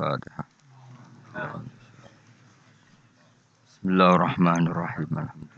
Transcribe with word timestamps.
الفاتحة. 0.00 0.44
بسم 3.68 3.88
الله 3.88 4.14
الرحمن 4.14 4.66
الرحيم. 4.66 5.08
الحمد 5.12 5.48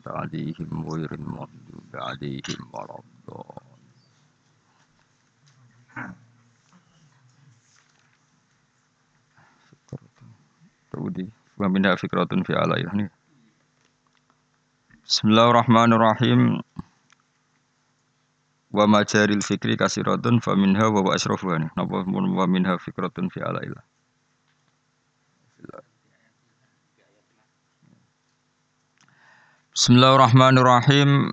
لله 0.00 0.16
عليهم 0.16 0.88
غير 0.88 1.14
المغضوب 1.14 1.90
عليهم 1.94 2.60
ولا 2.72 2.96
الضالين. 3.04 3.76
تودي. 10.92 11.28
فكرة 11.96 12.42
في 12.42 12.52
على 12.54 12.80
يعني. 12.80 13.10
بسم 15.04 15.28
الله 15.28 15.50
الرحمن 15.50 15.92
الرحيم. 15.92 16.62
Wa 18.80 18.88
majaril 18.88 19.44
fikri 19.44 19.76
kasiratun 19.76 20.40
fa 20.40 20.56
minha 20.56 20.88
wa 20.88 21.04
wa 21.04 21.12
asrafuha. 21.12 21.68
Napa 21.76 22.00
wa 22.08 22.46
minha 22.48 22.80
fikratun 22.80 23.28
fi 23.28 23.44
alailah. 23.44 23.84
Bismillahirrahmanirrahim. 29.76 31.28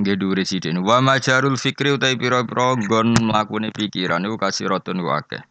Nggih 0.00 0.16
dhuwure 0.16 0.48
sithik. 0.48 0.72
Wa 0.80 1.04
majarul 1.04 1.60
fikri 1.60 1.92
utai 1.92 2.16
pira-pira 2.16 2.80
nggon 2.80 3.20
mlakune 3.20 3.68
pikiran 3.68 4.24
niku 4.24 4.40
kasiratun 4.40 5.04
wa 5.04 5.20
akeh. 5.20 5.44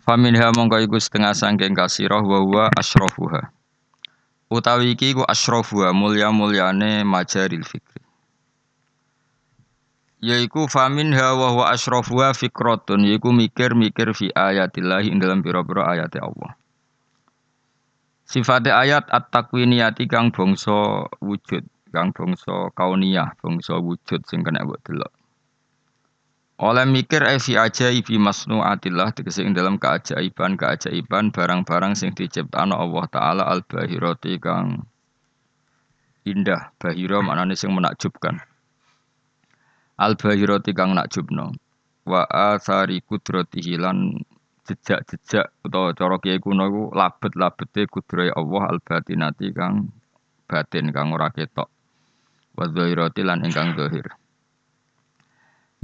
Faminha 0.00 0.48
mongko 0.56 0.80
iku 0.80 0.96
setengah 0.96 1.36
sangking 1.36 1.76
kasirah 1.76 2.24
wa 2.24 2.40
huwa. 2.40 2.72
Utawi 4.48 4.96
iki 4.96 5.12
iku 5.12 5.28
asrafuha 5.28 5.92
mulya-mulyane 5.92 7.04
majaril 7.04 7.68
fikri 7.68 8.03
yaiku 10.24 10.64
famin 10.72 11.12
hawa 11.12 11.52
wa 11.52 11.64
asrofuha 11.68 12.32
fikratun 12.32 13.04
yaiku 13.04 13.28
mikir-mikir 13.28 14.16
fi 14.16 14.32
ayatillah 14.32 15.04
ing 15.04 15.20
dalam 15.20 15.44
pira-pira 15.44 15.92
ayat 15.92 16.16
Allah. 16.16 16.56
Sifat 18.24 18.64
ayat 18.64 19.04
at-takwiniyati 19.12 20.08
kang 20.08 20.32
bangsa 20.32 21.04
wujud, 21.20 21.68
kang 21.92 22.16
bangsa 22.16 22.72
kauniyah, 22.72 23.36
bangsa 23.36 23.76
wujud 23.76 24.24
sing 24.24 24.40
kena 24.40 24.64
mbok 24.64 24.80
delok. 24.80 25.12
Oleh 26.56 26.88
mikir 26.88 27.20
fi 27.36 27.60
ajaibi 27.60 28.16
masnuatillah 28.16 29.12
tegese 29.12 29.44
ing 29.44 29.52
dalam 29.52 29.76
keajaiban-keajaiban 29.76 31.36
barang-barang 31.36 31.92
sing 31.92 32.16
diciptakno 32.16 32.72
Allah 32.72 33.04
taala 33.12 33.44
al-bahirati 33.44 34.40
kang 34.40 34.88
indah, 36.24 36.72
bahira 36.80 37.20
maknane 37.20 37.52
sing 37.52 37.76
menakjubkan 37.76 38.40
al 40.00 40.18
bahirati 40.18 40.74
kang 40.74 40.94
nakjubno 40.96 41.54
wa 42.04 42.22
athari 42.28 43.00
kudratihi 43.00 43.80
lan 43.80 44.20
jejak-jejak 44.64 45.52
utawa 45.64 45.92
cara 45.92 46.16
kiai 46.20 46.40
kuno 46.40 46.64
iku 46.68 46.82
labet-labete 46.96 47.84
kudrohe 47.88 48.32
Allah 48.32 48.62
al 48.72 48.78
batinati 48.80 49.52
kang 49.52 49.92
batin 50.48 50.92
kang 50.92 51.12
ora 51.12 51.28
ketok. 51.32 51.68
Wa 52.54 52.70
dhahirati 52.70 53.20
lan 53.26 53.42
ingkang 53.44 53.74
zahir. 53.74 54.14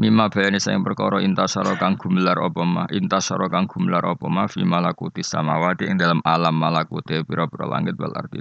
Mima 0.00 0.32
bayani 0.32 0.56
sayang 0.56 0.80
perkara 0.80 1.20
intasara 1.20 1.76
kang 1.76 2.00
gumelar 2.00 2.40
apa 2.40 2.64
ma 2.64 2.88
intasara 2.88 3.52
kang 3.52 3.68
gumelar 3.68 4.00
apa 4.00 4.32
ma 4.32 4.48
fi 4.48 4.64
malakuti 4.64 5.20
samawati 5.20 5.92
ing 5.92 6.00
dalam 6.00 6.24
alam 6.24 6.56
malakuti 6.56 7.20
pira-pira 7.20 7.68
langit 7.68 8.00
wal 8.00 8.16
ardi 8.16 8.40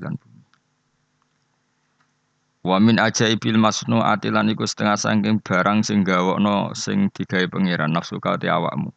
Wa 2.60 2.76
min 2.76 3.00
ajaibil 3.00 3.56
masnu 3.56 4.04
atilan 4.04 4.52
iku 4.52 4.68
setengah 4.68 5.00
saking 5.00 5.40
barang 5.40 5.80
sing 5.80 6.04
gawokno 6.04 6.76
sing 6.76 7.08
digawe 7.16 7.48
pangeran 7.48 7.96
nafsu 7.96 8.20
ka 8.20 8.36
awakmu. 8.36 8.92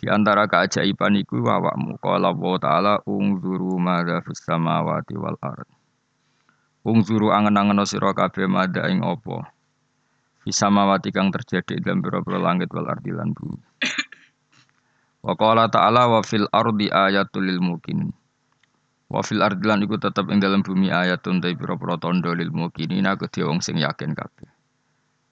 Di 0.00 0.08
antara 0.08 0.48
keajaiban 0.48 1.20
iku 1.20 1.44
awakmu 1.44 2.00
qala 2.00 2.32
wa 2.32 2.56
ta'ala 2.56 3.04
ungzuru 3.04 3.76
madza 3.76 4.24
fis 4.24 4.40
samawati 4.40 5.14
wal 5.20 5.36
ard. 5.44 5.68
Ungzuru 6.82 7.30
angen-angen 7.30 7.84
sira 7.84 8.16
kabeh 8.16 8.48
madza 8.48 8.88
ing 8.88 9.04
apa. 9.04 9.52
Fis 10.42 10.56
samawati 10.56 11.12
kang 11.12 11.30
terjadi 11.30 11.78
dalam 11.78 12.02
pira-pira 12.02 12.40
langit 12.40 12.72
wal 12.72 12.88
ardi 12.88 13.12
lan 13.12 13.36
bumi. 13.36 13.62
Wa 15.22 15.38
qala 15.38 15.70
ta'ala 15.70 16.08
wa 16.08 16.24
fil 16.26 16.48
ardi 16.50 16.90
ayatul 16.90 17.46
lil 17.46 17.62
mukminin. 17.62 18.10
Wa 19.12 19.20
fil 19.20 19.44
ardilan 19.44 19.84
iku 19.84 20.00
tetep 20.00 20.24
ing 20.32 20.40
dalam 20.40 20.64
bumi 20.64 20.88
ayat 20.88 21.20
ta 21.20 21.36
pira-pira 21.36 22.00
tandha 22.00 22.32
lil 22.32 22.48
muqinina 22.48 23.20
kedhe 23.20 23.44
wong 23.44 23.60
sing 23.60 23.76
yakin 23.76 24.16
kabeh. 24.16 24.48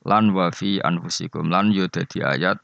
Lan 0.04 0.36
wa 0.36 0.52
fi 0.52 0.84
anfusikum 0.84 1.48
lan 1.48 1.72
yo 1.72 1.88
dadi 1.88 2.20
ayat 2.20 2.60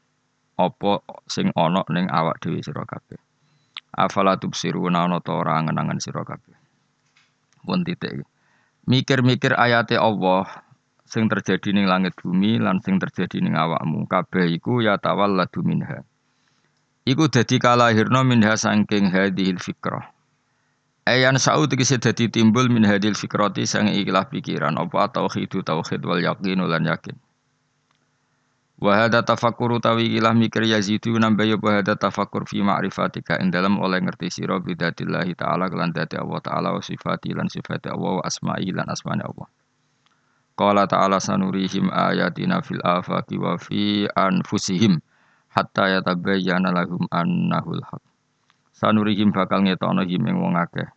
apa 0.61 0.93
sing 1.25 1.49
ana 1.57 1.81
ning 1.89 2.05
awak 2.13 2.37
dhewe 2.37 2.61
sira 2.61 2.85
kabeh. 2.85 3.17
Afala 3.97 4.37
tubsiruna 4.37 5.09
ana 5.09 5.17
ta 5.17 5.41
ora 5.41 5.57
angen-angen 5.57 5.97
sira 5.97 6.21
kabeh. 6.21 6.53
Pun 7.65 7.81
titik. 7.81 8.21
Mikir-mikir 8.85 9.57
ayate 9.57 9.97
Allah 9.97 10.45
sing 11.01 11.25
terjadi 11.33 11.73
ning 11.73 11.89
langit 11.89 12.13
bumi 12.13 12.61
lan 12.61 12.77
sing 12.85 13.01
terjadi 13.01 13.41
ning 13.41 13.57
awakmu 13.57 14.05
kabeh 14.05 14.53
iku 14.53 14.85
ya 14.85 15.01
tawalladu 15.01 15.65
minha. 15.65 16.05
Iku 17.09 17.25
dadi 17.25 17.57
kalahirna 17.57 18.21
minha 18.21 18.53
saking 18.53 19.09
hadhil 19.09 19.57
fikrah 19.57 20.13
Ayan 21.07 21.39
sa'u 21.39 21.71
tegese 21.71 22.03
dadi 22.03 22.27
timbul 22.27 22.67
min 22.67 22.83
hadil 22.83 23.15
fikrati 23.15 23.63
sang 23.63 23.87
ikhlas 23.87 24.27
pikiran 24.27 24.75
apa 24.75 25.07
tauhid 25.07 25.47
tauhid 25.63 26.03
wal 26.03 26.19
yakin 26.19 26.59
lan 26.67 26.83
yakin. 26.83 27.15
Wa 28.75 29.07
hadza 29.07 29.23
tafakkur 29.23 29.79
tawi 29.79 30.19
ilah 30.19 30.35
mikir 30.35 30.67
yazidu 30.67 31.15
nambah 31.15 31.47
ya 31.47 31.55
hadza 31.55 31.95
tafakkur 31.95 32.43
fi 32.43 32.59
ma'rifatika 32.59 33.39
ing 33.39 33.55
dalam 33.55 33.79
oleh 33.79 34.03
ngerti 34.03 34.27
sira 34.27 34.59
bidatillahi 34.59 35.31
taala 35.39 35.71
lan 35.71 35.95
dati 35.95 36.19
Allah 36.19 36.43
taala 36.43 36.75
wa 36.75 36.83
sifati 36.83 37.31
lan 37.31 37.47
sifati 37.47 37.87
Allah 37.87 38.19
wa 38.19 38.23
asma'i 38.27 38.67
lan 38.75 38.91
asmane 38.91 39.23
Allah. 39.23 39.47
Qala 40.59 40.91
ta'ala 40.91 41.23
sanurihim 41.23 41.87
ayatina 41.87 42.59
fil 42.59 42.83
afaqi 42.83 43.39
wa 43.39 43.55
fi 43.55 44.11
anfusihim 44.11 44.99
hatta 45.55 45.87
yatabayyana 45.87 46.75
lahum 46.75 47.07
annahul 47.15 47.79
haq. 47.79 48.03
Sanurihim 48.75 49.31
bakal 49.31 49.63
ngetokno 49.63 50.03
him 50.03 50.27
ing 50.27 50.35
wong 50.35 50.59
akeh 50.59 50.96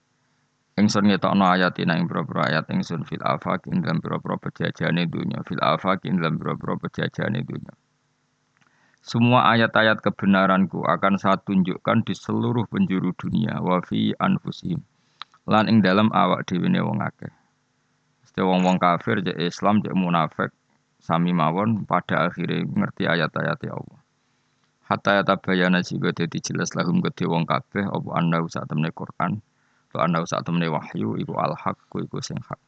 Ingsun 0.78 1.10
ngetokno 1.10 1.42
ayat 1.50 1.74
ing 1.82 2.06
pira-pira 2.06 2.46
ayat 2.46 2.70
ingsun 2.70 3.02
fil 3.02 3.18
afaq 3.26 3.66
dalam 3.66 3.98
pira-pira 3.98 4.38
pejajane 4.38 5.10
dunya 5.10 5.42
fil 5.42 5.58
afaq 5.58 6.06
dalam 6.06 6.38
pira-pira 6.38 6.78
pejajane 6.78 7.42
dunya. 7.42 7.74
Semua 9.02 9.50
ayat-ayat 9.50 10.04
kebenaranku 10.04 10.84
akan 10.86 11.18
saya 11.18 11.40
tunjukkan 11.42 12.04
di 12.06 12.14
seluruh 12.14 12.68
penjuru 12.68 13.10
dunia 13.16 13.58
wa 13.58 13.80
fi. 13.82 14.12
Lan 15.50 15.64
ing 15.66 15.82
dalam 15.82 16.12
awak 16.14 16.46
dhewe 16.46 16.68
wong 16.68 17.00
akeh. 17.02 17.32
Mesti 18.22 18.40
wong-wong 18.46 18.78
kafir 18.78 19.24
cek 19.26 19.40
Islam 19.42 19.82
cek 19.82 19.96
munafik 19.96 20.54
sami 21.02 21.34
mawon 21.34 21.82
pada 21.88 22.30
akhirnya 22.30 22.62
ngerti 22.62 23.08
ayat-ayat 23.10 23.58
ya 23.66 23.74
Allah. 23.74 24.00
Hatta 24.86 25.10
ya 25.18 25.22
tabayana 25.26 25.82
juga 25.82 26.14
dadi 26.14 26.38
jelas 26.38 26.76
lahum 26.78 27.02
gede 27.02 27.26
wong 27.26 27.48
kabeh 27.48 27.90
apa 27.90 28.10
anda 28.14 28.38
usah 28.38 28.68
temne 28.68 28.94
Quran 28.94 29.42
Wa 29.90 30.06
anna 30.06 30.22
saat 30.22 30.46
temene 30.46 30.70
wahyu 30.70 31.18
iku 31.18 31.34
al 31.34 31.58
haq 31.58 31.78
iku 31.98 32.22
sing 32.22 32.38
hak. 32.38 32.58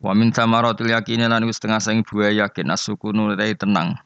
Wa 0.00 0.16
min 0.16 0.32
samaratil 0.32 0.88
yakini 0.88 1.28
lan 1.28 1.44
wis 1.44 1.60
setengah 1.60 1.78
sing 1.78 2.00
buah 2.02 2.32
yakin 2.32 2.72
asukunu 2.72 3.36
rai 3.36 3.52
tenang. 3.52 4.00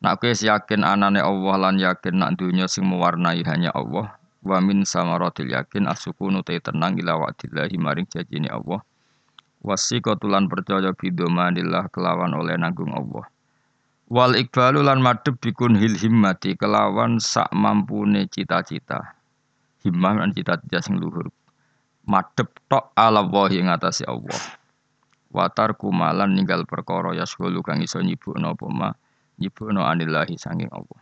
Nak 0.00 0.20
kowe 0.20 0.32
yakin 0.32 0.84
anane 0.84 1.18
Allah 1.24 1.54
lan 1.56 1.76
yakin 1.80 2.14
nak 2.20 2.36
dunya 2.36 2.68
sing 2.68 2.84
mewarnai 2.84 3.40
hanya 3.48 3.72
Allah. 3.72 4.12
Wa 4.44 4.60
min 4.60 4.84
samaratil 4.84 5.50
yakin 5.50 5.88
asukunu 5.88 6.44
rai 6.44 6.60
tenang 6.60 7.00
ila 7.00 7.16
wa'dillahi 7.26 7.80
maring 7.80 8.06
janjine 8.06 8.52
Allah. 8.52 8.84
Wasiqatu 9.64 10.28
lan 10.28 10.48
percaya 10.48 10.92
bidomanillah 10.92 11.88
kelawan 11.92 12.32
oleh 12.36 12.60
nanggung 12.60 12.92
Allah. 12.92 13.24
Wal 14.08 14.36
ikbalu 14.36 14.84
lan 14.84 15.00
madhep 15.00 15.36
bikun 15.40 15.80
hil 15.80 15.96
himmati 15.96 16.56
kelawan 16.56 17.20
sak 17.20 17.50
mampune 17.52 18.26
cita-cita 18.26 19.19
himmah 19.84 20.20
lan 20.20 20.30
cita-cita 20.36 20.80
sing 20.84 21.00
luhur. 21.00 21.28
Madhep 22.08 22.48
tok 22.68 22.92
ala 22.96 23.24
wahi 23.24 23.64
ngatasi 23.64 24.08
Allah. 24.08 24.40
Watar 25.30 25.78
kumalan 25.78 26.34
ninggal 26.34 26.66
perkara 26.66 27.14
yasghulu 27.14 27.62
kang 27.62 27.78
iso 27.84 28.02
nyibukno 28.02 28.56
apa 28.56 28.66
ma? 28.66 28.90
Nyibukno 29.38 29.86
anillahi 29.86 30.34
sanging 30.34 30.68
Allah. 30.74 31.00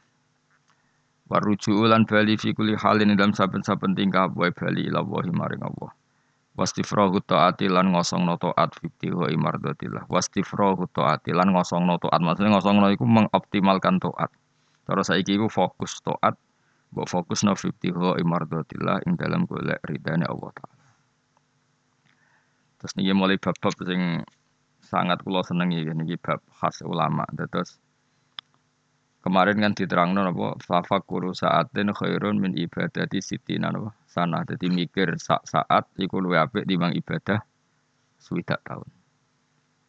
Waruju 1.28 1.84
lan 1.88 2.08
bali 2.08 2.40
fi 2.40 2.52
halin 2.56 3.12
dalam 3.16 3.32
saben-saben 3.36 3.92
tingkah 3.92 4.32
wae 4.32 4.52
bali 4.52 4.88
ila 4.88 5.00
wahi 5.04 5.32
maring 5.32 5.64
Allah. 5.64 5.92
Wastifrahu 6.58 7.22
taati 7.22 7.70
lan 7.70 7.94
ngosongno 7.94 8.34
taat 8.34 8.74
fikti 8.82 9.14
wa 9.14 9.30
imardatillah 9.30 10.10
wastifrahu 10.10 10.90
taati 10.90 11.30
lan 11.30 11.54
ngosongno 11.54 12.02
taat. 12.02 12.18
Maksudnya 12.18 12.58
ngosongno 12.58 12.90
iku 12.90 13.06
mengoptimalkan 13.06 14.02
taat. 14.02 14.34
Terus 14.88 15.06
saiki 15.06 15.38
iku 15.38 15.46
fokus 15.46 16.02
taat 16.02 16.34
Mbok 16.88 17.06
fokus 17.08 17.44
no 17.44 17.52
ho 17.52 18.10
imardotillah 18.16 19.04
ing 19.04 19.20
dalam 19.20 19.44
golek 19.44 19.80
ridane 19.84 20.24
Allah 20.24 20.50
taala. 20.56 20.84
Terus 22.78 22.92
niki 22.96 23.12
mulai 23.12 23.36
bab-bab 23.36 23.74
sing 23.84 24.24
sangat 24.80 25.20
kula 25.20 25.44
senengi 25.44 25.84
niki 25.84 26.16
bab 26.16 26.40
khas 26.48 26.80
ulama. 26.80 27.28
Terus 27.36 27.76
kemarin 29.28 29.60
kan 29.60 29.72
diterangno 29.74 30.24
apa 30.24 30.56
fafakuru 30.62 31.34
saatin 31.34 31.92
khairun 31.92 32.38
min 32.38 32.54
ibadati 32.54 33.18
sitina 33.18 33.68
apa 33.74 33.90
sana 34.06 34.46
jadi 34.46 34.70
mikir 34.70 35.18
saat 35.18 35.44
saat 35.44 35.84
iku 35.98 36.22
luwe 36.22 36.38
apik 36.38 36.64
timbang 36.64 36.94
ibadah 36.94 37.42
swidak 38.16 38.62
tahun 38.62 38.88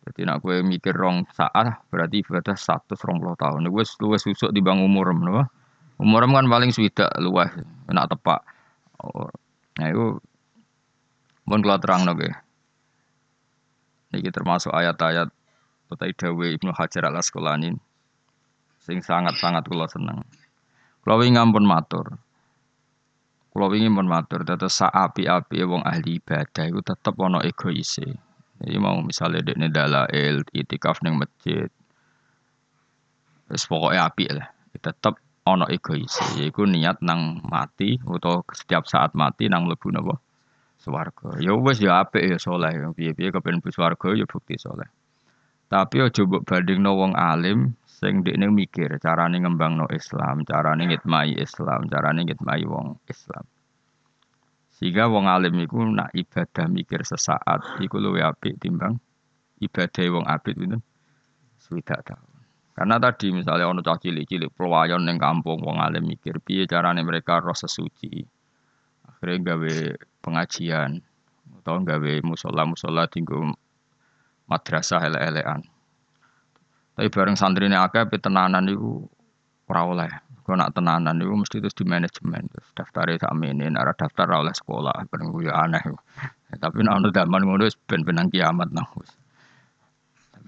jadi 0.10 0.28
nak 0.28 0.42
gue 0.42 0.66
mikir 0.66 0.98
rong 0.98 1.30
saat 1.30 1.86
berarti 1.94 2.26
ibadah 2.26 2.58
satu 2.58 2.98
puluh 2.98 3.38
tahun 3.38 3.70
gue 3.70 3.84
luwe 4.02 4.18
susuk 4.18 4.50
timbang 4.50 4.82
umur 4.82 5.14
napa 5.14 5.48
umur 6.00 6.24
kan 6.26 6.48
paling 6.48 6.72
swidak 6.72 7.12
luwes 7.20 7.52
nak 7.92 8.08
tepak 8.08 8.42
nah 9.80 9.88
itu 9.88 10.18
pun 11.44 11.60
kalau 11.62 11.80
terang 11.84 12.08
nggih 12.08 12.36
ini 14.10 14.30
termasuk 14.34 14.74
ayat-ayat 14.74 15.30
Utai 15.90 16.14
Dawe 16.14 16.46
Ibnu 16.54 16.70
Hajar 16.74 17.10
al 17.10 17.18
Asqalani 17.18 17.74
sing 18.90 19.06
sangat-sangat 19.06 19.70
kula 19.70 19.86
seneng. 19.86 20.26
Kula 21.06 21.22
wingi 21.22 21.38
ampun 21.38 21.66
matur. 21.66 22.18
Kula 23.54 23.70
wingi 23.70 23.90
pun 23.94 24.10
matur 24.10 24.42
dados 24.42 24.82
sak 24.82 24.90
api-api 24.90 25.62
wong 25.66 25.86
ahli 25.86 26.18
ibadah 26.18 26.66
iku 26.66 26.82
tetep 26.82 27.14
ana 27.22 27.46
egoise. 27.46 28.18
Jadi 28.60 28.76
mau 28.82 28.98
misalnya 29.02 29.46
dekne 29.46 29.70
dalail 29.70 30.42
itikaf 30.54 31.06
ning 31.06 31.22
masjid. 31.22 31.70
Wis 33.50 33.66
pokoke 33.70 33.98
apik 33.98 34.30
lah. 34.34 34.50
Tetep 34.74 35.18
ana 35.56 35.66
egoise 35.72 36.22
yaiku 36.38 36.70
niat 36.70 37.02
nang 37.02 37.42
mati 37.48 37.98
atau 37.98 38.46
setiap 38.54 38.86
saat 38.86 39.18
mati 39.18 39.50
nang 39.50 39.66
mlebu 39.66 39.90
napa 39.90 40.16
swarga. 40.78 41.42
Ya 41.42 41.54
wis 41.58 41.82
ya 41.82 42.02
apik 42.06 42.24
ya 42.24 42.38
saleh. 42.38 42.72
Piye-piye 42.94 43.34
kepen 43.34 43.60
mlebu 43.60 43.70
swarga 43.74 44.14
ya 44.14 44.26
bukti 44.30 44.56
saleh. 44.62 44.88
Tapi 45.70 46.02
aja 46.02 46.26
mbok 46.26 46.50
bandingno 46.50 46.98
wong 46.98 47.14
alim 47.14 47.78
sing 47.86 48.26
dekne 48.26 48.50
mikir 48.50 48.90
carane 48.98 49.38
ngembangno 49.38 49.86
Islam, 49.94 50.42
carane 50.42 50.90
ngitmai 50.90 51.38
Islam, 51.38 51.86
carane 51.86 52.26
ngitmai 52.26 52.66
wong 52.66 52.98
Islam. 53.06 53.46
Sehingga 54.74 55.12
wong 55.12 55.30
alim 55.30 55.60
iku 55.62 55.84
nak 55.84 56.10
ibadah 56.16 56.66
mikir 56.72 57.06
sesaat 57.06 57.84
iku 57.84 58.02
luwih 58.02 58.26
apik 58.26 58.58
timbang 58.58 58.98
ibadah 59.60 60.06
wong 60.10 60.26
abid 60.26 60.56
itu 60.56 60.78
swidak 61.60 62.02
tahun. 62.08 62.29
Karena 62.80 62.96
tadi 62.96 63.36
misalnya 63.36 63.68
ono 63.68 63.84
cah 63.84 64.00
cilik-cilik 64.00 64.56
pelayan 64.56 65.04
ning 65.04 65.20
kampung 65.20 65.60
wong 65.60 65.84
alim 65.84 66.08
mikir 66.08 66.40
piye 66.40 66.64
carane 66.64 67.04
mereka 67.04 67.44
roh 67.44 67.52
sesuci. 67.52 68.24
Akhirnya 69.04 69.52
gawe 69.52 69.76
pengajian 70.24 71.04
atau 71.60 71.76
gawe 71.84 72.14
musola-musola 72.24 73.12
tinggal 73.12 73.52
madrasah 74.48 75.12
elek-elekan. 75.12 75.60
Tapi 76.96 77.08
bareng 77.12 77.36
santri 77.36 77.68
ini 77.68 77.76
akeh 77.76 78.08
tenanan 78.16 78.72
itu 78.72 79.04
ora 79.68 79.84
oleh. 79.84 80.12
Kau 80.48 80.56
nak 80.56 80.72
tenanan 80.72 81.20
itu 81.20 81.36
mesti 81.36 81.60
terus 81.60 81.76
di 81.76 81.84
manajemen. 81.84 82.48
Terus 82.48 82.72
daftar 82.80 83.12
itu 83.12 83.28
aminin, 83.28 83.76
arah 83.76 83.92
daftar 83.92 84.40
oleh 84.40 84.56
sekolah. 84.56 85.04
Bareng 85.12 85.36
gue 85.36 85.52
aneh. 85.52 85.84
Ya, 85.84 86.56
tapi 86.64 86.88
nak 86.88 87.04
ada 87.04 87.12
zaman 87.12 87.44
ngono 87.44 87.68
ben 87.92 88.08
benang 88.08 88.32
kiamat 88.32 88.72
nah. 88.72 88.88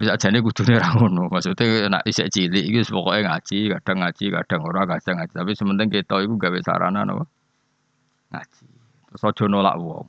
Tapi 0.02 0.10
saja 0.10 0.34
ini 0.34 0.42
kudunya 0.42 0.82
ngono. 0.98 1.30
Maksudnya 1.30 1.86
nak 1.86 2.02
isek 2.02 2.26
cilik 2.34 2.74
itu 2.74 2.90
pokoknya 2.90 3.38
ngaji, 3.38 3.70
kadang 3.70 4.02
ngaji, 4.02 4.24
kadang 4.34 4.60
orang 4.66 4.90
kadang 4.98 5.14
ngaji. 5.22 5.30
Tapi 5.30 5.50
sementing 5.54 5.88
kita 5.94 6.18
itu 6.26 6.34
gawe 6.34 6.58
sarana 6.58 7.06
no. 7.06 7.22
ngaji. 8.34 8.66
Terus 9.06 9.22
aja 9.22 9.44
nolak 9.46 9.78
wong. 9.78 10.02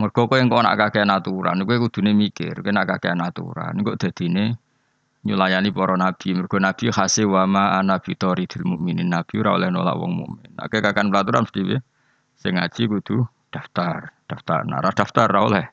Mergo 0.00 0.32
kowe 0.32 0.40
engko 0.40 0.64
nak 0.64 0.80
kakean 0.80 1.12
aturan, 1.12 1.60
kowe 1.68 1.76
kudune 1.76 2.16
mikir, 2.16 2.56
kowe 2.64 2.72
nak 2.72 2.88
kakean 2.96 3.20
aturan, 3.20 3.76
engko 3.76 4.00
dadine 4.00 4.56
nyulayani 5.28 5.68
para 5.68 6.00
nabi. 6.00 6.32
Mergo 6.32 6.56
nabi 6.56 6.88
khase 6.88 7.28
wa 7.28 7.44
ma 7.44 7.76
ana 7.76 8.00
bitoridil 8.00 8.64
mukminin. 8.64 9.12
Nabi 9.12 9.44
ora 9.44 9.60
oleh 9.60 9.68
nolak 9.68 10.00
wong 10.00 10.12
mukmin. 10.24 10.56
Nek 10.56 10.72
kakean 10.72 11.12
peraturan 11.12 11.44
mesti 11.44 11.60
piye? 11.68 11.84
Sing 12.40 12.56
ngaji 12.56 12.82
kudu 12.96 13.28
daftar, 13.52 14.08
daftar. 14.24 14.64
Nara 14.64 14.88
daftar 14.88 15.28
ora 15.28 15.40
oleh 15.44 15.66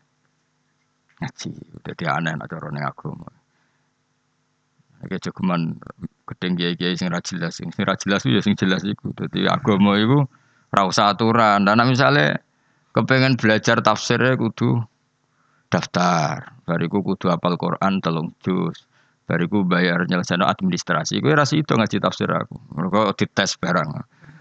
ngaji. 1.20 1.52
Dadi 1.84 2.04
aneh 2.08 2.34
nek 2.36 2.48
cara 2.48 2.68
ning 2.72 2.84
agama. 2.84 3.30
Iki 5.00 5.32
cukuman 5.32 5.80
gedeng 6.28 6.60
kiai-kiai 6.60 7.00
sing 7.00 7.08
ra 7.08 7.24
jelas, 7.24 7.56
sing 7.56 7.72
ra 7.72 7.96
jelas 7.96 8.24
ya 8.28 8.44
sing 8.44 8.56
jelas 8.60 8.84
iku. 8.84 9.16
Dadi 9.16 9.48
agama 9.48 9.96
ora 9.96 10.82
usah 10.84 11.16
aturan. 11.16 11.64
Dan 11.64 11.80
misalnya 11.88 12.40
kepengen 12.96 13.38
belajar 13.38 13.80
tafsirnya 13.80 14.36
kudu 14.36 14.82
daftar 15.70 16.58
bariku 16.66 17.06
kudu 17.06 17.30
apal 17.30 17.54
Quran 17.56 18.02
telung 18.02 18.34
juz 18.42 18.90
bariku 19.30 19.62
bayar 19.62 20.10
nyelesaikan 20.10 20.42
administrasi 20.42 21.22
gue 21.22 21.34
rasa 21.38 21.62
itu 21.62 21.70
ngaji 21.78 22.02
tafsir 22.02 22.26
aku 22.26 22.58
mereka 22.74 23.14
dites 23.14 23.54
barang 23.62 23.90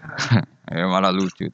ya 0.73 0.85
malah 0.89 1.13
lucu 1.13 1.45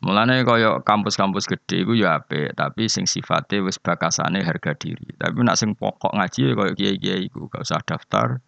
Mulane 0.00 0.48
kaya 0.48 0.80
kampus-kampus 0.80 1.44
gede 1.44 1.84
iku 1.84 1.92
ya 1.92 2.16
apik, 2.16 2.56
tapi 2.56 2.88
sing 2.88 3.04
sifatnya 3.04 3.60
wis 3.60 3.76
bakasane 3.76 4.40
harga 4.40 4.72
diri. 4.72 5.12
Tapi 5.20 5.44
nak 5.44 5.60
sing 5.60 5.76
pokok 5.76 6.16
ngaji 6.16 6.40
ya 6.40 6.52
kaya 6.56 6.72
kiai-kiai 6.72 7.28
iku 7.28 7.52
gak 7.52 7.68
usah 7.68 7.84
daftar. 7.84 8.40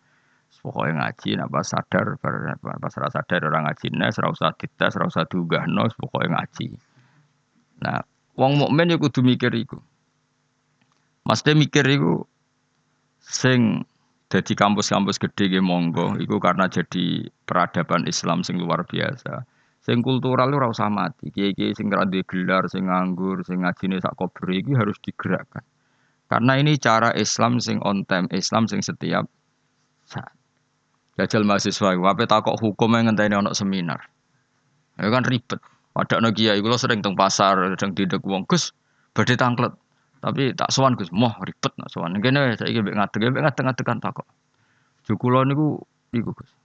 Pokoknya 0.63 0.95
ngaji 1.05 1.43
napa 1.43 1.61
sadar 1.67 2.17
pas 2.23 2.95
rasa 2.95 3.19
sadar 3.19 3.51
orang 3.51 3.67
ngaji 3.67 3.99
nes 3.99 4.15
ora 4.23 4.31
usah 4.31 4.55
dites, 4.55 4.95
ora 4.95 5.11
usah 5.11 5.27
diunggahno, 5.27 5.91
pokoknya 5.99 6.39
ngaji. 6.39 6.67
Nah, 7.83 8.01
wong 8.39 8.63
mukmin 8.63 8.95
ya 8.95 8.97
kudu 8.97 9.21
mikir 9.27 9.51
iku. 9.53 9.83
Maksudnya 11.27 11.59
mikir 11.59 11.85
iku 11.85 12.25
sing 13.21 13.83
jadi 14.33 14.57
kampus-kampus 14.57 15.21
gede 15.21 15.53
ge 15.53 15.61
monggo 15.61 16.17
iku 16.17 16.41
karena 16.41 16.71
jadi 16.71 17.29
peradaban 17.45 18.09
Islam 18.09 18.41
sing 18.41 18.57
luar 18.57 18.87
biasa. 18.89 19.45
Sing 19.83 19.99
kultural 19.99 20.47
lu 20.47 20.63
ora 20.63 20.71
usah 20.71 20.87
mati. 20.87 21.35
Kiai-kiai 21.35 21.75
sing 21.75 21.91
ra 21.91 22.07
gelar, 22.07 22.71
sing 22.71 22.87
nganggur, 22.87 23.43
sing 23.43 23.67
ngajine 23.67 23.99
sak 23.99 24.15
kober 24.15 24.47
iki 24.55 24.79
harus 24.79 24.95
digerakkan. 25.03 25.67
Karena 26.31 26.55
ini 26.55 26.79
cara 26.79 27.11
Islam 27.19 27.59
sing 27.59 27.83
on 27.83 28.07
time, 28.07 28.31
Islam 28.31 28.71
sing 28.71 28.79
setiap 28.79 29.27
saat. 30.07 30.33
Jajal 31.19 31.45
mahasiswa, 31.45 31.99
wape 31.99 32.25
takok 32.25 32.57
hukum 32.57 32.97
yang 32.97 33.13
ngenteni 33.13 33.37
ono 33.37 33.53
seminar. 33.53 34.01
Ya 34.97 35.11
kan 35.13 35.27
ribet. 35.27 35.61
Pada 35.93 36.25
no 36.25 36.33
kiai 36.33 36.63
lo 36.65 36.79
sering 36.81 37.05
teng 37.05 37.19
pasar, 37.19 37.77
sering 37.77 37.93
tidak 37.93 38.25
uang 38.25 38.49
Gus, 38.49 38.73
badhe 39.13 39.37
tangklet. 39.37 39.77
Tapi 40.23 40.57
tak 40.57 40.73
sowan 40.73 40.97
Gus, 40.97 41.13
moh 41.13 41.35
ribet 41.43 41.75
nak 41.77 41.93
sowan. 41.93 42.17
Kene 42.23 42.55
saiki 42.57 42.81
mbek 42.81 42.97
ngadeg, 42.97 43.29
mbek 43.29 43.43
ngadeg 43.51 43.85
kan 43.85 43.99
takok. 44.01 44.25
Jukula 45.05 45.45
niku 45.45 45.85
niku 46.17 46.33
Gus. 46.33 46.62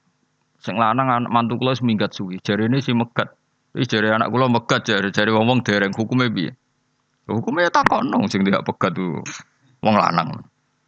Sing 0.58 0.76
lanang 0.76 1.30
mantu 1.30 1.62
kula 1.62 1.78
seminggat 1.78 2.14
suwi. 2.18 2.42
Jarene 2.42 2.82
si 2.82 2.92
megat. 2.94 3.34
Iki 3.78 3.86
jare 3.86 4.18
anak 4.18 4.34
kula 4.34 4.50
megat 4.50 4.90
jare 4.90 5.14
jare 5.14 5.30
wong-wong 5.30 5.62
dereng 5.62 5.94
hukume 5.94 6.34
piye? 6.34 6.52
Hukume 7.30 7.68
ya 7.68 7.70
takokno 7.70 8.26
sing 8.26 8.42
tidak 8.42 8.66
pegat 8.66 8.98
tuh 8.98 9.22
wong 9.86 9.96
lanang. 9.96 10.42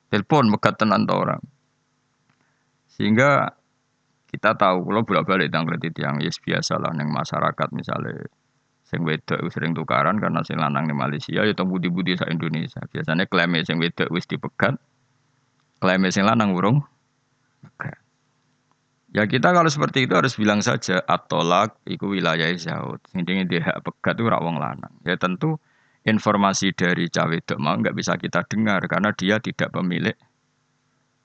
Telepon 0.10 0.50
megat 0.50 0.82
tenan 0.82 1.06
ta 1.06 1.14
orang. 1.14 1.44
Sehingga 2.90 3.54
kita 4.30 4.58
tahu 4.58 4.86
kalau 4.86 5.02
bolak-balik 5.06 5.50
tanggal 5.50 5.78
yang 5.98 6.22
yes 6.22 6.38
biasa 6.42 6.78
lah 6.78 6.94
neng 6.94 7.10
masyarakat 7.10 7.68
misalnya 7.74 8.30
sing 8.90 9.06
wedok 9.06 9.50
sering 9.54 9.78
tukaran 9.78 10.18
karena 10.18 10.42
sing 10.42 10.58
lanang 10.58 10.90
di 10.90 10.98
Malaysia 10.98 11.46
ya 11.46 11.54
budi-budi 11.54 12.18
sa 12.18 12.26
Indonesia 12.26 12.82
biasanya 12.90 13.30
klaim 13.30 13.54
sing 13.62 13.78
wedok 13.78 14.10
wis 14.10 14.26
dipegat 14.26 14.78
klaim 15.78 16.02
sing 16.10 16.26
lanang 16.26 16.58
burung 16.58 16.82
ya 19.16 19.26
kita 19.26 19.54
kalau 19.54 19.70
seperti 19.70 20.06
itu 20.06 20.14
harus 20.14 20.38
bilang 20.38 20.62
saja 20.62 21.02
atolak 21.06 21.78
iku 21.86 22.14
wilayah 22.14 22.50
Zaud 22.58 23.02
sing 23.10 23.26
dia 23.26 23.62
hak 23.62 23.82
pegat 23.82 24.16
itu 24.18 24.30
rak 24.30 24.42
wong 24.42 24.62
lanang 24.62 24.94
ya 25.06 25.18
tentu 25.18 25.58
informasi 26.06 26.74
dari 26.78 27.10
cawe 27.10 27.38
mau 27.58 27.76
nggak 27.76 27.96
bisa 27.98 28.16
kita 28.16 28.46
dengar 28.46 28.86
karena 28.86 29.10
dia 29.14 29.42
tidak 29.42 29.74
pemilik 29.74 30.16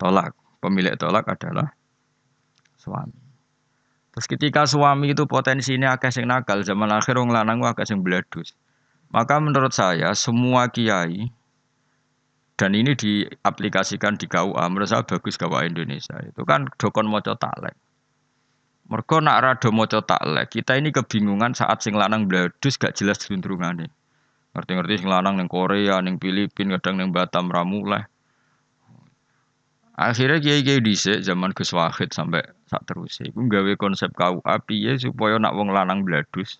tolak 0.01 0.33
pemilik 0.65 0.97
tolak 0.97 1.29
adalah 1.29 1.77
suami. 2.81 3.21
Terus 4.17 4.27
ketika 4.31 4.63
suami 4.65 5.13
itu 5.13 5.29
potensinya 5.29 5.93
agak 5.93 6.15
sing 6.15 6.25
nakal, 6.25 6.65
zaman 6.65 6.89
akhir 6.89 7.21
orang 7.21 7.37
lanang 7.37 7.61
agak 7.67 7.85
sing 7.85 8.01
beladus. 8.01 8.57
Maka 9.13 9.37
menurut 9.37 9.77
saya 9.77 10.17
semua 10.17 10.73
kiai 10.73 11.29
dan 12.55 12.71
ini 12.75 12.95
diaplikasikan 12.95 14.15
di 14.15 14.31
KUA 14.31 14.65
menurut 14.71 14.87
saya 14.87 15.03
bagus 15.03 15.35
KUA 15.35 15.75
Indonesia 15.75 16.15
itu 16.23 16.43
kan 16.47 16.71
dokon 16.79 17.11
moco 17.11 17.35
taklek. 17.35 17.75
Mereka 18.85 19.17
nak 19.25 19.39
rado 19.43 19.69
moco 19.75 19.99
taklek, 20.05 20.55
kita 20.55 20.79
ini 20.79 20.95
kebingungan 20.95 21.57
saat 21.57 21.83
sing 21.83 21.99
lanang 21.99 22.31
beladus 22.31 22.79
gak 22.79 22.95
jelas 22.95 23.19
cenderungannya. 23.19 23.91
Ngerti-ngerti 24.55 25.03
sing 25.03 25.11
lanang 25.11 25.35
neng 25.35 25.51
Korea, 25.51 25.99
neng 25.99 26.23
Filipina, 26.23 26.79
kadang 26.79 27.03
neng 27.03 27.11
Batam 27.11 27.51
Ramuleh. 27.51 28.07
Akhirnya 29.95 30.43
kiai-kiai 30.43 30.83
dhisik 30.83 31.23
zaman 31.23 31.55
Gus 31.55 31.71
Wahid 31.71 32.11
sampai 32.11 32.43
sak 32.67 32.83
terus 32.83 33.23
iku 33.23 33.47
gawe 33.47 33.73
konsep 33.79 34.11
KUA 34.15 34.55
piye 34.67 34.99
supaya 34.99 35.39
nak 35.39 35.55
wong 35.55 35.71
lanang 35.71 36.03
bladus 36.03 36.59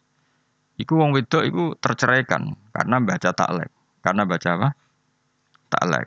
iku 0.79 0.99
wong 0.99 1.15
wedok 1.15 1.43
iku 1.47 1.65
terceraikan 1.79 2.55
karena 2.75 2.97
baca 3.03 3.31
taklek. 3.31 3.71
Karena 4.05 4.23
baca 4.29 4.49
apa? 4.59 4.69
Taklek. 5.75 6.07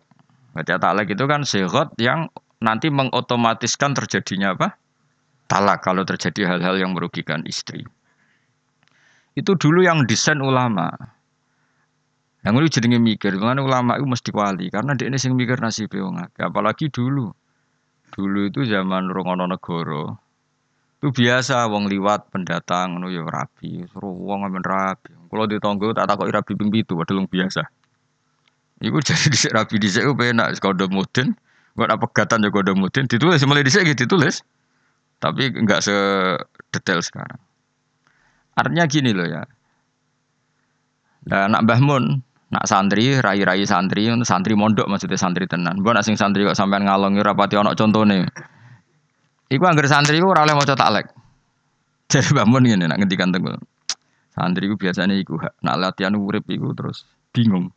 Baca 0.56 0.76
taklek 0.80 1.12
itu 1.12 1.24
kan 1.28 1.44
sehat 1.44 1.92
yang 2.00 2.32
nanti 2.64 2.88
mengotomatiskan 2.88 3.92
terjadinya 3.92 4.56
apa? 4.56 4.80
Talak 5.52 5.84
kalau 5.84 6.08
terjadi 6.08 6.56
hal-hal 6.56 6.80
yang 6.80 6.96
merugikan 6.96 7.44
istri. 7.44 7.84
Itu 9.36 9.60
dulu 9.60 9.84
yang 9.84 10.08
desain 10.08 10.40
ulama. 10.40 10.90
Yang 12.48 12.54
ini 12.56 12.68
jadi 12.72 12.88
mikir, 12.96 13.32
karena 13.36 13.60
ulama 13.60 14.00
itu 14.00 14.08
mesti 14.08 14.32
wali 14.32 14.72
karena 14.72 14.96
dia 14.96 15.12
ini 15.12 15.20
sing 15.20 15.36
mikir 15.36 15.60
nasib 15.60 15.92
Apalagi 16.40 16.88
dulu. 16.88 17.28
Dulu 18.08 18.40
itu 18.48 18.64
zaman 18.64 19.12
Rongono 19.12 19.52
Negoro. 19.52 20.16
Itu 20.98 21.14
biasa 21.14 21.70
wong 21.70 21.92
liwat 21.92 22.34
pendatang 22.34 22.98
ngono 22.98 23.14
ya 23.14 23.22
rapi, 23.22 23.86
suruh 23.92 24.16
wong 24.16 24.48
amen 24.48 24.64
rapi. 24.66 25.14
Kalau 25.28 25.46
ditonggo 25.46 25.94
tak 25.94 26.10
takoki 26.10 26.32
rapi 26.34 26.52
ping 26.58 26.72
pitu 26.74 26.98
padahal 26.98 27.28
biasa. 27.30 27.68
Iku 28.82 29.02
jadi 29.02 29.28
dhisik 29.34 29.52
rapi 29.54 29.82
dhisik 29.82 30.06
ku 30.06 30.14
penak 30.14 30.58
kode 30.62 30.86
mudin. 30.90 31.34
Buat 31.78 31.94
apa 31.94 32.10
pegatan 32.10 32.42
ya 32.46 32.50
kode 32.50 32.74
mudin 32.74 33.06
ditulis 33.06 33.42
mulai 33.46 33.66
dhisik 33.66 33.86
gitu 33.86 34.06
ditulis. 34.06 34.46
Tapi 35.18 35.50
enggak 35.50 35.82
sedetail 35.82 37.02
sekarang. 37.02 37.42
Artinya 38.58 38.86
gini 38.86 39.14
loh 39.14 39.26
ya. 39.26 39.46
Nah, 41.28 41.46
nak 41.52 41.62
Mbah 41.68 41.82
Mun, 41.84 42.04
nak 42.54 42.66
santri, 42.66 43.20
rai-rai 43.20 43.68
santri, 43.68 44.08
santri 44.24 44.54
mondok 44.56 44.88
maksudnya 44.90 45.18
santri 45.18 45.46
tenan. 45.50 45.82
Mbah 45.82 46.02
nak 46.02 46.06
sing 46.06 46.18
santri 46.18 46.46
kok 46.46 46.58
sampean 46.58 46.86
ngalongi 46.86 47.22
rapati 47.22 47.58
ana 47.58 47.74
contone. 47.78 48.30
Iku 49.50 49.64
anggar 49.66 49.86
santri 49.90 50.22
ku 50.22 50.34
ora 50.34 50.46
oleh 50.46 50.58
maca 50.58 50.74
taklek. 50.74 51.10
Jadi 52.12 52.34
Mbah 52.34 52.46
Mun 52.50 52.64
ngene 52.66 52.86
nak 52.90 52.98
ngendikan 53.02 53.30
tenggo. 53.34 53.58
Santri 54.34 54.70
ku 54.70 54.78
biasanya 54.78 55.18
iku 55.18 55.38
nak 55.66 55.76
latihan 55.78 56.14
urip 56.18 56.46
iku 56.50 56.74
terus 56.78 57.06
bingung. 57.34 57.74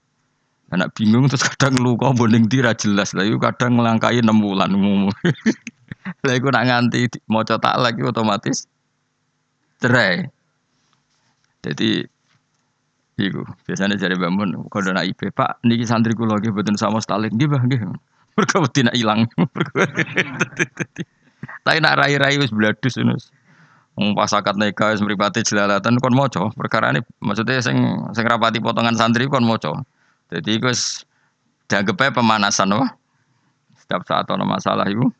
Anak 0.70 0.94
bingung 0.94 1.26
terus 1.26 1.42
kadang 1.42 1.78
luka 1.82 2.14
boning 2.14 2.46
tira 2.46 2.70
jelas 2.78 3.10
lah. 3.14 3.26
Kadang 3.26 3.78
ngelangkai 3.78 4.22
enam 4.22 4.38
bulan 4.38 4.70
umum. 4.70 5.10
lah 6.24 6.34
iku 6.34 6.48
nak 6.50 6.64
nganti 6.70 7.10
maca 7.26 7.58
taklek 7.58 7.98
otomatis 8.06 8.70
cerai. 9.82 10.30
Jadi 11.60 12.06
Iku 13.20 13.44
biasanya 13.68 14.00
cari 14.00 14.16
bangun 14.16 14.56
kalau 14.72 14.96
nak 14.96 15.04
IP 15.04 15.28
Pak 15.36 15.60
niki 15.68 15.84
santri 15.84 16.16
kulo 16.16 16.40
lagi 16.40 16.48
betul 16.48 16.80
sama 16.80 17.04
stalik 17.04 17.36
nggih 17.36 17.52
Mbah 17.52 17.62
nggih. 17.68 17.80
Mergo 18.40 18.56
wedi 18.64 18.80
nak 18.86 18.96
ilang. 18.96 19.28
Tapi 21.66 21.78
nak 21.84 21.94
rai-rai 22.00 22.40
wis 22.40 22.48
bladus 22.48 22.96
ngono. 22.96 23.20
Wong 24.00 24.16
pas 24.16 24.32
akad 24.32 24.56
nikah 24.56 24.96
wis 24.96 25.04
mripate 25.04 25.44
jelalatan 25.44 26.00
kon 26.00 26.16
maca. 26.16 26.48
Perkara 26.56 26.96
ini 26.96 27.04
maksudnya 27.20 27.60
sing 27.60 27.76
sing 28.16 28.24
rapati 28.24 28.62
potongan 28.64 28.96
santri 28.96 29.28
kon 29.28 29.44
maca. 29.44 29.84
Jadi 30.30 30.62
wis 30.62 31.02
dianggep 31.66 32.14
pemanasan 32.14 32.74
wah. 32.74 32.90
Setiap 33.78 34.06
saat 34.06 34.26
ada 34.30 34.46
masalah 34.46 34.86
ibu 34.86 35.10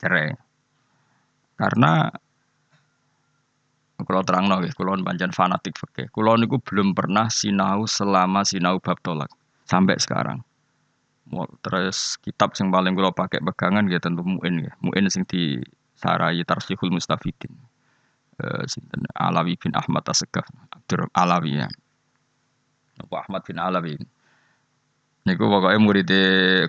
cerai. 0.00 0.32
Karena 1.58 2.08
kalau 3.98 4.22
terang 4.22 4.46
nol, 4.46 4.62
kalau 4.72 4.94
panjang 5.02 5.34
fanatik 5.34 5.74
fakih. 5.74 6.06
Kalau 6.14 6.38
niku 6.38 6.62
belum 6.62 6.94
pernah 6.94 7.26
sinau 7.28 7.84
selama 7.84 8.46
sinau 8.46 8.78
bab 8.78 8.96
tolak 9.02 9.28
sampai 9.66 9.98
sekarang. 9.98 10.40
Terus 11.60 12.16
kitab 12.24 12.56
yang 12.56 12.72
paling 12.72 12.96
kalau 12.96 13.12
pakai 13.12 13.42
pegangan 13.44 13.84
ya 13.90 14.00
tentu 14.00 14.24
muin 14.24 14.64
ya. 14.64 14.72
Muin 14.80 15.10
sing 15.12 15.28
di 15.28 15.60
sarai 15.98 16.40
tarsihul 16.46 16.94
mustafidin. 16.94 17.52
Uh, 18.38 18.62
Alawi 19.18 19.58
bin 19.58 19.74
Ahmad 19.74 20.06
Asegaf, 20.06 20.46
Abdur 20.70 21.10
Alawi 21.10 21.58
ya. 21.58 21.68
Ahmad 23.06 23.46
bin 23.46 23.62
Alawi. 23.62 23.94
Niku 25.28 25.44
pokoknya 25.44 25.76
murid 25.76 26.10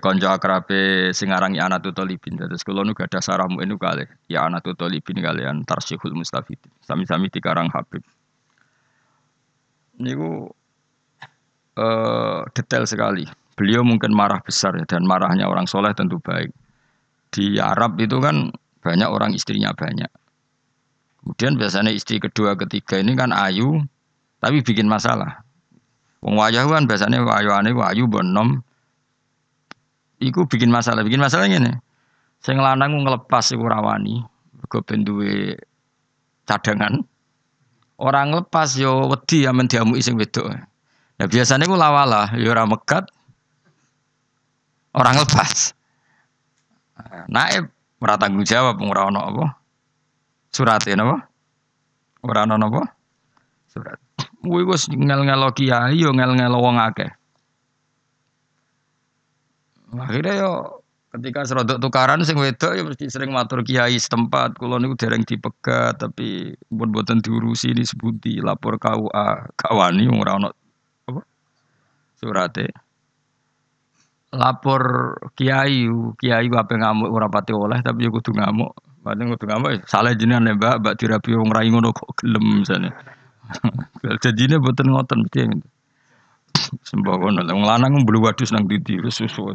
konco 0.03 0.27
akrabe 0.27 1.15
sing 1.15 1.31
aran 1.31 1.55
ya 1.55 1.71
Anatu 1.71 1.95
Talibin. 1.95 2.35
Terus 2.35 2.61
kula 2.67 2.83
nu 2.83 2.91
gadah 2.91 3.23
sarahmu 3.23 3.63
ini 3.63 3.73
kali 3.79 4.03
ya 4.27 4.45
Anatu 4.45 4.75
Talibin 4.75 5.23
kalian 5.23 5.63
Tarsihul 5.63 6.11
Mustafid. 6.11 6.59
Sami-sami 6.83 7.31
dikarang 7.31 7.71
Habib. 7.71 8.03
Niku 10.03 10.51
uh, 11.79 12.43
detail 12.51 12.83
sekali. 12.83 13.23
Beliau 13.55 13.83
mungkin 13.83 14.15
marah 14.15 14.39
besar 14.39 14.75
ya, 14.75 14.87
dan 14.87 15.03
marahnya 15.03 15.47
orang 15.47 15.67
soleh 15.67 15.91
tentu 15.95 16.19
baik. 16.19 16.51
Di 17.31 17.59
Arab 17.59 17.99
itu 17.99 18.19
kan 18.19 18.51
banyak 18.79 19.07
orang 19.07 19.35
istrinya 19.35 19.71
banyak. 19.75 20.07
Kemudian 21.19 21.59
biasanya 21.59 21.91
istri 21.91 22.19
kedua 22.19 22.55
ketiga 22.55 22.99
ini 22.99 23.15
kan 23.15 23.35
ayu 23.35 23.83
tapi 24.39 24.63
bikin 24.63 24.87
masalah. 24.87 25.43
Wong 26.19 26.35
wayah 26.35 26.67
kan 26.67 26.83
biasanya 26.83 27.23
wayuane 27.23 27.71
wayu 27.71 28.07
bonom. 28.07 28.59
Iku 30.19 30.51
bikin 30.51 30.67
masalah, 30.67 31.07
bikin 31.07 31.23
masalah 31.23 31.47
ini. 31.47 31.71
Sing 32.43 32.59
lanang 32.59 33.03
ngelepas 33.03 33.55
iku 33.55 33.67
rawani, 33.67 34.19
mergo 34.55 34.83
ben 34.83 35.07
cadangan. 36.43 37.03
Orang 37.99 38.31
lepas 38.31 38.79
yo 38.79 39.11
wedi 39.11 39.47
amen 39.47 39.67
diamuki 39.67 40.03
sing 40.03 40.15
wedok. 40.19 40.47
Nah 41.19 41.27
biasanya 41.27 41.67
ku 41.67 41.75
lawalah, 41.75 42.35
yo 42.35 42.51
ora 42.51 42.63
megat. 42.63 43.07
Orang 44.95 45.19
lepas. 45.19 45.75
Naib 47.31 47.71
ora 47.99 48.15
tanggung 48.19 48.47
jawab 48.47 48.79
ora 48.79 49.07
ono 49.07 49.19
apa? 49.19 49.45
Surate 50.51 50.95
napa? 50.95 51.27
Ora 52.23 52.43
ono? 52.43 52.83
Surat. 53.69 54.08
Kuwi 54.39 54.63
wis 54.63 54.87
ngel-ngelo 54.87 55.51
kiai 55.51 55.99
yo 55.99 56.15
ngel-ngelo 56.15 56.63
wong 56.63 56.79
akeh. 56.79 57.11
Akhirnya 59.99 60.33
yo 60.39 60.53
ketika 61.09 61.41
serodok 61.43 61.81
tukaran 61.81 62.21
sing 62.21 62.37
wedok 62.37 62.77
ya 62.77 62.85
mesti 62.85 63.11
sering 63.11 63.35
matur 63.35 63.67
kiai 63.67 63.99
setempat. 63.99 64.55
Kula 64.55 64.79
niku 64.79 64.95
dereng 64.95 65.27
dipegat 65.27 65.99
tapi 65.99 66.55
pun 66.71 66.89
boten 66.93 67.19
diurusi 67.19 67.75
disebuti 67.75 68.39
lapor 68.39 68.79
KUA 68.79 69.51
kawani 69.59 70.07
ora 70.07 70.39
ono 70.39 70.49
apa? 71.11 71.21
Surate. 72.15 72.71
Lapor 74.31 74.83
kiai 75.35 75.89
kiai 76.15 76.47
apa 76.47 76.73
ngamuk 76.79 77.11
ora 77.11 77.27
pati 77.27 77.51
oleh 77.51 77.83
tapi 77.83 78.07
yo 78.07 78.13
kudu 78.15 78.39
ngamuk. 78.39 78.71
Paling 79.03 79.35
kudu 79.35 79.45
ngamuk 79.51 79.83
salah 79.83 80.15
jenengan 80.15 80.55
Mbak. 80.55 80.79
Mbak 80.79 80.95
dirapi 80.95 81.35
wong 81.35 81.51
rai 81.51 81.67
ngono 81.67 81.91
kok 81.91 82.23
gelem 82.23 82.63
misalnya 82.63 82.95
ini 84.45 84.55
buatan 84.61 84.87
ngoten 84.93 85.17
mesti 85.25 85.37
yang 85.41 85.51
itu. 85.57 85.69
Wong 87.01 87.65
lanang 87.65 88.05
mbelu 88.05 88.21
wadus 88.25 88.53
nang 88.53 88.69
didi 88.69 89.01
susu. 89.09 89.53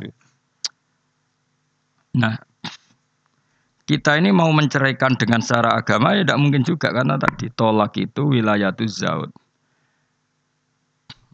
Nah, 2.14 2.34
kita 3.84 4.16
ini 4.16 4.30
mau 4.30 4.48
menceraikan 4.54 5.18
dengan 5.18 5.42
secara 5.42 5.76
agama 5.76 6.14
ya 6.16 6.24
tidak 6.24 6.40
mungkin 6.40 6.62
juga 6.62 6.88
karena 6.94 7.18
tadi 7.18 7.50
tolak 7.52 7.94
itu 7.98 8.22
wilayah 8.30 8.70
tu 8.72 8.86
zaud. 8.86 9.30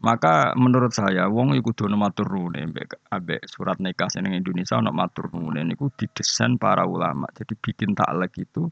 Maka 0.01 0.57
menurut 0.57 0.89
saya 0.97 1.29
wong 1.29 1.53
iku 1.53 1.77
kudu 1.77 1.93
matur 1.93 2.25
nuwun 2.33 2.57
ambek 3.13 3.45
surat 3.45 3.77
nikah 3.77 4.09
sing 4.09 4.25
Indonesia 4.25 4.81
ana 4.81 4.89
matur 4.89 5.29
nuwun 5.29 5.61
niku 5.61 5.93
didesain 5.93 6.57
para 6.57 6.89
ulama. 6.89 7.29
Jadi 7.37 7.53
bikin 7.53 7.93
taklek 7.93 8.33
itu 8.41 8.65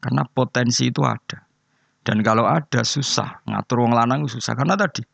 karena 0.00 0.24
potensi 0.24 0.88
itu 0.88 1.04
ada. 1.04 1.44
Dan 2.02 2.20
kalau 2.26 2.46
ada 2.50 2.82
susah 2.82 3.42
ngatur 3.46 3.86
wong 3.86 3.94
lanang 3.94 4.26
susah. 4.26 4.58
Karena 4.58 4.74
tadi 4.74 5.06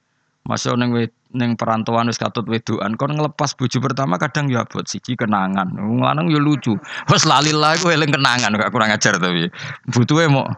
masuk 0.49 0.81
neng 0.81 0.97
neng 1.37 1.61
perantauan 1.61 2.09
wis 2.09 2.17
katut 2.17 2.49
wedoan 2.49 2.97
kon 2.97 3.13
ngelepas 3.13 3.53
bojo 3.53 3.85
pertama 3.85 4.17
kadang 4.17 4.49
ya 4.49 4.65
buat 4.65 4.89
siji 4.89 5.13
kenangan. 5.13 5.77
Wong 5.77 6.01
lanang 6.01 6.33
ya 6.33 6.41
lucu. 6.41 6.81
Wis 7.13 7.29
lali 7.29 7.53
lah 7.53 7.77
kowe 7.77 7.93
eling 7.93 8.09
kenangan 8.09 8.57
gak 8.57 8.73
kurang 8.73 8.89
ajar 8.89 9.21
tapi 9.21 9.53
butuhe 9.93 10.25
mau 10.33 10.49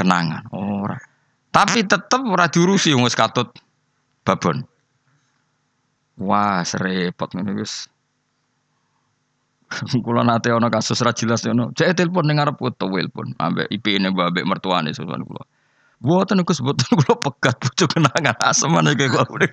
kenangan 0.00 0.48
ora. 0.56 0.96
Tapi 1.52 1.84
tetep 1.84 2.20
ora 2.24 2.48
diurusi 2.48 2.96
wong 2.96 3.04
wis 3.04 3.14
katut 3.14 3.52
babon. 4.24 4.64
Wah 6.16 6.64
serepot 6.64 7.36
ngene 7.36 7.52
wis 7.60 7.92
Kula 10.04 10.22
nate 10.22 10.52
ana 10.52 10.70
kasus 10.70 11.00
ra 11.02 11.12
jelas 11.12 11.44
ono. 11.46 11.72
Cek 11.74 11.96
telepon 11.96 12.26
ning 12.28 12.38
arep 12.38 12.58
foto 12.58 12.86
telepon 12.86 13.34
ambek 13.40 13.66
IP-ne 13.70 14.12
mbak 14.12 14.34
ambek 14.34 14.44
mertuane 14.46 14.90
sowan 14.94 15.24
kula. 15.24 15.42
Mboten 16.04 16.44
Gus 16.44 16.60
mboten 16.60 16.88
kula 17.00 17.14
pegat 17.18 17.56
bojo 17.58 17.84
kenangan 17.88 18.36
aseman 18.44 18.86
iki 18.92 19.08
kula. 19.08 19.48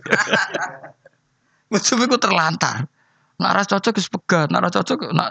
Bojo 1.71 1.93
ku 1.95 2.17
terlantar. 2.19 2.85
Nak 3.41 3.51
ra 3.57 3.63
cocok 3.65 3.97
wis 3.97 4.05
pegat, 4.05 4.53
nak 4.53 4.61
ra 4.61 4.69
cocok 4.69 5.17
nak 5.17 5.29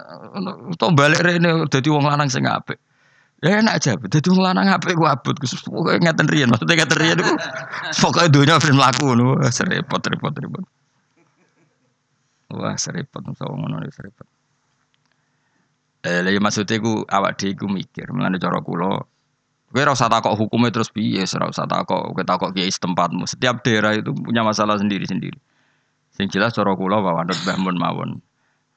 to 0.75 0.85
balik 0.91 1.23
rene 1.23 1.63
dadi 1.71 1.87
wong 1.87 2.03
lanang 2.03 2.27
sing 2.27 2.43
apik. 2.43 2.75
Ya 3.39 3.57
enak 3.63 3.79
aja, 3.79 3.95
dadi 3.95 4.27
wong 4.27 4.43
lanang 4.43 4.67
apik 4.67 4.99
ku 4.99 5.07
abot 5.07 5.31
Gus. 5.39 5.55
Pokoke 5.63 5.95
ngeten 5.95 6.27
riyen, 6.27 6.51
maksudnya 6.51 6.83
ngeten 6.83 6.97
riyen 6.99 7.17
iku 7.23 7.33
pokoke 8.03 8.27
donya 8.27 8.59
film 8.59 8.83
laku 8.83 9.15
ngono, 9.15 9.39
serepot 9.47 10.03
repot 10.03 10.35
repot. 10.35 10.65
Wah, 12.51 12.75
serepot 12.75 13.23
ngono 13.23 13.79
serepot. 13.87 14.27
Eh, 16.01 16.25
lha 16.25 16.33
maksudnya 16.41 16.81
ku 16.81 17.05
awak 17.05 17.37
dhewe 17.37 17.53
ku 17.53 17.65
mikir, 17.69 18.09
mengenai 18.09 18.41
cara 18.41 18.57
kula 18.65 19.05
Kowe 19.71 19.79
ora 19.79 19.95
usah 19.95 20.11
takok 20.11 20.35
hukumnya 20.35 20.67
terus 20.67 20.91
piye, 20.91 21.23
ora 21.23 21.47
usah 21.47 21.63
takok 21.63 22.11
kowe 22.11 22.23
takok 22.27 22.51
kiai 22.51 22.67
tempatmu. 22.67 23.23
Setiap 23.23 23.63
daerah 23.63 23.95
itu 23.95 24.11
punya 24.11 24.43
masalah 24.43 24.75
sendiri-sendiri. 24.75 25.39
Sing 26.11 26.27
jelas 26.27 26.51
cara 26.51 26.75
kula 26.75 26.99
bahwa 26.99 27.23
anut 27.23 27.39
Mbah 27.39 27.55
Mun 27.55 27.77
mawon. 27.79 28.11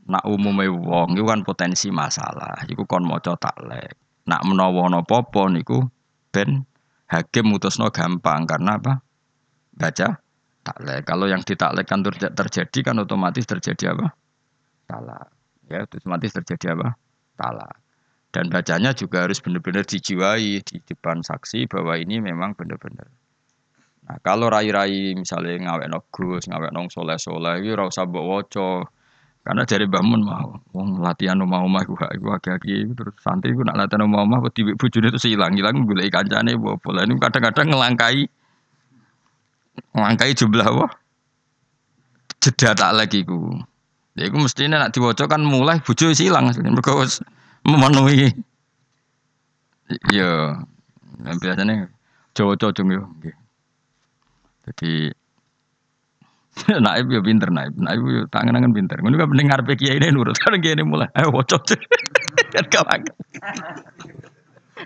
Nak 0.07 0.23
umume 0.23 0.71
wong 0.71 1.19
iku 1.19 1.27
kan 1.27 1.43
potensi 1.43 1.91
masalah. 1.91 2.63
Iku 2.71 2.87
kon 2.87 3.03
maca 3.11 3.35
taklek. 3.35 3.99
Nak 4.31 4.47
menawa 4.47 4.87
ana 4.87 5.03
apa 5.03 5.43
niku 5.51 5.83
ben 6.31 6.63
hakim 7.11 7.51
mutusno 7.51 7.91
gampang 7.91 8.47
karena 8.47 8.79
apa? 8.79 9.03
Baca 9.75 10.23
taklek. 10.63 11.03
Kalau 11.03 11.27
yang 11.27 11.43
ditaklekkan 11.43 12.07
terjadi 12.39 12.79
kan 12.87 13.03
otomatis 13.03 13.51
terjadi 13.51 13.99
apa? 13.99 14.15
Talak. 14.87 15.27
Ya, 15.67 15.83
otomatis 15.91 16.31
terjadi 16.31 16.79
apa? 16.79 16.95
Talak. 17.35 17.77
Dan 18.35 18.51
bacanya 18.51 18.91
juga 18.91 19.23
harus 19.23 19.39
benar-benar 19.39 19.87
dijiwai 19.87 20.59
di 20.59 20.77
depan 20.83 21.23
saksi 21.23 21.71
bahwa 21.71 21.95
ini 21.95 22.19
memang 22.19 22.59
benar-benar. 22.59 23.07
Nah, 24.05 24.19
kalau 24.21 24.53
rai-rai 24.53 25.17
misalnya 25.17 25.71
ngawek 25.71 25.87
no 25.89 26.03
gus, 26.11 26.45
ngawek 26.51 26.75
nong 26.75 26.91
soleh 26.91 27.17
soleh, 27.17 27.63
itu 27.63 27.73
rasa 27.73 28.05
woco. 28.05 28.91
Karena 29.45 29.61
dari 29.69 29.85
bangun 29.85 30.25
mau, 30.25 30.57
wong 30.73 31.05
latihan 31.05 31.37
rumah 31.37 31.61
rumah 31.61 31.85
gue, 31.85 31.93
gue 31.95 32.33
agak-agak 32.33 32.97
terus 32.97 33.15
santri 33.21 33.53
gue 33.53 33.61
nak 33.61 33.77
latihan 33.77 34.09
rumah 34.09 34.25
rumah, 34.25 34.41
tiba 34.49 34.73
bujune 34.73 35.13
itu 35.13 35.37
hilang, 35.37 35.53
hilang 35.53 35.85
gue 35.85 35.93
lagi 35.93 36.09
kancane 36.09 36.57
bawa 36.57 36.81
pola 36.81 37.05
ini 37.05 37.21
kadang-kadang 37.21 37.77
ngelangkai, 37.77 38.25
ngelangkai 39.93 40.33
jumlah 40.33 40.69
wah, 40.73 40.93
jeda 42.41 42.73
tak 42.73 42.93
lagi 42.97 43.21
gue. 43.21 43.61
Ya 44.15 44.31
gue 44.31 44.41
mestinya 44.41 44.87
nak 44.87 44.95
diwocok 44.95 45.27
kan 45.27 45.43
mulai 45.43 45.83
bujo 45.83 46.15
hilang, 46.15 46.55
mereka 46.55 46.95
memenuhi. 47.67 48.31
Iya, 50.15 50.63
biasanya 51.19 51.91
cowok-cowok 52.31 52.95
yo. 52.95 53.03
Jadi 54.65 55.11
naib 56.87 57.11
ya 57.11 57.21
pinter 57.21 57.51
naib, 57.51 57.75
naib 57.75 58.03
ya 58.07 58.23
tangan-tangan 58.31 58.71
pinter. 58.71 58.97
Ngono 59.03 59.19
kan 59.19 59.29
pendengar 59.35 59.59
kiai 59.67 59.99
ini 59.99 60.15
nurut 60.15 60.39
kan 60.43 60.55
kiai 60.63 60.79
ini 60.79 60.87
mulai 60.87 61.11
ayo 61.19 61.35
wocok 61.35 61.63
kan 62.55 62.65
kawan. 62.71 63.01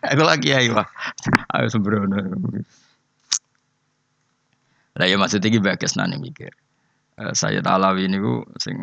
Aku 0.08 0.22
lagi 0.24 0.56
ayo 0.56 0.80
ayo 1.52 1.66
sembrono. 1.68 2.16
Lah 4.98 5.06
ya 5.06 5.14
maksudnya 5.20 5.52
iki 5.52 5.60
bagus 5.60 5.94
nani 5.94 6.16
mikir. 6.16 6.50
Uh, 7.18 7.34
saya 7.34 7.58
Alawi 7.66 8.06
ini 8.06 8.22
ku 8.22 8.46
sing 8.62 8.78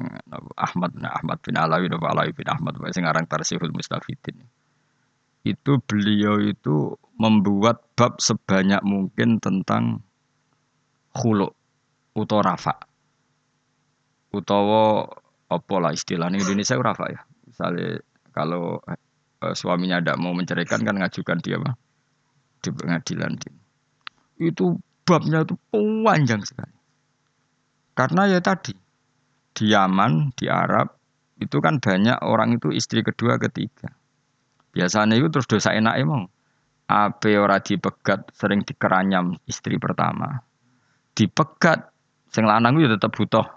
Ahmad 0.59 0.91
nah, 0.99 1.15
Ahmad 1.15 1.39
bin 1.39 1.55
Alawi 1.55 1.87
atau 1.87 2.03
Alawi 2.03 2.35
bin 2.35 2.51
Ahmad 2.51 2.75
sing 2.91 3.07
aran 3.07 3.23
Tarsihul 3.23 3.71
Mustafidin. 3.71 4.43
Itu 5.47 5.79
beliau 5.79 6.43
itu 6.43 6.99
membuat 7.15 7.95
bab 7.95 8.19
sebanyak 8.19 8.83
mungkin 8.83 9.39
tentang 9.39 10.03
khuluk 11.15 11.55
utawa 12.11 12.51
rafa. 12.51 12.75
Utawa 14.35 15.07
apa 15.47 15.75
lah 15.79 15.95
istilahnya 15.95 16.43
Indonesia 16.43 16.75
rafa 16.75 17.07
ya. 17.07 17.23
Misalnya 17.47 18.03
kalau 18.35 18.83
uh, 18.83 19.55
suaminya 19.55 20.03
tidak 20.03 20.19
mau 20.19 20.35
menceraikan 20.35 20.83
kan 20.83 20.99
ngajukan 20.99 21.39
dia 21.39 21.55
apa? 21.55 21.79
Di 22.59 22.69
pengadilan. 22.75 23.39
Itu 24.43 24.75
babnya 25.07 25.47
itu 25.47 25.55
panjang 26.03 26.43
sekali. 26.43 26.74
Karena 27.95 28.27
ya 28.27 28.43
tadi 28.43 28.75
di 29.55 29.71
Yaman, 29.71 30.35
di 30.35 30.51
Arab 30.51 30.91
itu 31.39 31.63
kan 31.63 31.79
banyak 31.79 32.19
orang 32.21 32.59
itu 32.59 32.71
istri 32.75 33.01
kedua, 33.01 33.39
ketiga. 33.39 33.91
Biasanya 34.75 35.15
itu 35.15 35.31
terus 35.31 35.47
dosa 35.47 35.71
enak 35.71 35.95
emang. 35.95 36.27
Apa 36.85 37.33
ora 37.39 37.57
dipegat 37.57 38.29
sering 38.35 38.61
dikeranyam 38.61 39.39
istri 39.49 39.81
pertama 39.81 40.45
dipegat 41.15 41.89
sing 42.29 42.43
lanang 42.43 42.75
itu 42.77 42.91
tetap 42.91 43.15
butuh 43.15 43.47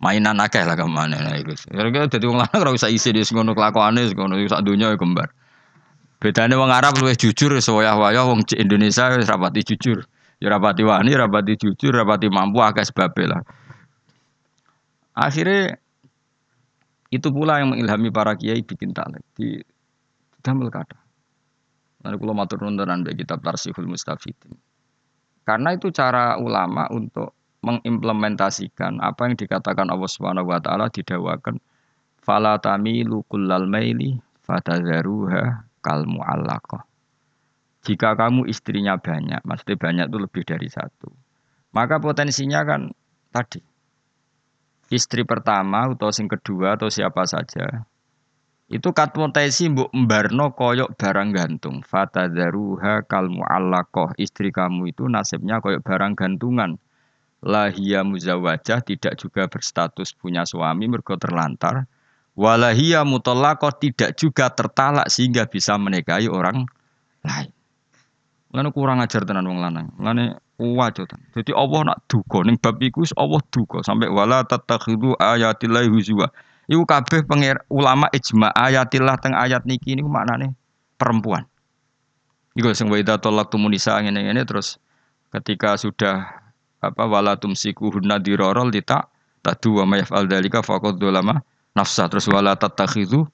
mainan 0.00 0.40
akeh 0.40 0.64
lah 0.64 0.74
ke 0.74 0.84
mana 0.88 1.20
nah 1.20 1.36
itu. 1.36 1.52
Kira-kira 1.68 2.08
jadi 2.08 2.24
wong 2.24 2.40
lanang 2.40 2.58
ora 2.64 2.72
usah 2.72 2.88
isi 2.88 3.12
di 3.12 3.20
ngono 3.22 3.52
kelakuane 3.52 4.08
ngono 4.16 4.40
sak 4.48 4.64
dunya 4.64 4.90
ya 4.90 4.98
kembar. 4.98 5.30
Bedane 6.18 6.56
wong 6.56 6.72
Arab 6.72 6.96
luwih 6.96 7.14
jujur 7.14 7.52
sewaya-waya 7.60 8.24
wong 8.24 8.48
Indonesia 8.56 9.12
wis 9.12 9.28
rapati 9.28 9.60
jujur. 9.60 10.08
Ya 10.44 10.52
rapati 10.52 10.84
wani, 10.84 11.16
rapati 11.16 11.56
jujur, 11.56 11.96
rapati 11.96 12.28
mampu 12.28 12.60
akeh 12.60 12.84
sebab 12.84 13.16
lah. 13.24 13.40
Akhirnya 15.16 15.80
itu 17.08 17.32
pula 17.32 17.64
yang 17.64 17.72
mengilhami 17.72 18.12
para 18.12 18.36
kiai 18.36 18.60
bikin 18.60 18.92
taklek 18.92 19.24
di 19.32 19.64
damel 20.44 20.68
kata. 20.68 21.00
Lalu 22.04 22.16
kalau 22.20 22.34
matur 22.36 22.60
nuwun 22.60 23.00
bagi 23.00 23.24
kitab 23.24 23.40
Tarsihul 23.40 23.88
Mustafidin. 23.88 24.52
Karena 25.48 25.72
itu 25.72 25.88
cara 25.88 26.36
ulama 26.36 26.84
untuk 26.92 27.32
mengimplementasikan 27.64 29.00
apa 29.00 29.32
yang 29.32 29.40
dikatakan 29.40 29.88
Allah 29.88 30.10
Subhanahu 30.12 30.52
wa 30.52 30.60
taala 30.60 30.92
didawakan 30.92 31.56
fala 32.20 32.60
tamilu 32.60 33.24
kullal 33.32 33.64
maili 33.64 34.20
fatadharuha 34.44 35.64
kal 35.80 36.04
muallaqah. 36.04 36.84
Jika 37.84 38.16
kamu 38.16 38.48
istrinya 38.48 38.96
banyak, 38.96 39.44
maksudnya 39.44 39.76
banyak 39.76 40.06
itu 40.08 40.18
lebih 40.18 40.42
dari 40.48 40.68
satu. 40.72 41.12
Maka 41.76 42.00
potensinya 42.00 42.64
kan 42.64 42.88
tadi 43.28 43.60
istri 44.88 45.26
pertama 45.28 45.90
atau 45.92 46.08
sing 46.08 46.30
kedua 46.30 46.80
atau 46.80 46.88
siapa 46.88 47.26
saja 47.26 47.84
itu 48.64 48.96
katmotesi 48.96 49.70
mbok 49.70 49.92
mbarno 49.94 50.56
koyok 50.56 50.96
barang 50.98 51.30
gantung. 51.30 51.84
Fatadharuha 51.86 53.06
kal 53.06 53.30
mu'allaqah. 53.30 54.18
Istri 54.18 54.50
kamu 54.50 54.90
itu 54.90 55.06
nasibnya 55.06 55.62
koyok 55.62 55.84
barang 55.86 56.18
gantungan. 56.18 56.80
Lahia 57.44 58.02
muzawajah 58.02 58.82
tidak 58.82 59.14
juga 59.20 59.46
berstatus 59.46 60.16
punya 60.16 60.42
suami 60.48 60.90
mergo 60.90 61.14
terlantar. 61.14 61.86
Walahia 62.34 63.06
mutallaqah 63.06 63.78
tidak 63.78 64.18
juga 64.18 64.50
tertalak 64.50 65.06
sehingga 65.06 65.46
bisa 65.46 65.78
menikahi 65.78 66.26
orang 66.26 66.66
lain. 67.22 67.53
Mulane 68.54 68.70
kurang 68.70 69.02
ajar 69.02 69.26
tenan 69.26 69.50
wong 69.50 69.58
lanang. 69.58 69.90
Mulane 69.98 70.38
wajo 70.62 71.02
Jadi 71.10 71.50
Allah 71.50 71.80
nak 71.90 72.06
duka 72.06 72.46
ning 72.46 72.54
bab 72.54 72.78
iku 72.78 73.02
Allah 73.18 73.42
duka 73.50 73.82
sampai 73.82 74.06
wala 74.06 74.46
tatakhidu 74.46 75.18
ayatillahi 75.18 75.90
huzwa. 75.90 76.30
Iku 76.70 76.86
kabeh 76.86 77.26
pengir 77.26 77.58
ulama 77.66 78.06
ijma 78.14 78.54
ayatillah 78.54 79.18
teng 79.18 79.34
ayat 79.34 79.66
niki 79.66 79.98
niku 79.98 80.06
maknane 80.06 80.54
perempuan. 80.94 81.50
Iku 82.54 82.70
sing 82.78 82.86
wa 82.86 82.94
idza 82.94 83.18
talaqtum 83.18 83.66
nisa 83.66 83.98
ngene-ngene 83.98 84.46
terus 84.46 84.78
ketika 85.34 85.74
sudah 85.74 86.22
apa 86.78 87.10
wala 87.10 87.34
tumsiku 87.34 87.90
hunna 87.90 88.22
dirarol 88.22 88.70
dita 88.70 89.10
tadu 89.42 89.82
wa 89.82 89.84
may 89.84 90.06
yaf'al 90.06 90.30
dzalika 90.30 90.62
faqad 90.62 91.02
dzalama 91.02 91.42
nafsa 91.74 92.06
terus 92.06 92.30
wala 92.30 92.54
tattakhidhu 92.54 93.26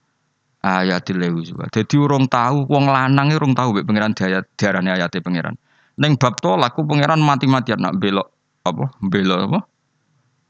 ayatil 0.61 1.20
huzwa. 1.33 1.68
Dadi 1.73 1.96
urung 1.96 2.29
tahu 2.29 2.68
wong 2.68 2.85
lanang 2.88 3.33
urung 3.33 3.57
tahu 3.57 3.81
mek 3.81 3.85
pangeran 3.88 4.12
diayat 4.12 4.44
diarani 4.57 4.92
pangeran. 5.20 5.57
Ning 6.01 6.16
bab 6.16 6.37
tolak 6.40 6.77
ku 6.77 6.85
pangeran 6.85 7.20
mati-matian 7.20 7.81
nak 7.81 7.96
belok 8.01 8.29
apa? 8.64 8.92
Belok 9.01 9.40
apa? 9.51 9.59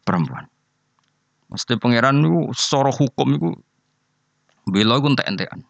Perempuan. 0.07 0.45
Mesti 1.51 1.75
pangeran 1.79 2.23
itu 2.23 2.55
secara 2.55 2.95
hukum 2.95 3.29
itu 3.35 3.49
bela 4.71 4.99
itu 5.03 5.09
entek-entekan. 5.11 5.61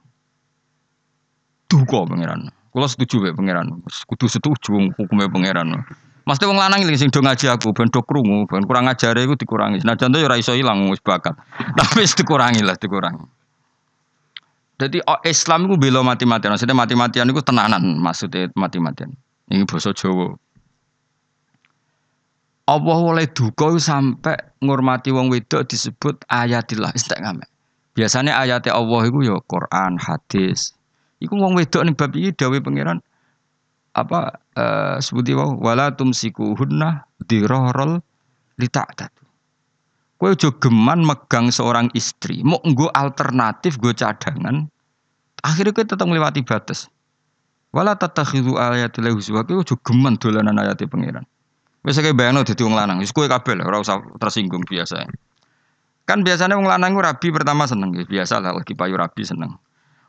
Duka 1.69 2.05
pangeran. 2.05 2.53
Kalau 2.71 2.89
setuju 2.89 3.25
ya 3.29 3.33
pangeran. 3.33 3.81
Kudu 4.09 4.27
setuju 4.29 4.93
hukumnya 4.97 5.29
pangeran. 5.33 5.85
Mesti 6.29 6.45
wong 6.45 6.61
lanang 6.61 6.85
iki 6.85 7.01
sing 7.01 7.09
do 7.09 7.25
ngaji 7.25 7.49
aku 7.49 7.73
ben 7.73 7.89
do 7.89 8.05
krungu, 8.05 8.45
ben 8.47 8.63
kurang 8.69 8.87
ajare 8.87 9.25
iku 9.25 9.35
dikurangi. 9.35 9.81
Nah 9.83 9.97
contoh 9.97 10.21
ya 10.21 10.29
ora 10.29 10.37
iso 10.37 10.53
ilang 10.53 10.85
bakat. 11.01 11.35
Tapi 11.81 12.05
dikurangi 12.05 12.61
lah, 12.61 12.77
dikurangi. 12.77 13.40
Jadi 14.81 14.97
oh, 15.05 15.21
Islam 15.29 15.69
itu 15.69 15.77
bela 15.77 16.01
mati-matian. 16.01 16.57
Maksudnya 16.57 16.73
mati-matian 16.73 17.29
itu 17.29 17.43
tenanan 17.45 18.01
maksudnya 18.01 18.49
mati-matian. 18.57 19.13
Ini 19.53 19.69
bahasa 19.69 19.93
Jawa. 19.93 20.33
Allah 22.71 22.99
oleh 23.03 23.27
duka 23.29 23.77
sampai 23.77 24.39
ngurmati 24.63 25.11
wong 25.13 25.29
wedok 25.29 25.69
disebut 25.69 26.25
ayatillah. 26.33 26.95
Biasanya 27.93 28.39
ayat 28.39 28.71
Allah 28.71 29.03
itu 29.11 29.27
ya 29.27 29.37
Quran, 29.45 29.99
hadis. 29.99 30.73
Iku 31.21 31.37
wong 31.37 31.59
wedok 31.59 31.85
nih 31.85 31.95
bab 31.99 32.15
iki 32.17 32.31
dawuh 32.33 32.63
pangeran 32.65 33.05
apa 33.91 34.39
uh, 34.55 34.97
sebuti 35.03 35.35
wau 35.35 35.59
wala 35.59 35.93
tumsiku 35.93 36.55
hunna 36.57 37.05
dirorol 37.27 38.01
lita'tatu. 38.57 39.20
Kowe 40.21 40.37
aja 40.37 40.53
geman 40.61 41.01
megang 41.01 41.49
seorang 41.49 41.89
istri, 41.97 42.45
mau 42.45 42.61
nggo 42.61 42.93
alternatif 42.93 43.81
nggo 43.81 43.97
cadangan. 43.97 44.69
Akhirnya 45.41 45.73
kowe 45.73 45.81
tetap 45.89 46.05
melewati 46.05 46.45
batas. 46.45 46.93
Wala 47.73 47.97
tatakhidu 47.97 48.61
ayatil 48.61 49.17
huzwa 49.17 49.49
kowe 49.49 49.65
aja 49.65 49.75
geman 49.81 50.21
dolanan 50.21 50.61
ayat 50.61 50.85
pangeran. 50.85 51.25
Wis 51.81 51.97
kaya 51.97 52.13
bayangno 52.13 52.45
dadi 52.45 52.61
wong 52.61 52.77
lanang, 52.77 53.01
wis 53.01 53.17
kowe 53.17 53.25
kabeh 53.25 53.57
lah 53.57 53.65
ora 53.65 53.81
usah 53.81 53.97
tersinggung 54.21 54.69
biasa. 54.69 55.09
Kan 56.05 56.21
biasanya 56.21 56.61
wong 56.61 56.69
lanang 56.69 56.93
ku 56.93 57.01
rabi 57.01 57.33
pertama 57.33 57.65
seneng 57.65 57.97
ya, 57.97 58.05
biasa 58.05 58.45
lah 58.45 58.53
lagi 58.53 58.77
payu 58.77 59.01
rabi 59.01 59.25
seneng. 59.25 59.57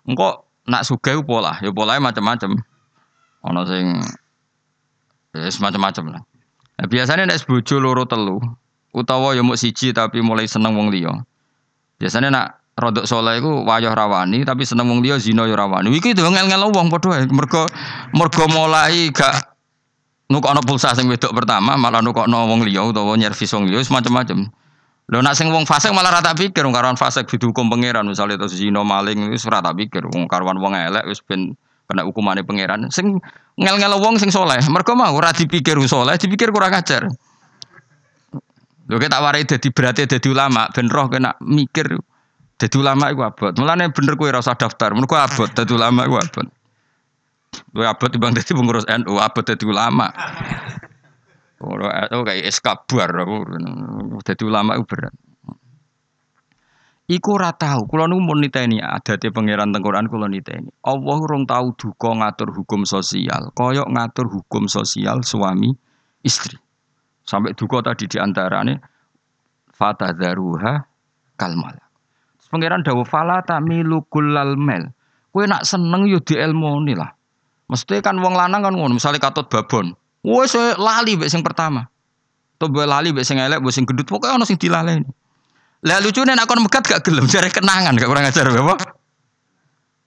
Engko 0.04 0.44
nak 0.68 0.84
sugih 0.84 1.24
pola, 1.24 1.56
ya 1.64 1.72
polahe 1.72 2.04
macam-macam. 2.04 2.60
Ana 3.48 3.64
sing 3.64 4.04
ya 5.32 5.48
semacam-macam 5.48 6.20
lah. 6.20 6.22
Nah, 6.84 6.88
biasanya 6.92 7.32
nek 7.32 7.40
bojo 7.48 7.80
loro 7.80 8.04
telu 8.04 8.44
utawa 8.92 9.36
ya 9.36 9.42
mau 9.44 9.56
siji 9.56 9.96
tapi 9.96 10.20
mulai 10.20 10.48
seneng 10.48 10.76
wong 10.76 10.92
liya. 10.92 11.12
Biasanya 12.00 12.30
nak 12.32 12.46
rodok 12.76 13.06
soleh 13.08 13.40
iku 13.40 13.64
wayah 13.68 13.94
rawani 13.94 14.44
tapi 14.48 14.64
seneng 14.64 14.88
wong 14.92 15.00
liya 15.04 15.20
zina 15.20 15.48
ya 15.48 15.56
rawani. 15.56 15.92
Iki 15.92 16.16
itu 16.16 16.24
ngel-ngel 16.24 16.72
wong 16.72 16.92
padha. 16.92 17.24
Mergo 17.28 17.68
mergo 18.16 18.44
mulai 18.52 19.12
gak 19.12 19.52
nukokno 20.32 20.64
pulsa 20.64 20.96
sing 20.96 21.12
wedok 21.12 21.36
pertama 21.36 21.76
malah 21.76 22.00
nukokno 22.00 22.48
wong 22.48 22.64
liya 22.64 22.84
utawa 22.88 23.16
nyervis 23.20 23.52
wong 23.56 23.68
liya 23.68 23.84
semacam-macam. 23.84 24.48
Lho 25.12 25.20
nak 25.20 25.36
sing 25.36 25.52
wong 25.52 25.68
fasik 25.68 25.92
malah 25.92 26.24
rata 26.24 26.32
pikir 26.32 26.64
wong 26.64 26.72
karuan 26.72 26.96
fasik 26.96 27.28
dihukum 27.28 27.68
pangeran 27.68 28.08
misalnya 28.08 28.40
itu 28.40 28.64
zina 28.64 28.80
maling 28.80 29.28
wis 29.28 29.44
ora 29.44 29.60
tak 29.60 29.76
pikir 29.76 30.08
wong 30.08 30.28
karuan 30.32 30.56
wong 30.60 30.72
elek 30.72 31.04
wis 31.04 31.20
ben 31.20 31.60
kena 31.92 32.08
hukumane 32.08 32.48
pangeran. 32.48 32.88
Sing 32.88 33.20
ngel-ngel 33.60 34.00
wong 34.00 34.16
sing 34.24 34.32
soleh 34.32 34.60
mergo 34.72 34.96
mau 34.96 35.12
ora 35.12 35.36
dipikir 35.36 35.76
soleh 35.84 36.16
dipikir 36.16 36.56
kurang 36.56 36.72
ajar. 36.72 37.12
Lho 38.92 39.00
tak 39.00 39.24
warai 39.24 39.48
dadi 39.48 39.72
berarti 39.72 40.04
dadi 40.04 40.28
ulama 40.28 40.68
ben 40.76 40.92
roh 40.92 41.08
kena 41.08 41.32
mikir 41.40 41.96
Dadi 42.62 42.78
ulama 42.78 43.10
iku 43.10 43.26
abot. 43.26 43.58
Mulane 43.58 43.90
bener 43.90 44.14
kowe 44.14 44.30
ora 44.30 44.38
usah 44.38 44.54
daftar. 44.54 44.94
Mergo 44.94 45.18
abot 45.18 45.50
dadi 45.50 45.74
ulama 45.74 46.06
iku 46.06 46.22
abot. 46.22 46.46
Kowe 47.74 47.86
abot 47.90 48.10
timbang 48.14 48.38
dadi 48.38 48.54
pengurus 48.54 48.86
NU, 48.86 49.18
abot 49.18 49.42
dadi 49.42 49.66
ulama. 49.66 50.14
Oh, 51.58 52.22
kayak 52.22 52.46
eskabar 52.46 53.10
dadi 54.22 54.44
ulama 54.46 54.78
iku 54.78 54.86
berat. 54.86 55.14
Iku 57.10 57.34
ora 57.34 57.50
tau, 57.52 57.90
kula 57.90 58.06
nu 58.06 58.22
mun 58.22 58.40
niteni 58.40 58.78
adate 58.78 59.34
pangeran 59.34 59.74
teng 59.74 59.82
Quran 59.82 60.06
kula 60.06 60.30
niteni. 60.30 60.70
Allah 60.86 61.18
urung 61.18 61.50
tau 61.50 61.74
duka 61.74 62.14
ngatur 62.14 62.54
hukum 62.54 62.86
sosial, 62.86 63.52
koyok 63.58 63.90
ngatur 63.90 64.30
hukum 64.30 64.70
sosial 64.70 65.26
suami 65.26 65.74
istri. 66.22 66.56
Sampai 67.32 67.56
duka 67.56 67.80
tadi 67.80 68.12
diantarane 68.12 68.76
fatadzaruha 69.72 70.84
kalmal. 71.40 71.80
Pangeran 72.52 72.84
dawuh 72.84 73.08
fala 73.08 73.40
tamilu 73.48 74.04
kullal 74.12 74.60
mel. 74.60 74.92
Kowe 75.32 75.48
nak 75.48 75.64
seneng 75.64 76.12
yo 76.12 76.20
dielmoni 76.20 76.92
lah. 76.92 77.16
Mesti 77.72 78.04
kan 78.04 78.20
wong 78.20 78.36
lanang 78.36 78.68
kan 78.68 78.76
ngono, 78.76 79.00
misalnya 79.00 79.24
katut 79.24 79.48
babon. 79.48 79.96
Wes 80.28 80.52
lali 80.76 81.16
mbek 81.16 81.32
sing 81.32 81.40
pertama. 81.40 81.88
To 82.60 82.68
lali 82.68 83.16
mbek 83.16 83.24
sing 83.24 83.40
elek, 83.40 83.64
mbek 83.64 83.72
sing 83.72 83.88
gendut, 83.88 84.12
pokoke 84.12 84.28
ana 84.28 84.44
sing 84.44 84.60
dilaleni. 84.60 85.08
Lah 85.88 86.04
lucune 86.04 86.36
nek 86.36 86.44
kon 86.52 86.60
megat 86.60 86.84
gak 86.84 87.08
gelem 87.08 87.32
jare 87.32 87.48
kenangan, 87.48 87.96
gak 87.96 88.12
kurang 88.12 88.28
ajar 88.28 88.52
apa? 88.52 88.76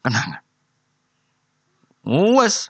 Kenangan. 0.04 0.40
Wes 2.04 2.68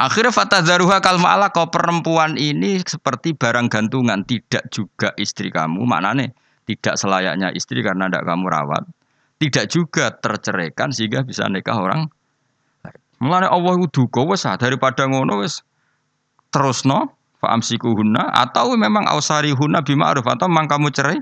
Akhirnya 0.00 0.32
fatadzaruha 0.32 1.04
kal 1.04 1.20
ma'ala 1.20 1.52
kau 1.52 1.68
perempuan 1.68 2.40
ini 2.40 2.80
seperti 2.80 3.36
barang 3.36 3.68
gantungan, 3.68 4.24
tidak 4.24 4.72
juga 4.72 5.12
istri 5.20 5.52
kamu. 5.52 5.84
Maknane 5.84 6.32
tidak 6.64 6.96
selayaknya 6.96 7.52
istri 7.52 7.84
karena 7.84 8.08
tidak 8.08 8.24
kamu 8.24 8.48
rawat 8.48 8.88
tidak 9.40 9.72
juga 9.72 10.12
terceraikan 10.12 10.92
sehingga 10.92 11.24
bisa 11.24 11.48
nikah 11.48 11.80
orang 11.80 12.06
Mulane 13.20 13.52
Allah 13.52 13.76
itu 13.76 14.00
duka 14.00 14.24
wis 14.24 14.48
ah, 14.48 14.56
daripada 14.56 15.04
ngono 15.04 15.44
wis 15.44 15.60
terusno 16.48 17.12
faamsikuhunna 17.44 18.32
atau 18.32 18.72
memang 18.80 19.04
ausari 19.12 19.52
hunna 19.52 19.84
bima'ruf 19.84 20.24
atau 20.24 20.48
memang 20.48 20.64
kamu 20.64 20.88
cerai 20.88 21.20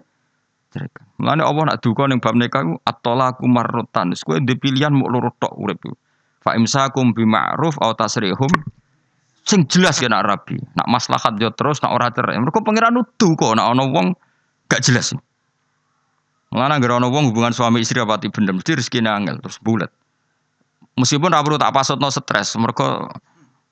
ceraikan. 0.71 1.11
Mulane 1.19 1.43
Allah 1.43 1.75
nak 1.75 1.83
duka 1.83 2.07
ning 2.07 2.23
bab 2.23 2.39
nikah 2.39 2.63
ku 2.63 2.79
at-talaqu 2.87 3.43
marratan. 3.51 4.15
Wis 4.15 4.23
kowe 4.23 4.39
pilihan 4.39 4.95
mau 4.95 5.11
ku. 5.75 5.91
Fa 6.43 6.55
imsakum 6.55 7.13
bima'ruf 7.13 7.77
au 7.83 7.93
tasrihum 7.95 8.51
sing 9.49 9.65
jelas 9.67 9.99
ya 9.99 10.13
nak 10.13 10.29
rabi. 10.29 10.61
Nak 10.77 10.87
maslahat 10.87 11.41
yo 11.41 11.49
terus 11.57 11.81
nak 11.81 11.97
ora 11.97 12.13
cerai. 12.13 12.37
Mergo 12.37 12.61
pangeran 12.61 12.95
nuduh 12.95 13.33
kok 13.35 13.57
nak 13.57 13.73
ana 13.73 13.85
wong 13.89 14.13
gak 14.69 14.85
jelas. 14.85 15.17
Mengenai 16.53 16.81
gara 16.81 17.01
ana 17.01 17.09
wong 17.09 17.33
hubungan 17.33 17.53
suami 17.53 17.81
istri 17.81 18.01
apa 18.01 18.21
ti 18.21 18.29
bener 18.29 18.57
mesti 18.57 18.77
rezeki 18.77 19.05
angel 19.05 19.41
terus 19.41 19.57
bulat. 19.61 19.91
Meskipun 20.99 21.31
ra 21.31 21.41
perlu 21.47 21.57
tak 21.63 21.71
pasutno 21.71 22.11
stres, 22.11 22.59
mereka 22.59 23.07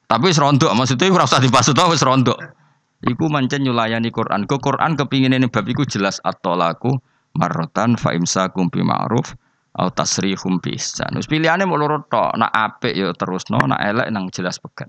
tapi 0.07 0.31
wis 0.31 0.38
maksudnya 0.38 1.11
ora 1.11 1.26
usah 1.26 1.42
dipasutno 1.42 1.90
wis 1.90 2.02
rondo. 2.07 2.38
Iku 3.02 3.29
mancen 3.29 3.66
nyulayani 3.66 4.09
Quran. 4.14 4.48
Ke 4.48 4.57
Quran 4.57 4.96
kepingin 4.96 5.37
ini 5.37 5.50
bab 5.50 5.66
iku 5.68 5.85
jelas 5.85 6.22
at-talaqu 6.24 6.96
marratan 7.37 7.98
fa 8.00 8.16
imsakum 8.16 8.72
bi 8.72 8.81
ma'ruf 8.81 9.37
au 9.77 9.89
tasrihum 9.93 10.59
bi 10.59 10.77
ihsan. 10.77 11.12
Wis 11.17 11.29
pilihane 11.29 11.69
mau 11.69 11.77
loro 11.77 12.05
tok, 12.09 12.37
nak 12.41 12.53
apik 12.53 12.97
ya 12.97 13.12
terusno, 13.12 13.61
nak 13.69 13.81
elek 13.81 14.09
nang 14.09 14.33
jelas 14.33 14.57
pegat. 14.57 14.89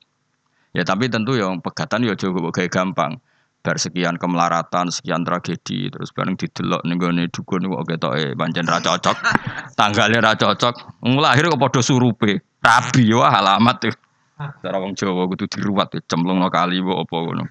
Ya 0.72 0.88
tapi 0.88 1.12
tentu 1.12 1.36
yang 1.36 1.60
pegatan 1.60 2.08
ya 2.08 2.16
cukup 2.16 2.52
kayak 2.56 2.72
gampang 2.72 3.20
bar 3.68 3.76
sekian 3.76 4.16
kemelaratan, 4.16 4.88
sekian 4.88 5.28
tragedi, 5.28 5.92
terus 5.92 6.16
bareng 6.16 6.40
didelok 6.40 6.88
ning 6.88 6.96
gone 6.96 7.28
dukun 7.28 7.68
kok 7.68 7.84
ketoke 7.84 8.32
pancen 8.40 8.64
ra 8.64 8.80
cocok. 8.80 9.18
Tanggalnya 9.80 10.24
ra 10.24 10.34
cocok. 10.40 11.04
Lahir 11.20 11.52
kok 11.52 11.60
padha 11.60 11.82
surupe. 11.84 12.40
Rabi 12.64 13.12
wah 13.12 13.44
alamat 13.44 13.76
tuh. 13.84 13.96
Cara 14.38 14.78
wong 14.78 14.94
Jawa 14.94 15.26
kudu 15.28 15.50
diruwat 15.50 15.98
cemplungno 16.06 16.48
kali 16.48 16.80
mbok 16.80 17.10
apa 17.10 17.16
ngono. 17.18 17.44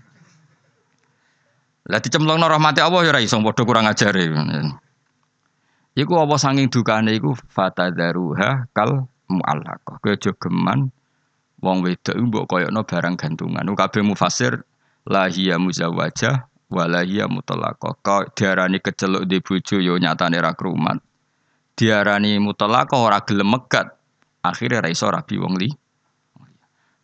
Lah 1.87 2.01
dicemplungno 2.01 2.47
rahmati 2.47 2.81
Allah 2.81 3.01
ya 3.05 3.11
ora 3.13 3.21
iso 3.21 3.37
padha 3.43 3.63
kurang 3.67 3.91
ajare. 3.91 4.25
Iku 5.97 6.13
apa 6.21 6.37
sanging 6.37 6.69
dukane 6.69 7.17
iku 7.17 7.33
fatadaruha 7.33 8.69
kal 8.77 9.09
muallaqah. 9.33 9.97
Kowe 9.97 10.13
aja 10.13 10.29
geman 10.37 10.93
wong 11.65 11.81
wedok 11.81 12.17
mbok 12.21 12.45
koyokno 12.53 12.85
barang 12.85 13.17
gantungan. 13.17 13.65
Kabeh 13.65 14.05
mufasir 14.05 14.61
lahia 15.09 15.57
muzawajah 15.57 16.53
walahia 16.69 17.25
mutalaqah. 17.33 17.97
Kau 18.05 18.29
diarani 18.37 18.77
keceluk 18.85 19.25
di 19.25 19.41
bojo 19.41 19.81
yo 19.81 19.97
nyatane 19.97 20.37
ra 20.37 20.53
krumat. 20.53 21.01
Diarani 21.73 22.37
mutalaqah 22.45 23.01
ora 23.01 23.25
gelem 23.25 23.57
megat. 23.57 23.97
Akhirnya 24.45 24.85
ra 24.85 24.93
iso 24.93 25.09
rabi 25.09 25.41
wong 25.41 25.57
li. 25.57 25.73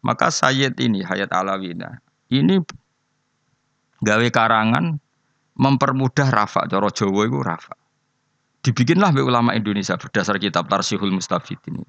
Maka 0.04 0.28
Sayyid 0.28 0.76
ini 0.82 1.00
Hayat 1.00 1.32
Alawina 1.32 1.96
ini 2.28 2.58
gawe 4.02 4.28
karangan 4.34 4.98
mempermudah 5.54 6.28
rafa 6.28 6.66
cara 6.66 6.90
Jawa 6.92 7.22
itu 7.24 7.40
rafa. 7.40 7.81
Dibikinlah 8.62 9.10
oleh 9.10 9.26
ulama 9.26 9.58
Indonesia 9.58 9.98
berdasar 9.98 10.38
kitab 10.38 10.70
Tarsihul 10.70 11.10
Mustafid 11.10 11.58
ini 11.66 11.82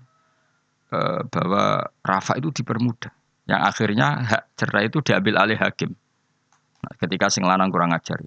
eh, 0.89 1.21
bahwa 1.29 1.85
rafa 2.01 2.33
itu 2.41 2.49
dipermudah. 2.49 3.13
Yang 3.45 3.61
akhirnya 3.61 4.07
hak 4.25 4.43
cerai 4.57 4.89
itu 4.89 5.03
diambil 5.05 5.37
alih 5.37 5.59
hakim 5.59 5.93
ketika 6.97 7.29
sing 7.29 7.45
lanang 7.45 7.69
kurang 7.69 7.93
ajar. 7.93 8.17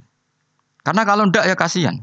Karena 0.86 1.02
kalau 1.02 1.26
ndak 1.26 1.44
ya 1.44 1.56
kasihan. 1.58 1.98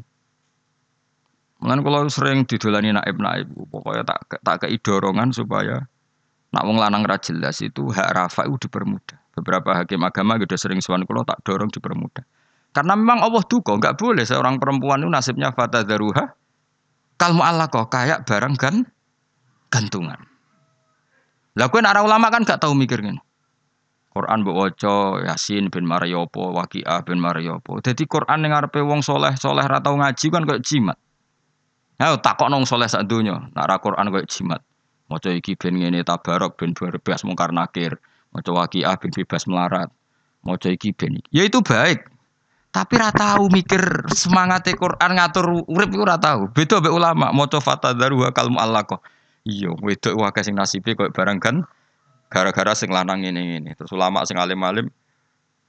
Mungkin 1.64 1.80
kalau 1.80 2.04
sering 2.12 2.44
didolani 2.44 2.92
naib-naib, 2.92 3.48
pokoknya 3.72 4.04
tak 4.04 4.20
tak 4.44 4.56
kei 4.66 4.76
dorongan 4.76 5.32
supaya 5.32 5.88
nak 6.52 6.64
wong 6.68 6.76
lanang 6.76 7.08
ra 7.08 7.16
jelas 7.16 7.64
itu 7.64 7.88
hak 7.88 8.12
rafa 8.12 8.44
itu 8.44 8.68
dipermudah. 8.68 9.16
Beberapa 9.32 9.72
hakim 9.72 10.04
agama 10.04 10.36
sudah 10.36 10.58
sering 10.60 10.84
suan 10.84 11.08
kalau 11.08 11.24
tak 11.24 11.40
dorong 11.40 11.72
dipermudah. 11.72 12.22
Karena 12.74 12.98
memang 12.98 13.22
Allah 13.22 13.46
duka, 13.46 13.78
nggak 13.78 13.94
boleh 13.94 14.26
seorang 14.26 14.58
perempuan 14.58 15.06
itu 15.06 15.08
nasibnya 15.08 15.54
fata 15.54 15.86
daruha 15.86 16.34
kalmu 17.14 17.42
Allah 17.46 17.70
kok 17.70 17.88
kayak 17.88 18.26
barang 18.26 18.58
kan 18.58 18.82
gantungan. 19.70 20.18
Lah 21.54 21.70
kowe 21.70 21.78
ulama 21.78 22.34
kan 22.34 22.42
gak 22.42 22.58
tahu 22.58 22.74
mikirnya. 22.74 23.14
Quran 24.14 24.46
mbok 24.46 24.54
waca 24.54 25.26
Yasin 25.26 25.74
bin 25.74 25.90
Mariopo, 25.90 26.54
Waqiah 26.54 27.02
bin 27.02 27.18
Mariopo. 27.18 27.82
Jadi 27.82 28.06
Quran 28.06 28.46
yang 28.46 28.54
ngarepe 28.54 28.78
wong 28.78 29.02
soleh 29.02 29.34
soleh 29.34 29.66
ra 29.66 29.82
tau 29.82 29.98
ngaji 29.98 30.26
kan 30.30 30.46
kayak 30.46 30.62
jimat. 30.62 30.98
Ayo 31.98 32.22
takok 32.22 32.46
nong 32.46 32.62
soleh 32.62 32.86
donya, 33.06 33.50
nak 33.54 33.66
ra 33.66 33.82
Quran 33.82 34.14
kayak 34.14 34.30
jimat. 34.30 34.62
Maca 35.10 35.30
iki 35.34 35.58
ben 35.58 35.74
ngene 35.78 36.06
tabarok 36.06 36.54
ben 36.54 36.74
bebas 36.78 37.26
mungkar 37.26 37.50
nakir, 37.50 37.98
maca 38.30 38.50
Waqiah 38.54 38.94
ben 39.02 39.10
bebas 39.10 39.50
melarat. 39.50 39.90
Maca 40.46 40.68
iki 40.70 40.94
ben 40.94 41.18
Ya 41.34 41.42
itu 41.42 41.58
baik. 41.58 42.13
Tapi 42.74 42.98
ra 42.98 43.14
tahu 43.14 43.46
mikir 43.54 44.10
semangat 44.10 44.66
Quran 44.74 45.14
ngatur 45.14 45.62
urip 45.70 45.90
iku 45.94 46.02
ra 46.02 46.18
tahu. 46.18 46.50
Beda 46.50 46.82
mbek 46.82 46.90
ulama 46.90 47.30
maca 47.30 47.62
fatadaru 47.62 48.26
wa 48.26 48.34
kalmu 48.34 48.58
Allah 48.58 48.82
kok. 48.82 48.98
Iya, 49.46 49.70
wedok 49.78 50.18
wae 50.18 50.42
sing 50.42 50.58
nasibe 50.58 50.98
koyo 50.98 51.14
barang 51.14 51.38
kan 51.38 51.62
Gara-gara 52.34 52.74
sing 52.74 52.90
lanang 52.90 53.22
ini 53.22 53.62
ini. 53.62 53.70
Terus 53.78 53.94
ulama 53.94 54.26
sing 54.26 54.34
alim-alim 54.34 54.90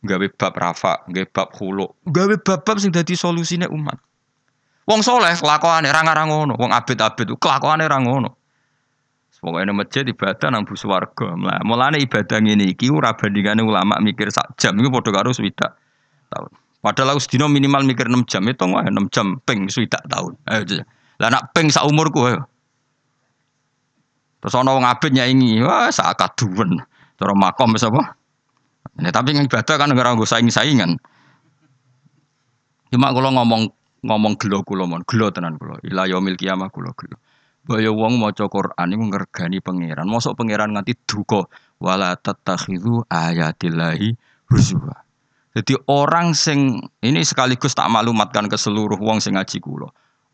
gawe 0.02 0.28
bab 0.34 0.54
rafa, 0.58 1.06
gawe 1.06 1.28
bab 1.30 1.54
hulu, 1.62 1.86
gawe 2.10 2.36
bab-bab 2.42 2.78
sing 2.82 2.90
dadi 2.90 3.14
solusine 3.14 3.70
umat. 3.70 4.02
Wong 4.90 5.06
soleh 5.06 5.34
kelakuane 5.38 5.90
ra 5.94 6.02
ngarang 6.02 6.30
ngono, 6.30 6.54
wong 6.58 6.74
abid-abid 6.74 7.38
kelakuane 7.38 7.86
ra 7.86 8.02
ngono. 8.02 8.34
Pokoknya 9.46 9.78
masjid 9.78 10.02
ibadah 10.02 10.50
nang 10.50 10.66
bus 10.66 10.82
warga. 10.90 11.38
Mulane 11.62 12.02
ibadah 12.02 12.42
ngene 12.42 12.66
iki 12.66 12.90
ora 12.90 13.14
bandingane 13.14 13.62
ulama 13.62 14.02
mikir 14.02 14.34
sak 14.34 14.58
jam 14.58 14.74
iku 14.82 14.90
padha 14.90 15.22
karo 15.22 15.30
swidak 15.38 15.78
tahun. 16.34 16.50
Padahal 16.86 17.18
aku 17.18 17.26
sedina 17.26 17.50
minimal 17.50 17.82
mikir 17.82 18.06
6 18.06 18.30
jam, 18.30 18.46
itu 18.46 18.62
wae 18.70 18.86
6 18.86 19.10
jam 19.10 19.42
ping 19.42 19.66
swidak 19.74 20.06
tahun. 20.06 20.38
Ayo. 20.46 20.86
Lah 21.18 21.34
nak 21.34 21.50
ping 21.50 21.74
sak 21.74 21.82
umurku 21.82 22.30
ayo. 22.30 22.46
Terus 24.38 24.54
ana 24.54 24.78
wong 24.78 24.86
abid 24.86 25.18
nyaingi, 25.18 25.66
wah 25.66 25.90
sak 25.90 26.14
kaduwen. 26.14 26.78
Cara 27.18 27.34
makom 27.34 27.74
wis 27.74 27.82
apa? 27.90 28.14
Ini 29.02 29.10
tapi 29.10 29.34
ibadah 29.34 29.76
kan 29.82 29.98
ora 29.98 30.14
nggo 30.14 30.30
saing-saingan. 30.30 31.02
Cuma 32.94 33.10
kalau 33.10 33.34
ngomong 33.34 33.66
ngomong 34.06 34.38
gelo 34.38 34.62
kula 34.62 34.86
mon, 34.86 35.02
gelo 35.10 35.34
tenan 35.34 35.58
kula. 35.58 35.82
Ila 35.82 36.06
yaumil 36.06 36.38
kiamah 36.38 36.70
kula 36.70 36.94
gelo. 36.94 37.18
Baya 37.66 37.90
wong 37.90 38.22
maca 38.22 38.46
Quran 38.46 38.94
iku 38.94 39.04
ngergani 39.10 39.58
pangeran. 39.58 40.06
Mosok 40.06 40.38
pangeran 40.38 40.78
nganti 40.78 40.94
duka 41.10 41.50
wala 41.82 42.14
tattakhidhu 42.14 43.10
ayatillahi 43.10 44.14
huzwa. 44.54 45.05
Jadi 45.56 45.80
orang 45.88 46.36
sing 46.36 46.84
ini 47.00 47.24
sekaligus 47.24 47.72
tak 47.72 47.88
maklumatkan 47.88 48.52
ke 48.52 48.60
seluruh 48.60 49.00
wong 49.00 49.24
sing 49.24 49.40
ngaji 49.40 49.64
kula. 49.64 49.88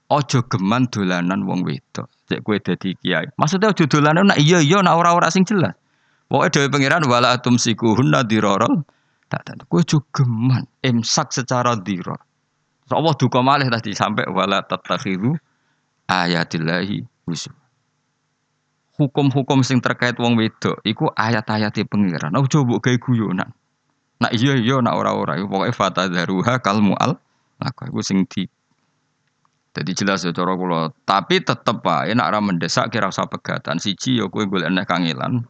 Ojo 0.09 0.41
geman 0.49 0.89
dolanan 0.89 1.45
wong 1.45 1.61
wedok. 1.61 2.09
Cek 2.25 2.41
kowe 2.41 2.57
dadi 2.57 2.97
kiai. 2.97 3.29
Maksudnya 3.37 3.69
ojo 3.69 3.85
dolanan 3.85 4.33
nak 4.33 4.41
iya 4.41 4.57
iya 4.59 4.81
nak 4.81 4.97
ora-ora 4.97 5.29
sing 5.29 5.45
jelas. 5.45 5.77
Pokoke 6.25 6.57
dhewe 6.57 6.67
pangeran 6.73 7.05
wala 7.05 7.37
tumsikuhunna 7.37 8.25
dirarol. 8.25 8.81
Tak 9.29 9.45
tak 9.45 9.69
kowe 9.69 9.85
ojo 9.85 10.01
geman 10.09 10.65
imsak 10.81 11.29
secara 11.29 11.77
diror. 11.77 12.17
Allah 12.91 13.13
duka 13.15 13.39
malih 13.39 13.71
tadi 13.71 13.95
sampai 13.95 14.27
wala 14.27 14.65
tattakhidhu 14.65 15.37
ayatillahi 16.11 17.05
huzwa. 17.23 17.55
Hukum-hukum 18.99 19.63
sing 19.63 19.79
terkait 19.79 20.19
wong 20.19 20.35
wedok 20.35 20.83
iku 20.83 21.07
ayat-ayate 21.13 21.87
pangeran. 21.87 22.35
Ojo 22.35 22.67
mbok 22.67 22.83
gawe 22.83 22.97
guyonan. 22.99 23.49
Nak 24.21 24.37
iya 24.37 24.53
iya 24.53 24.77
nak 24.85 25.01
ora-ora 25.01 25.33
iku 25.41 25.49
pokoke 25.49 25.73
fatadharuha 25.73 26.61
kalmual. 26.61 27.17
Nah, 27.57 27.71
iku 27.73 28.05
sing 28.05 28.29
di 28.29 28.45
jadi 29.71 29.91
jelas 29.95 30.27
ya 30.27 30.35
cara 30.35 30.51
kula, 30.59 30.91
tapi 31.07 31.39
tetep 31.39 31.79
wae 31.79 32.11
nek 32.11 32.27
ora 32.27 32.43
mendesak 32.43 32.91
kira 32.91 33.07
usah 33.07 33.23
pegatan. 33.31 33.79
Siji 33.79 34.19
ya 34.19 34.27
kowe 34.27 34.43
golek 34.43 34.67
nek 34.67 34.83
kangelan. 34.83 35.47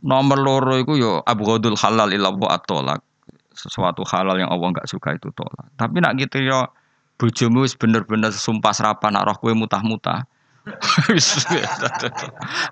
Nomor 0.00 0.38
loro 0.40 0.80
iku 0.80 0.96
ya 0.96 1.20
abghadul 1.28 1.76
halal 1.76 2.08
ila 2.08 2.32
wa 2.32 2.56
atolak. 2.56 3.04
Sesuatu 3.52 4.00
halal 4.08 4.40
yang 4.40 4.48
Allah 4.48 4.72
enggak 4.72 4.88
suka 4.88 5.12
itu 5.12 5.28
tolak. 5.36 5.68
Tapi 5.76 6.00
nak 6.00 6.16
gitu 6.16 6.40
ya 6.40 6.72
bojomu 7.20 7.68
wis 7.68 7.76
bener-bener 7.76 8.32
sumpah 8.32 8.72
serapan 8.72 9.12
nak 9.12 9.28
roh 9.28 9.36
kowe 9.36 9.52
mutah-mutah. 9.52 10.24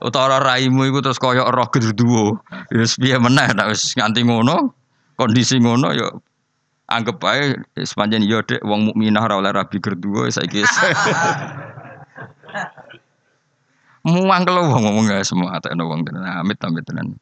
Utara 0.07 0.37
raimu 0.40 0.88
iku 0.88 1.05
terus 1.05 1.21
kaya 1.21 1.45
roh 1.53 1.69
gerduwo. 1.69 2.40
Wis 2.73 2.97
piye 2.97 3.21
meneh 3.21 3.53
nek 3.53 3.77
wis 3.77 3.92
nganti 3.92 4.25
ngono, 4.25 4.73
kondisi 5.17 5.59
ngono 5.59 5.89
ya 5.97 6.09
anggap 6.87 7.19
aja 7.27 7.59
sepanjang 7.83 8.23
yo 8.23 8.45
dek 8.47 8.63
wong 8.63 8.93
mukminah 8.93 9.27
ora 9.27 9.41
oleh 9.43 9.53
rabi 9.53 9.81
kedua 9.83 10.31
saiki. 10.31 10.63
Muang 14.07 14.47
kalau 14.47 14.71
wong 14.71 14.87
ngomong 14.87 15.11
gak 15.11 15.27
semua 15.27 15.59
tak 15.59 15.75
ada 15.75 15.83
wong 15.83 16.07
tenan. 16.07 16.23
Amit 16.23 16.63
amit 16.63 16.87
tenan. 16.87 17.19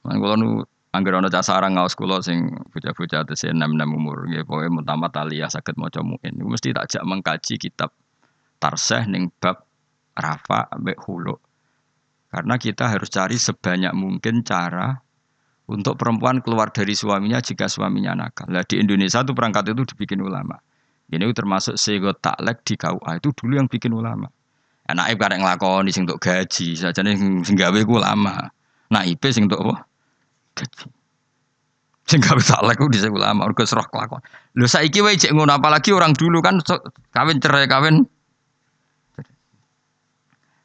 Man 0.00 0.16
kula 0.16 0.40
nu 0.40 0.64
angger 0.96 1.20
ana 1.20 1.28
cah 1.28 1.44
sarang 1.44 1.76
ngaos 1.76 1.92
kula 1.92 2.24
sing 2.24 2.48
bocah-bocah 2.72 3.28
tesih 3.28 3.52
enam-enam 3.52 3.92
umur. 3.92 4.24
Nggih 4.24 4.48
pokoke 4.48 4.72
mutamat 4.72 5.12
aliyah 5.20 5.52
saged 5.52 5.76
maca 5.76 6.00
muin. 6.00 6.32
Mesti 6.32 6.72
tak 6.72 6.88
jak 6.88 7.04
mengkaji 7.04 7.60
kitab 7.60 7.92
tarseh 8.56 9.04
ning 9.04 9.28
bab 9.36 9.68
rafa 10.16 10.68
ambek 10.72 10.96
hulu 11.04 11.36
karena 12.30 12.54
kita 12.62 12.86
harus 12.86 13.10
cari 13.10 13.36
sebanyak 13.40 13.90
mungkin 13.96 14.46
cara 14.46 15.02
untuk 15.70 15.94
perempuan 15.94 16.42
keluar 16.42 16.74
dari 16.74 16.98
suaminya 16.98 17.38
jika 17.38 17.70
suaminya 17.70 18.18
nakal. 18.18 18.50
Nah, 18.50 18.66
di 18.66 18.82
Indonesia 18.82 19.22
itu 19.22 19.30
perangkat 19.30 19.70
itu 19.70 19.86
dibikin 19.94 20.18
ulama. 20.18 20.58
Ini 21.10 21.30
termasuk 21.30 21.78
sego 21.78 22.10
taklek 22.14 22.66
di 22.66 22.74
KUA 22.74 23.22
itu 23.22 23.30
dulu 23.34 23.52
yang 23.54 23.70
bikin 23.70 23.94
ulama. 23.94 24.26
Anak 24.90 25.14
ibu 25.14 25.22
kadang 25.22 25.46
ngelakoni 25.46 25.90
sing 25.94 26.02
untuk 26.06 26.18
gaji, 26.18 26.74
saja 26.74 27.02
nih 27.06 27.14
sing 27.46 27.54
gawe 27.54 27.78
ku 27.86 28.02
lama. 28.02 28.50
Nah 28.90 29.02
IP 29.06 29.30
sing 29.30 29.46
untuk 29.46 29.62
apa? 29.62 29.86
Gaji. 30.58 30.86
Sing 32.10 32.18
gawe 32.18 32.42
taklek 32.42 32.78
ku 32.78 32.90
dhisik 32.90 33.14
ulama, 33.14 33.46
mergo 33.46 33.62
serah 33.62 33.86
kelakon. 33.86 34.22
Lho 34.58 34.66
saiki 34.66 35.02
wae 35.02 35.18
cek 35.18 35.30
ngono 35.34 35.54
apalagi 35.54 35.94
orang 35.94 36.14
dulu 36.14 36.42
kan 36.42 36.58
kawin 37.14 37.38
cerai 37.38 37.70
kawin. 37.70 38.06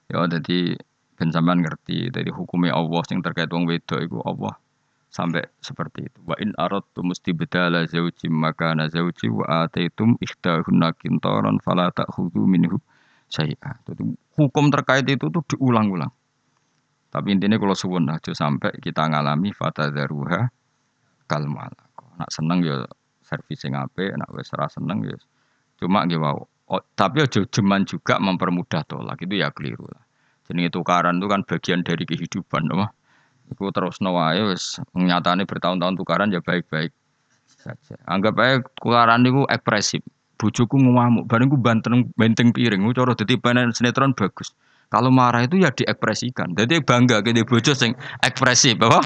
Ya 0.10 0.22
jadi 0.30 0.78
ben 1.18 1.30
sampean 1.34 1.62
ngerti 1.66 2.14
dari 2.14 2.30
hukumnya 2.30 2.78
Allah 2.78 3.02
sing 3.10 3.22
terkait 3.26 3.50
wong 3.50 3.66
wedok 3.66 4.02
iku 4.02 4.22
Allah 4.26 4.54
sampai 5.16 5.48
seperti 5.64 6.12
itu. 6.12 6.20
Wa 6.28 6.36
in 6.44 6.52
aradtu 6.60 7.00
mustibdala 7.00 7.88
zawji 7.88 8.28
maka 8.28 8.76
na 8.76 8.92
zawji 8.92 9.32
wa 9.32 9.64
ataitum 9.64 10.20
ikhtahunna 10.20 10.92
kintaran 11.00 11.64
fala 11.64 11.88
ta'khudhu 11.96 12.44
minhu 12.44 12.76
syai'a. 13.32 13.80
Hukum 14.36 14.68
terkait 14.68 15.08
itu 15.08 15.32
tuh 15.32 15.44
diulang-ulang. 15.56 16.12
Tapi 17.16 17.32
intinya 17.32 17.56
kalau 17.56 17.72
suwun 17.72 18.12
aja 18.12 18.36
sampai 18.36 18.76
kita 18.84 19.08
ngalami 19.08 19.56
fatadharuha 19.56 20.52
kalmalako. 21.32 22.12
Nak 22.20 22.28
seneng 22.28 22.60
ya 22.68 22.84
servis 23.24 23.64
sing 23.64 23.72
apik, 23.72 24.12
nak 24.20 24.28
wis 24.36 24.52
ora 24.52 24.68
seneng 24.68 25.08
ya 25.08 25.16
cuma 25.80 26.04
nggih 26.04 26.20
wow. 26.20 26.44
Oh, 26.66 26.82
tapi 26.98 27.22
aja 27.22 27.46
jeman 27.46 27.86
juga 27.86 28.18
mempermudah 28.18 28.84
tolak 28.90 29.22
itu 29.22 29.38
ya 29.38 29.54
keliru 29.54 29.86
lah. 29.86 30.02
Jenenge 30.50 30.74
tukaran 30.74 31.22
itu 31.22 31.30
kan 31.30 31.46
bagian 31.46 31.86
dari 31.86 32.10
kehidupan, 32.10 32.74
loh. 32.74 32.90
Iku 33.54 33.70
terus 33.70 34.02
wae 34.02 34.42
wis 34.50 34.82
nyatane 34.98 35.46
bertahun-tahun 35.46 35.96
tukaran 36.00 36.34
ya 36.34 36.42
baik-baik 36.42 36.90
saja. 37.66 37.96
Anggap 38.06 38.34
aja 38.42 38.56
tukaran 38.82 39.26
niku 39.26 39.46
ekspresif. 39.50 40.02
Bojoku 40.36 40.76
ngamuk, 40.76 41.32
bareng 41.32 41.48
ku 41.48 41.56
banteng 41.56 42.12
benteng 42.20 42.52
piring, 42.52 42.84
ku 42.84 42.92
cara 42.92 43.16
dadi 43.16 43.40
sinetron 43.72 44.12
bagus. 44.12 44.52
Kalau 44.92 45.08
marah 45.08 45.48
itu 45.48 45.64
ya 45.64 45.72
diekspresikan. 45.72 46.54
Jadi 46.54 46.84
bangga 46.84 47.24
gede 47.24 47.48
bojo 47.48 47.72
sing 47.72 47.96
ekspresif, 48.20 48.76
apa? 48.84 49.02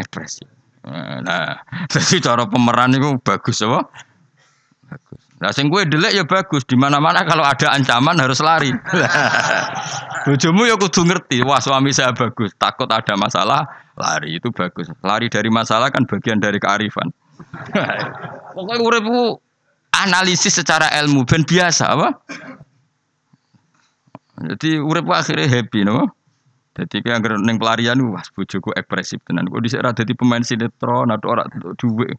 Ekspresif. 0.00 0.48
Nah, 0.88 1.60
jadi 1.88 2.20
cara 2.26 2.44
pemeran 2.48 2.96
itu 2.96 3.16
bagus 3.20 3.60
apa? 3.64 3.88
Bagus. 4.88 5.23
Nah, 5.44 5.52
sing 5.52 5.68
gue 5.68 5.84
delek 5.84 6.16
ya 6.16 6.24
bagus. 6.24 6.64
Di 6.64 6.72
mana-mana 6.72 7.20
kalau 7.28 7.44
ada 7.44 7.76
ancaman 7.76 8.16
harus 8.16 8.40
lari. 8.40 8.72
Bojomu 10.24 10.64
ya 10.64 10.80
kudu 10.80 11.04
ngerti, 11.04 11.44
wah 11.44 11.60
suami 11.60 11.92
saya 11.92 12.16
bagus, 12.16 12.56
takut 12.56 12.88
ada 12.88 13.12
masalah, 13.12 13.68
lari 13.92 14.40
itu 14.40 14.48
bagus. 14.48 14.88
Lari 15.04 15.28
dari 15.28 15.52
masalah 15.52 15.92
kan 15.92 16.08
bagian 16.08 16.40
dari 16.40 16.56
kearifan. 16.56 17.12
Pokoknya 18.56 18.80
uripku 18.80 19.36
analisis 19.92 20.56
secara 20.56 20.88
ilmu 21.04 21.28
ben 21.28 21.44
biasa 21.44 21.92
apa? 21.92 22.08
Jadi 24.48 24.80
urip 24.80 25.04
akhirnya 25.12 25.44
happy 25.44 25.84
no. 25.84 26.08
Jadi 26.72 27.04
kayak 27.04 27.20
neng 27.44 27.60
pelarian 27.60 28.00
wah 28.08 28.24
bojoku 28.32 28.72
ekspresif 28.72 29.20
tenan. 29.28 29.44
Kok 29.44 29.60
dhisik 29.60 29.84
ra 29.84 29.92
dadi 29.92 30.16
pemain 30.16 30.40
sinetron 30.40 31.12
atau 31.12 31.36
ora 31.36 31.44
duwe. 31.76 32.16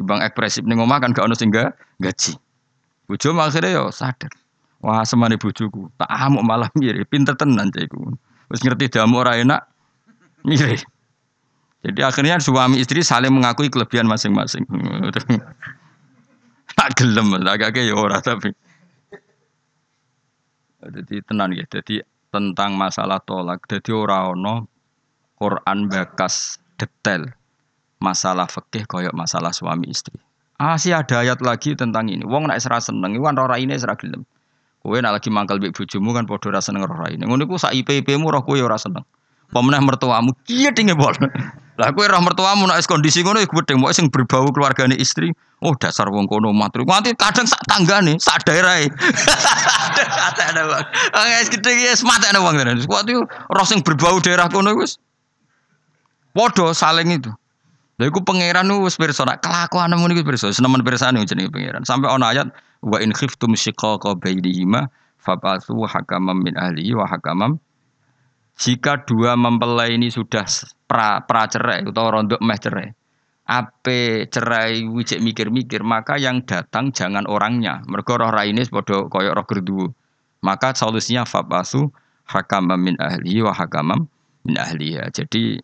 Dibang 0.00 0.24
ekspresif 0.24 0.64
ning 0.64 0.80
omah 0.80 0.96
kan 0.96 1.12
gak 1.12 1.28
ono 1.28 1.36
sing 1.36 1.52
gaji. 1.52 2.40
Bojo 3.04 3.36
akhirnya 3.36 3.76
yo 3.76 3.84
sadar. 3.92 4.32
Wah, 4.84 5.00
semane 5.04 5.40
bojoku, 5.40 5.88
tak 5.96 6.12
amuk 6.12 6.44
malah 6.44 6.68
mirip, 6.76 7.08
pinter 7.08 7.32
tenan 7.32 7.72
caiku. 7.72 8.12
Wis 8.52 8.60
ngerti 8.60 8.92
damu 8.92 9.24
ora 9.24 9.40
enak, 9.40 9.64
mirip. 10.44 10.84
Jadi 11.84 12.00
akhirnya 12.04 12.36
suami 12.36 12.80
istri 12.80 13.00
saling 13.00 13.32
mengakui 13.32 13.72
kelebihan 13.72 14.04
masing-masing. 14.04 14.64
Tak 16.76 17.00
gelem, 17.00 17.32
agak 17.44 17.76
ya 17.76 17.96
ora 17.96 18.20
tapi. 18.20 18.52
Jadi 20.84 21.16
tenan 21.24 21.56
ya, 21.56 21.64
jadi 21.64 22.04
tentang 22.28 22.76
masalah 22.76 23.24
tolak. 23.24 23.64
Jadi 23.64 23.88
ora 23.88 24.28
ono 24.28 24.68
Quran 25.40 25.88
bakas 25.88 26.60
detail 26.76 27.32
masalah 28.04 28.44
fikih 28.44 28.84
koyok 28.84 29.16
masalah 29.16 29.48
suami 29.48 29.88
istri. 29.88 30.20
Ah 30.64 30.80
sih 30.80 30.96
ada 30.96 31.20
ayat 31.20 31.44
lagi 31.44 31.76
tentang 31.76 32.08
ini. 32.08 32.24
Wong 32.24 32.48
nak 32.48 32.56
serasa 32.56 32.88
seneng, 32.88 33.12
iwan 33.20 33.36
ora 33.36 33.60
ini 33.60 33.76
serah 33.76 34.00
gelem. 34.00 34.24
Kowe 34.80 34.96
nak 34.96 35.20
lagi 35.20 35.28
mangkal 35.28 35.60
mbek 35.60 35.76
bojomu 35.76 36.16
kan 36.16 36.24
padha 36.24 36.48
ora 36.48 36.60
seneng 36.64 36.88
roh 36.88 36.96
raine. 36.96 37.20
Ngono 37.20 37.44
iku 37.44 37.60
sak 37.60 37.76
IP-IP-mu 37.76 38.32
roh 38.32 38.40
kowe 38.40 38.56
ora 38.56 38.80
seneng. 38.80 39.04
Pemenah 39.52 39.84
mertuamu 39.84 40.32
kiye 40.48 40.72
dinge 40.72 40.96
bol. 40.96 41.12
Lah 41.80 41.92
kowe 41.92 42.08
roh 42.08 42.20
mertuamu 42.24 42.64
nek 42.64 42.80
kondisi 42.88 43.20
ngono 43.20 43.44
iku 43.44 43.60
gedeng 43.60 43.84
mok 43.84 43.92
sing 43.92 44.08
berbau 44.08 44.48
keluargane 44.56 44.96
istri. 44.96 45.36
Oh 45.60 45.76
dasar 45.76 46.08
wong 46.08 46.24
kono 46.24 46.48
matru. 46.56 46.88
Nanti 46.88 47.12
kadang 47.12 47.44
sak 47.44 47.60
tanggane, 47.68 48.16
sak 48.16 48.48
daerahe. 48.48 48.88
Ada 50.32 50.64
bang. 50.72 50.84
Wong 51.12 51.28
gedeng 51.52 51.76
ya 51.76 51.92
ana 52.32 52.40
wong 52.40 52.56
tenan. 52.56 52.80
Kuwi 52.80 53.20
roh 53.52 53.66
sing 53.68 53.84
berbau 53.84 54.16
daerah 54.24 54.48
kono 54.48 54.72
wis 54.80 54.96
padha 56.32 56.72
saling 56.72 57.20
itu. 57.20 57.28
Lha 57.94 58.10
iku 58.10 58.26
pangeran 58.26 58.66
wis 58.82 58.98
pirsa 58.98 59.22
nek 59.22 59.38
kelakuanmu 59.38 60.10
niku 60.10 60.26
pirsa, 60.26 60.50
senemen 60.50 60.82
pirsane 60.82 61.22
jenenge 61.22 61.54
pangeran. 61.54 61.86
Sampai 61.86 62.10
ana 62.10 62.34
ayat 62.34 62.48
wa 62.82 62.98
in 62.98 63.14
khiftum 63.14 63.54
shiqaqa 63.54 64.18
bainihima 64.18 64.90
fabathu 65.22 65.86
hakamam 65.86 66.42
min 66.42 66.58
ahlihi 66.58 66.94
wa 66.98 67.06
hakamam. 67.06 67.62
Jika 68.54 69.02
dua 69.06 69.34
mempelai 69.34 69.98
ini 69.98 70.10
sudah 70.10 70.46
pra, 70.86 71.22
pra 71.26 71.50
cerai 71.50 71.82
atau 71.82 72.06
rondok 72.06 72.38
meh 72.38 72.58
cerai 72.58 72.88
ape 73.44 74.24
cerai 74.32 74.88
wijek 74.88 75.20
mikir-mikir 75.20 75.84
maka 75.84 76.16
yang 76.16 76.42
datang 76.42 76.90
jangan 76.90 77.28
orangnya. 77.28 77.84
Mergo 77.86 78.16
roh 78.16 78.32
raine 78.32 78.64
padha 78.66 79.06
kaya 79.10 79.36
roh 79.36 79.46
gerdu 79.46 79.92
maka 80.44 80.76
solusinya 80.76 81.24
fabasu 81.24 81.88
hakamam 82.28 82.76
min 82.76 82.96
ahli 83.00 83.40
wa 83.40 83.52
hakamam 83.56 84.08
min 84.44 84.56
ahliya 84.60 85.08
jadi 85.08 85.60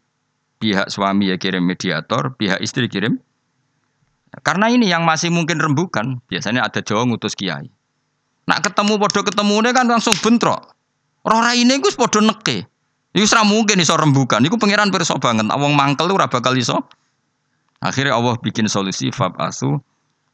pihak 0.60 0.92
suami 0.92 1.32
ya 1.32 1.36
kirim 1.40 1.64
mediator 1.64 2.36
pihak 2.36 2.60
istri 2.60 2.86
kirim 2.86 3.18
Karena 4.46 4.70
ini 4.70 4.86
yang 4.86 5.02
masih 5.02 5.26
mungkin 5.26 5.58
rembukan, 5.58 6.22
biasanya 6.30 6.62
ada 6.62 6.78
Jawa 6.86 7.02
ngutus 7.02 7.34
kiai. 7.34 7.66
Nak 8.46 8.62
ketemu 8.62 8.94
podo 8.94 9.26
ketemu 9.26 9.54
ini 9.58 9.70
kan 9.74 9.90
langsung 9.90 10.14
bentrok. 10.14 10.70
Roh 11.26 11.42
ini 11.50 11.82
gus 11.82 11.98
podo 11.98 12.22
neke. 12.22 12.70
Iku 13.10 13.26
ora 13.34 13.42
mungkin 13.42 13.82
iso 13.82 13.98
rembukan. 13.98 14.38
Iku 14.46 14.54
pangeran 14.54 14.94
pirsa 14.94 15.18
banget. 15.18 15.50
Wong 15.50 15.74
mangkel 15.74 16.06
ora 16.14 16.30
bakal 16.30 16.54
iso. 16.54 16.86
Akhirnya 17.82 18.14
Allah 18.14 18.38
bikin 18.38 18.70
solusi 18.70 19.10
fab 19.10 19.34
asu 19.40 19.82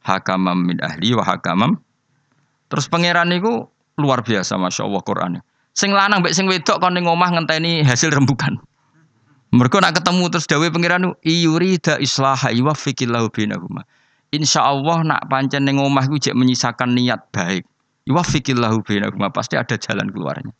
hakamam 0.05 0.61
min 0.61 0.77
ahli 0.77 1.17
wa 1.17 1.25
hakamam. 1.25 1.81
Terus 2.69 2.85
pangeran 2.85 3.33
niku 3.33 3.65
luar 3.97 4.21
biasa 4.21 4.61
masya 4.61 4.85
Allah 4.85 5.01
Qurannya. 5.01 5.41
Sing 5.73 5.89
lanang 5.93 6.21
mbek 6.21 6.37
sing 6.37 6.45
wedok 6.45 6.77
kon 6.77 6.93
ning 6.93 7.05
ngenteni 7.05 7.81
hasil 7.81 8.13
rembukan. 8.13 8.61
Mereka 9.47 9.79
nak 9.79 9.95
ketemu 9.95 10.23
terus 10.27 10.47
dawe 10.47 10.67
pangeran 10.67 11.15
iyurida 11.23 11.97
islaha 12.03 12.51
yuwaffiqillahu. 12.51 13.31
Insya 14.35 14.67
Allah 14.67 15.07
nak 15.07 15.31
pancen 15.31 15.63
ning 15.63 15.79
omah 15.79 16.03
iku 16.03 16.19
menyisakan 16.35 16.95
niat 16.99 17.31
baik. 17.31 17.63
Yuwaffiqillahu 18.07 18.83
bainahuma 18.83 19.31
pasti 19.31 19.55
ada 19.55 19.79
jalan 19.79 20.11
keluarnya. 20.11 20.51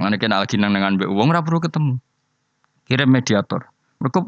Mana 0.00 0.16
kena 0.16 0.40
lagi 0.40 0.56
nang 0.56 0.72
dengan 0.72 0.96
mbek 0.96 1.08
perlu 1.44 1.60
ketemu. 1.60 1.94
Kirim 2.88 3.08
mediator. 3.12 3.68
Mereka 4.00 4.24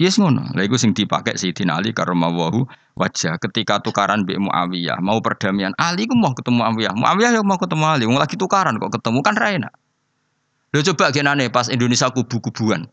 Yes 0.00 0.16
ngono. 0.16 0.48
Lah 0.56 0.64
iku 0.64 0.80
sing 0.80 0.96
dipakai 0.96 1.36
Sayyidina 1.36 1.76
Ali 1.76 1.92
karamawahu 1.92 2.64
wajah 2.96 3.36
ketika 3.36 3.84
tukaran 3.84 4.24
Mbak 4.24 4.48
Muawiyah, 4.48 4.96
mau 5.04 5.20
perdamaian. 5.20 5.76
Ali 5.76 6.08
ku 6.08 6.16
mau 6.16 6.32
ketemu 6.32 6.64
Muawiyah. 6.64 6.96
Muawiyah 6.96 7.30
yang 7.36 7.44
mau 7.44 7.60
ketemu 7.60 7.84
Ali, 7.84 8.08
wong 8.08 8.16
lagi 8.16 8.40
tukaran 8.40 8.80
kok 8.80 8.96
ketemu 8.96 9.20
kan 9.20 9.36
ra 9.36 9.52
enak. 9.52 9.72
Lho 10.70 10.80
coba 10.94 11.10
genane 11.10 11.50
pas 11.50 11.66
Indonesia 11.66 12.06
kubu-kubuan. 12.10 12.86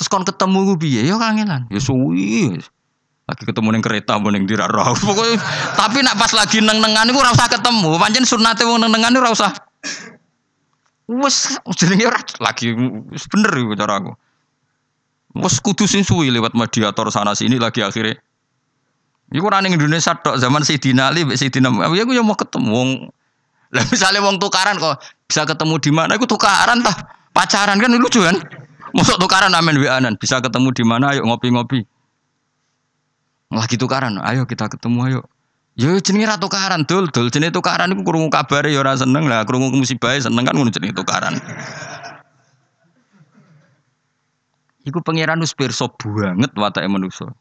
Terus 0.00 0.08
kon 0.08 0.24
ketemu 0.24 0.72
ku 0.72 0.74
piye? 0.80 1.04
Ya 1.04 1.20
kangenan. 1.20 1.68
Ya 1.68 1.80
suwi. 1.80 2.56
Lagi 3.28 3.42
ketemu 3.46 3.68
ning 3.76 3.84
kereta 3.84 4.16
mau 4.16 4.32
ning 4.32 4.48
dira 4.48 4.64
roh. 4.66 4.96
Pokoke 5.04 5.36
tapi 5.76 6.00
nak 6.00 6.16
pas 6.18 6.32
lagi 6.32 6.58
neng-nengan 6.58 7.12
iku 7.12 7.20
ora 7.20 7.30
usah 7.36 7.48
ketemu. 7.52 8.00
Pancen 8.00 8.24
sunate 8.24 8.64
wong 8.64 8.80
neng-nengan 8.82 9.12
ora 9.20 9.30
usah. 9.30 9.52
Wes 11.06 11.60
jenenge 11.76 12.08
ora 12.08 12.20
lagi 12.40 12.72
bener 13.28 13.52
iku 13.60 13.76
cara 13.76 14.00
aku. 14.00 14.12
Wes 15.36 15.60
kudu 15.60 15.84
sing 15.84 16.02
suwi 16.02 16.32
lewat 16.32 16.56
mediator 16.56 17.12
sana 17.12 17.36
sini 17.36 17.60
lagi 17.60 17.84
akhirnya. 17.84 18.16
Iku 19.32 19.44
ora 19.48 19.64
Indonesia 19.64 20.12
tok 20.16 20.36
zaman 20.40 20.60
Sayyidina 20.64 21.12
Ali 21.12 21.24
mbek 21.24 21.40
Sayyidina 21.40 21.72
Muawiyah 21.72 22.04
aku 22.04 22.12
ya 22.16 22.24
mau 22.24 22.36
ketemu 22.36 22.68
wong. 22.72 22.90
Lah 23.72 23.84
misalnya 23.88 24.20
wong 24.20 24.36
tukaran 24.36 24.76
kok 24.76 25.00
bisa 25.32 25.48
ketemu 25.48 25.80
di 25.80 25.88
mana 25.88 26.12
iku 26.20 26.28
tukaran 26.28 26.84
tah. 26.84 26.92
Pacaran 27.32 27.80
kan 27.80 27.88
lucu 27.96 28.20
kan? 28.20 28.36
Masuk 28.92 29.16
tukaran 29.16 29.56
amen 29.56 29.80
anan 29.88 30.20
bisa 30.20 30.44
ketemu 30.44 30.68
di 30.76 30.84
mana 30.84 31.16
ayo 31.16 31.24
ngopi-ngopi. 31.24 31.88
Lagi 33.48 33.80
tukaran, 33.80 34.20
ayo 34.20 34.44
kita 34.44 34.68
ketemu 34.68 34.98
ayo. 35.08 35.20
Yo 35.72 35.96
jenenge 36.04 36.28
ra 36.28 36.36
tukaran, 36.36 36.84
dul, 36.84 37.08
dul 37.08 37.32
jenenge 37.32 37.56
tukaran 37.56 37.88
iku 37.96 38.04
krungu 38.04 38.28
kabare 38.28 38.68
ya 38.68 38.84
ora 38.84 38.92
seneng 38.92 39.24
lah, 39.24 39.48
krungu 39.48 39.72
musibah 39.72 40.12
seneng 40.20 40.44
kan 40.44 40.52
ngono 40.52 40.68
jenenge 40.68 40.92
tukaran. 40.92 41.40
Iku 44.84 45.00
pangeran 45.00 45.40
wis 45.40 45.56
pirsa 45.56 45.88
banget 45.88 46.52
watake 46.52 46.84
manusa. 46.92 47.32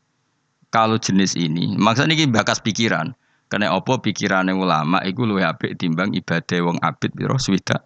Kalau 0.72 0.96
jenis 0.96 1.36
ini, 1.36 1.76
maksudnya 1.76 2.16
ini 2.16 2.32
bakas 2.32 2.64
pikiran. 2.64 3.12
Karena 3.52 3.76
apa 3.76 4.00
pikirannya 4.00 4.56
ulama 4.56 5.04
iku 5.04 5.28
luwih 5.28 5.44
apik 5.44 5.76
timbang 5.76 6.16
ibadah 6.16 6.60
wong 6.64 6.80
abid 6.80 7.12
piro 7.12 7.36
swida. 7.36 7.84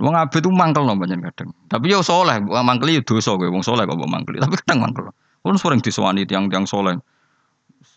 Wong 0.00 0.16
abid 0.16 0.40
itu 0.40 0.48
mangkel 0.48 0.88
no 0.88 0.96
banyak 0.96 1.20
kadang. 1.20 1.52
Tapi 1.68 1.92
yo 1.92 2.00
soleh, 2.00 2.40
mangkel 2.40 2.96
yo 2.96 3.04
dosa 3.04 3.36
kowe 3.36 3.44
wong 3.44 3.60
soleh 3.60 3.84
kok 3.84 4.00
mangkel. 4.08 4.40
Tapi 4.40 4.56
kadang 4.64 4.88
mangkel. 4.88 5.12
Kun 5.44 5.60
sering 5.60 5.84
disowani 5.84 6.24
tiang-tiang 6.24 6.64
soleh. 6.64 6.96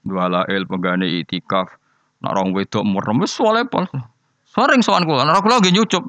Dua 0.04 0.28
lail 0.28 0.68
penggane 0.68 1.08
itikaf. 1.24 1.72
Nak 2.20 2.32
rong 2.36 2.52
wedok 2.52 2.84
merem 2.84 3.24
wis 3.24 3.32
soleh 3.32 3.64
pol. 3.64 3.88
Sering 4.44 4.84
sowan 4.84 5.08
kula, 5.08 5.24
kula 5.40 5.64
nggih 5.64 5.72
nyucup. 5.72 6.04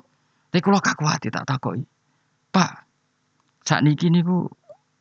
Tapi 0.50 0.58
kula 0.58 0.82
kakuati 0.82 1.30
tak 1.30 1.46
takoki. 1.46 1.86
Pak, 2.54 2.84
Saat 3.64 3.80
niki 3.80 4.12
niku 4.12 4.46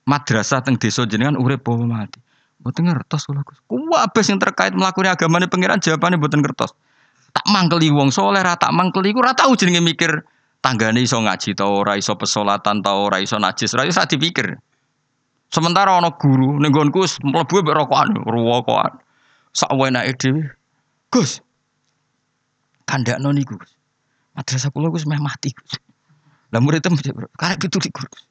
madrasah 0.08 0.64
teng 0.64 0.80
desa 0.80 1.04
jenengan 1.04 1.36
urip 1.36 1.68
apa 1.68 1.84
mati. 1.84 2.20
Mboten 2.64 2.88
ngertos 2.88 3.28
kula 3.28 3.44
Gus. 3.44 3.60
Kuwabes 3.68 4.32
yang 4.32 4.40
terkait 4.40 4.72
melakukan 4.72 5.20
agamane 5.20 5.52
pangeran 5.52 5.84
jawabannya 5.84 6.16
mboten 6.16 6.40
ngertos. 6.40 6.72
Tak 7.36 7.44
mangkeli 7.52 7.92
wong 7.92 8.08
soleh 8.08 8.40
ra 8.40 8.56
tak 8.56 8.72
mangkeli 8.72 9.12
iku 9.12 9.20
ora 9.20 9.36
tau 9.36 9.52
jenenge 9.52 9.84
mikir 9.84 10.24
tanggane 10.64 11.04
iso 11.04 11.20
ngaji 11.20 11.60
ta 11.60 11.68
ora 11.68 12.00
iso 12.00 12.16
pesolatan 12.16 12.80
ta 12.80 12.96
ora 12.96 13.20
iso 13.20 13.36
najis 13.36 13.76
ora 13.76 13.84
iso 13.84 14.00
dipikir. 14.08 14.56
Sementara 15.52 16.00
ana 16.00 16.16
guru 16.16 16.56
ning 16.64 16.72
nggonku 16.72 17.04
mlebu 17.28 17.68
mbek 17.68 17.76
rokokan, 17.76 18.16
rokokan. 18.24 18.96
Sak 19.52 19.70
wenake 19.76 20.16
dhewe. 20.16 20.48
Gus. 21.12 21.44
Kandakno 22.88 23.36
niku. 23.36 23.60
Madrasah 24.40 24.72
kula 24.72 24.88
Gus 24.88 25.04
meh 25.04 25.20
mati 25.20 25.52
Gus. 25.52 25.84
Lah 26.56 26.64
murid 26.64 26.80
tem 26.80 26.96
karek 27.36 27.60
pitu 27.60 27.84
Gus. 27.92 28.24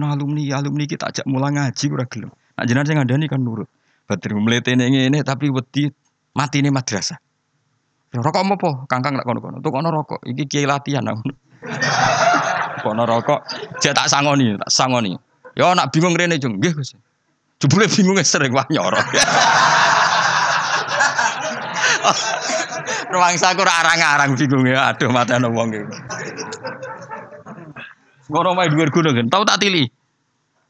no 0.00 0.06
alumni, 0.08 0.48
alumni 0.48 0.88
kita 0.88 1.12
ajak 1.12 1.28
mulang 1.28 1.60
ngaji 1.60 1.86
ora 1.92 2.08
gelem. 2.08 2.32
Nak 2.54 2.64
jenengan 2.70 2.86
sing 2.86 2.96
ngandani 3.02 3.26
kan 3.26 3.42
nurut. 3.42 3.66
Badri 4.04 4.36
mletene 4.36 4.86
ngene 4.86 5.24
tapi 5.26 5.50
wedi 5.50 5.90
mati 6.36 6.60
ini 6.62 6.70
madrasah. 6.70 7.18
Rokok 8.14 8.44
mau 8.46 8.54
po, 8.54 8.70
kangkang 8.86 9.18
nak 9.18 9.26
kono-kono. 9.26 9.58
Tuh 9.58 9.74
kono 9.74 9.90
rokok, 9.90 10.22
iki 10.22 10.46
kiai 10.46 10.70
latihan 10.70 11.02
aku. 11.02 11.34
kono 12.86 13.02
rokok, 13.02 13.42
saya 13.82 13.90
tak 13.90 14.06
sangoni, 14.06 14.54
tak 14.54 14.70
sangoni. 14.70 15.18
Yo 15.58 15.74
nak 15.74 15.90
bingung 15.90 16.14
rene 16.14 16.38
jeng, 16.38 16.62
nggih 16.62 16.78
Gus. 16.78 16.94
Jebule 17.58 17.90
bingung 17.90 18.14
sering 18.22 18.54
wah 18.54 18.70
nyorok. 18.70 19.02
Ruang 23.14 23.34
saku 23.34 23.66
arang-arang 23.66 24.38
bingungnya, 24.38 24.94
aduh 24.94 25.10
mata 25.10 25.34
wong 25.42 25.74
iki. 25.74 25.98
Ngono 28.30 28.54
mai 28.54 28.70
dhuwur 28.70 28.94
gunung. 28.94 29.26
Tahu 29.26 29.42
tak 29.42 29.58
tili. 29.58 29.90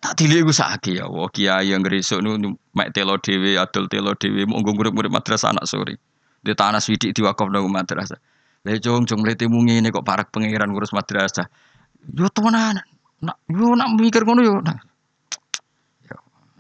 Tak 0.05 0.21
tili 0.21 0.45
iku 0.45 0.53
sakit 0.53 1.01
ya. 1.01 1.09
Wah 1.09 1.33
kiai 1.33 1.73
yang 1.73 1.81
ngresuk 1.81 2.21
nu 2.21 2.37
mek 2.77 2.93
telo 2.93 3.17
dhewe, 3.17 3.57
adol 3.57 3.89
telo 3.89 4.13
dhewe, 4.13 4.45
monggo 4.45 4.77
murid-murid 4.77 5.09
madrasah 5.09 5.57
anak 5.57 5.65
sore. 5.65 5.97
Di 6.45 6.53
tanah 6.53 6.77
swidik 6.77 7.17
diwakaf 7.17 7.49
nang 7.49 7.73
madrasah. 7.73 8.21
Lah 8.69 8.77
jong 8.77 9.09
jong 9.09 9.25
mletimu 9.25 9.65
ngene 9.65 9.89
kok 9.89 10.05
parak 10.05 10.29
pangeran 10.29 10.77
ngurus 10.77 10.93
madrasah. 10.93 11.49
Yo 12.13 12.29
temenan. 12.29 12.85
Nak 13.25 13.37
yo 13.49 13.73
nak 13.73 13.97
mikir 13.97 14.29
ngono 14.29 14.45
yo. 14.45 14.61
Nah. 14.61 14.77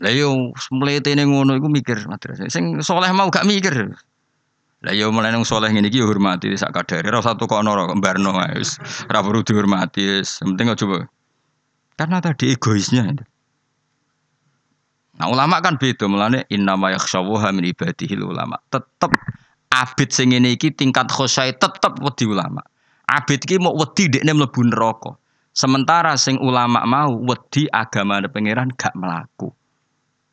Lah 0.00 0.12
yo 0.16 0.48
mletene 0.72 1.28
ngono 1.28 1.52
iku 1.60 1.68
mikir 1.68 2.00
madrasah. 2.08 2.48
Sing 2.48 2.80
soleh 2.80 3.12
mau 3.12 3.28
gak 3.28 3.44
mikir. 3.44 3.92
Lah 4.88 4.92
ya 4.96 5.12
mulai 5.12 5.36
nang 5.36 5.44
soleh 5.44 5.68
ngene 5.68 5.92
iki 5.92 6.00
ya 6.00 6.08
hormati 6.08 6.48
sak 6.56 6.72
kadare 6.72 7.12
ora 7.12 7.20
satu 7.20 7.44
kono 7.44 7.76
ora 7.76 7.92
mbarno 7.92 8.32
wis 8.56 8.80
ora 9.12 9.20
perlu 9.20 9.44
dihormati 9.44 10.00
wis 10.24 10.40
penting 10.40 10.72
coba. 10.80 11.04
Karena 12.00 12.24
tadi 12.24 12.56
egoisnya. 12.56 13.33
Nah 15.14 15.30
ulama 15.30 15.62
kan 15.62 15.78
beda 15.78 16.10
mulane 16.10 16.42
innama 16.50 16.90
yakhsyawuha 16.90 17.54
min 17.54 17.70
ibadihil 17.70 18.26
ulama. 18.26 18.58
Tetep 18.74 19.14
abid 19.70 20.10
sing 20.10 20.34
ngene 20.34 20.58
iki 20.58 20.74
tingkat 20.74 21.06
khosyai 21.06 21.54
tetep 21.54 22.02
wedi 22.02 22.26
ulama. 22.26 22.62
Abid 23.06 23.46
iki 23.46 23.62
mau 23.62 23.74
wedi 23.78 24.10
dekne 24.10 24.34
mlebu 24.34 24.66
neraka. 24.66 25.14
Sementara 25.54 26.18
sing 26.18 26.34
ulama 26.42 26.82
mau 26.82 27.14
wedi 27.30 27.70
agama 27.70 28.18
pangeran 28.26 28.74
gak 28.74 28.90
melaku. 28.98 29.54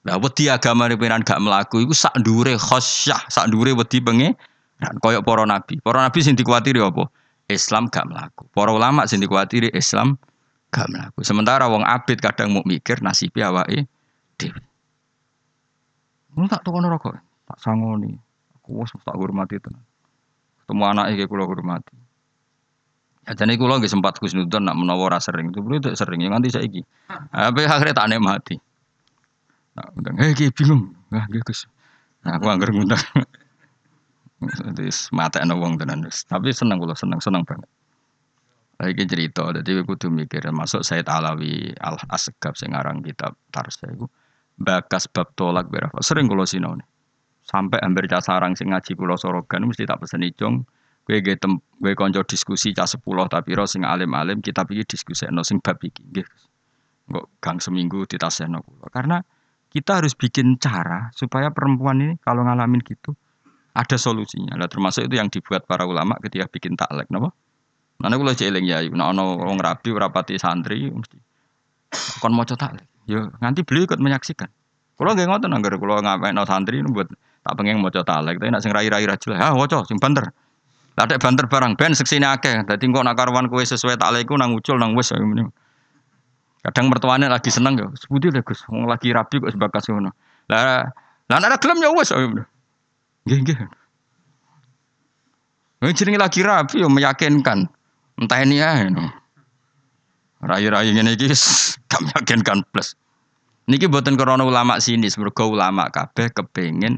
Lah 0.01 0.17
wedi 0.17 0.49
agama 0.49 0.89
pengiran 0.89 1.21
gak 1.21 1.37
melaku 1.37 1.85
iku 1.85 1.93
sak 1.93 2.17
ndure 2.17 2.57
khosyah, 2.57 3.21
sak 3.29 3.53
ndure 3.53 3.77
wedi 3.77 4.01
penge 4.01 4.33
koyok 4.81 5.21
para 5.21 5.45
nabi. 5.45 5.77
Para 5.77 6.01
nabi 6.01 6.25
sing 6.25 6.33
dikuatiri 6.33 6.81
apa? 6.81 7.05
Islam 7.53 7.85
gak 7.93 8.09
melaku. 8.09 8.49
Para 8.49 8.73
ulama 8.73 9.05
sing 9.05 9.21
dikuatiri 9.21 9.69
Islam 9.77 10.17
gak 10.73 10.89
melaku. 10.89 11.21
Sementara 11.21 11.69
wong 11.69 11.85
abid 11.85 12.17
kadang 12.17 12.57
mau 12.57 12.65
mikir 12.65 12.97
nasibnya 13.05 13.53
awake 13.53 13.85
dhewe. 14.41 14.70
Mun 16.35 16.47
tak 16.47 16.63
tukono 16.63 16.87
rokok, 16.87 17.19
tak 17.47 17.59
sangoni. 17.59 18.15
Aku 18.61 18.79
wis 18.79 18.93
tak 19.03 19.17
hormati 19.19 19.59
tenan. 19.59 19.83
Ketemu 20.63 20.83
anak 20.87 21.05
iki 21.11 21.27
kula 21.27 21.43
hormati. 21.43 21.95
Ya 23.27 23.35
jane 23.35 23.59
kula 23.59 23.77
nggih 23.77 23.91
sempat 23.91 24.17
kusnudon 24.17 24.63
nak 24.63 24.79
menawa 24.79 25.11
ora 25.11 25.19
sering. 25.19 25.51
Itu 25.51 25.91
sering 25.93 26.23
ya 26.23 26.31
nganti 26.31 26.49
saiki. 26.55 26.81
Tapi 27.35 27.61
akhirnya 27.67 27.93
tak 27.97 28.07
nikmati. 28.07 28.55
Nah, 29.71 29.87
undang, 29.95 30.15
eh 30.19 30.35
kayak 30.35 30.51
bingung. 30.55 30.91
Nah, 31.11 31.23
Gus. 31.31 31.63
Nah, 32.27 32.35
aku 32.35 32.45
anggar 32.51 32.75
ngundang. 32.75 32.99
Terus 34.75 35.13
mata 35.13 35.37
wong 35.43 35.77
tenan 35.77 36.03
Tapi 36.07 36.49
seneng 36.51 36.81
kula 36.81 36.97
seneng 36.97 37.21
seneng 37.21 37.45
banget. 37.45 37.69
Lagi 38.81 39.05
cerita, 39.05 39.45
jadi 39.53 39.85
aku 39.85 39.93
tuh 39.93 40.09
mikir 40.09 40.41
masuk 40.49 40.81
Said 40.81 41.05
Alawi 41.05 41.69
Al 41.77 42.01
Asgab 42.09 42.57
sing 42.57 42.73
aran 42.73 43.05
kitab 43.05 43.37
Tarsa 43.53 43.85
iku 43.93 44.09
bakas 44.57 45.07
bab 45.11 45.31
tolak 45.37 45.69
berapa 45.69 45.95
sering 46.03 46.27
kula 46.27 46.47
sinau 46.47 46.75
sampai 47.45 47.79
hampir 47.81 48.07
cah 48.07 48.21
sarang 48.21 48.53
sing 48.55 48.71
ngaji 48.71 48.95
kula 48.95 49.19
sorogan 49.19 49.67
mesti 49.67 49.85
tak 49.87 50.01
pesen 50.03 50.23
ijong 50.23 50.63
gue 51.07 51.17
gue 51.19 51.35
tem 51.35 51.57
gue 51.57 51.93
konco 51.97 52.21
diskusi 52.23 52.71
cah 52.71 52.85
sepuluh 52.85 53.25
tapi 53.25 53.57
ro 53.57 53.65
sing 53.65 53.81
alim 53.81 54.13
alim 54.13 54.39
kita 54.39 54.63
pikir 54.63 54.85
diskusi 54.85 55.25
no 55.33 55.41
sing 55.41 55.57
bab 55.59 55.81
iki 55.81 56.05
nggih. 56.05 56.27
Kok 57.11 57.43
gang 57.43 57.59
seminggu 57.59 58.07
ditasehno 58.07 58.63
kula. 58.63 58.87
Karena 58.87 59.19
Kita 59.71 60.03
harus 60.03 60.11
bikin 60.19 60.59
cara 60.59 61.15
supaya 61.15 61.47
perempuan 61.47 61.95
ini 62.03 62.19
kalau 62.19 62.43
ngalamin 62.43 62.83
gitu 62.83 63.15
ada 63.71 63.95
solusinya. 63.95 64.59
Lah 64.59 64.67
termasuk 64.67 65.07
itu 65.07 65.15
yang 65.15 65.31
dibuat 65.31 65.63
para 65.63 65.87
ulama 65.87 66.19
ketika 66.19 66.51
bikin 66.51 66.75
taklek, 66.75 67.07
napa? 67.07 67.31
Mana 67.95 68.19
kula 68.19 68.35
jeling 68.35 68.67
ya, 68.67 68.83
nek 68.83 69.07
ana 69.15 69.23
wong 69.23 69.63
rabi 69.63 69.95
rapati 69.95 70.35
santri 70.35 70.91
mesti. 70.91 71.15
Kon 72.19 72.35
maca 72.35 72.59
taklek. 72.59 72.83
Yo 73.11 73.27
nganti 73.43 73.67
beliau 73.67 73.83
ikut 73.91 73.99
menyaksikan. 73.99 74.47
Kula 74.95 75.11
nggih 75.11 75.27
ngoten 75.27 75.51
anggere 75.51 75.75
kula 75.75 75.99
ngapain 75.99 76.39
santri 76.47 76.79
buat 76.87 77.11
tak 77.41 77.53
pengen 77.57 77.83
maca 77.83 78.05
taklek, 78.05 78.37
tapi 78.37 78.53
nek 78.53 78.61
sing 78.61 78.71
rai-rai 78.71 79.03
ra 79.03 79.17
jelas, 79.17 79.41
ah 79.41 79.51
waca 79.57 79.83
sing 79.83 79.99
banter. 79.99 80.29
Lah 80.95 81.03
ada 81.09 81.17
banter 81.17 81.49
barang 81.49 81.73
ben 81.75 81.91
seksine 81.91 82.29
akeh. 82.29 82.63
Dadi 82.63 82.85
engko 82.85 83.01
nak 83.03 83.17
karuan 83.19 83.49
kowe 83.51 83.59
sesuai 83.59 83.97
taklekku 83.99 84.37
nang 84.39 84.55
ucul 84.55 84.79
nang 84.79 84.95
wis 84.95 85.11
Kadang 86.61 86.93
mertuane 86.93 87.25
lagi 87.25 87.49
seneng 87.49 87.73
ya, 87.73 87.89
sebuti 87.97 88.29
lho 88.29 88.45
Gus, 88.45 88.69
lagi 88.69 89.09
rabi 89.09 89.41
kok 89.41 89.49
sebakas 89.49 89.89
ngono. 89.89 90.13
Lah 90.45 90.85
lah 91.25 91.37
nek 91.41 91.57
gelem 91.57 91.81
ya. 91.81 91.89
Nggih 91.89 93.39
nggih. 93.41 93.57
Ini 95.81 95.97
jenenge 95.97 96.19
lagi 96.21 96.45
rapi 96.45 96.85
yo 96.85 96.87
meyakinkan. 96.93 97.65
Entah 98.21 98.39
ini 98.45 98.61
ya. 98.61 98.85
No. 98.93 99.09
Rai-rai 100.41 100.89
ini 100.89 101.13
iki 101.13 101.29
gak 101.89 102.01
meyakinkan 102.01 102.65
plus. 102.73 102.97
Niki 103.69 103.85
buatan 103.85 104.17
korona 104.17 104.41
ulama 104.41 104.81
sini, 104.81 105.05
semoga 105.05 105.45
ulama 105.45 105.85
kabeh 105.93 106.33
kepengen 106.33 106.97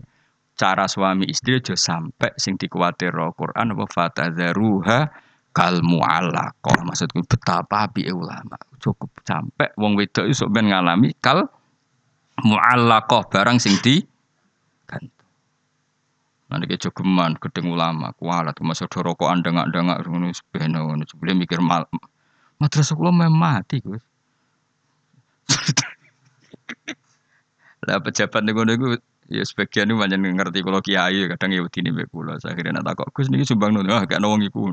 cara 0.56 0.88
suami 0.88 1.28
istri 1.28 1.60
aja 1.60 1.76
sampai 1.76 2.32
sing 2.40 2.56
dikuatir 2.56 3.12
Quran 3.12 3.76
apa 3.76 3.86
fatadzaruha 3.92 5.00
kal 5.52 5.84
mu'allaqah. 5.84 6.88
Maksudku 6.88 7.28
betapa 7.28 7.92
api 7.92 8.08
ulama. 8.10 8.56
Cukup 8.80 9.12
sampai 9.28 9.76
wong 9.76 10.00
wedok 10.00 10.26
iso 10.32 10.48
ben 10.48 10.72
ngalami 10.72 11.12
kal 11.20 11.46
mu'allaqah 12.42 13.28
barang 13.28 13.60
sing 13.60 13.76
di 13.84 14.00
Nanti 16.54 16.70
ke 16.70 16.78
jogeman, 16.78 17.34
gedeng 17.42 17.74
ulama, 17.74 18.14
kualat, 18.14 18.54
masuk 18.62 18.86
doroko 18.86 19.26
andang-andang, 19.26 19.90
ngono 19.90 20.30
sebeno, 20.30 20.86
ngono 20.86 21.02
sebelum 21.10 21.42
mikir 21.42 21.58
mal, 21.58 21.90
madrasah 22.64 22.96
kula 22.96 23.12
memang 23.12 23.36
mati, 23.36 23.84
gus. 23.84 24.00
Lah 27.84 28.00
pejabat 28.00 28.48
nih 28.48 28.56
gue 28.56 28.96
ya 29.28 29.44
sebagian 29.44 29.92
itu 29.92 30.00
banyak 30.00 30.16
ngerti 30.16 30.64
kalau 30.64 30.80
kiai, 30.80 31.28
kadang 31.28 31.52
ya 31.52 31.60
begini 31.60 31.92
be 31.92 32.08
kula. 32.08 32.40
Saya 32.40 32.56
kira 32.56 32.72
nanti 32.72 32.96
kok 32.96 33.12
gus 33.12 33.28
nih 33.28 33.44
sumbang 33.44 33.76
nih, 33.76 33.92
ah 33.92 34.08
gak 34.08 34.24
nawang 34.24 34.40
iku, 34.48 34.72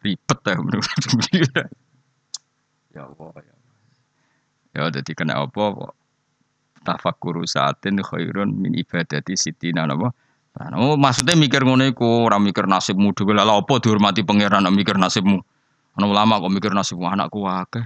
ribet 0.00 0.40
ya, 0.48 0.56
ya 2.96 3.02
Allah 3.04 3.32
ya. 3.44 3.54
Ya 4.72 4.88
jadi 4.88 5.12
kena 5.12 5.44
apa 5.44 5.64
kok 5.76 5.92
tafakkur 6.84 7.44
saatin 7.44 8.00
khairun 8.00 8.56
min 8.56 8.72
ibadati 8.72 9.36
sitina 9.36 9.84
napa 9.84 10.16
Oh, 10.56 10.96
maksudnya 10.96 11.36
mikir 11.36 11.68
ngono 11.68 11.84
iku, 11.84 12.24
ora 12.24 12.40
mikir 12.40 12.64
nasibmu 12.64 13.12
dhewe. 13.12 13.36
Lah 13.36 13.44
apa 13.44 13.76
dihormati 13.76 14.24
pangeran 14.24 14.64
mikir 14.72 14.96
nasibmu? 14.96 15.44
Ana 15.96 16.06
ulama 16.06 16.38
kok 16.38 16.52
mikir 16.52 16.70
nasibmu 16.76 17.08
anakku 17.08 17.44
akeh. 17.48 17.84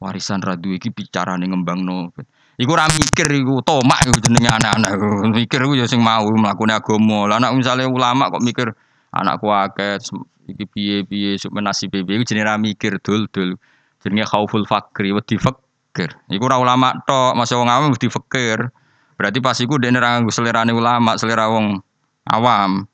Warisan 0.00 0.40
radu 0.44 0.72
iki 0.72 0.92
bicarane 0.92 1.44
ngembangno. 1.44 2.12
Iku 2.56 2.70
ora 2.72 2.88
mikir 2.88 3.28
iku 3.32 3.60
tomak 3.60 4.08
iku 4.08 4.16
jenenge 4.20 4.48
anak-anak. 4.48 4.90
Mikir 5.32 5.60
iku 5.64 5.72
ya 5.76 5.84
sing 5.84 6.00
mau 6.00 6.24
mlakune 6.24 6.72
agama. 6.72 7.28
Lah 7.28 7.36
anak 7.40 7.52
misalnya 7.56 7.88
ulama 7.88 8.32
kok 8.32 8.40
mikir 8.40 8.72
anakku 9.12 9.52
akeh 9.52 10.00
iki 10.48 10.64
piye-piye 10.64 11.36
sok 11.36 11.52
nasib 11.60 11.92
iku 11.92 12.24
jenenge 12.24 12.56
mikir 12.60 12.96
dul-dul. 13.04 13.60
Jenenge 14.00 14.24
khauful 14.28 14.64
fakri 14.64 15.12
wedi 15.12 15.36
fakir. 15.36 16.16
Iku 16.32 16.44
ora 16.48 16.56
ulama 16.60 16.96
tok, 17.04 17.36
masa 17.36 17.60
wong 17.60 17.68
awam 17.68 17.92
mesti 17.92 18.08
fakir. 18.08 18.72
Berarti 19.16 19.38
pas 19.40 19.56
iku 19.56 19.80
dene 19.80 19.96
ra 19.96 20.20
selera 20.28 20.64
ulama, 20.68 21.16
selera 21.16 21.48
wong 21.48 21.80
awam. 22.28 22.84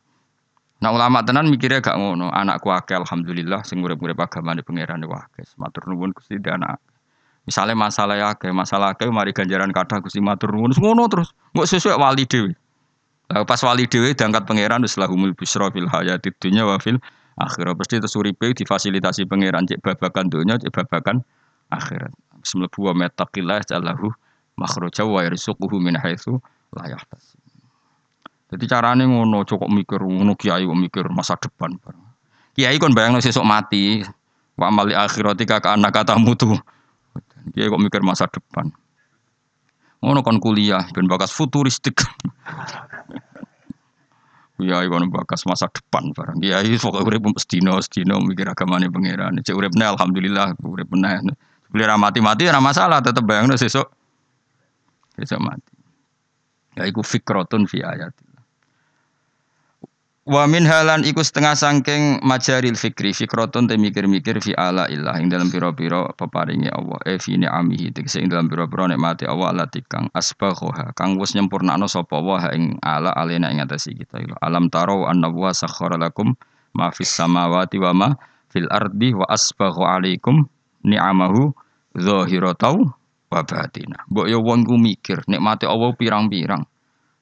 Nah 0.82 0.90
ulama 0.90 1.22
tenan 1.22 1.46
mikirnya 1.46 1.78
gak 1.78 1.94
ngono. 1.94 2.34
Anakku 2.34 2.66
akeh 2.74 2.98
alhamdulillah 2.98 3.62
sing 3.62 3.78
urip-urip 3.86 4.18
agamane 4.18 4.66
pangeran 4.66 5.06
akeh. 5.06 5.46
Matur 5.54 5.86
nuwun 5.86 6.10
Gusti 6.10 6.42
anak. 6.42 6.82
Misalnya 7.46 7.78
masalah 7.78 8.18
ya 8.18 8.34
akeh, 8.34 8.50
masalah 8.50 8.98
akeh 8.98 9.06
mari 9.10 9.30
ganjaran 9.30 9.70
kathah 9.70 10.02
Gusti 10.02 10.18
matur 10.18 10.50
nuwun 10.50 10.74
ngono 10.74 11.06
terus. 11.06 11.30
Mbok 11.54 11.66
sesuai 11.70 11.94
wali 11.94 12.26
dhewe. 12.26 12.58
Pas 13.30 13.62
wali 13.62 13.86
dhewe 13.86 14.10
diangkat 14.10 14.42
pangeran 14.42 14.82
wis 14.82 14.98
lahumul 14.98 15.38
busra 15.38 15.70
fil 15.70 15.86
hayatid 15.86 16.34
dunya 16.42 16.66
wa 16.66 16.78
fil 16.82 16.98
akhirat. 17.38 17.78
Pasti 17.78 18.02
terus 18.02 18.18
uripe 18.18 18.50
difasilitasi 18.50 19.30
pangeran 19.30 19.70
cek 19.70 19.82
babakan 19.86 20.30
dunya, 20.30 20.58
cek 20.58 20.74
babakan 20.74 21.22
akhirat. 21.70 22.10
Bismillah 22.42 22.74
wa 22.74 23.58
jalahu 23.62 24.10
makhraja 24.58 25.06
wa 25.06 25.22
yarzuquhu 25.22 25.78
min 25.78 25.94
haitsu 25.94 26.42
la 26.74 26.90
yahtasib. 26.90 27.41
Jadi 28.52 28.64
carane 28.68 29.08
ngono, 29.08 29.48
cukup 29.48 29.72
mikir 29.72 30.04
ngono 30.04 30.36
kiai 30.36 30.68
kok 30.68 30.76
mikir 30.76 31.08
masa 31.08 31.40
depan. 31.40 31.72
Kiai 32.52 32.76
kon 32.76 32.92
bayangno 32.92 33.24
sesuk 33.24 33.48
mati. 33.48 34.04
Wa 34.60 34.68
amali 34.68 34.92
akhirati 34.92 35.48
ka 35.48 35.64
anak 35.72 35.96
kata 35.96 36.20
mutu. 36.20 36.52
Kiai 37.56 37.72
kok 37.72 37.80
mikir 37.80 38.04
masa 38.04 38.28
depan. 38.28 38.68
Ngono 40.04 40.20
kon 40.20 40.36
kuliah 40.36 40.84
ben 40.92 41.08
bakas 41.08 41.32
futuristik. 41.32 41.96
Kiai 44.60 44.84
kon 44.92 45.08
bakas 45.08 45.48
masa 45.48 45.72
depan 45.72 46.12
barang. 46.12 46.36
Kiai 46.36 46.76
pokoke 46.76 47.08
urip 47.08 47.24
sedina 47.40 47.80
sedina 47.80 48.20
mikir 48.20 48.52
agamane 48.52 48.92
pangeran. 48.92 49.40
Cek 49.40 49.56
uripne 49.56 49.88
alhamdulillah 49.96 50.60
urip 50.60 50.92
meneh. 50.92 51.24
Beli 51.72 51.88
mati-mati 51.88 52.52
ora 52.52 52.60
masalah 52.60 53.00
tetep 53.00 53.24
bayangno 53.24 53.56
sesuk 53.56 53.88
sesuk 55.16 55.40
mati. 55.40 55.72
Ya 56.76 56.84
iku 56.84 57.00
fikrotun 57.00 57.64
fi. 57.64 57.80
Wa 60.22 60.46
min 60.46 60.62
halan 60.62 61.02
iku 61.02 61.18
setengah 61.18 61.58
sangking 61.58 62.22
majaril 62.22 62.78
fikri 62.78 63.10
fikratun 63.10 63.66
te 63.66 63.74
mikir-mikir 63.74 64.38
fi 64.38 64.54
ala 64.54 64.86
ilah 64.86 65.18
ing 65.18 65.26
dalam 65.26 65.50
pira-pira 65.50 66.14
peparingi 66.14 66.70
Allah 66.70 67.02
e 67.10 67.18
fi 67.18 67.34
ni'amihi 67.34 67.90
tegese 67.90 68.22
ing 68.22 68.30
dalam 68.30 68.46
pira-pira 68.46 68.86
nikmati 68.86 69.26
Allah 69.26 69.50
lati 69.50 69.82
kang 69.82 70.06
asbaghoha 70.14 70.94
kang 70.94 71.18
wis 71.18 71.34
nyempurnakno 71.34 71.90
sapa 71.90 72.22
wa 72.22 72.38
ing 72.54 72.78
ala 72.86 73.10
alena 73.18 73.50
ing 73.50 73.66
atasi 73.66 73.98
kita. 73.98 74.22
Alam 74.38 74.70
taro 74.70 75.10
anna 75.10 75.26
wa 75.26 75.50
sakhara 75.50 75.98
lakum 75.98 76.38
ma 76.78 76.94
fis 76.94 77.10
samawati 77.10 77.82
wa 77.82 77.90
ma 77.90 78.08
fil 78.46 78.70
ardi 78.70 79.10
wa 79.18 79.26
asbaghu 79.26 79.82
alaikum 79.82 80.46
ni'amahu 80.86 81.50
zahiratan 81.98 82.94
wa 83.26 83.40
batina. 83.42 84.06
Mbok 84.06 84.26
yo 84.30 84.38
wong 84.38 84.70
ku 84.70 84.78
mikir 84.78 85.26
nikmati 85.26 85.66
Allah 85.66 85.90
pirang-pirang 85.98 86.62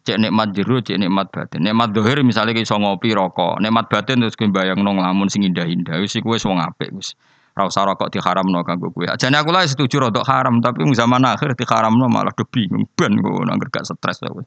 cek 0.04 0.16
nikmat 0.16 0.56
jero, 0.56 0.80
cek 0.80 0.96
nikmat 0.96 1.28
batin. 1.28 1.64
Nikmat 1.64 1.92
dohir 1.92 2.20
misalnya 2.24 2.56
kayak 2.56 2.68
ngopi 2.68 3.12
rokok, 3.12 3.60
nikmat 3.60 3.86
batin 3.88 4.24
terus 4.24 4.34
kowe 4.34 4.48
bayang 4.48 4.80
nong 4.80 5.00
lamun 5.00 5.28
sing 5.28 5.44
indah-indah. 5.44 6.00
Wis 6.00 6.16
iku 6.16 6.34
wis 6.34 6.44
wong 6.44 6.60
apik 6.60 6.90
wis. 6.96 7.14
Ora 7.58 7.66
usah 7.66 7.84
rokok 7.84 8.08
diharamno 8.08 8.64
kanggo 8.64 8.94
kowe. 8.94 9.06
Ajane 9.08 9.36
aku 9.36 9.50
lah 9.52 9.66
setuju 9.68 10.08
rodok 10.08 10.24
haram, 10.26 10.62
tapi 10.64 10.86
zaman 10.96 11.24
akhir 11.26 11.58
diharamno 11.58 12.08
malah 12.08 12.32
do 12.32 12.46
bingung 12.48 12.88
ben 12.96 13.20
kok 13.20 13.44
nang 13.44 13.56
gak 13.60 13.84
stres 13.84 14.20
kowe. 14.24 14.44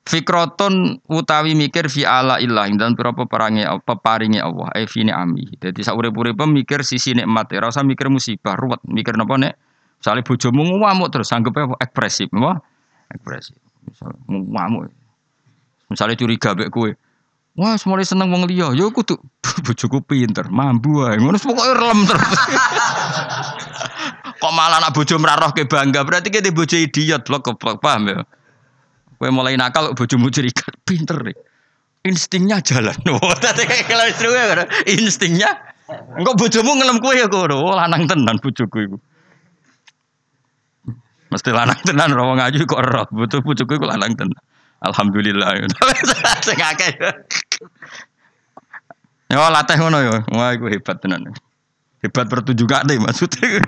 Fikroton 0.00 0.98
utawi 1.06 1.54
mikir 1.54 1.86
fi 1.86 2.02
ala 2.08 2.40
ilah 2.40 2.66
dan 2.74 2.98
pira 2.98 3.14
peparingi 3.14 3.68
peparingi 3.84 4.40
Allah 4.42 4.72
ai 4.74 4.88
fi 4.88 5.06
ni'ami. 5.06 5.60
Dadi 5.60 5.86
sak 5.86 5.94
urip-uripe 5.94 6.48
mikir 6.48 6.82
sisi 6.82 7.14
nikmat, 7.14 7.52
ora 7.54 7.70
usah 7.70 7.86
mikir 7.86 8.10
musibah, 8.10 8.58
ruwet 8.58 8.80
mikir 8.88 9.14
napa 9.14 9.38
nek 9.38 9.54
Misalnya 10.00 10.24
bojomu 10.24 10.80
ngamuk 10.80 11.12
terus 11.12 11.28
anggap 11.28 11.76
ekspresif, 11.76 12.32
apa? 12.32 12.64
Ekspresif. 13.12 13.69
Misal 13.86 14.12
ngamuk. 14.28 14.90
Misalnya 15.90 16.16
curiga 16.18 16.54
mbek 16.54 16.70
kowe. 16.70 16.90
Wah, 17.58 17.74
semuanya 17.74 18.06
seneng 18.06 18.30
wong 18.30 18.46
liya. 18.46 18.72
Ya 18.72 18.86
kudu 18.88 19.18
bojoku 19.66 20.00
pinter, 20.06 20.46
mambu 20.48 21.04
ae. 21.04 21.18
Ngono 21.18 21.36
pokoke 21.36 21.72
relem 21.74 22.00
terus. 22.06 22.30
Kok 24.40 24.52
malah 24.56 24.80
anak 24.80 24.96
bojo 24.96 25.20
meraroh 25.20 25.52
ke 25.52 25.68
bangga, 25.68 26.00
berarti 26.00 26.32
kita 26.32 26.48
bojo 26.48 26.72
idiot 26.72 27.28
lo 27.28 27.44
paham 27.76 28.08
ya? 28.08 28.24
Kowe 29.20 29.28
mulai 29.28 29.60
nakal 29.60 29.92
bojomu 29.92 30.32
curiga, 30.32 30.64
pinter 30.88 31.20
nih. 31.20 31.36
Instingnya 32.00 32.64
jalan. 32.64 32.96
Kalau 33.04 34.64
instingnya 34.88 35.70
Engkau 35.90 36.34
bojomu 36.38 36.78
ngelem 36.78 36.98
kue 37.02 37.18
ya 37.18 37.26
oh, 37.26 37.74
lanang 37.74 38.06
tenan 38.06 38.38
bojoku 38.38 38.78
iku. 38.86 38.96
Mesti 41.30 41.50
lanang 41.54 41.78
tenan 41.86 42.10
ora 42.12 42.46
ngaji 42.46 42.66
kok 42.66 42.82
roh. 42.82 43.06
Butuh 43.14 43.40
pucuku 43.40 43.78
iku 43.78 43.86
lanang 43.86 44.18
tenan. 44.18 44.38
Alhamdulillah. 44.82 45.62
Sing 46.46 46.58
akeh. 46.58 46.92
Ya 49.30 49.46
latih 49.46 49.78
ngono 49.78 49.98
ya. 50.02 50.26
Wah 50.34 50.50
iku 50.52 50.66
hebat 50.66 50.98
tenan. 50.98 51.30
Hebat 52.02 52.26
pertunjukan 52.26 52.90
deh 52.90 52.98
maksudnya. 52.98 53.62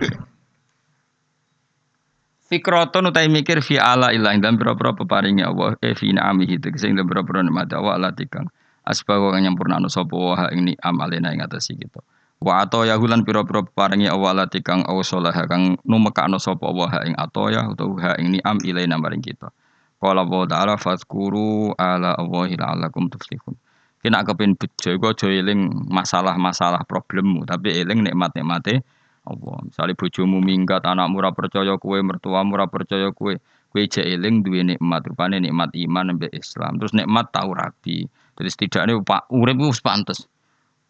Fikroton 2.53 3.09
utai 3.09 3.33
mikir 3.33 3.65
fi 3.65 3.81
ala 3.81 4.13
ilah 4.13 4.37
dan 4.37 4.61
berapa 4.61 4.93
peparingi 4.93 5.41
Allah 5.41 5.73
e 5.81 5.97
fi 5.97 6.13
na'amihi 6.13 6.61
sing 6.77 6.93
dan 7.01 7.09
berapa 7.09 7.41
nikmat 7.41 7.73
Allah 7.73 7.97
ala 7.97 8.11
tikang 8.13 8.45
asbawa 8.85 9.33
kang 9.33 9.49
nyampurnano 9.49 9.89
sapa 9.89 10.13
wa 10.13 10.37
ing 10.53 10.77
amalena 10.85 11.33
ing 11.33 11.41
atase 11.41 11.73
kita. 11.79 12.05
Wa 12.43 12.67
ato 12.67 12.83
ya 12.83 12.99
hulan 12.99 13.23
pira-pira 13.23 13.63
paringi 13.63 14.11
awalati 14.11 14.59
kang 14.67 14.83
awsalah 14.83 15.31
kang 15.47 15.79
numekakno 15.87 16.43
sapa 16.43 16.67
Allah 16.67 16.91
ha 16.91 16.99
ing 17.07 17.15
ato 17.15 17.47
ya 17.55 17.71
utawa 17.71 17.95
ha 18.03 18.11
ing 18.19 18.35
ni'am 18.35 18.59
ilaina 18.67 18.99
maring 18.99 19.23
kita. 19.23 19.55
Qala 20.03 20.27
wa 20.27 20.43
ta'ala 20.43 20.75
fazkuru 20.75 21.71
ala 21.79 22.19
Allahi 22.19 22.59
la'allakum 22.59 23.07
tuflihun. 23.07 23.55
Kena 24.03 24.27
kepen 24.27 24.59
bejo 24.59 24.91
iku 24.91 25.15
aja 25.15 25.31
eling 25.31 25.71
masalah-masalah 25.87 26.83
problemmu, 26.91 27.47
tapi 27.47 27.71
eling 27.71 28.03
nikmat-nikmate 28.11 28.83
Allah. 29.23 29.57
Misalnya 29.63 29.95
bojomu 29.95 30.43
minggat, 30.43 30.83
anakmu 30.83 31.23
ora 31.23 31.31
percaya 31.31 31.79
kue, 31.79 32.03
mertuamu 32.03 32.59
ora 32.59 32.67
percaya 32.67 33.15
kue, 33.15 33.39
kue 33.71 33.87
jek 33.87 34.03
eling 34.03 34.43
duwe 34.43 34.67
nikmat, 34.67 35.07
rupane 35.07 35.39
nikmat 35.39 35.71
iman 35.79 36.19
mbek 36.19 36.35
Islam. 36.35 36.83
Terus 36.83 36.99
nikmat 36.99 37.31
tau 37.31 37.55
rabi. 37.55 38.11
Jadi 38.35 38.49
setidaknya 38.51 38.99
pak 39.07 39.31
urip 39.31 39.55
wis 39.63 39.79
pantes. 39.79 40.27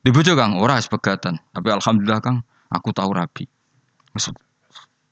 Di 0.03 0.11
bojo 0.11 0.35
Kang 0.35 0.59
ora 0.59 0.83
wis 0.83 0.91
pegatan, 0.91 1.39
tapi 1.55 1.71
alhamdulillah 1.71 2.19
Kang 2.19 2.43
aku 2.75 2.91
tahu 2.91 3.15
rabi. 3.15 3.47
Wis 4.19 4.35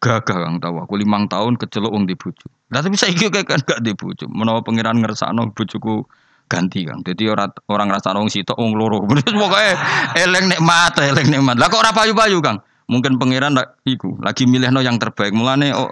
gagah 0.03 0.43
Kang 0.43 0.59
tahu 0.59 0.83
aku 0.83 0.99
limang 0.99 1.31
tahun 1.31 1.55
kecelok 1.55 1.95
wong 1.95 2.11
di 2.11 2.19
bojo. 2.19 2.51
Lah 2.75 2.83
tapi 2.83 2.99
saiki 2.99 3.31
kan 3.31 3.63
gak 3.63 3.87
di 3.87 3.95
bojo. 3.95 4.27
Menawa 4.27 4.67
pangeran 4.67 4.99
ngersakno 4.99 5.55
bojoku 5.55 6.03
ganti 6.51 6.83
Kang. 6.83 7.07
Jadi 7.07 7.31
orang 7.31 7.55
orang 7.71 7.95
ngerasa 7.95 8.19
wong 8.19 8.27
sitok 8.27 8.59
wong 8.59 8.75
loro. 8.75 9.07
Pokoke 9.07 9.79
eleng 10.19 10.51
nikmat, 10.51 10.99
eleng 10.99 11.39
nikmat. 11.39 11.55
Lah 11.63 11.71
kok 11.71 11.87
ora 11.87 11.95
payu-payu 11.95 12.43
Kang? 12.43 12.59
Mungkin 12.91 13.23
pangeran 13.23 13.55
iku 13.87 14.19
lagi 14.19 14.51
milihno 14.51 14.83
yang 14.83 14.99
terbaik. 14.99 15.31
Mulane 15.31 15.71
oh, 15.71 15.87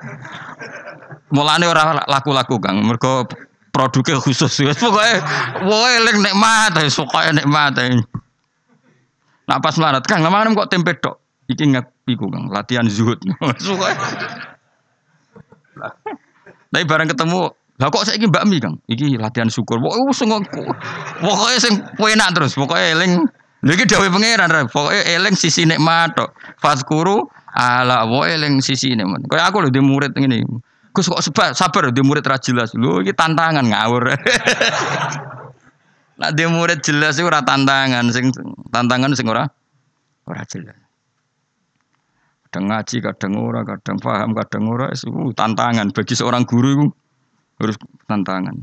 mulane 1.30 1.70
ora 1.70 2.02
laku-laku 2.10 2.58
Kang. 2.58 2.82
Mergo 2.82 3.30
produknya 3.70 4.18
khusus. 4.18 4.50
Pokoke 4.74 5.22
pokoke 5.62 5.90
eleng 6.02 6.18
nikmat, 6.18 6.74
pokoke 6.74 7.30
nikmat. 7.30 7.78
Nah 9.48 9.58
pas 9.64 9.72
melarat 9.80 10.04
Kang, 10.04 10.20
lama 10.20 10.44
kok 10.52 10.68
tempe 10.68 10.92
tok. 11.00 11.16
Iki 11.48 11.64
nggak 11.72 12.04
iku 12.12 12.28
Kang, 12.28 12.52
latihan 12.52 12.84
zuhud. 12.84 13.16
Tapi 16.68 16.84
barang 16.84 17.08
ketemu 17.08 17.48
lah 17.78 17.94
kok 17.94 18.10
saiki 18.10 18.26
bakmi, 18.26 18.58
Kang? 18.58 18.82
Iki 18.90 19.16
latihan 19.22 19.46
syukur. 19.46 19.78
Pokoke 19.78 20.10
wis 20.10 20.20
pokoke 21.22 21.56
sing 21.62 21.78
enak 21.94 22.34
terus, 22.34 22.58
pokoke 22.58 22.82
eling. 22.82 23.22
Lha 23.62 23.72
iki 23.74 23.86
dawuh 23.86 24.10
pangeran, 24.10 24.66
pokoke 24.66 24.98
eling 25.06 25.38
sisi 25.38 25.62
nikmat 25.62 26.18
tok. 26.18 26.34
Fazkuru 26.58 27.22
ala 27.54 28.02
wa 28.04 28.26
eling 28.26 28.58
sisi 28.58 28.98
nikmat. 28.98 29.22
Kayak 29.30 29.54
aku 29.54 29.62
lho 29.62 29.70
di 29.70 29.78
murid 29.78 30.12
ngene. 30.18 30.42
Gus 30.90 31.06
kok 31.06 31.22
sabar, 31.22 31.54
sabar 31.54 31.94
di 31.94 32.02
murid 32.02 32.26
ra 32.26 32.42
jelas. 32.42 32.74
Lho 32.74 32.98
iki 32.98 33.14
tantangan 33.14 33.62
ngawur. 33.62 34.10
Nah 36.18 36.34
di 36.34 36.42
murid 36.50 36.82
jelas 36.82 37.16
itu 37.18 37.30
ora 37.30 37.46
tantangan, 37.46 38.10
sing 38.10 38.34
tantangan 38.74 39.14
sing 39.14 39.30
ora 39.30 39.46
ora 40.26 40.42
jelas. 40.50 40.74
Kadang 42.48 42.64
ngaji, 42.72 42.96
kadang 43.04 43.32
ora, 43.38 43.60
kadang 43.60 44.00
paham, 44.00 44.32
kadang 44.32 44.64
ora, 44.72 44.88
itu 44.88 45.12
tantangan 45.36 45.92
bagi 45.92 46.16
seorang 46.16 46.48
guru 46.48 46.80
itu 46.80 46.86
harus 47.60 47.76
tantangan. 48.08 48.56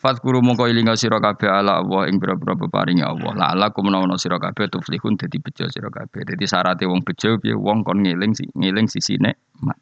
Fatkuru 0.00 0.40
mongko 0.44 0.68
ilinga 0.68 0.96
sira 0.96 1.20
kabeh 1.20 1.48
ala 1.48 1.80
Allah 1.80 2.08
ing 2.08 2.20
pira-pira 2.20 2.56
peparinge 2.56 3.04
Allah. 3.04 3.32
La 3.36 3.46
ala 3.52 3.72
kumenawa 3.72 4.16
sira 4.20 4.36
kabeh 4.36 4.68
tuflihun 4.68 5.16
dadi 5.16 5.40
bejo 5.40 5.64
sira 5.68 5.88
kabeh. 5.88 6.24
Dadi 6.28 6.44
syaraté 6.44 6.84
wong 6.84 7.04
bejo 7.04 7.40
piye 7.40 7.56
wong 7.56 7.84
kon 7.84 8.04
ngeling 8.04 8.36
ngeling 8.52 8.84
sisine 8.88 9.32
mak. 9.64 9.80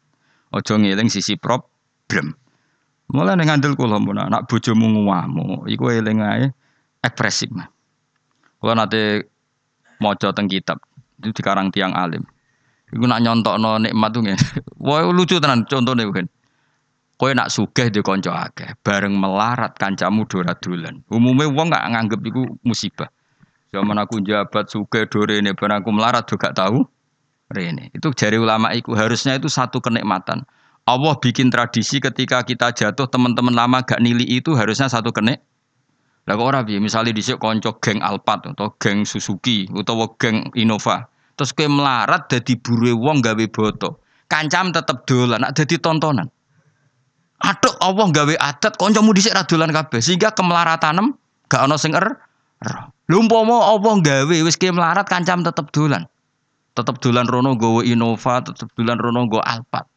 Aja 0.54 0.78
ngeling 0.78 1.10
sisi 1.10 1.34
problem. 1.34 2.38
Mulai 3.12 3.36
ning 3.36 3.52
ngandel 3.52 3.76
kula 3.76 4.00
mun 4.00 4.16
anak 4.16 4.48
bojomu 4.48 4.88
nguwamu, 4.88 5.68
iku 5.68 5.92
eling 5.92 6.24
ae 6.24 6.48
ekspresif. 7.04 7.52
Kula 8.56 8.72
nate 8.72 9.28
maca 10.00 10.32
teng 10.32 10.48
kitab 10.48 10.80
itu 11.20 11.30
dikarang 11.36 11.68
tiang 11.68 11.92
alim. 11.92 12.24
Iku 12.88 13.04
nak 13.04 13.20
nyontokno 13.20 13.84
nikmat 13.84 14.10
tuh 14.16 14.24
Wah 14.84 15.04
lucu 15.12 15.36
tenan 15.36 15.68
contone 15.68 16.08
kan. 16.08 16.26
Kowe 17.20 17.30
nak 17.36 17.54
sugih 17.54 17.86
di 17.92 18.02
kanca 18.02 18.34
akeh, 18.50 18.74
bareng 18.82 19.14
melarat 19.14 19.78
kancamu 19.78 20.26
dora 20.26 20.58
dolan. 20.58 21.06
Umume 21.06 21.46
wong 21.46 21.70
gak 21.70 21.86
nganggep 21.94 22.20
iku 22.26 22.42
musibah. 22.66 23.06
Zaman 23.70 23.94
aku 24.02 24.24
jabat 24.26 24.66
sugih 24.66 25.06
do 25.06 25.22
rene, 25.22 25.54
bareng 25.54 25.84
aku 25.84 25.90
melarat 25.94 26.26
juga 26.26 26.50
tahu 26.50 26.82
rene. 27.52 27.94
Itu 27.94 28.10
jari 28.10 28.42
ulama 28.42 28.74
iku 28.74 28.98
harusnya 28.98 29.38
itu 29.38 29.46
satu 29.46 29.78
kenikmatan. 29.78 30.42
Allah 30.82 31.14
bikin 31.14 31.46
tradisi 31.54 32.02
ketika 32.02 32.42
kita 32.42 32.74
jatuh 32.74 33.06
teman-teman 33.06 33.54
lama 33.54 33.86
gak 33.86 34.02
nili 34.02 34.26
itu 34.26 34.58
harusnya 34.58 34.90
satu 34.90 35.14
kenik. 35.14 35.38
Lah 36.26 36.34
kok 36.38 36.46
ora 36.46 36.60
piye? 36.62 36.78
Misale 36.82 37.14
dhisik 37.14 37.38
kanca 37.38 37.74
geng 37.82 38.02
Alphard 38.02 38.54
atau 38.54 38.74
geng 38.78 39.06
Suzuki 39.06 39.66
utawa 39.70 40.10
geng 40.18 40.50
Innova. 40.58 41.06
Terus 41.38 41.50
kowe 41.54 41.66
melarat 41.66 42.30
dadi 42.30 42.58
buru 42.58 42.94
wong 42.94 43.22
gawe 43.22 43.44
boto. 43.50 44.02
Kancam 44.30 44.70
tetep 44.70 45.06
dolan, 45.06 45.42
nak 45.42 45.54
dadi 45.54 45.76
tontonan. 45.78 46.26
Aduh 47.42 47.74
Allah 47.82 48.06
gawe 48.14 48.34
adat 48.38 48.78
kancamu 48.78 49.10
dhisik 49.14 49.34
ra 49.34 49.42
dolan 49.42 49.74
kabeh 49.74 49.98
sehingga 49.98 50.30
kemelaratanem 50.30 51.14
gak 51.50 51.62
ana 51.66 51.74
sing 51.74 51.94
er. 51.94 52.06
Lha 52.62 53.16
umpama 53.18 53.70
Allah 53.70 53.98
gawe 53.98 54.36
wis 54.46 54.54
ke 54.54 54.70
melarat 54.70 55.06
kancam 55.10 55.42
tetep 55.42 55.70
dolan. 55.74 56.06
Tetep 56.74 57.02
dolan 57.02 57.26
rono 57.26 57.58
gawe 57.58 57.82
Innova, 57.82 58.42
tetep 58.46 58.70
dolan 58.78 58.98
rono 59.02 59.26
gawe 59.26 59.42
Alphard. 59.42 59.91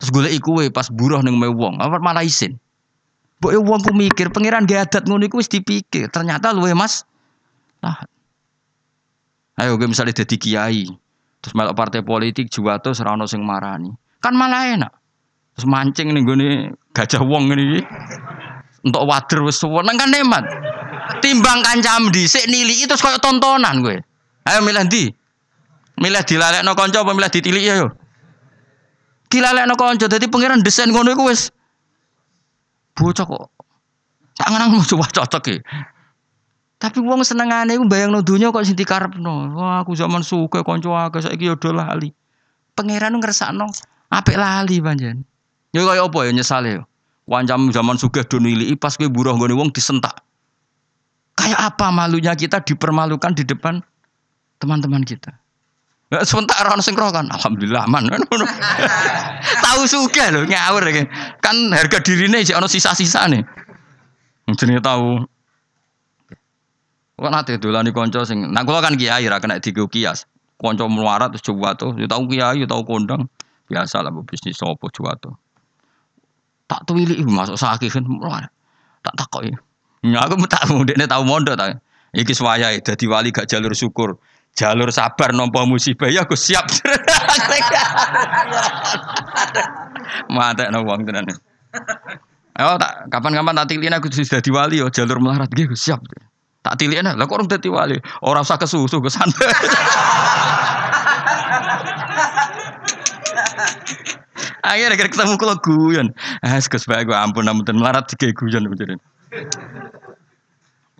Terus 0.00 0.10
golek 0.16 0.32
iku 0.32 0.64
pas 0.72 0.88
buruh 0.88 1.20
ning 1.20 1.36
wong, 1.36 1.76
apa 1.76 2.00
malah 2.00 2.24
isin. 2.24 2.56
Mbok 3.40 3.52
wong 3.60 3.80
ku 3.84 3.92
mikir 3.92 4.32
pangeran 4.32 4.64
gawe 4.64 4.88
adat 4.88 5.04
ngono 5.04 5.28
iku 5.28 5.40
wis 5.40 5.48
dipikir, 5.48 6.08
ternyata 6.08 6.56
luwe 6.56 6.72
Mas. 6.72 7.04
Nah. 7.84 7.96
Ayo 9.60 9.76
gue 9.76 9.88
misalnya 9.88 10.24
jadi 10.24 10.36
kiai, 10.40 10.88
terus 11.40 11.52
melok 11.52 11.76
partai 11.76 12.00
politik 12.00 12.48
juwato 12.48 12.96
serano 12.96 13.28
sing 13.28 13.44
marani. 13.44 13.92
Kan 14.24 14.36
malah 14.36 14.72
enak. 14.72 14.92
Terus 15.56 15.68
mancing 15.68 16.16
nih 16.16 16.22
gue 16.24 16.36
nih 16.36 16.52
gajah 16.96 17.20
wong 17.20 17.52
ini. 17.52 17.84
Untuk 18.80 19.04
wader 19.04 19.44
wis 19.44 19.60
suweneng 19.60 20.00
kan 20.00 20.08
nikmat. 20.08 20.44
Timbang 21.20 21.60
kancam 21.60 22.08
dhisik 22.08 22.48
nili 22.48 22.88
itu 22.88 22.96
koyo 22.96 23.20
tontonan 23.20 23.84
gue. 23.84 24.00
Ayo 24.48 24.64
milih 24.64 24.84
ndi? 24.88 25.12
Milih 26.00 26.24
dilalekno 26.24 26.72
kanca 26.72 27.04
apa 27.04 27.12
milih 27.12 27.28
ditilik 27.28 27.64
ya 27.64 27.74
yo? 27.84 27.88
Dilalekno 29.30 29.78
kanca 29.78 30.10
dadi 30.10 30.26
pangeran 30.26 30.60
desain 30.66 30.90
ngono 30.90 31.14
iku 31.14 31.30
wis 31.30 31.54
bocah 32.98 33.24
kok. 33.24 33.46
Tak 34.34 34.48
ngenang 34.50 34.74
mau 34.74 34.82
coba 34.82 35.06
cocok 35.06 35.44
ya. 35.46 35.58
Tapi 36.80 36.98
wong 36.98 37.22
senengane 37.22 37.76
iku 37.76 37.86
bayangno 37.86 38.26
donya 38.26 38.50
kok 38.50 38.66
sing 38.66 38.74
dikarepno. 38.74 39.54
Wah, 39.54 39.86
aku 39.86 39.94
zaman 39.94 40.26
suka 40.26 40.66
kanca 40.66 41.08
akeh 41.08 41.22
saiki 41.22 41.46
yo 41.46 41.54
do 41.54 41.70
lali. 41.70 42.10
Pangeran 42.74 43.16
ngersakno 43.22 43.70
apik 44.10 44.34
lali 44.34 44.82
panjen. 44.82 45.22
Ya 45.70 45.86
kaya 45.86 46.02
apa 46.04 46.18
ya 46.26 46.34
nyesale 46.34 46.82
yo. 46.82 46.82
Wancam 47.30 47.70
zaman 47.70 47.94
sugih 47.94 48.26
do 48.26 48.42
niliki 48.42 48.74
pas 48.74 48.98
kowe 48.98 49.06
buruh 49.06 49.32
nggone 49.38 49.54
wong 49.54 49.70
disentak. 49.70 50.18
Kayak 51.38 51.72
apa 51.72 51.88
malunya 51.94 52.34
kita 52.34 52.60
dipermalukan 52.60 53.32
di 53.32 53.46
depan 53.48 53.80
teman-teman 54.60 55.06
kita. 55.06 55.39
Nah, 56.10 56.26
sebentar 56.26 56.58
orang 56.66 56.82
sing 56.82 56.98
kan, 56.98 57.30
alhamdulillah 57.30 57.86
man. 57.86 58.10
Tahu 59.64 59.80
sugih 59.86 60.26
lho 60.34 60.42
ngawur 60.42 60.82
kan 61.38 61.56
harga 61.70 62.02
dirine 62.02 62.42
sih 62.42 62.50
ono 62.50 62.66
sisa-sisa 62.66 63.30
nih. 63.30 63.46
Jenenge 64.58 64.82
tahu. 64.82 65.22
Kok 67.14 67.30
nate 67.30 67.62
dolani 67.62 67.94
kanca 67.94 68.26
sing 68.26 68.50
nah 68.50 68.66
kula 68.66 68.82
kan 68.82 68.98
kiai 68.98 69.22
ra 69.30 69.38
kena 69.38 69.62
digo 69.62 69.86
kias. 69.86 70.26
Kanca 70.58 70.90
melarat 70.90 71.30
terus 71.30 71.46
coba 71.46 71.78
tuh, 71.78 71.94
ya 71.94 72.10
tahu 72.10 72.26
kiai, 72.26 72.58
ya 72.58 72.66
tahu 72.66 72.82
kondang. 72.82 73.30
Biasa 73.70 74.02
lah 74.02 74.10
bisnis 74.26 74.58
sopo 74.58 74.90
coba 74.90 75.14
tuh. 75.14 75.32
Tak 76.66 76.90
tuwili 76.90 77.22
masuk 77.22 77.54
sakit 77.54 77.86
kan 77.86 78.02
Tak 79.06 79.14
takoki. 79.14 79.54
Ya 80.02 80.26
aku 80.26 80.42
tak 80.50 80.66
mudene 80.74 81.06
tahu 81.06 81.22
mondok 81.22 81.54
ta. 81.54 81.78
Iki 82.10 82.34
swaya 82.34 82.74
dadi 82.82 83.06
wali 83.06 83.30
gak 83.30 83.46
jalur 83.46 83.70
syukur. 83.70 84.18
Jalur 84.58 84.90
sabar 84.92 85.32
nompo 85.32 85.62
musibah 85.64 86.10
ya 86.10 86.26
aku 86.26 86.36
siap. 86.36 86.66
Mate 90.28 90.68
no 90.74 90.84
wong 90.84 91.06
tenan. 91.06 91.24
Oh 92.60 92.76
tak 92.76 93.08
kapan-kapan 93.08 93.56
tak 93.62 93.66
tilin 93.72 93.94
aku 93.96 94.10
sudah 94.12 94.42
di 94.42 94.50
wali 94.52 94.82
yo 94.82 94.90
jalur 94.92 95.22
melarat 95.22 95.48
gitu 95.54 95.72
siap. 95.72 96.02
Tak 96.60 96.76
tilik 96.76 97.00
lah 97.00 97.16
kok 97.16 97.32
orang 97.32 97.48
dadi 97.48 97.72
wali. 97.72 97.96
Orang 98.20 98.44
usah 98.44 98.60
kesusu 98.60 99.00
ke 99.00 99.08
santai. 99.08 99.48
Akhirnya 104.60 105.08
ketemu 105.08 105.40
kalau 105.40 105.56
guyon. 105.64 106.12
Sekus 106.60 106.84
bae 106.84 107.00
gue 107.08 107.16
ampun 107.16 107.48
namun 107.48 107.64
melarat 107.64 108.12
tiga 108.12 108.28
guyon. 108.36 108.68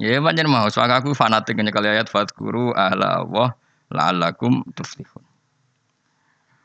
Ya 0.01 0.17
pancen 0.25 0.49
mau 0.49 0.65
soal 0.73 0.89
aku 0.89 1.13
fanatik 1.13 1.61
kali 1.61 1.89
ayat 1.93 2.09
fatkuru 2.09 2.73
ala 2.73 3.21
Allah 3.21 3.53
la'allakum 3.93 4.65
tuflihun. 4.73 5.21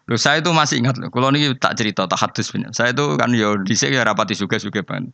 Loh 0.05 0.19
saya 0.21 0.39
itu 0.39 0.53
masih 0.53 0.85
ingat 0.85 1.01
loh, 1.01 1.09
kalau 1.09 1.33
ini 1.33 1.51
tak 1.57 1.75
cerita, 1.75 2.05
tak 2.05 2.21
hadis 2.21 2.47
bener. 2.53 2.71
Saya 2.71 2.93
itu 2.93 3.17
kan 3.17 3.33
yo 3.35 3.57
sini 3.65 3.97
ya 3.97 4.05
rapati 4.05 4.37
juga 4.37 4.55
juga 4.61 4.85
ban. 4.85 5.09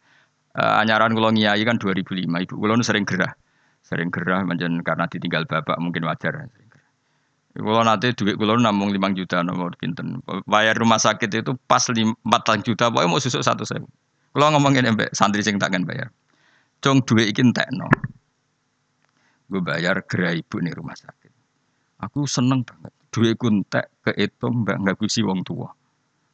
Uh, 0.52 0.84
anyaran 0.84 1.16
kalau 1.16 1.32
ngiyai 1.32 1.64
kan 1.64 1.80
2005, 1.80 2.28
ibu 2.28 2.54
kalau 2.60 2.76
sering 2.84 3.08
gerah. 3.08 3.32
Sering 3.88 4.12
gerah 4.12 4.44
macam 4.44 4.84
karena 4.84 5.08
ditinggal 5.08 5.48
bapak 5.48 5.80
mungkin 5.80 6.04
wajar. 6.06 6.46
Kalau 7.56 7.84
nanti 7.88 8.12
duit 8.14 8.36
kulo 8.36 8.60
namung 8.60 8.92
lima 8.92 9.10
juta 9.16 9.42
nomor 9.42 9.74
pinten. 9.80 10.20
Bayar 10.44 10.76
rumah 10.76 11.00
sakit 11.00 11.32
itu 11.42 11.56
pas 11.66 11.84
empat 11.88 12.62
juta, 12.68 12.92
pokoknya 12.92 13.10
mau 13.10 13.24
susuk 13.24 13.42
satu 13.42 13.64
saya. 13.64 13.82
Kalau 14.36 14.48
ngomongin 14.54 14.92
mbak 14.92 15.16
santri 15.16 15.40
sing 15.40 15.56
takkan 15.58 15.88
bayar. 15.88 16.12
Cong 16.82 17.06
duit 17.06 17.30
ikin 17.30 17.54
tekno. 17.54 17.86
Gue 19.46 19.62
bayar 19.62 20.02
gerai 20.10 20.42
ibu 20.42 20.58
nih 20.58 20.74
rumah 20.74 20.98
sakit. 20.98 21.30
Aku 22.02 22.26
seneng 22.26 22.66
banget. 22.66 22.90
Duit 23.14 23.38
kuntek 23.38 23.92
ke 24.02 24.12
itu 24.18 24.48
mbak 24.50 24.82
nggak 24.82 24.98
gusi 24.98 25.22
wong 25.22 25.46
tua. 25.46 25.70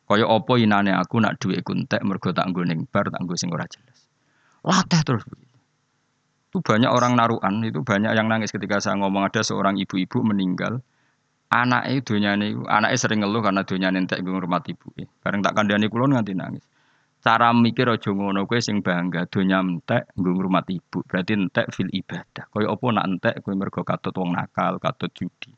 Kaya 0.07 0.23
opo 0.23 0.55
inane 0.55 0.95
aku 0.95 1.19
nak 1.19 1.35
duit 1.35 1.67
kuntek 1.67 1.99
mergo 2.07 2.31
tak 2.31 2.47
ning 2.47 2.87
bar 2.87 3.11
tak 3.11 3.19
sing 3.35 3.51
ora 3.51 3.67
jelas. 3.67 4.07
Latih 4.63 5.03
terus 5.03 5.27
Itu 6.47 6.63
banyak 6.63 6.87
orang 6.87 7.19
naruhan, 7.19 7.59
itu 7.67 7.83
banyak 7.83 8.15
yang 8.15 8.31
nangis 8.31 8.55
ketika 8.55 8.79
saya 8.79 8.95
ngomong 9.03 9.27
ada 9.27 9.43
seorang 9.43 9.75
ibu-ibu 9.75 10.23
meninggal 10.23 10.79
anaknya 11.51 11.99
dunyane 12.03 12.55
anaknya 12.71 12.97
sering 12.99 13.19
ngeluh 13.23 13.43
karena 13.43 13.67
dunia 13.67 13.91
nentek 13.91 14.23
gue 14.23 14.31
rumah 14.31 14.63
ibu. 14.63 14.87
Bareng 15.19 15.43
tak 15.43 15.59
kandhani 15.59 15.91
kulon 15.91 16.15
nganti 16.15 16.33
nangis. 16.39 16.63
Cara 17.17 17.51
mikir 17.51 17.89
aja 17.91 18.13
ngono 18.13 18.47
kowe 18.47 18.61
sing 18.61 18.79
bangga 18.79 19.27
dunia 19.27 19.59
entek 19.59 20.13
gue 20.15 20.31
rumah 20.31 20.63
ibu. 20.69 21.03
Berarti 21.03 21.33
entek 21.35 21.73
fil 21.75 21.91
ibadah. 21.91 22.45
Kaya 22.47 22.71
apa 22.71 22.85
nak 22.93 23.05
entek 23.09 23.33
kowe 23.43 23.53
mergo 23.57 23.81
katut 23.83 24.15
wong 24.15 24.37
nakal, 24.37 24.79
katut 24.79 25.11
judi. 25.11 25.51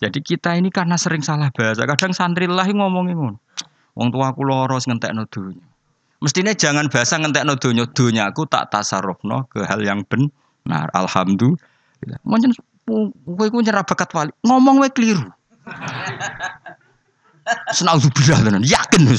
Jadi 0.00 0.20
kita 0.24 0.56
ini 0.56 0.72
karena 0.72 0.96
sering 0.96 1.20
salah 1.20 1.52
bahasa. 1.52 1.84
Kadang 1.84 2.12
santri 2.16 2.48
lah 2.48 2.64
ngomongin 2.64 3.16
ngono. 3.18 3.38
Wong 3.98 4.08
tua 4.14 4.32
aku 4.32 4.46
loros 4.46 4.88
ngentekno 4.88 5.28
dunya. 5.28 5.66
Mestinya 6.20 6.52
jangan 6.56 6.88
bahasa 6.88 7.20
ngentekno 7.20 7.56
dunya. 7.60 7.84
Dunya 7.90 8.22
aku 8.28 8.48
tak 8.48 8.72
tasarrufno 8.72 9.48
ke 9.52 9.64
hal 9.66 9.80
yang 9.84 10.06
benar. 10.08 10.88
Alhamdulillah. 10.96 12.20
Mungkin 12.24 12.56
kowe 13.26 13.46
ku 13.48 13.58
nyerah 13.60 13.84
wali. 13.84 14.32
Ngomong 14.46 14.80
wae 14.80 14.92
keliru. 14.92 15.24
Senauzubillah 17.74 18.46
tenan, 18.46 18.62
yakin. 18.62 19.10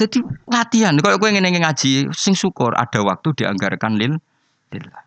Jadi 0.00 0.24
latihan, 0.48 0.96
kalau 0.96 1.20
gue 1.20 1.28
ingin 1.28 1.44
ngaji, 1.44 2.08
sing 2.16 2.32
syukur 2.32 2.72
ada 2.72 3.04
waktu 3.04 3.36
dianggarkan 3.36 4.00
lil 4.00 4.16
lillah. 4.72 5.04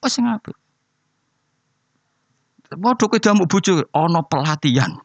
Oh 0.00 0.08
sing 0.08 0.24
apa? 0.24 0.48
Waduh 2.72 3.04
kowe 3.04 3.20
jamu 3.20 3.44
bojo 3.44 3.84
ono 3.92 4.24
pelatihan. 4.24 4.96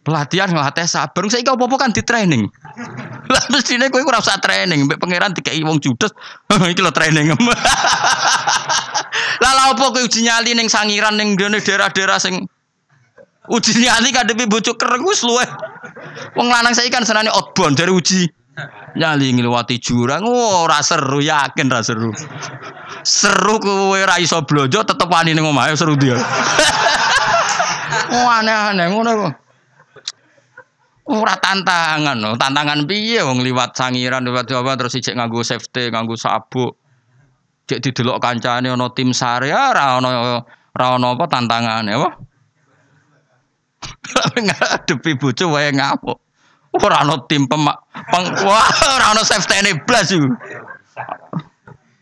Pelatihan 0.00 0.48
ngelatih 0.48 0.88
sabar. 0.88 1.20
Saya 1.28 1.52
apa-apa 1.52 1.76
kan 1.76 1.92
di 1.92 2.00
training. 2.00 2.48
Lah 3.32 3.44
mestine 3.52 3.92
kowe 3.92 4.00
ora 4.00 4.24
usah 4.24 4.40
training, 4.40 4.88
mbek 4.88 4.96
pangeran 4.96 5.36
dikai 5.36 5.60
wong 5.60 5.76
judes. 5.84 6.16
Iki 6.48 6.80
lho 6.80 6.92
training. 6.96 7.28
Lah 9.44 9.52
lha 9.52 9.76
opo 9.76 9.92
kowe 9.92 10.00
uji 10.00 10.24
nyali 10.24 10.56
ning 10.56 10.72
sangiran 10.72 11.20
ning 11.20 11.36
daerah-daerah 11.36 12.16
sing 12.16 12.48
uji 13.48 13.72
nyali 13.80 14.12
kadepi 14.12 14.44
bojo 14.46 14.76
kereng 14.76 15.04
wis 15.04 15.24
luwe. 15.24 15.44
Wong 16.36 16.48
lanang 16.48 16.76
saiki 16.76 16.92
kan 16.92 17.04
senane 17.04 17.32
outbound 17.32 17.76
dari 17.76 17.92
uji 17.92 18.28
nyali 18.96 19.32
ngliwati 19.32 19.78
jurang. 19.78 20.24
Oh, 20.26 20.66
ora 20.66 20.82
seru, 20.82 21.22
yakin 21.22 21.70
ora 21.70 21.80
seru. 21.84 22.10
Seru 23.06 23.56
kowe 23.62 24.00
ra 24.02 24.18
iso 24.18 24.42
blojo 24.42 24.82
tetep 24.84 25.08
wani 25.08 25.34
ning 25.34 25.46
omahe 25.46 25.76
seru 25.76 25.96
dia. 25.96 26.18
Oh 28.08 28.28
aneh-aneh 28.28 28.88
ngono 28.88 29.10
kok. 29.12 29.32
Ora 31.08 31.40
tantangan, 31.40 32.20
no. 32.20 32.36
tantangan 32.36 32.84
piye 32.84 33.24
wong 33.24 33.40
liwat 33.40 33.72
sangiran 33.72 34.28
liwat 34.28 34.44
Jawa 34.44 34.76
terus 34.76 34.92
ijek 34.92 35.16
nganggo 35.16 35.40
safety, 35.40 35.88
nganggo 35.88 36.20
sabuk. 36.20 36.76
Cek 37.68 37.80
didelok 37.80 38.20
kancane 38.20 38.68
ana 38.68 38.92
tim 38.92 39.12
sar 39.12 39.44
ya 39.44 39.72
ora 39.72 40.00
ana 40.00 40.08
ora 40.72 40.86
ana 40.96 41.16
apa 41.16 41.24
tantangane 41.28 41.92
apa. 41.96 42.27
Ngadepi 44.46 45.18
bojo 45.18 45.54
wae 45.54 45.70
ngapuk. 45.72 46.18
Ora 46.78 47.00
ana 47.00 47.16
tim 47.26 47.48
pemak 47.48 47.80
peng, 48.12 48.28
wah 48.44 48.68
ora 48.92 49.16
ana 49.16 49.22
safety 49.24 49.72
blas 49.88 50.12
iku. 50.12 50.28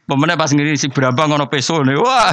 Pemene 0.07 0.39
pas 0.39 0.51
ngiri 0.55 0.79
si 0.79 0.87
berapa 0.87 1.27
ngono 1.27 1.51
peso 1.51 1.83
nih, 1.83 1.99
wah. 1.99 2.31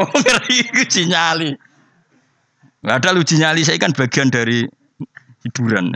oh 0.00 0.12
ngeri 0.12 0.58
ku 0.68 0.84
nyali. 1.08 1.50
Gak 2.82 2.98
ada 2.98 3.14
uji 3.14 3.38
nyali 3.38 3.62
saya 3.62 3.78
kan 3.78 3.94
bagian 3.94 4.28
dari 4.28 4.66
hiburan. 5.46 5.94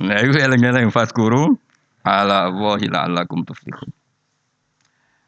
Nah 0.00 0.18
itu 0.24 0.32
eleng-eleng 0.40 0.88
fatkuru 0.88 1.60
ala 2.02 2.48
wahi 2.48 2.88
la'allakum 2.88 3.44
tuflihun. 3.44 3.92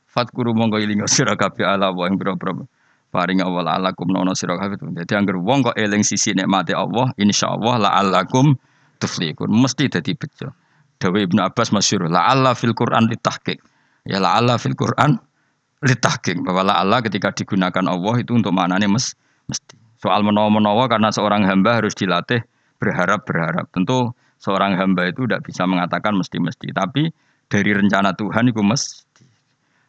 Fatkuru 0.09 0.57
monggo 0.57 0.81
ilinga 0.81 1.05
sira 1.09 1.37
kabeh 1.37 1.65
ala 1.65 1.93
wa 1.93 2.09
ing 2.09 2.17
paring 3.13 3.45
awal 3.45 3.69
alakum 3.69 4.09
nono 4.09 4.33
sira 4.33 4.57
kabeh. 4.57 4.81
Dadi 4.97 5.13
anggere 5.13 5.37
wong 5.37 5.69
kok 5.69 5.77
eling 5.77 6.01
sisi 6.01 6.33
nikmate 6.33 6.73
Allah, 6.73 7.13
insyaallah 7.21 7.75
la 7.77 7.91
alakum 8.01 8.57
tuflihun. 8.97 9.53
Mesti 9.53 9.93
dadi 9.93 10.17
bejo. 10.17 10.49
Dawe 10.97 11.19
Ibnu 11.21 11.45
Abbas 11.45 11.71
masyhur 11.77 12.09
la 12.09 12.33
Allah 12.33 12.57
fil 12.57 12.73
Quran 12.73 13.13
litahqiq. 13.13 13.61
Ya 14.09 14.17
la 14.19 14.41
Allah 14.41 14.57
fil 14.57 14.73
Quran 14.73 15.21
litahqiq 15.85 16.41
bahwa 16.41 16.65
la 16.65 16.81
Allah 16.81 17.05
ketika 17.05 17.37
digunakan 17.37 17.85
Allah 17.85 18.15
itu 18.19 18.33
untuk 18.33 18.57
maknanya 18.57 18.89
mes, 18.89 19.13
mesti. 19.47 19.77
Soal 20.03 20.27
menawa-menawa 20.27 20.91
karena 20.91 21.15
seorang 21.15 21.47
hamba 21.47 21.79
harus 21.79 21.95
dilatih 21.95 22.43
berharap-berharap. 22.83 23.71
Tentu 23.71 24.11
seorang 24.43 24.75
hamba 24.75 25.07
itu 25.07 25.23
tidak 25.29 25.47
bisa 25.47 25.63
mengatakan 25.63 26.19
mesti-mesti, 26.19 26.75
tapi 26.75 27.07
dari 27.47 27.71
rencana 27.71 28.11
Tuhan 28.17 28.51
itu 28.51 28.63
mesti. 28.65 29.12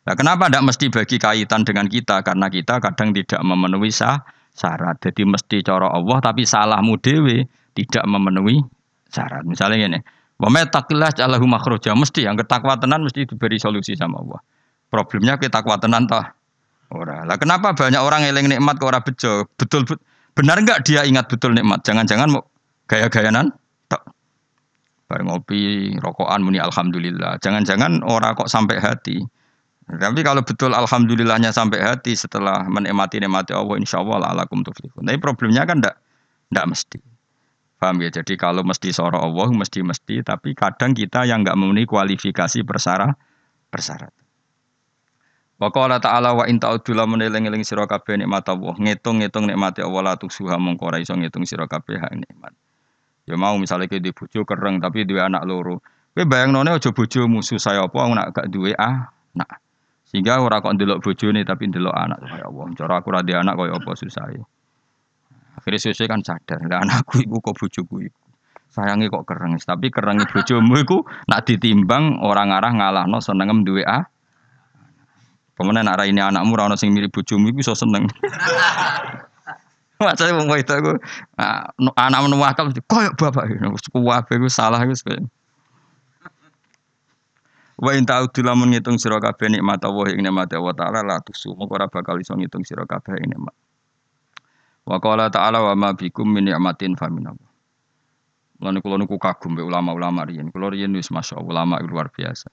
Nah, 0.03 0.13
kenapa 0.19 0.51
tidak 0.51 0.63
mesti 0.67 0.85
bagi 0.91 1.15
kaitan 1.15 1.63
dengan 1.63 1.87
kita? 1.87 2.19
Karena 2.27 2.51
kita 2.51 2.83
kadang 2.83 3.15
tidak 3.15 3.39
memenuhi 3.39 3.87
sah, 3.87 4.19
syarat. 4.51 4.99
Jadi 4.99 5.23
mesti 5.23 5.63
cara 5.63 5.87
Allah, 5.87 6.19
tapi 6.19 6.43
salahmu 6.43 6.99
dewe 6.99 7.47
tidak 7.71 8.03
memenuhi 8.03 8.59
syarat. 9.07 9.47
Misalnya 9.47 9.87
ini, 9.87 9.99
Wa 10.43 10.49
takillah 10.67 11.13
jalahu 11.15 11.47
makhroja 11.47 11.95
mesti 11.95 12.27
yang 12.27 12.35
ketakwa 12.35 12.75
tenan 12.75 13.05
mesti 13.05 13.23
diberi 13.23 13.55
solusi 13.61 13.95
sama 13.95 14.19
Allah. 14.19 14.43
Problemnya 14.91 15.39
kita 15.39 15.63
takwa 15.63 15.79
tenan 15.79 16.09
toh. 16.09 16.25
Ora. 16.93 17.25
Lah 17.25 17.39
kenapa 17.39 17.73
banyak 17.73 17.97
orang 17.97 18.27
eling 18.27 18.51
nikmat 18.51 18.77
ke 18.77 18.85
orang 18.85 19.01
bejo? 19.01 19.47
Betul, 19.57 19.87
betul 19.87 20.03
benar 20.33 20.61
enggak 20.61 20.85
dia 20.85 21.01
ingat 21.07 21.25
betul 21.31 21.55
nikmat? 21.55 21.81
Jangan-jangan 21.85 22.27
mau 22.29 22.43
gaya-gayanan? 22.85 23.49
Tak. 23.89 24.03
Bareng 25.09 25.29
ngopi, 25.29 25.93
rokokan 25.97 26.45
muni 26.45 26.61
alhamdulillah. 26.61 27.41
Jangan-jangan 27.41 28.05
orang 28.05 28.37
kok 28.37 28.49
sampai 28.49 28.77
hati. 28.77 29.23
Tapi 29.83 30.21
kalau 30.23 30.41
betul 30.41 30.71
alhamdulillahnya 30.71 31.51
sampai 31.51 31.83
hati 31.83 32.15
setelah 32.15 32.63
menikmati 32.71 33.19
nikmati 33.19 33.51
Allah 33.51 33.75
insya 33.75 33.99
Allah 33.99 34.31
alakum 34.31 34.63
tuflihun. 34.63 35.03
Tapi 35.03 35.19
problemnya 35.19 35.67
kan 35.67 35.83
ndak 35.83 35.95
ndak 36.55 36.65
mesti. 36.71 36.99
Paham 37.83 37.99
ya? 37.99 38.09
Jadi 38.15 38.39
kalau 38.39 38.63
mesti 38.63 38.95
soro 38.95 39.19
Allah 39.19 39.51
mesti 39.51 39.83
mesti, 39.83 40.23
tapi 40.23 40.55
kadang 40.55 40.95
kita 40.95 41.27
yang 41.27 41.43
nggak 41.43 41.59
memenuhi 41.59 41.83
kualifikasi 41.83 42.63
persara 42.63 43.11
persyarat. 43.67 44.13
Wa 45.59 45.67
qala 45.71 45.99
ta'ala 45.99 46.31
wa 46.31 46.47
in 46.47 46.63
ta'udzu 46.63 46.95
lamun 46.95 47.19
eling-eling 47.23 47.67
sira 47.67 47.83
kabeh 47.87 48.19
nikmat 48.19 48.47
Allah, 48.47 48.75
ngitung-ngitung 48.79 49.47
nikmati 49.47 49.83
Allah 49.83 50.01
la 50.01 50.13
tuksuha 50.15 50.55
mongko 50.59 50.95
ora 50.95 50.97
iso 50.99 51.11
ngitung 51.15 51.43
sira 51.43 51.67
kabeh 51.67 51.99
nikmat. 52.15 52.55
Ya 53.23 53.39
mau 53.39 53.55
misalnya 53.55 53.87
ke 53.87 54.03
di 54.03 54.11
kereng 54.15 54.83
tapi 54.83 55.07
duwe 55.07 55.23
anak 55.23 55.47
loro. 55.47 55.79
Kowe 56.13 56.23
bayangnone 56.27 56.75
aja 56.75 56.91
musuh 57.25 57.57
saya 57.57 57.87
apa 57.87 57.99
nak 58.11 58.35
gak 58.35 58.47
duwe 58.51 58.75
anak. 58.75 59.62
Sehingga 60.13 60.45
ora 60.45 60.61
kok 60.61 60.77
ndelok 60.77 61.01
bojone 61.01 61.41
tapi 61.41 61.73
ndelok 61.73 61.89
anak 61.89 62.21
ya 62.37 62.45
Allah. 62.45 62.65
Cara 62.77 63.01
aku 63.01 63.09
ra 63.09 63.25
anak 63.25 63.57
kaya 63.57 63.73
apa 63.73 63.91
susah 63.97 64.29
ya. 64.29 64.45
Akhirnya 65.57 65.89
sesuai 65.89 66.05
kan 66.05 66.21
sadar, 66.21 66.61
lah 66.69 66.85
anakku 66.85 67.17
iku 67.25 67.41
kok 67.41 67.57
bojoku 67.57 68.05
iku. 68.05 68.21
Sayangi 68.69 69.09
kok 69.09 69.25
kereng, 69.25 69.57
tapi 69.57 69.89
kerengi 69.89 70.29
bojomu 70.29 70.77
iku 70.77 71.01
nak 71.29 71.49
ditimbang 71.49 72.21
orang 72.21 72.53
arah 72.53 72.73
ngalahno 72.73 73.17
senengem 73.17 73.65
duwe 73.65 73.81
ah. 73.81 74.05
Pemenang 75.57 75.89
nak 75.89 76.05
ini 76.05 76.21
anakmu 76.21 76.53
ora 76.57 76.69
ono 76.69 76.77
sing 76.77 76.93
mirip 76.93 77.09
bojomu 77.09 77.49
iku 77.49 77.65
iso 77.65 77.73
seneng. 77.73 78.05
Macane 80.03 80.35
wong 80.35 80.45
itu 80.61 80.73
aku 80.77 80.93
anak 81.97 82.19
menuwakal 82.21 82.69
koyo 82.85 83.09
bapak 83.17 83.49
kuwabe 83.89 84.37
iku 84.37 84.45
salah 84.45 84.77
iku 84.85 84.93
Wa 87.83 87.91
in 87.91 88.07
ta'udu 88.07 88.47
lamun 88.47 88.71
ngitung 88.71 88.95
sira 88.95 89.19
kabeh 89.19 89.51
nikmat 89.51 89.83
Allah 89.83 90.15
ing 90.15 90.23
nikmat 90.23 90.55
Allah 90.55 90.71
taala 90.71 91.03
la 91.03 91.19
tusu 91.19 91.51
moko 91.51 91.75
ora 91.75 91.91
bakal 91.91 92.15
iso 92.15 92.31
ngitung 92.31 92.63
sira 92.63 92.87
kabeh 92.87 93.19
ing 93.19 93.35
nikmat. 93.35 93.51
Wa 94.87 95.03
qala 95.03 95.27
ta'ala 95.27 95.59
wa 95.59 95.75
ma 95.75 95.89
bikum 95.91 96.23
min 96.23 96.47
ni'matin 96.47 96.95
fa 96.95 97.11
min 97.11 97.27
Allah. 97.27 97.49
Lan 98.63 98.79
kula 98.79 98.95
niku 99.03 99.19
kagum 99.19 99.59
ulama-ulama 99.59 100.23
riyen. 100.23 100.47
Kula 100.47 100.71
riyen 100.71 100.95
wis 100.95 101.11
masyaallah 101.11 101.43
ulama 101.43 101.83
luar 101.83 102.07
biasa. 102.07 102.47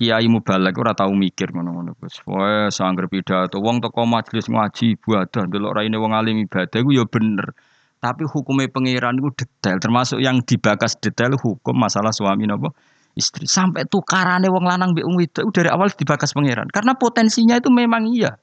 Kiai 0.00 0.24
mubalek 0.32 0.80
ora 0.80 0.96
tau 0.96 1.12
mikir 1.12 1.52
ngono-ngono 1.52 1.92
Gus. 2.00 2.24
Wae 2.24 2.72
sangger 2.72 3.12
pidato 3.12 3.60
wong 3.60 3.84
teko 3.84 4.08
majelis 4.08 4.48
ngaji 4.48 4.96
ibadah 4.96 5.44
delok 5.44 5.76
raine 5.76 6.00
wong 6.00 6.16
alim 6.16 6.40
ibadah 6.40 6.80
iku 6.80 6.96
ya 6.96 7.04
bener. 7.04 7.52
Tapi 8.00 8.24
hukumnya 8.24 8.70
pangeran 8.70 9.18
itu 9.18 9.44
detail, 9.44 9.82
termasuk 9.82 10.22
yang 10.22 10.38
dibakas 10.40 10.94
detail 11.02 11.34
hukum 11.34 11.74
masalah 11.74 12.14
suami 12.14 12.46
nopo 12.46 12.72
istri. 13.18 13.50
Sampai 13.50 13.82
tukarannya 13.90 14.46
wong 14.46 14.62
lanang 14.62 14.94
mbek 14.94 15.02
wong 15.02 15.18
wedok 15.18 15.50
dari 15.50 15.68
awal 15.68 15.90
dibakas 15.90 16.30
pangeran. 16.30 16.70
Karena 16.70 16.94
potensinya 16.94 17.58
itu 17.58 17.68
memang 17.68 18.06
iya. 18.06 18.38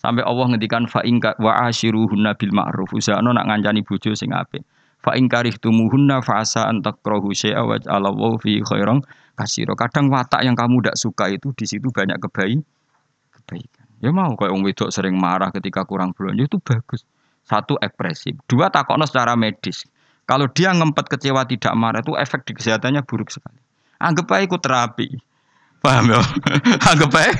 Sampai 0.00 0.24
Allah 0.24 0.48
ngendikan 0.48 0.88
fa 0.88 1.04
in 1.04 1.20
wa 1.20 1.52
ashiruhunna 1.68 2.34
bil 2.40 2.52
ma'ruf. 2.56 2.96
Usahano 2.96 3.36
nak 3.36 3.44
ngancani 3.44 3.84
bojo 3.84 4.16
sing 4.16 4.32
apik. 4.32 4.64
Fa 5.04 5.12
in 5.14 5.28
karihtumuhunna 5.28 6.24
fa 6.24 6.40
asa 6.40 6.64
an 6.64 6.80
takrahu 6.80 7.36
syai'a 7.36 7.60
wa 7.60 7.76
ja'alallahu 7.76 8.40
fi 8.40 8.64
khairan 8.64 9.04
kasiro. 9.36 9.76
Kadang 9.76 10.08
watak 10.08 10.40
yang 10.40 10.56
kamu 10.56 10.80
tidak 10.80 10.96
suka 10.96 11.24
itu 11.28 11.52
di 11.52 11.64
situ 11.68 11.92
banyak 11.92 12.16
kebaik 12.16 12.64
kebaikan. 13.44 13.84
Ya 14.00 14.12
mau 14.12 14.36
kayak 14.36 14.52
wong 14.52 14.64
wedok 14.64 14.92
sering 14.92 15.16
marah 15.16 15.48
ketika 15.52 15.84
kurang 15.88 16.12
belanja 16.12 16.44
itu 16.44 16.60
bagus. 16.60 17.08
Satu 17.44 17.76
ekspresif, 17.80 18.40
dua 18.48 18.72
takokno 18.72 19.04
secara 19.04 19.36
medis. 19.36 19.84
Kalau 20.24 20.48
dia 20.48 20.72
ngempet 20.72 21.08
kecewa 21.08 21.44
tidak 21.44 21.72
marah 21.76 22.00
itu 22.00 22.16
efek 22.16 22.48
di 22.48 22.56
kesehatannya 22.56 23.04
buruk 23.04 23.28
sekali. 23.28 23.63
Anggap 24.04 24.28
aja 24.36 24.44
ikut 24.44 24.60
terapi. 24.60 25.08
Paham 25.80 26.12
ya? 26.12 26.20
Anggap 26.92 27.10
aja 27.16 27.32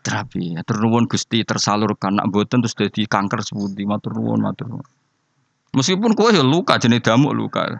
terapi. 0.00 0.56
Ya, 0.56 0.62
Gusti 1.06 1.44
tersalurkan 1.44 2.16
nak 2.18 2.32
boten 2.32 2.64
terus 2.64 2.74
jadi 2.76 3.04
kanker 3.06 3.44
sebuti 3.44 3.84
matur 3.84 4.16
nuwun 4.16 4.40
matur 4.40 4.66
nuwun. 4.68 4.88
Meskipun 5.76 6.18
kue 6.18 6.34
ya 6.34 6.42
luka 6.42 6.80
jenis 6.82 7.04
damuk 7.04 7.30
luka. 7.36 7.78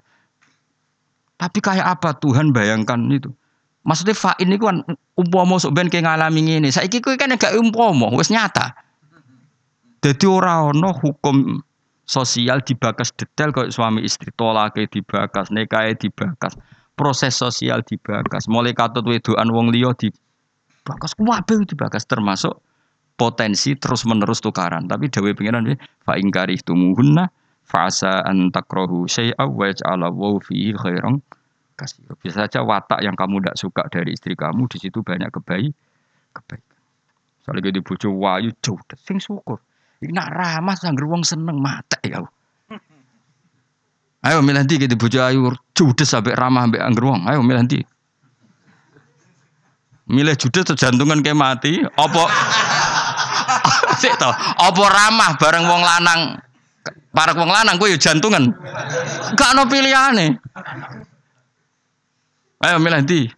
Tapi 1.41 1.59
kayak 1.59 1.99
apa 1.99 2.15
Tuhan 2.21 2.55
bayangkan 2.55 3.01
itu? 3.11 3.33
Maksudnya 3.81 4.13
fa 4.15 4.37
ini 4.39 4.61
kan 4.61 4.85
umpama 5.17 5.57
sok 5.57 5.73
ben 5.75 5.89
kayak 5.89 6.07
ngalami 6.07 6.61
ini. 6.61 6.69
Saiki 6.69 7.01
kue 7.01 7.17
kan 7.17 7.33
gak 7.35 7.57
umpama, 7.57 8.13
wes 8.15 8.29
nyata. 8.29 8.77
Jadi 10.05 10.25
orang 10.29 10.77
no 10.77 10.93
hukum 10.93 11.65
sosial 12.05 12.61
dibakas 12.63 13.11
detail 13.17 13.51
kayak 13.51 13.73
suami 13.73 14.05
istri 14.05 14.31
tolake 14.37 14.87
dibakas, 14.87 15.49
nekae 15.49 15.97
dibakas, 15.97 16.55
proses 17.01 17.33
sosial 17.33 17.81
dibakas, 17.81 18.45
mulai 18.45 18.77
katut 18.77 19.09
wedoan 19.09 19.49
wong 19.49 19.73
liya 19.73 19.97
di 19.97 20.13
bakas 20.85 21.17
kuwabe 21.17 21.65
dibakas 21.65 22.05
termasuk 22.05 22.61
potensi 23.17 23.73
terus 23.81 24.05
menerus 24.05 24.45
tukaran. 24.45 24.85
Tapi 24.85 25.09
dawe 25.09 25.33
pengiran 25.33 25.65
fa 26.05 26.21
ingkari 26.21 26.61
tumuhunna 26.61 27.33
fasa 27.65 28.21
an 28.29 28.53
takrahu 28.53 29.09
syai'a 29.09 29.49
wa 29.49 29.73
ja'ala 29.73 30.13
wa 30.13 30.37
fihi 30.45 30.77
khairan 30.77 31.25
kasih. 31.81 32.05
Bisa 32.21 32.45
saja 32.45 32.61
watak 32.61 33.01
yang 33.01 33.17
kamu 33.17 33.41
tidak 33.41 33.57
suka 33.57 33.83
dari 33.89 34.13
istri 34.13 34.37
kamu 34.37 34.69
di 34.69 34.77
situ 34.77 35.01
banyak 35.01 35.33
kebaik 35.33 35.73
kebaikan. 36.37 36.81
Soalnya 37.41 37.73
di 37.73 37.81
bojo 37.81 38.13
wayu 38.13 38.53
jauh 38.61 38.77
sing 39.01 39.17
syukur. 39.17 39.57
Ini 40.05 40.13
nak 40.13 40.29
ramah 40.37 40.77
sangger 40.77 41.09
wong 41.09 41.25
seneng 41.25 41.57
mata 41.57 41.97
ya. 42.05 42.21
Ayo 44.21 44.45
milih 44.45 44.61
nanti 44.61 44.77
di 44.77 44.97
bojo 45.01 45.25
ayu 45.25 45.49
judes 45.73 46.13
sampai 46.13 46.37
ramah 46.37 46.69
sampai 46.69 46.81
angger 46.85 47.05
wong. 47.09 47.25
Ayo 47.25 47.41
milih 47.41 47.65
nanti. 47.65 47.81
Milih 50.11 50.35
judes 50.35 50.67
atau 50.67 50.75
jantungan 50.75 51.23
kayak 51.23 51.39
mati, 51.39 51.87
opo 51.87 52.27
sih 54.03 54.11
toh, 54.19 54.35
opo 54.59 54.83
ramah 54.83 55.39
bareng 55.39 55.63
wong 55.71 55.87
lanang, 55.87 56.35
para 57.15 57.31
wong 57.31 57.47
lanang 57.47 57.79
gue 57.79 57.95
ya 57.95 57.99
jantungan, 58.11 58.51
gak 59.39 59.51
no 59.55 59.71
nih. 59.71 60.35
Ayo 62.67 62.77
milih 62.83 63.07
di, 63.07 63.31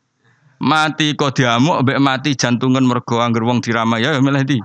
mati 0.64 1.12
kok 1.12 1.36
diamuk, 1.36 1.84
be 1.84 2.00
mati 2.00 2.32
jantungan 2.40 2.88
mergo 2.88 3.20
angger 3.20 3.44
wong 3.44 3.60
diramah 3.60 4.00
ya 4.00 4.16
milih 4.16 4.40
di. 4.40 4.56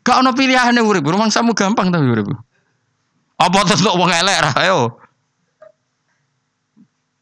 Gak 0.00 0.24
no 0.24 0.32
nih 0.32 0.80
urip, 0.80 1.04
rumang 1.04 1.28
samu 1.28 1.52
gampang 1.52 1.92
tapi 1.92 2.08
urip. 2.08 2.32
Apa 3.36 3.68
terus 3.68 3.84
wong 3.84 4.08
elek 4.08 4.40
ra 4.40 4.52
ayo. 4.64 4.99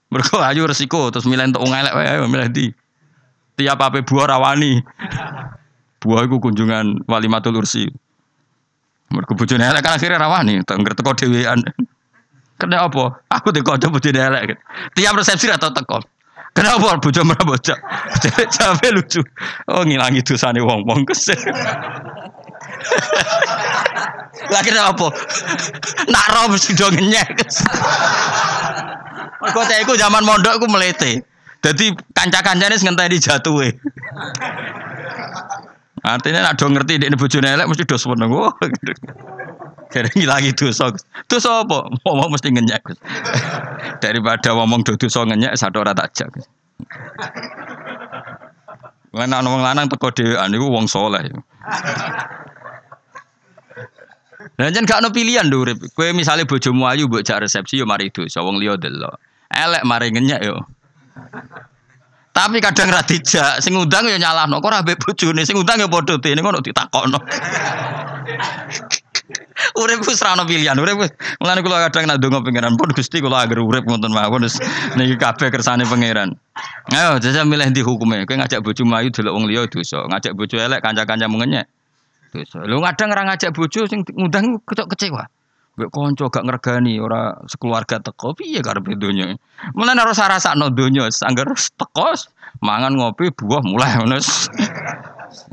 Mergo 0.09 0.40
ayu 0.40 0.64
resiko 0.64 1.12
terus 1.12 1.28
milih 1.28 1.52
untuk 1.52 1.68
wong 1.68 1.76
elek 1.76 1.92
ayo 1.92 2.24
milih 2.24 2.48
di 2.48 2.66
tiap 3.61 3.82
apa 3.84 4.00
buah 4.00 4.36
rawani. 4.36 4.80
Buah 5.98 6.24
itu 6.24 6.36
kunjungan 6.38 7.04
wali 7.11 7.28
matul 7.28 7.59
ursi. 7.59 7.84
Mereka 9.12 9.34
bojone 9.34 9.64
elek 9.66 9.82
kan 9.82 9.98
akhirnya 9.98 10.20
rawani, 10.20 10.62
tengger 10.64 10.94
teko 10.94 11.12
dhewean. 11.12 11.61
Kena 12.59 12.86
apa? 12.86 13.24
Aku 13.28 13.52
teko 13.52 13.76
aja 13.76 13.90
bojone 13.90 14.20
elek. 14.20 14.56
Tiap 14.96 15.14
resepsi 15.18 15.50
atau 15.50 15.74
teko. 15.74 16.00
Kenapa 16.59 16.98
bojo 16.98 17.22
merah? 17.22 17.59
Capek 18.50 18.90
lucu. 18.96 19.22
Oh 19.70 19.86
ngilangi 19.86 20.26
dosane 20.26 20.59
wong-wong 20.59 21.06
kesel. 21.06 21.38
Lagi 24.55 24.70
apa? 24.74 25.07
Nak 26.09 26.26
mesti 26.49 26.72
do 26.79 26.89
ngenyek. 26.89 27.29
Mergo 29.39 29.62
iku 29.62 29.95
zaman 29.95 30.22
mondok 30.26 30.59
aku 30.59 30.66
melete. 30.66 31.22
Jadi 31.59 31.91
kanca-kancane 32.14 32.79
ngenteni 32.79 33.18
jatuhe. 33.18 33.74
Artinya 36.07 36.47
nak 36.47 36.57
do 36.59 36.70
ngerti 36.70 37.03
ini 37.03 37.16
bojone 37.18 37.49
elek 37.51 37.66
mesti 37.66 37.85
dos 37.85 38.07
seneng. 38.07 38.31
Oh, 38.31 38.55
Jadi 39.89 40.20
ngilangi 40.20 40.53
dosa. 40.53 40.93
Dosa 41.26 41.64
apa? 41.64 41.89
Ngomong 42.05 42.31
mesti 42.31 42.49
ngenyek. 42.53 42.83
Daripada 43.99 44.55
ngomong 44.55 44.87
do 44.87 44.95
dosa 44.95 45.26
ngenyek 45.26 45.57
satu 45.59 45.83
ora 45.83 45.97
tak 45.97 46.14
jak. 46.14 46.31
Mana 49.11 49.43
wong 49.43 49.64
lanang 49.64 49.89
teko 49.91 50.12
dhewean 50.12 50.55
iku 50.55 50.68
wong 50.70 50.87
soleh. 50.87 51.24
Dan 54.59 54.74
jan 54.74 54.90
gak 54.90 55.06
ono 55.06 55.14
pilihan 55.14 55.46
lho 55.46 55.62
urip. 55.62 55.78
Kowe 55.94 56.11
misale 56.11 56.42
bojomu 56.42 56.90
ayu 56.90 57.06
mbok 57.06 57.22
jak 57.22 57.46
resepsi 57.46 57.78
yo 57.78 57.86
mari 57.86 58.11
dosa 58.11 58.42
wong 58.42 58.59
liya 58.59 58.74
delok. 58.74 59.14
Elek 59.54 59.86
mari 59.86 60.11
ngenyek 60.11 60.42
yo. 60.42 60.66
Tapi 62.34 62.62
kadang 62.62 62.90
ra 62.90 63.02
dijak, 63.02 63.59
sing 63.59 63.74
ngundang 63.74 64.06
ya 64.06 64.14
nyalahno, 64.14 64.62
kok 64.62 64.70
ora 64.70 64.82
mbek 64.82 65.02
bojone, 65.02 65.42
sing 65.42 65.59
ngundang 65.59 65.82
ya 65.82 65.90
padha 65.90 66.22
dene 66.22 66.38
ngono 66.38 66.62
ditakokno. 66.62 67.18
urip 69.82 70.06
wis 70.06 70.22
ra 70.22 70.34
ono 70.34 70.46
pilihan, 70.46 70.78
urip 70.78 70.98
wis. 71.02 71.11
Mulane 71.42 71.62
kula 71.62 71.90
kadang 71.90 72.06
nak 72.06 72.18
ndonga 72.18 72.46
pangeran 72.46 72.78
pun 72.78 72.94
Gusti 72.94 73.18
kula 73.18 73.42
agar 73.42 73.59
urip 73.59 73.84
ngoten 73.86 74.14
mawon 74.14 74.46
wis 74.46 74.59
niki 74.94 75.18
kabeh 75.18 75.50
kersane 75.50 75.82
pangeran. 75.86 76.38
Ayo 76.94 77.18
jajal 77.18 77.46
milih 77.46 77.70
di 77.74 77.82
hukume. 77.82 78.26
Kowe 78.26 78.36
ngajak 78.38 78.62
bojo 78.62 78.82
mlayu 78.86 79.11
delok 79.11 79.34
wong 79.34 79.46
liya 79.50 79.66
dosa, 79.66 80.06
ngajak 80.06 80.34
bojo 80.34 80.59
elek 80.59 80.82
kanca-kanca 80.82 81.26
mengenyek. 81.26 81.66
Dosa. 82.33 82.64
Lu 82.68 82.81
kadang 82.85 83.09
ora 83.12 83.22
ngajak 83.33 83.57
bojo 83.57 83.89
sing 83.89 84.05
ngundang 84.05 84.61
kecewa. 84.68 85.29
Mbek 85.79 85.95
konco 85.95 86.26
gak 86.26 86.43
ngergani 86.43 86.99
ora 86.99 87.39
sekeluarga 87.47 88.03
teko 88.03 88.35
piye 88.35 88.59
karepe 88.61 88.99
donya. 88.99 89.39
Mulane 89.79 90.03
ora 90.03 90.12
rasakno 90.12 90.74
donya, 90.74 91.07
angger 91.07 91.55
teko 91.55 92.18
mangan 92.61 92.99
ngopi 92.99 93.31
buah 93.31 93.62
mulai 93.62 93.97
ngono. 94.03 94.18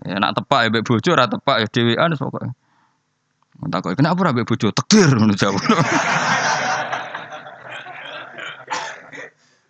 ya 0.07 0.17
nak 0.23 0.39
tepak 0.39 0.59
ya 0.65 0.67
mbek 0.71 0.83
bojo 0.87 1.09
ora 1.11 1.27
tepak 1.27 1.55
ya 1.61 1.67
dhewean 1.69 2.11
pokoke. 2.17 2.49
Takok 3.69 3.93
kenapa 3.95 4.17
ora 4.25 4.31
mbek 4.33 4.47
bojo 4.49 4.73
takdir 4.73 5.09
ngono 5.13 5.33
jawab. 5.37 5.61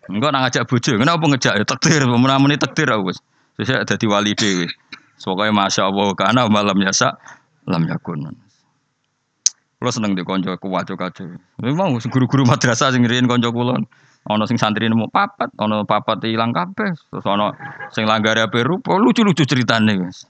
Enggak 0.06 0.30
nang 0.30 0.46
ngajak 0.46 0.70
bojo, 0.70 1.02
kenapa 1.02 1.24
ngejak 1.26 1.54
ya 1.58 1.66
takdir, 1.66 2.06
menamuni 2.06 2.62
takdir 2.62 2.94
aku 2.94 3.10
wis. 3.10 3.18
Sesuk 3.58 3.88
dadi 3.90 4.06
wali 4.06 4.38
dhewe. 4.38 4.70
Pokoke 5.26 5.50
masyaallah 5.50 6.14
kana 6.14 6.46
malam 6.46 6.78
yasa 6.86 7.18
lam 7.66 7.90
yakun. 7.90 8.30
Kulo 9.82 9.90
seneng 9.90 10.14
di 10.14 10.22
konco 10.22 10.54
kuwaco 10.62 10.94
kaco. 10.94 11.26
Memang 11.66 11.98
guru-guru 11.98 12.46
madrasah 12.46 12.94
sing 12.94 13.02
riyen 13.10 13.26
konco 13.26 13.50
kulo. 13.50 13.74
Ono 14.30 14.44
sing 14.46 14.62
santri 14.62 14.86
nemu 14.86 15.10
papat, 15.10 15.50
ono 15.58 15.82
papat 15.82 16.22
hilang 16.30 16.54
kabeh. 16.54 16.94
Terus 16.94 17.26
ono 17.26 17.58
sing 17.90 18.06
langgare 18.06 18.46
ape 18.46 18.62
rupa 18.62 19.02
lucu-lucu 19.02 19.50
ceritane 19.50 19.98
wis. 19.98 20.30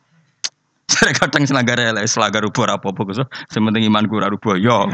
Saya 0.87 1.11
kadang 1.11 1.43
selanggar 1.43 1.75
elek 1.75 2.07
selanggar 2.07 2.39
rupa 2.39 2.63
apa-apa 2.71 3.01
Gus. 3.03 3.19
Sementing 3.51 3.83
iman 3.91 4.07
ora 4.07 4.31
rupa 4.31 4.55
yo. 4.55 4.87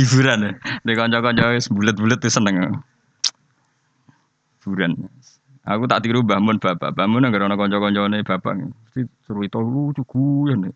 Hiburan 0.00 0.48
ya. 0.48 0.52
Di 0.80 0.96
konco-konco 0.96 1.52
wis 1.52 1.68
bulet-bulet 1.68 2.24
seneng. 2.32 2.80
Hiburan. 4.64 4.96
Aku 5.68 5.84
tak 5.84 6.00
tiru 6.00 6.24
bangun 6.24 6.56
bapak. 6.56 6.96
Bangun 6.96 7.28
nggak 7.28 7.44
ada 7.44 7.56
konco-koncone 7.60 8.24
bapak. 8.24 8.52
Mesti 8.56 9.04
seru 9.28 9.44
itu 9.44 9.60
lucu 9.60 10.00
guyon. 10.08 10.72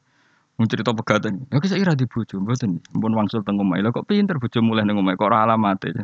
Mau 0.60 0.68
cerita 0.68 0.92
pegatan. 0.92 1.48
Ya 1.48 1.64
kisah 1.64 1.80
ira 1.80 1.96
di 1.96 2.04
bojo, 2.04 2.36
mboten. 2.36 2.84
Mpun 2.92 3.16
wangsul 3.16 3.40
teng 3.40 3.56
omah. 3.56 3.80
Lah 3.80 3.88
kok 3.88 4.04
pinter 4.04 4.36
bojo 4.36 4.60
mulai 4.60 4.84
nang 4.84 5.00
omah 5.00 5.16
kok 5.16 5.32
ora 5.32 5.48
alamate. 5.48 5.96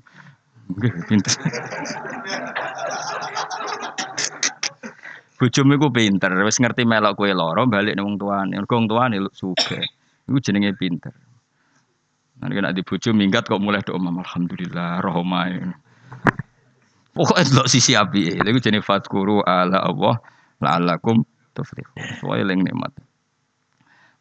Nggih, 0.72 0.92
pinter. 1.04 1.32
Bojomu 5.38 5.78
iku 5.78 5.88
pinter, 5.94 6.34
wis 6.42 6.58
ngerti 6.58 6.82
melok 6.82 7.14
kowe 7.14 7.30
lara 7.30 7.62
balik 7.68 7.94
nang 7.94 8.10
wong 8.10 8.16
tuane. 8.16 8.56
Mergo 8.56 8.74
wong 8.74 8.88
sugih. 9.36 9.84
Iku 10.24 10.40
jenenge 10.40 10.72
pinter. 10.80 11.12
Nanti 12.40 12.52
kena 12.56 12.72
di 12.72 12.82
bojo 12.82 13.12
minggat 13.12 13.44
kok 13.44 13.60
mulai 13.60 13.84
doa 13.84 14.00
alhamdulillah 14.00 15.04
rohmai. 15.04 15.60
Pokoknya 17.18 17.50
delok 17.50 17.66
sisi 17.66 17.98
api, 17.98 18.38
itu 18.38 18.60
jenis 18.62 18.86
fatkuru 18.86 19.42
ala 19.42 19.82
Allah 19.82 20.22
la'allakum 20.62 21.26
tuflihun. 21.50 22.22
Soalnya 22.22 22.54
yang 22.54 22.62
nikmat. 22.62 22.94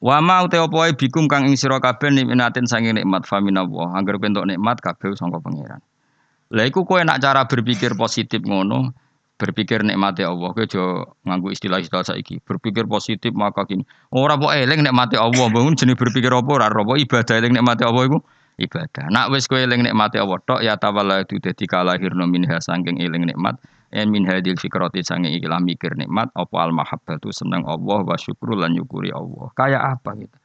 Wa 0.01 0.17
ma 0.17 0.41
uta 0.41 0.57
apa 0.61 0.93
bikum 0.97 1.29
kang 1.29 1.45
ing 1.45 1.53
sira 1.53 1.77
kabeh 1.77 2.09
nikmatin 2.09 2.65
sange 2.65 2.89
nikmat 2.89 3.29
faminallah. 3.29 3.93
Angger 3.93 4.17
bentuk 4.17 4.49
nikmat 4.49 4.81
kabeh 4.81 5.13
sangka 5.13 5.37
pangeran. 5.37 5.81
Lah 6.49 6.65
iku 6.65 6.89
kowe 6.89 6.97
nak 7.05 7.21
cara 7.21 7.45
berpikir 7.45 7.93
positif 7.93 8.41
ngono, 8.41 8.93
berpikir 9.37 9.85
nikmati 9.85 10.25
Allah 10.25 10.49
kowe 10.49 10.65
aja 10.65 11.05
nganggo 11.21 11.53
istilah-istilah 11.53 12.03
saiki 12.03 12.41
berpikir 12.41 12.89
positif 12.89 13.29
maka 13.37 13.69
gini 13.69 13.85
ora 14.09 14.33
kok 14.33 14.49
eling 14.49 14.81
nikmati 14.81 15.13
Allah 15.13 15.45
bangun 15.53 15.77
jenis 15.77 15.93
berpikir 15.93 16.33
apa 16.33 16.49
ora 16.49 16.67
apa 16.73 16.93
ibadah 16.97 17.35
eling 17.37 17.53
nikmati 17.53 17.85
Allah 17.85 18.03
iku 18.09 18.17
ibadah. 18.57 19.07
Nak 19.13 19.29
wis 19.33 19.45
kowe 19.45 19.57
eling 19.57 19.85
nikmati 19.85 20.17
Allah 20.17 20.41
tok 20.43 20.61
ya 20.65 20.75
tawalla 20.75 21.23
itu 21.23 21.37
dadi 21.37 21.65
kalahirno 21.69 22.25
minha 22.25 22.57
saking 22.57 22.99
eling 22.99 23.29
nikmat. 23.29 23.57
En 23.87 24.11
min 24.11 24.27
hadil 24.27 24.59
fikrati 24.59 24.99
sange 24.99 25.31
iki 25.31 25.47
mikir 25.47 25.95
nikmat 25.95 26.27
apa 26.35 26.55
al 26.59 26.75
mahabbatu 26.75 27.31
seneng 27.31 27.63
Allah 27.63 28.03
wa 28.03 28.17
syukru 28.19 28.59
lan 28.59 28.75
nyukuri 28.75 29.15
Allah. 29.15 29.47
Kayak 29.55 29.83
apa 29.95 30.11
gitu? 30.19 30.37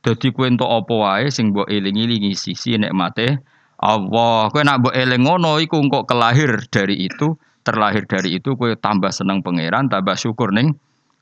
Dadi 0.00 0.28
kowe 0.34 0.48
entuk 0.48 0.66
apa 0.66 0.94
wae 0.96 1.28
sing 1.30 1.54
mbok 1.54 1.70
eling-elingi 1.70 2.34
sisi 2.34 2.74
nikmate 2.80 3.38
Allah. 3.78 4.50
Kowe 4.50 4.62
nak 4.66 4.82
mbok 4.82 4.94
eling 4.96 5.22
ngono 5.22 5.62
iku 5.62 5.78
kok 5.86 6.10
kelahir 6.10 6.66
dari 6.66 7.06
itu 7.06 7.38
terlahir 7.62 8.08
dari 8.08 8.40
itu 8.40 8.56
kue 8.56 8.74
tambah 8.74 9.12
seneng 9.12 9.44
pangeran, 9.44 9.86
tambah 9.92 10.16
syukur 10.16 10.50
neng 10.50 10.74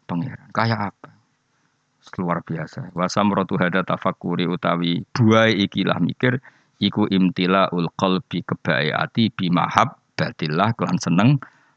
pangeran. 0.06 0.48
Kayak 0.54 0.94
apa? 0.94 1.17
Luar 2.16 2.40
biasa. 2.40 2.94
Wasam 2.96 3.28
rotu 3.34 3.60
hada 3.60 3.84
tafakuri 3.84 4.48
utawi 4.48 5.04
dua 5.12 5.52
ikilah 5.52 6.00
mikir 6.00 6.40
iku 6.80 7.04
imtila 7.10 7.68
ul 7.74 7.92
qalbi 7.98 8.40
kebae 8.46 8.94
ati 8.94 9.28
bimahab 9.34 9.98
batillah 10.16 10.72
kelan 10.78 10.96
seneng 10.96 11.30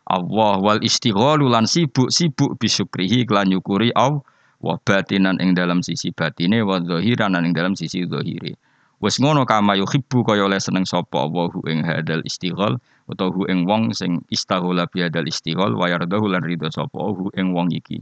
Allah 0.08 0.58
wal 0.58 0.82
istighalu 0.82 1.52
lan 1.52 1.68
sibuk 1.68 2.10
sibuk 2.10 2.56
bisyukrihi 2.58 3.28
kelan 3.28 3.52
nyukuri 3.52 3.92
Allah 3.94 4.24
wa 4.62 4.78
batinan 4.78 5.42
ing 5.42 5.58
dalam 5.58 5.82
sisi 5.82 6.14
batine 6.14 6.62
wa 6.62 6.78
ing 6.78 7.54
dalam 7.54 7.74
sisi 7.74 8.06
zahire. 8.06 8.56
Wes 9.02 9.18
ngono 9.18 9.50
kama 9.50 9.74
yuhibbu 9.82 10.22
kaya 10.22 10.46
oleh 10.46 10.62
seneng 10.62 10.86
sapa 10.86 11.26
Allah 11.26 11.50
ing 11.66 11.82
hadal 11.82 12.22
istighal 12.22 12.78
utawa 13.10 13.34
hu 13.34 13.50
ing 13.50 13.66
wong 13.66 13.90
sing 13.98 14.22
istaghala 14.30 14.86
bi 14.86 15.02
hadal 15.02 15.26
istighal 15.26 15.74
wa 15.74 15.90
yardahu 15.90 16.30
lan 16.30 16.46
ridho 16.46 16.70
sapa 16.70 17.02
hu 17.02 17.34
ing 17.34 17.50
wong 17.50 17.74
iki. 17.74 17.98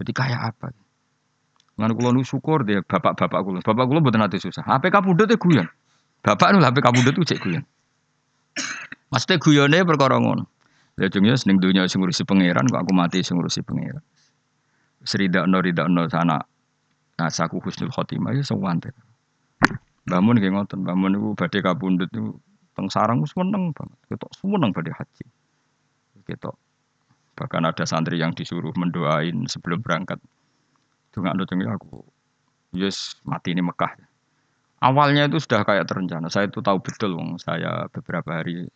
Jadi 0.00 0.10
kayak 0.16 0.56
apa? 0.56 0.72
Ngono 1.78 1.92
kula 1.96 2.10
nu 2.12 2.22
syukur 2.22 2.64
deh 2.68 2.84
bapak-bapak 2.84 3.40
kula. 3.42 3.58
Bapak 3.64 3.84
kula 3.88 3.98
mboten 4.04 4.22
ate 4.24 4.38
susah. 4.38 4.64
HP 4.64 4.92
kapundhut 4.92 5.30
e 5.30 5.36
guyon. 5.40 5.66
Bapak 6.20 6.52
nu 6.52 6.60
HP 6.60 6.84
kapundhut 6.84 7.16
ku 7.16 7.24
cek 7.24 7.40
guyon. 7.40 7.64
Maksudnya 9.12 9.36
guyone 9.40 9.78
perkara 9.84 10.20
ngono. 10.20 10.44
Ya 11.00 11.08
jeng 11.08 11.24
ya 11.24 11.36
seneng 11.36 11.56
dunya 11.56 11.88
sing 11.88 12.04
ngurusi 12.04 12.28
pangeran 12.28 12.68
kok 12.68 12.84
aku 12.84 12.92
mati 12.92 13.24
sing 13.24 13.40
ngurusi 13.40 13.64
pangeran. 13.64 14.04
Seridakno 15.02 15.58
ridakno 15.58 16.04
sana 16.06 16.38
Nah, 17.22 17.28
saku 17.28 17.60
husnul 17.60 17.92
khotimah 17.92 18.32
ya 18.32 18.42
sewante. 18.42 18.90
Bangun 20.08 20.42
kayak 20.42 20.58
ngoten, 20.58 20.82
bangun 20.82 21.14
itu 21.14 21.30
badai 21.38 21.60
kabundut 21.62 22.10
itu 22.10 22.34
teng 22.74 22.90
sarang 22.90 23.22
seneng 23.28 23.70
banget, 23.70 23.98
kita 24.10 24.26
seneng 24.34 24.74
badai 24.74 24.90
haji, 24.90 25.26
kita 26.26 26.50
bahkan 27.38 27.62
ada 27.62 27.86
santri 27.86 28.18
yang 28.18 28.34
disuruh 28.34 28.74
mendoain 28.74 29.46
sebelum 29.46 29.78
berangkat, 29.78 30.18
nggak 31.20 31.34
ada 31.36 31.74
aku, 31.76 32.00
yes 32.72 33.18
mati 33.26 33.52
ini 33.52 33.60
Mekah. 33.60 33.92
Awalnya 34.82 35.28
itu 35.30 35.38
sudah 35.38 35.62
kayak 35.62 35.86
terencana, 35.86 36.32
saya 36.32 36.48
itu 36.48 36.58
tahu 36.58 36.78
betul, 36.82 37.14
wong 37.14 37.38
saya 37.38 37.86
beberapa 37.92 38.42
hari 38.42 38.66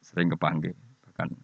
sering 0.00 0.32
kepanggil, 0.32 0.72
bahkan 1.04 1.34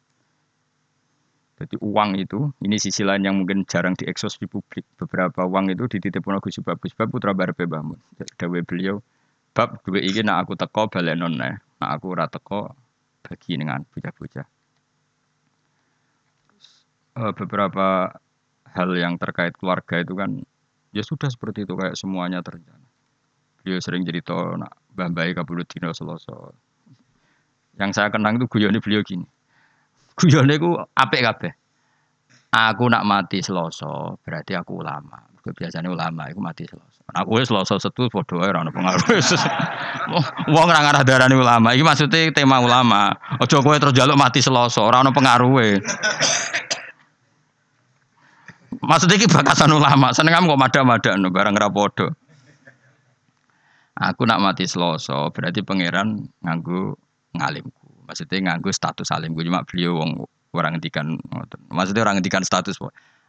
jadi 1.54 1.78
uang 1.78 2.18
itu, 2.18 2.50
ini 2.66 2.76
sisi 2.82 3.06
lain 3.06 3.22
yang 3.22 3.38
mungkin 3.38 3.62
jarang 3.70 3.94
dieksos 3.94 4.42
di 4.42 4.50
publik. 4.50 4.82
Beberapa 4.98 5.46
uang 5.46 5.70
itu 5.70 5.86
dititipkan 5.86 6.42
Gus 6.42 6.58
Bab. 6.58 6.82
Gus 6.82 6.98
Bab 6.98 7.14
putra 7.14 7.30
Barbe 7.30 7.62
Bahmun. 7.70 7.94
Dawe 8.18 8.58
beliau, 8.66 8.98
bab 9.54 9.78
dua 9.86 10.02
ini 10.02 10.26
nak 10.26 10.44
aku 10.44 10.58
teko 10.58 10.90
balenon 10.90 11.38
nih, 11.38 11.54
nak 11.78 11.90
aku 11.94 12.10
ora 12.10 12.26
teko 12.26 12.74
bagi 13.22 13.54
dengan 13.54 13.86
bocah-bocah. 13.86 14.46
Uh, 17.14 17.30
beberapa 17.38 18.10
hal 18.74 18.90
yang 18.98 19.14
terkait 19.16 19.54
keluarga 19.54 20.02
itu 20.02 20.18
kan 20.18 20.42
ya 20.90 21.02
sudah 21.06 21.30
seperti 21.30 21.62
itu 21.64 21.78
kayak 21.78 21.94
semuanya 21.94 22.42
terencana. 22.42 22.86
Beliau 23.62 23.80
sering 23.80 24.04
cerita 24.04 24.34
nak 24.58 24.76
bambai 24.92 25.32
kabulut 25.32 25.64
dino 25.70 25.94
seloso. 25.94 26.52
Yang 27.78 27.90
saya 27.96 28.08
kenang 28.12 28.38
itu 28.38 28.46
guyoni 28.46 28.78
beliau 28.78 29.02
gini. 29.02 29.26
Guyone 30.14 30.54
ku 30.60 30.78
apik 30.94 31.22
kabeh. 31.22 31.52
Aku 32.54 32.86
nak 32.86 33.02
mati 33.02 33.42
Selasa, 33.42 34.14
berarti 34.22 34.54
aku 34.54 34.78
ulama. 34.78 35.18
Biasanya 35.42 35.90
ulama 35.90 36.30
iku 36.30 36.38
mati 36.38 36.62
Selasa. 36.62 37.02
Aku 37.10 37.42
wis 37.42 37.50
Selasa 37.50 37.82
setu 37.82 38.06
padha 38.06 38.38
ora 38.38 38.62
ono 38.62 38.70
pengaruh. 38.70 39.10
Wong 40.54 40.66
ora 40.70 40.80
ngarah 40.86 41.02
darani 41.02 41.34
ulama. 41.34 41.74
Iki 41.74 41.82
maksudnya 41.82 42.30
tema 42.30 42.62
ulama. 42.62 43.10
Aja 43.42 43.58
kowe 43.58 43.74
terus 43.74 43.98
jaluk 43.98 44.14
mati 44.14 44.38
Selasa, 44.38 44.86
ora 44.86 45.02
ono 45.02 45.10
pengaruhe. 45.10 45.82
Maksudnya 48.82 49.20
iki 49.20 49.28
bakasan 49.30 49.70
ulama. 49.70 50.10
Seneng 50.10 50.48
kok 50.48 50.58
mada-madano 50.58 51.28
barang 51.30 51.54
ra 51.54 51.68
padha. 51.70 52.08
Aku 53.94 54.26
nak 54.26 54.42
mati 54.42 54.66
Selasa, 54.66 55.30
berarti 55.30 55.62
pangeran 55.62 56.26
nganggo 56.42 56.98
ngalimku. 57.38 58.10
Maksudnya 58.10 58.50
nganggu 58.50 58.74
status 58.74 59.06
salim 59.06 59.38
gue 59.38 59.46
cuma 59.46 59.62
beliau 59.62 60.02
wong 60.02 60.26
orang 60.54 60.78
ngendikan 60.78 61.18
maksudnya 61.74 62.06
orang 62.06 62.18
ngendikan 62.18 62.46
status 62.46 62.78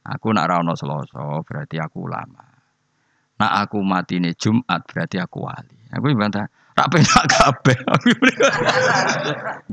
aku 0.06 0.28
nak 0.32 0.46
rano 0.50 0.78
seloso 0.78 1.42
berarti 1.44 1.82
aku 1.82 2.06
ulama 2.06 2.46
nak 3.42 3.52
aku 3.68 3.82
mati 3.82 4.22
nih 4.22 4.38
Jumat 4.38 4.86
berarti 4.86 5.18
aku 5.18 5.50
wali 5.50 5.80
aku 5.92 6.14
bantah 6.14 6.46
tak 6.78 6.88
penak 6.94 7.26
kabeh 7.28 7.78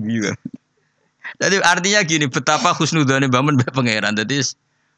gitu 0.00 0.32
jadi 1.40 1.56
artinya 1.62 2.00
gini 2.02 2.26
betapa 2.26 2.74
khusnudane 2.74 3.28
bangun 3.28 3.60
be 3.60 3.66
pangeran 3.68 4.16
jadi 4.16 4.42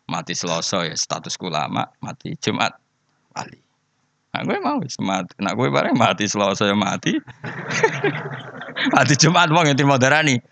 mati 0.04 0.36
seloso 0.36 0.84
ya 0.84 0.96
status 0.96 1.36
ulama 1.40 1.88
mati 2.00 2.36
Jumat 2.40 2.76
wali 3.32 3.64
Nah, 4.34 4.42
gue 4.42 4.58
mau 4.58 4.82
mati. 4.82 5.34
Nah, 5.38 5.54
gue 5.54 5.70
bareng 5.70 5.94
mati 5.94 6.26
selalu 6.26 6.58
saya 6.58 6.74
mati. 6.74 7.14
mati 8.98 9.14
Jumat 9.14 9.46
wong 9.46 9.70
yang 9.70 9.78
terima 9.78 9.94
darani. 9.94 10.42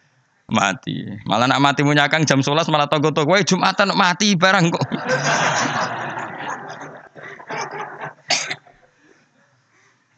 Mati. 0.47 1.03
Malah 1.27 1.51
nak 1.51 1.59
mati 1.59 1.83
munyakang 1.83 2.23
jam 2.23 2.47
11 2.47 2.71
malah 2.71 2.87
togo-togo. 2.87 3.35
Gue 3.35 3.43
Jumatan 3.43 3.91
mati 3.99 4.39
barang 4.39 4.71
kok. 4.71 4.87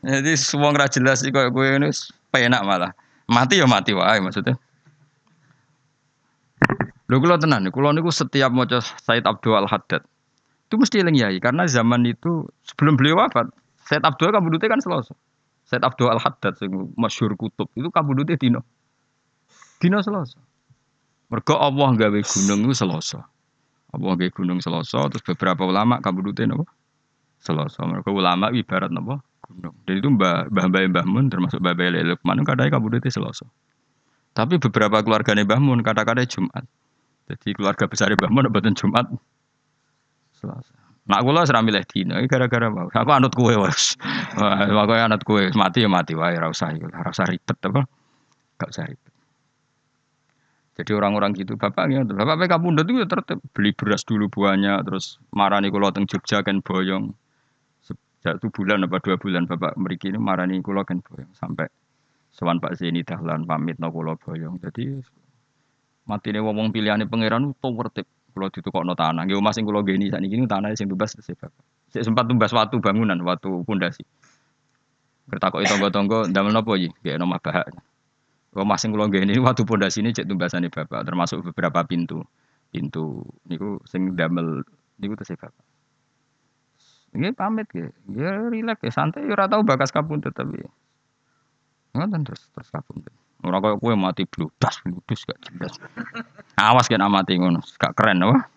Jadi 0.04 0.36
semua 0.36 0.68
nggak 0.68 1.00
jelas 1.00 1.24
sih 1.24 1.32
kok 1.32 1.48
gue 1.48 1.66
ini 1.80 1.88
penak 2.28 2.60
malah. 2.68 2.92
Mati 3.24 3.56
ya 3.56 3.64
mati 3.64 3.96
wae 3.96 4.20
maksudnya. 4.20 4.60
Lho 7.08 7.16
kula 7.20 7.36
tenan, 7.36 7.68
kula 7.68 7.92
niku 7.92 8.08
setiap 8.08 8.48
maca 8.48 8.80
Said 8.80 9.28
Abdul 9.28 9.60
Al 9.60 9.68
Haddad 9.68 10.04
itu 10.74 10.80
mesti 10.80 10.96
eling 11.06 11.14
yai 11.14 11.38
karena 11.38 11.70
zaman 11.70 12.02
itu 12.02 12.50
sebelum 12.66 12.98
beliau 12.98 13.22
wafat 13.22 13.46
Said 13.84 14.02
Abdul 14.02 14.32
kabudute 14.32 14.64
kan 14.64 14.80
Selasa. 14.80 15.12
Said 15.68 15.84
Abdul 15.84 16.08
Al 16.08 16.18
Haddad 16.18 16.56
sing 16.56 16.72
masyhur 16.96 17.36
kutub 17.36 17.68
itu 17.76 17.92
kabudute 17.92 18.34
dino. 18.40 18.64
Dino 19.76 20.00
Selasa. 20.00 20.40
Mergo 21.28 21.60
Allah 21.60 21.92
gawe 21.92 22.20
gunung 22.24 22.64
itu 22.64 22.74
Selasa. 22.80 23.28
Allah 23.92 24.12
gawe 24.16 24.30
gunung 24.32 24.58
Selasa 24.64 25.04
terus 25.12 25.20
beberapa 25.22 25.68
ulama 25.68 26.00
kabudute 26.00 26.48
napa? 26.48 26.64
Selasa. 27.44 27.84
Mergo 27.84 28.10
ulama 28.16 28.48
ibarat 28.50 28.88
napa? 28.88 29.20
Gunung. 29.44 29.76
Dan 29.84 29.94
itu 30.00 30.08
Mbah 30.08 30.48
Mbah 30.48 30.66
Mbah 30.90 31.04
Mun 31.04 31.28
termasuk 31.28 31.60
Mbah 31.60 31.76
Lukman 32.08 32.40
kadang 32.42 32.72
kabudute 32.72 33.12
Selasa. 33.12 33.44
Tapi 34.34 34.58
beberapa 34.58 34.98
keluarga 35.06 35.30
Mbah 35.38 35.60
Mun 35.62 35.80
kata-kata 35.86 36.26
Jumat. 36.26 36.66
Jadi 37.30 37.54
keluarga 37.54 37.86
besar 37.86 38.10
Mbah 38.18 38.30
Mun 38.34 38.50
mboten 38.50 38.74
Jumat. 38.74 39.06
Selasa. 40.34 40.74
Nak 41.04 41.20
kula 41.20 41.44
ora 41.44 41.60
milih 41.60 41.84
dina 41.84 42.18
gara-gara 42.26 42.66
mau. 42.72 42.88
Aku 42.88 43.10
anut 43.14 43.30
kowe 43.36 43.54
wes. 43.62 43.94
Aku 44.82 44.92
anut 44.96 45.22
kowe 45.22 45.42
mati 45.54 45.84
ya 45.84 45.88
mati 45.88 46.16
wae 46.16 46.34
ora 46.34 46.50
usah 46.50 46.74
iku. 46.74 46.90
Usah 46.90 47.28
ribet 47.30 47.58
apa. 47.62 47.86
Gak 48.58 48.68
usah 48.72 48.84
ribet. 48.88 49.12
Jadi 50.74 50.90
orang-orang 50.90 51.38
gitu, 51.38 51.54
bapak 51.54 51.86
gitu, 51.86 52.18
bapak 52.18 52.34
PK 52.34 52.52
Pundut 52.58 52.82
itu 52.90 52.98
ya 52.98 53.06
tertib 53.06 53.38
beli 53.54 53.70
beras 53.70 54.02
dulu 54.02 54.26
buahnya, 54.26 54.82
terus 54.82 55.22
marani 55.30 55.70
kulo 55.70 55.94
teng 55.94 56.10
Jogja 56.10 56.42
kan 56.42 56.66
boyong. 56.66 57.14
Sejak 57.78 58.42
itu 58.42 58.50
bulan 58.50 58.82
apa 58.82 58.98
dua 58.98 59.14
bulan 59.14 59.46
bapak 59.46 59.78
meriki 59.78 60.10
ini 60.10 60.18
marani 60.18 60.58
kulo 60.58 60.82
kan 60.82 60.98
boyong 60.98 61.30
sampai 61.38 61.70
Sowan 62.34 62.58
Pak 62.58 62.74
Zeni 62.74 63.06
dahlan 63.06 63.46
pamit 63.46 63.78
no 63.78 63.94
kulo 63.94 64.18
boyong. 64.18 64.58
Jadi 64.58 64.98
mati 66.10 66.34
nih 66.34 66.42
wong 66.42 66.74
pilihan 66.74 66.98
pangeran 67.06 67.54
itu 67.54 67.68
tertib. 67.86 68.06
Kalau 68.34 68.82
no 68.82 68.98
tanah, 68.98 69.22
nggih 69.30 69.38
omah 69.38 69.54
sing 69.54 69.62
kula 69.62 69.86
geni 69.86 70.10
sakniki 70.10 70.34
tanah 70.50 70.74
sing 70.74 70.90
tumbas 70.90 71.14
tesih 71.14 71.38
Bapak. 71.38 71.62
Sik 71.94 72.02
sempat 72.02 72.26
tumbas 72.26 72.50
watu 72.50 72.82
bangunan, 72.82 73.14
watu 73.22 73.62
pondasi. 73.62 74.02
Kertakok 75.30 75.62
tonggo-tonggo 75.62 76.26
ndamel 76.26 76.50
napa 76.50 76.74
iki? 76.74 76.90
Nggih 77.06 77.22
omah 77.22 77.38
bahak. 77.38 77.70
Omah 78.58 78.74
sing 78.74 78.90
kula 78.90 79.06
geni 79.06 79.38
watu 79.38 79.62
pondasi 79.62 80.02
ini 80.02 80.10
cek 80.10 80.26
tumbasane 80.26 80.66
Bapak, 80.66 81.06
termasuk 81.06 81.46
beberapa 81.46 81.86
pintu. 81.86 82.26
Pintu 82.74 83.22
niku 83.46 83.78
sing 83.86 84.18
damel 84.18 84.66
niku 84.98 85.14
tesih 85.14 85.38
Bapak. 85.38 85.62
Ini 87.14 87.30
pamit 87.38 87.70
ya, 87.70 87.86
ya 88.10 88.50
rileks 88.50 88.82
ya 88.82 88.90
santai, 88.90 89.30
ya 89.30 89.46
tau 89.46 89.62
bakas 89.62 89.94
kapun 89.94 90.18
tapi 90.18 90.58
Ngoten 91.94 92.26
terus 92.26 92.42
terus 92.50 92.68
kabundut. 92.74 93.14
Ora 93.44 93.60
kaya 93.60 93.76
kowe 93.78 93.94
mati 93.94 94.24
bludas 94.26 94.80
bludus 94.82 95.22
gak 95.28 95.38
jelas. 95.46 95.76
Awas 96.58 96.88
kan 96.88 97.04
amati 97.04 97.36
ngono, 97.36 97.60
gak 97.76 97.92
keren 97.92 98.24
apa? 98.24 98.48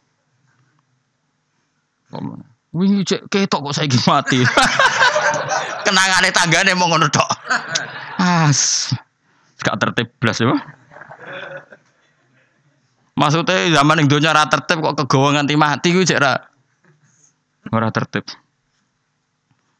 Wingi 2.71 3.03
cek 3.03 3.27
ketok 3.27 3.67
kok 3.67 3.75
saiki 3.75 3.99
mati. 4.07 4.39
Kenangane 5.85 6.29
tanggane 6.31 6.71
mau 6.73 6.87
ngono 6.87 7.11
tok. 7.11 7.29
As. 8.17 8.91
Gak 9.59 9.75
tertib 9.75 10.07
blas 10.23 10.39
ya. 10.39 10.55
Maksudnya 13.17 13.73
zaman 13.73 14.05
yang 14.05 14.07
dunia 14.07 14.31
rata 14.31 14.61
tertib 14.61 14.81
kok 14.81 15.03
kegawa 15.03 15.35
nganti 15.41 15.57
mati 15.57 15.89
gue 15.91 16.05
cek 16.07 16.21
ra 16.21 16.37
ora 17.75 17.91
tertib. 17.91 18.23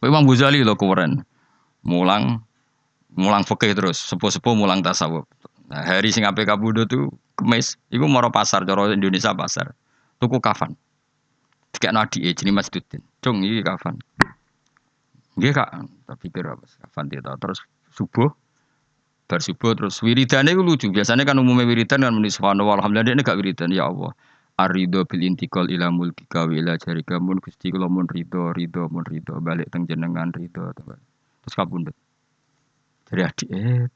Imam 0.03 0.28
Ghazali 0.28 0.68
lo 0.68 0.76
keren. 0.76 1.24
Mulang 1.88 2.47
mulang 3.18 3.43
fikih 3.43 3.74
terus, 3.74 3.97
sepuh-sepuh 4.13 4.53
mulang 4.53 4.86
tasawuf. 4.86 5.26
Nah, 5.68 5.84
hari 5.84 6.13
sing 6.13 6.24
ape 6.24 6.47
kabudo 6.47 6.88
tuh 6.88 7.11
kemis, 7.36 7.76
iku 7.91 8.07
moro 8.07 8.32
pasar 8.32 8.63
cara 8.63 8.88
Indonesia 8.93 9.36
pasar. 9.36 9.76
Tuku 10.22 10.39
kafan. 10.39 10.78
Tiga 11.76 11.91
nadi 11.91 12.24
eh 12.24 12.34
jenis 12.34 12.55
masjidin. 12.55 13.03
Cung 13.20 13.43
iki 13.43 13.65
kafan. 13.65 13.99
Nggih 15.38 15.53
Kak, 15.53 15.70
tak 16.09 16.18
pikir 16.18 16.49
apa 16.49 16.65
kafan 16.65 17.13
dia 17.13 17.22
terus 17.22 17.61
subuh 17.93 18.34
bar 19.28 19.43
subuh 19.43 19.76
terus 19.78 20.01
wiridane 20.01 20.55
iku 20.55 20.65
lucu. 20.65 20.89
Biasanya 20.89 21.28
kan 21.28 21.38
umumnya 21.38 21.68
wiridan 21.68 22.01
kan 22.01 22.15
muni 22.15 22.32
subhanallah 22.32 22.82
alhamdulillah 22.82 23.13
ini 23.13 23.22
gak 23.22 23.38
wiridan 23.38 23.70
ya 23.70 23.86
Allah. 23.91 24.15
Arido 24.57 25.05
bil 25.05 25.22
intikal 25.22 25.70
ila 25.70 25.93
mulki 25.93 26.26
wa 26.34 26.49
ila 26.49 26.74
jarika 26.82 27.22
mun 27.22 27.38
Gusti 27.38 27.70
kula 27.70 27.86
mun 27.86 28.09
rido 28.09 28.49
rido 28.57 28.89
mun 28.89 29.05
rido 29.05 29.38
balik 29.38 29.70
teng 29.70 29.86
jenengan 29.86 30.34
rido 30.34 30.74
terus 30.74 31.53
kabundut. 31.53 31.93
Jadi 33.08 33.22
adik 33.24 33.49
eh 33.55 33.88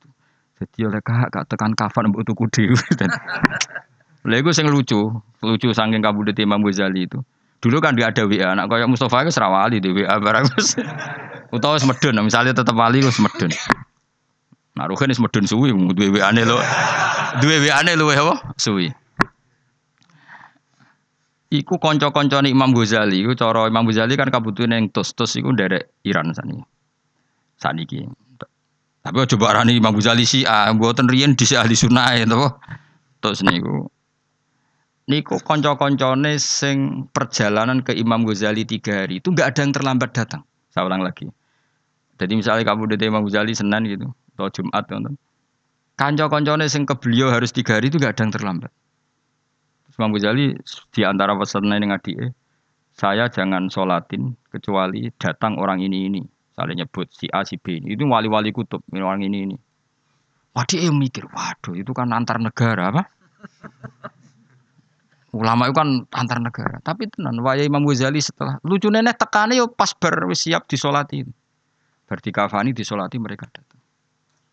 jadi 0.61 0.79
oleh 0.93 1.01
kak 1.01 1.33
kak 1.33 1.43
tekan 1.49 1.73
kafan 1.73 2.13
mbok 2.13 2.21
tuku 2.21 2.45
dhewe. 2.53 2.77
Lha 4.29 4.35
iku 4.37 4.53
sing 4.53 4.69
lucu, 4.69 5.09
lucu 5.41 5.67
saking 5.73 6.05
kabundut 6.05 6.37
Imam 6.37 6.61
Ghazali 6.61 7.09
itu. 7.09 7.17
Dulu 7.61 7.77
kan 7.81 7.97
dia 7.97 8.09
ada 8.09 8.25
WA, 8.25 8.53
anak 8.53 8.69
kayak 8.69 8.89
Mustafa 8.89 9.25
itu 9.25 9.33
serawali 9.33 9.81
di 9.81 9.89
WA 9.89 10.17
barang 10.17 10.49
utawa 11.55 11.77
semedun, 11.77 12.17
misalnya 12.25 12.57
tetap 12.57 12.73
wali 12.73 13.05
gue 13.05 13.13
semedun. 13.13 13.53
Nah, 14.77 14.87
Ruhin 14.89 15.11
wis 15.11 15.21
medun 15.21 15.45
suwi, 15.45 15.69
duwe 15.69 16.09
WA-ne 16.15 16.41
lho. 16.47 16.57
Duwe 17.43 17.57
WA-ne 17.65 17.93
luwe 17.97 18.15
apa? 18.17 18.55
Suwi. 18.55 18.89
Iku 21.51 21.75
konco-koncone 21.75 22.47
Imam 22.47 22.71
Ghazali, 22.71 23.21
iku 23.21 23.35
cara 23.35 23.67
Imam 23.67 23.83
Ghazali 23.83 24.15
kan 24.15 24.31
kabutune 24.31 24.79
yang 24.79 24.87
tos-tos 24.89 25.35
iku 25.35 25.51
nderek 25.51 25.91
Iran 26.07 26.31
sani. 26.31 26.55
Saniki. 27.59 28.07
Tapi 29.01 29.17
coba 29.33 29.45
arani 29.57 29.81
Imam 29.81 29.97
Ghazali 29.97 30.29
sih, 30.29 30.45
ah, 30.45 30.69
mboten 30.69 31.09
riyen 31.09 31.33
dhisik 31.33 31.57
ahli 31.57 31.73
sunnah 31.73 32.13
ya 32.13 32.25
to. 32.29 32.53
Tos 33.17 33.41
niku. 33.41 33.89
Niku 35.09 35.41
konco-koncone 35.41 36.37
sing 36.37 37.09
perjalanan 37.09 37.81
ke 37.81 37.97
Imam 37.97 38.21
Ghazali 38.21 38.61
tiga 38.63 39.05
hari 39.05 39.17
itu 39.17 39.33
nggak 39.33 39.57
ada 39.57 39.59
yang 39.65 39.73
terlambat 39.73 40.13
datang. 40.13 40.45
Saya 40.69 40.85
ulang 40.85 41.01
lagi. 41.01 41.25
Jadi 42.21 42.33
misalnya 42.37 42.61
kamu 42.61 42.93
dari 42.93 43.09
Imam 43.09 43.25
Ghazali 43.25 43.57
Senin 43.57 43.89
gitu, 43.89 44.07
atau 44.37 44.53
Jumat 44.53 44.85
gitu. 44.85 45.17
Kanco-koncone 45.97 46.69
sing 46.69 46.85
ke 46.85 46.93
beliau 46.93 47.33
harus 47.33 47.49
tiga 47.49 47.81
hari 47.81 47.89
itu 47.89 47.97
nggak 47.97 48.13
ada 48.13 48.21
yang 48.29 48.33
terlambat. 48.37 48.71
Imam 49.97 50.13
Ghazali 50.13 50.53
di 50.93 51.01
antara 51.01 51.33
pesan 51.33 51.65
yang 51.65 51.89
ngadi 51.89 52.31
saya 52.91 53.31
jangan 53.31 53.71
sholatin 53.71 54.35
kecuali 54.51 55.09
datang 55.17 55.57
orang 55.57 55.81
ini 55.81 56.11
ini. 56.11 56.21
Saling 56.51 56.83
nyebut 56.83 57.07
si 57.15 57.31
A 57.31 57.47
si 57.47 57.55
B 57.55 57.79
ini. 57.79 57.95
Itu 57.95 58.03
wali-wali 58.07 58.51
kutub 58.51 58.83
orang 58.91 59.23
ini 59.23 59.47
ini. 59.47 59.55
Wadi 60.51 60.83
yang 60.83 60.99
mikir, 60.99 61.31
waduh 61.31 61.79
itu 61.79 61.95
kan 61.95 62.11
antar 62.11 62.35
negara 62.35 62.91
apa? 62.91 63.07
Ulama 65.39 65.71
itu 65.71 65.75
kan 65.79 66.03
antar 66.11 66.43
negara. 66.43 66.83
Tapi 66.83 67.07
tenan, 67.07 67.39
waya 67.39 67.63
Imam 67.63 67.87
Ghazali 67.87 68.19
setelah 68.19 68.59
lucu 68.67 68.91
nenek 68.91 69.15
tekane 69.15 69.55
yo 69.55 69.71
pas 69.71 69.95
ber 69.95 70.27
siap 70.35 70.67
disolati. 70.67 71.23
Berarti 72.03 72.29
kafani 72.35 72.75
disolati 72.75 73.15
mereka 73.15 73.47
datang. 73.47 73.79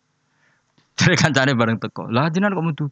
Jadi 0.99 1.19
kancane 1.19 1.51
bareng 1.51 1.83
teko. 1.83 2.07
Lah 2.07 2.31
jenengan 2.31 2.55
kok 2.55 2.63
metu. 2.63 2.85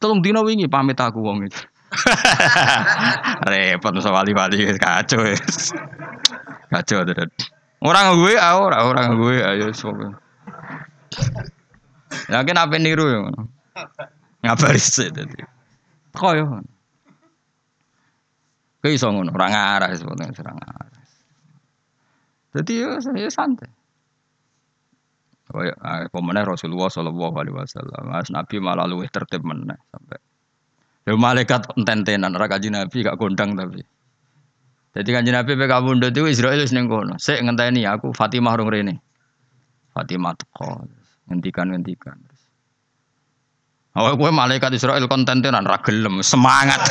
Tolong 0.00 0.24
dina 0.24 0.40
wingi 0.40 0.64
pamit 0.64 0.96
aku 0.96 1.20
wong 1.20 1.44
itu. 1.44 1.60
Repot 3.52 3.92
nusa 3.92 4.08
wali-wali 4.08 4.64
kacau. 4.80 5.28
Kacau 6.72 7.04
tenan. 7.04 7.28
Orang 7.80 8.20
gue, 8.20 8.36
ah, 8.36 8.60
orang 8.60 8.82
orang 8.84 9.06
gue, 9.16 9.36
ayo 9.40 9.72
semoga. 9.72 10.20
Yakin 12.28 12.56
apa 12.60 12.76
niru 12.76 13.08
ya? 13.08 13.18
Ngabari 14.44 14.80
sih 14.80 15.08
tadi. 15.08 15.40
Kok 16.12 16.32
ya? 16.36 16.44
Kayak 18.80 18.96
iso 18.96 19.12
ngono, 19.12 19.32
ora 19.32 19.48
ngarah 19.48 19.88
sebetulnya 19.92 20.32
ngarah. 20.32 21.04
Jadi 22.56 22.72
ya 22.80 22.96
saya 23.00 23.28
santai. 23.28 23.70
Oh 25.50 25.66
ya, 25.66 25.74
pemenang 26.14 26.46
Rasulullah 26.46 26.86
Shallallahu 26.86 27.34
Alaihi 27.34 27.56
Wasallam, 27.58 28.06
Mas 28.06 28.30
Nabi 28.30 28.62
malah 28.62 28.86
luwih 28.86 29.10
tertib 29.10 29.42
meneh 29.42 29.76
sampai. 29.90 30.18
Lha 31.10 31.18
malaikat 31.18 31.74
ententenan 31.74 32.38
ora 32.38 32.46
kaji 32.46 32.70
Nabi 32.70 33.02
gak 33.02 33.18
kondang 33.18 33.58
tapi. 33.58 33.82
Jadi 34.90 35.08
kanjeng 35.14 35.38
Nabi 35.38 35.54
PK 35.54 35.72
Bunda 35.86 36.10
itu 36.10 36.26
Israel 36.26 36.58
wis 36.58 36.74
ning 36.74 36.90
kono. 36.90 37.14
Sik 37.14 37.38
ngenteni 37.46 37.86
aku 37.86 38.10
Fatimah 38.10 38.58
rong 38.58 38.74
rene. 38.74 38.98
Fatimah 39.94 40.34
teko. 40.34 40.82
Ngentikan-ngentikan. 41.30 42.18
Awal 43.94 44.18
gue 44.18 44.30
malaikat 44.34 44.74
Israel 44.74 45.06
kontentenan 45.06 45.62
ra 45.62 45.78
gelem 45.82 46.22
semangat. 46.26 46.82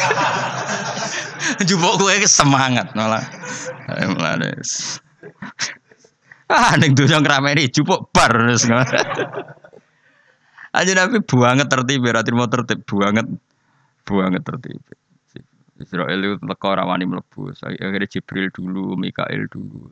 Jupuk 1.67 1.99
gue 1.99 2.23
semangat 2.23 2.95
malah. 2.95 3.23
Malah. 4.15 4.39
Ah 6.49 6.73
ning 6.79 6.95
donya 6.95 7.19
ngrameni 7.19 7.67
jupuk 7.67 8.09
bar 8.15 8.31
wis. 8.47 8.63
Aja 10.69 10.91
Nabi 10.93 11.19
banget 11.25 11.67
tertib, 11.67 12.05
ra 12.07 12.21
trimo 12.23 12.47
tertib 12.47 12.85
banget. 12.87 13.27
Banget 14.07 14.41
tertib. 14.47 14.81
Israel 15.79 16.19
itu 16.19 16.35
teko 16.43 16.69
rawani 16.75 17.07
mlebu. 17.07 17.55
Akhirnya 17.55 18.07
Jibril 18.07 18.51
dulu, 18.51 18.99
Mikail 18.99 19.47
dulu. 19.47 19.87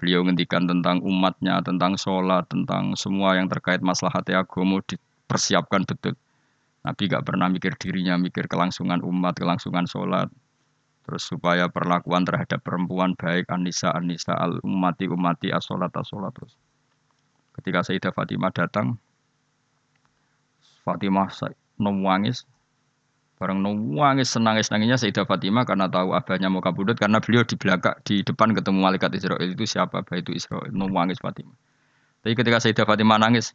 Beliau 0.00 0.24
ngendikan 0.24 0.64
tentang 0.64 1.04
umatnya, 1.04 1.60
tentang 1.60 1.98
sholat, 2.00 2.48
tentang 2.48 2.96
semua 2.96 3.36
yang 3.36 3.50
terkait 3.50 3.84
masalah 3.84 4.22
hati 4.22 4.32
agama 4.32 4.80
dipersiapkan 4.86 5.84
betul. 5.84 6.14
Nabi 6.86 7.10
gak 7.10 7.26
pernah 7.26 7.50
mikir 7.50 7.74
dirinya, 7.76 8.14
mikir 8.16 8.46
kelangsungan 8.48 9.02
umat, 9.04 9.36
kelangsungan 9.36 9.84
sholat. 9.84 10.30
Terus 11.08 11.24
supaya 11.24 11.66
perlakuan 11.72 12.22
terhadap 12.24 12.60
perempuan 12.60 13.16
baik 13.16 13.48
anisa 13.48 13.92
anisa 13.96 14.36
al 14.36 14.60
umati 14.60 15.08
umati 15.08 15.48
asolat 15.48 15.88
asolat 15.96 16.36
terus. 16.36 16.52
Ketika 17.56 17.80
Sayyidah 17.80 18.12
Fatimah 18.12 18.52
datang, 18.52 19.00
Fatimah 20.84 21.32
nangis, 21.80 22.44
bareng 23.38 23.62
nangis 23.62 24.34
senangis 24.34 24.66
nangisnya 24.74 24.98
Sayyidah 24.98 25.22
Fatimah 25.22 25.62
karena 25.62 25.86
tahu 25.86 26.10
abahnya 26.10 26.50
mau 26.50 26.58
kabudut 26.58 26.98
karena 26.98 27.22
beliau 27.22 27.46
di 27.46 27.54
belakang 27.54 27.94
di 28.02 28.26
depan 28.26 28.50
ketemu 28.50 28.82
malaikat 28.82 29.14
Israel 29.14 29.38
itu 29.46 29.62
siapa 29.62 30.02
abah 30.02 30.18
itu 30.18 30.34
Israel 30.34 30.66
nangis 30.74 31.22
Fatimah. 31.22 31.54
Tapi 32.26 32.34
ketika 32.34 32.58
Sayyidah 32.58 32.82
Fatimah 32.82 33.22
nangis, 33.22 33.54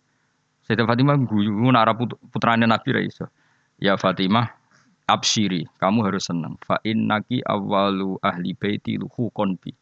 Sayyidah 0.63 0.88
Fatimah 0.88 1.19
guyu 1.19 1.51
nara 1.67 1.91
putranya 2.31 2.63
Nabi 2.63 2.95
Raisa. 2.95 3.27
Ya 3.75 3.99
Fatimah, 3.99 4.55
absyiri, 5.11 5.67
kamu 5.84 6.07
harus 6.07 6.31
senang. 6.31 6.55
Fa 6.63 6.79
innaki 6.88 7.43
awalu 7.43 8.15
ahli 8.23 8.55
baiti 8.55 8.95
luhu 8.95 9.27
konbi. 9.36 9.75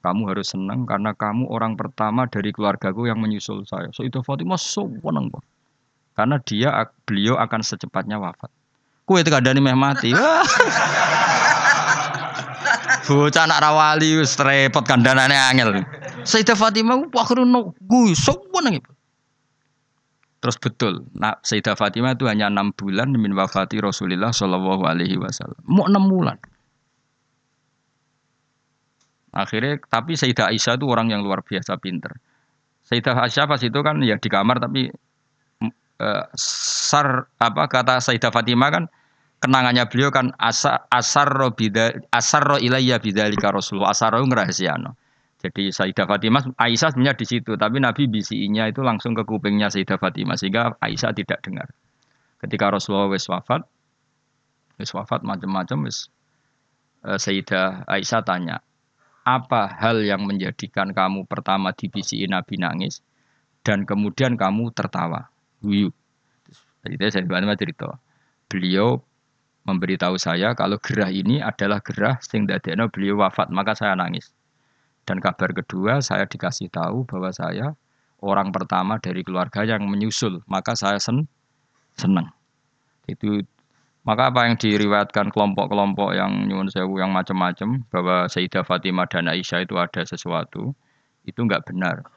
Kamu 0.00 0.30
harus 0.30 0.54
senang 0.54 0.86
karena 0.86 1.10
kamu 1.12 1.50
orang 1.50 1.74
pertama 1.74 2.30
dari 2.30 2.54
keluargaku 2.54 3.10
yang 3.10 3.18
menyusul 3.18 3.66
saya. 3.66 3.90
So 3.90 4.06
itu 4.06 4.22
Fatimah 4.22 4.62
so 4.62 4.86
senang 4.86 5.26
Karena 6.14 6.38
dia 6.38 6.70
beliau 7.02 7.34
akan 7.34 7.60
secepatnya 7.66 8.22
wafat. 8.22 8.59
Kue 9.10 9.26
itu 9.26 9.30
kadang 9.34 9.58
meh 9.58 9.74
mati. 9.74 10.14
Bocah 13.10 13.42
anak 13.42 13.58
rawali 13.58 14.22
wis 14.22 14.38
repot 14.38 14.86
kandhanane 14.86 15.34
angel. 15.34 15.82
Sayyidah 16.22 16.54
Fatimah 16.54 17.10
waktu 17.10 17.42
no 17.42 17.74
gue 17.74 18.14
so 18.14 18.38
seneng 18.54 18.78
Terus 20.38 20.56
betul, 20.62 21.10
nah, 21.18 21.34
Sayyidah 21.42 21.74
Fatimah 21.74 22.14
itu 22.14 22.30
hanya 22.30 22.46
enam 22.46 22.70
bulan 22.70 23.10
min 23.10 23.34
wafati 23.34 23.82
Rasulullah 23.82 24.30
Shallallahu 24.30 24.86
Alaihi 24.86 25.18
Wasallam. 25.18 25.58
Mau 25.66 25.90
enam 25.90 26.06
bulan. 26.06 26.38
Akhirnya, 29.34 29.82
tapi 29.90 30.14
Sayyidah 30.14 30.54
Aisyah 30.54 30.78
itu 30.78 30.86
orang 30.86 31.10
yang 31.10 31.26
luar 31.26 31.42
biasa 31.42 31.82
pinter. 31.82 32.14
Sayyidah 32.86 33.26
Aisyah 33.26 33.50
pas 33.50 33.58
itu 33.58 33.78
kan 33.82 33.98
ya 34.06 34.22
di 34.22 34.28
kamar 34.30 34.62
tapi 34.62 34.86
uh, 35.98 36.24
sar 36.38 37.26
apa 37.42 37.66
kata 37.66 37.98
Sayyidah 37.98 38.30
Fatimah 38.30 38.70
kan 38.70 38.84
kenangannya 39.40 39.88
beliau 39.88 40.12
kan 40.12 40.36
asar 40.36 40.84
asar 40.92 41.32
bida 41.56 41.96
asar 42.12 42.60
ilayya 42.60 43.00
bidalika 43.00 43.50
Rasulullah 43.50 43.96
asar 43.96 44.14
ngerahasiano. 44.20 44.94
Jadi 45.40 45.72
Sayyidah 45.72 46.04
Fatimah, 46.04 46.52
Aisyah 46.60 46.92
sebenarnya 46.92 47.16
di 47.16 47.24
situ, 47.24 47.56
tapi 47.56 47.80
Nabi 47.80 48.04
bisinya 48.12 48.68
itu 48.68 48.84
langsung 48.84 49.16
ke 49.16 49.24
kupingnya 49.24 49.72
Sayyidah 49.72 49.96
Fatimah 49.96 50.36
sehingga 50.36 50.76
Aisyah 50.76 51.16
tidak 51.16 51.40
dengar. 51.40 51.72
Ketika 52.44 52.68
Rasulullah 52.68 53.08
wis 53.08 53.24
wafat, 53.24 53.64
wis 54.76 54.92
wafat 54.92 55.24
macam-macam 55.24 55.88
wis 55.88 56.12
eh, 57.08 57.16
Sayyidah 57.16 57.88
Aisyah 57.88 58.20
tanya, 58.20 58.60
apa 59.24 59.80
hal 59.80 60.04
yang 60.04 60.28
menjadikan 60.28 60.92
kamu 60.92 61.24
pertama 61.24 61.72
dibisi 61.72 62.20
Nabi 62.28 62.60
nangis 62.60 63.00
dan 63.64 63.88
kemudian 63.88 64.36
kamu 64.36 64.76
tertawa? 64.76 65.32
Guyu. 65.64 65.88
Jadi 66.84 66.96
saya 67.12 67.56
cerita, 67.56 67.96
beliau 68.48 69.00
memberitahu 69.64 70.16
saya 70.16 70.56
kalau 70.56 70.80
gerah 70.80 71.12
ini 71.12 71.44
adalah 71.44 71.84
gerah 71.84 72.16
sing 72.24 72.48
dadekno 72.48 72.88
beliau 72.88 73.20
wafat, 73.20 73.52
maka 73.52 73.76
saya 73.76 73.92
nangis. 73.96 74.32
Dan 75.04 75.18
kabar 75.18 75.52
kedua, 75.52 76.00
saya 76.04 76.24
dikasih 76.24 76.70
tahu 76.70 77.04
bahwa 77.08 77.32
saya 77.32 77.74
orang 78.20 78.52
pertama 78.52 79.00
dari 79.00 79.24
keluarga 79.24 79.64
yang 79.64 79.84
menyusul, 79.88 80.44
maka 80.46 80.76
saya 80.76 81.00
sen 81.00 81.28
senang. 81.96 82.32
Itu 83.08 83.44
maka 84.00 84.32
apa 84.32 84.48
yang 84.48 84.56
diriwayatkan 84.56 85.28
kelompok-kelompok 85.28 86.16
yang 86.16 86.48
nyuwun 86.48 86.72
sewu 86.72 86.96
yang 86.96 87.12
macam-macam 87.12 87.84
bahwa 87.92 88.24
Sayyidah 88.32 88.64
Fatimah 88.64 89.04
dan 89.12 89.28
Aisyah 89.28 89.68
itu 89.68 89.76
ada 89.76 90.00
sesuatu, 90.08 90.72
itu 91.28 91.40
enggak 91.44 91.68
benar. 91.68 92.08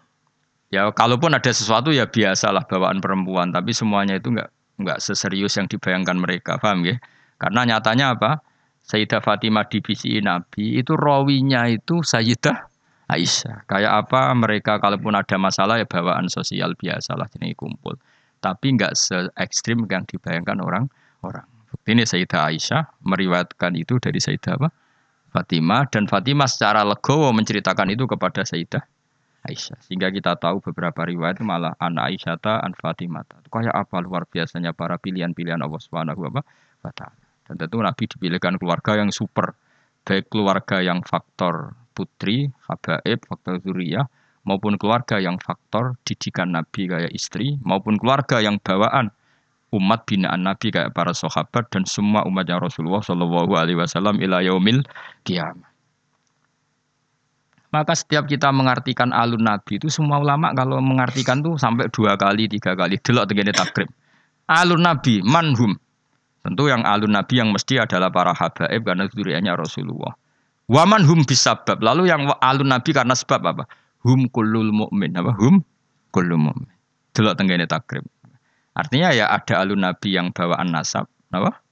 Ya 0.72 0.88
kalaupun 0.96 1.36
ada 1.36 1.52
sesuatu 1.52 1.92
ya 1.92 2.08
biasalah 2.08 2.64
bawaan 2.72 3.04
perempuan, 3.04 3.52
tapi 3.52 3.76
semuanya 3.76 4.16
itu 4.16 4.32
enggak 4.32 4.50
enggak 4.80 5.00
seserius 5.04 5.60
yang 5.60 5.68
dibayangkan 5.68 6.18
mereka, 6.18 6.56
paham 6.56 6.88
ya? 6.88 6.96
Karena 7.44 7.76
nyatanya 7.76 8.16
apa? 8.16 8.40
Sayyidah 8.88 9.20
Fatimah 9.20 9.68
di 9.68 9.84
BCI 9.84 10.24
Nabi 10.24 10.80
itu 10.80 10.96
rawinya 10.96 11.68
itu 11.68 12.00
Sayyidah 12.00 12.72
Aisyah. 13.12 13.68
Kayak 13.68 14.08
apa 14.08 14.32
mereka 14.32 14.80
kalaupun 14.80 15.12
ada 15.12 15.36
masalah 15.36 15.76
ya 15.76 15.84
bawaan 15.84 16.32
sosial 16.32 16.72
biasa 16.80 17.20
lah 17.20 17.28
jadi 17.28 17.52
kumpul. 17.52 18.00
Tapi 18.40 18.80
nggak 18.80 18.96
se 18.96 19.28
ekstrim 19.36 19.84
yang 19.92 20.08
dibayangkan 20.08 20.56
orang-orang. 20.64 21.48
Ini 21.84 22.08
Sayyidah 22.08 22.48
Aisyah 22.48 23.04
meriwayatkan 23.04 23.76
itu 23.76 24.00
dari 24.00 24.24
Sayyidah 24.24 24.56
apa? 24.56 24.72
Fatimah 25.36 25.90
dan 25.92 26.08
Fatimah 26.08 26.48
secara 26.48 26.88
legowo 26.88 27.28
menceritakan 27.36 27.92
itu 27.92 28.08
kepada 28.08 28.48
Sayyidah 28.48 28.84
Aisyah. 29.52 29.84
Sehingga 29.84 30.12
kita 30.16 30.40
tahu 30.40 30.64
beberapa 30.64 31.04
riwayat 31.04 31.44
malah 31.44 31.76
anak 31.80 32.16
Aisyah 32.16 32.40
ta 32.40 32.64
an 32.64 32.72
Fatimah. 32.72 33.28
Kayak 33.52 33.76
apa 33.76 34.00
luar 34.00 34.24
biasanya 34.32 34.72
para 34.72 34.96
pilihan-pilihan 34.96 35.60
Allah 35.60 35.82
Subhanahu 35.84 36.24
wa. 36.24 36.44
Dan 37.44 37.60
tentu 37.60 37.84
Nabi 37.84 38.04
dipilihkan 38.08 38.56
keluarga 38.56 38.96
yang 38.96 39.12
super, 39.12 39.56
baik 40.08 40.32
keluarga 40.32 40.80
yang 40.80 41.04
faktor 41.04 41.76
putri, 41.92 42.50
habaib, 42.68 43.20
faktor 43.28 43.60
zuriyah, 43.62 44.08
maupun 44.44 44.76
keluarga 44.80 45.20
yang 45.20 45.40
faktor 45.40 45.96
didikan 46.08 46.56
Nabi 46.56 46.88
kayak 46.88 47.12
istri, 47.12 47.60
maupun 47.64 48.00
keluarga 48.00 48.40
yang 48.40 48.60
bawaan 48.60 49.12
umat 49.74 50.06
binaan 50.06 50.46
Nabi 50.46 50.70
kayak 50.70 50.94
para 50.94 51.12
sahabat 51.12 51.66
dan 51.74 51.84
semua 51.90 52.22
umatnya 52.30 52.62
Rasulullah 52.62 53.02
Shallallahu 53.02 53.52
Alaihi 53.58 53.78
Wasallam 53.80 54.22
ila 54.22 54.46
yaumil 54.46 54.86
kiamat. 55.26 55.74
Maka 57.74 57.98
setiap 57.98 58.30
kita 58.30 58.54
mengartikan 58.54 59.10
alun 59.10 59.42
Nabi 59.42 59.82
itu 59.82 59.90
semua 59.90 60.22
ulama 60.22 60.54
kalau 60.54 60.78
mengartikan 60.78 61.42
tuh 61.42 61.58
sampai 61.58 61.90
dua 61.90 62.14
kali, 62.14 62.46
tiga 62.46 62.78
kali. 62.78 63.02
Delok 63.02 63.26
tegene 63.26 63.50
takrib. 63.50 63.90
Alun 64.46 64.86
Nabi, 64.86 65.26
manhum. 65.26 65.74
Tentu 66.44 66.68
yang 66.68 66.84
alun 66.84 67.16
Nabi 67.16 67.40
yang 67.40 67.56
mesti 67.56 67.80
adalah 67.80 68.12
para 68.12 68.36
habaib 68.36 68.84
karena 68.84 69.08
zuriyahnya 69.08 69.56
Rasulullah. 69.56 70.12
Waman 70.68 71.08
hum 71.08 71.24
bisabab. 71.24 71.80
Lalu 71.80 72.12
yang 72.12 72.28
alun 72.44 72.68
Nabi 72.68 72.92
karena 72.92 73.16
sebab 73.16 73.42
apa? 73.48 73.64
Hum 74.04 74.28
kulul 74.28 74.76
mu'min. 74.76 75.16
Apa? 75.16 75.32
Hum 75.40 75.64
kulul 76.12 76.40
mu'min. 76.40 76.68
Delok 77.16 77.40
tenggene 77.40 77.64
takrib. 77.64 78.04
Artinya 78.76 79.16
ya 79.16 79.32
ada 79.32 79.64
alun 79.64 79.88
Nabi 79.88 80.20
yang 80.20 80.36
bawaan 80.36 80.76
nasab. 80.76 81.08
Apa? 81.32 81.64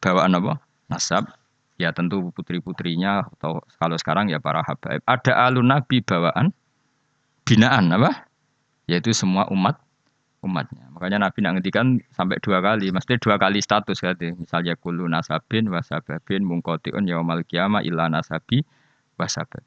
Bawaan 0.00 0.40
apa? 0.40 0.56
Nasab. 0.88 1.28
Ya 1.76 1.92
tentu 1.92 2.32
putri-putrinya 2.32 3.28
atau 3.38 3.60
kalau 3.76 3.96
sekarang 4.00 4.32
ya 4.32 4.40
para 4.40 4.64
habaib. 4.64 5.04
Ada 5.04 5.52
alun 5.52 5.68
Nabi 5.68 6.00
bawaan 6.00 6.56
binaan 7.44 7.92
apa? 7.92 8.24
Yaitu 8.88 9.12
semua 9.12 9.44
umat 9.52 9.76
umatnya. 10.42 10.86
Makanya 10.94 11.28
Nabi 11.28 11.38
nak 11.42 11.52
ngendikan 11.58 11.86
sampai 12.14 12.38
dua 12.38 12.62
kali, 12.62 12.94
mesti 12.94 13.18
dua 13.18 13.36
kali 13.36 13.58
status 13.58 13.98
kan. 13.98 14.14
Misalnya 14.18 14.78
kulu 14.78 15.10
nasabin 15.10 15.66
wasababin 15.70 16.46
mungkotiun 16.46 17.10
yaumal 17.10 17.42
kiamah 17.42 17.82
illa 17.82 18.06
nasabi 18.06 18.62
wasababi. 19.18 19.66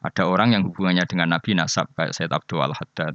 Ada 0.00 0.26
orang 0.26 0.56
yang 0.56 0.62
hubungannya 0.66 1.04
dengan 1.04 1.36
Nabi 1.36 1.52
nasab 1.54 1.92
kayak 1.94 2.16
Said 2.16 2.32
Abdul 2.32 2.64
Al 2.64 2.72
Haddad. 2.72 3.14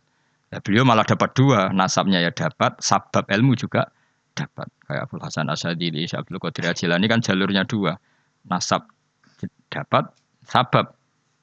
Ya, 0.54 0.62
beliau 0.62 0.86
malah 0.86 1.04
dapat 1.04 1.34
dua, 1.34 1.74
nasabnya 1.74 2.22
ya 2.22 2.30
dapat, 2.30 2.78
sabab 2.78 3.26
ilmu 3.26 3.58
juga 3.58 3.90
dapat. 4.38 4.70
Kayak 4.86 5.10
Abdul 5.10 5.22
Hasan 5.26 5.50
Asyadili, 5.50 6.06
Abdul 6.06 6.38
Qadir 6.38 6.70
Ajilani 6.70 7.10
kan 7.10 7.20
jalurnya 7.26 7.66
dua. 7.66 7.98
Nasab 8.46 8.86
dapat, 9.74 10.14
sabab 10.46 10.94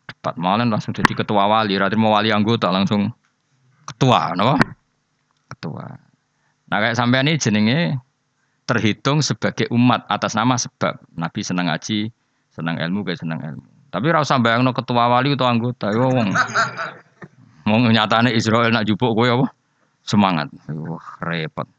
dapat. 0.06 0.34
Malah 0.38 0.64
langsung 0.64 0.94
jadi 0.94 1.10
ketua 1.10 1.50
wali, 1.50 1.74
radhi 1.74 1.98
mau 1.98 2.14
wali 2.14 2.30
anggota 2.30 2.70
langsung 2.70 3.10
ketua, 3.90 4.38
no? 4.38 4.54
Ketua. 5.62 5.86
Nah 6.66 6.78
kayak 6.82 6.98
sampean 6.98 7.30
ini 7.30 7.38
jenenge 7.38 7.78
terhitung 8.66 9.22
sebagai 9.22 9.70
umat 9.70 10.02
atas 10.10 10.34
nama 10.34 10.58
sebab 10.58 10.98
Nabi 11.14 11.40
senang 11.46 11.70
ngaji, 11.70 12.10
senang 12.50 12.82
ilmu, 12.82 13.06
kayak 13.06 13.22
senang 13.22 13.38
ilmu. 13.38 13.62
Tapi 13.94 14.06
rasa 14.10 14.42
bayang 14.42 14.66
no 14.66 14.74
ketua 14.74 15.06
wali 15.06 15.38
atau 15.38 15.46
anggota, 15.46 15.94
yo 15.94 16.10
wong. 16.10 16.34
Mau 17.62 17.78
nyatane 17.78 18.34
Israel 18.34 18.74
nak 18.74 18.90
jupuk 18.90 19.14
gue 19.14 19.30
apa? 19.30 19.46
Semangat. 20.02 20.50
Wah, 20.66 21.06
repot. 21.22 21.70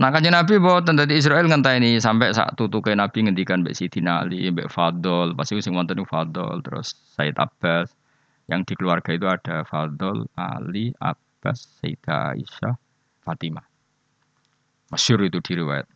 Nah 0.00 0.08
kanjeng 0.12 0.32
Nabi 0.36 0.60
bahwa 0.60 0.80
tentang 0.84 1.12
Israel 1.12 1.44
ngentah 1.44 1.76
ini 1.76 2.00
sampai 2.00 2.32
saat 2.32 2.56
tutuke 2.56 2.92
Nabi 2.92 3.24
ngendikan 3.24 3.64
Mbak 3.64 3.76
Sidina 3.76 4.24
Ali, 4.24 4.48
Mbak 4.48 4.72
Fadol, 4.72 5.36
pasti 5.36 5.60
sing 5.60 5.76
wonten 5.76 6.00
Fadol, 6.04 6.60
terus 6.64 6.96
Said 7.16 7.36
Abbas. 7.36 7.92
Yang 8.48 8.72
di 8.72 8.74
keluarga 8.80 9.14
itu 9.14 9.28
ada 9.30 9.62
Fadol, 9.62 10.26
Ali, 10.34 10.90
Abbas, 10.98 11.78
Sayyidah 11.78 12.34
Aisyah, 12.34 12.74
Fatimah. 13.22 13.64
Masyur 14.90 15.22
itu 15.22 15.38
diriwayat. 15.38 15.86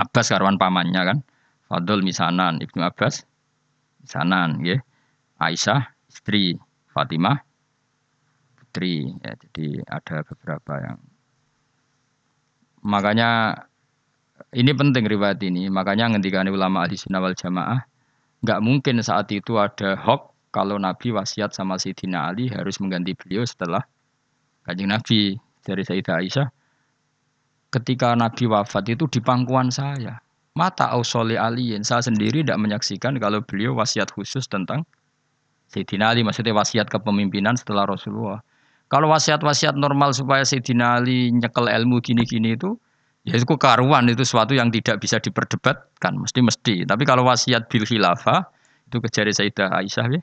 Abbas 0.00 0.32
karwan 0.32 0.56
pamannya 0.56 1.02
kan. 1.04 1.18
Fadl 1.70 2.02
misanan, 2.02 2.58
Ibnu 2.58 2.82
Abbas 2.82 3.22
misanan, 4.02 4.58
ya. 4.64 4.80
Aisyah 5.40 5.88
istri 6.10 6.60
Fatimah 6.92 7.40
putri 8.70 9.10
ya 9.18 9.32
jadi 9.34 9.82
ada 9.88 10.22
beberapa 10.22 10.78
yang 10.78 10.98
makanya 12.86 13.30
ini 14.52 14.70
penting 14.70 15.10
riwayat 15.10 15.42
ini 15.42 15.66
makanya 15.66 16.12
ngendikan 16.12 16.46
ulama 16.46 16.86
ahli 16.86 16.94
sunnah 16.94 17.18
wal 17.18 17.34
jamaah 17.34 17.82
nggak 18.44 18.60
mungkin 18.60 19.02
saat 19.02 19.26
itu 19.34 19.56
ada 19.56 19.98
hok 19.98 20.30
kalau 20.54 20.76
Nabi 20.76 21.10
wasiat 21.10 21.50
sama 21.50 21.80
Sayyidina 21.80 22.30
Ali 22.30 22.46
harus 22.52 22.78
mengganti 22.78 23.16
beliau 23.16 23.42
setelah 23.42 23.82
kanjeng 24.68 24.92
Nabi 24.92 25.40
dari 25.70 25.86
Sayyidah 25.86 26.18
Aisyah 26.18 26.48
ketika 27.70 28.18
Nabi 28.18 28.50
wafat 28.50 28.90
itu 28.90 29.06
di 29.06 29.22
pangkuan 29.22 29.70
saya. 29.70 30.18
Mata 30.58 30.90
ausoli 30.90 31.38
alien 31.38 31.86
saya 31.86 32.02
sendiri 32.02 32.42
tidak 32.42 32.58
menyaksikan 32.58 33.14
kalau 33.22 33.38
beliau 33.46 33.78
wasiat 33.78 34.10
khusus 34.10 34.50
tentang 34.50 34.82
Sayyidina 35.70 36.10
Ali 36.10 36.26
maksudnya 36.26 36.50
wasiat 36.50 36.90
kepemimpinan 36.90 37.54
setelah 37.54 37.86
Rasulullah. 37.86 38.42
Kalau 38.90 39.06
wasiat-wasiat 39.14 39.78
normal 39.78 40.10
supaya 40.10 40.42
Sayyidina 40.42 40.98
Ali 40.98 41.30
nyekel 41.30 41.70
ilmu 41.70 42.02
gini-gini 42.02 42.58
itu 42.58 42.74
ya 43.22 43.38
itu 43.38 43.46
karuan 43.54 44.10
itu 44.10 44.26
sesuatu 44.26 44.58
yang 44.58 44.74
tidak 44.74 44.98
bisa 44.98 45.22
diperdebatkan 45.22 46.18
mesti 46.18 46.42
mesti. 46.42 46.74
Tapi 46.82 47.06
kalau 47.06 47.22
wasiat 47.22 47.70
bil 47.70 47.86
khilafah 47.86 48.50
itu 48.90 48.98
kejari 48.98 49.30
Sayyidah 49.30 49.70
Aisyah 49.70 50.06
ya 50.10 50.20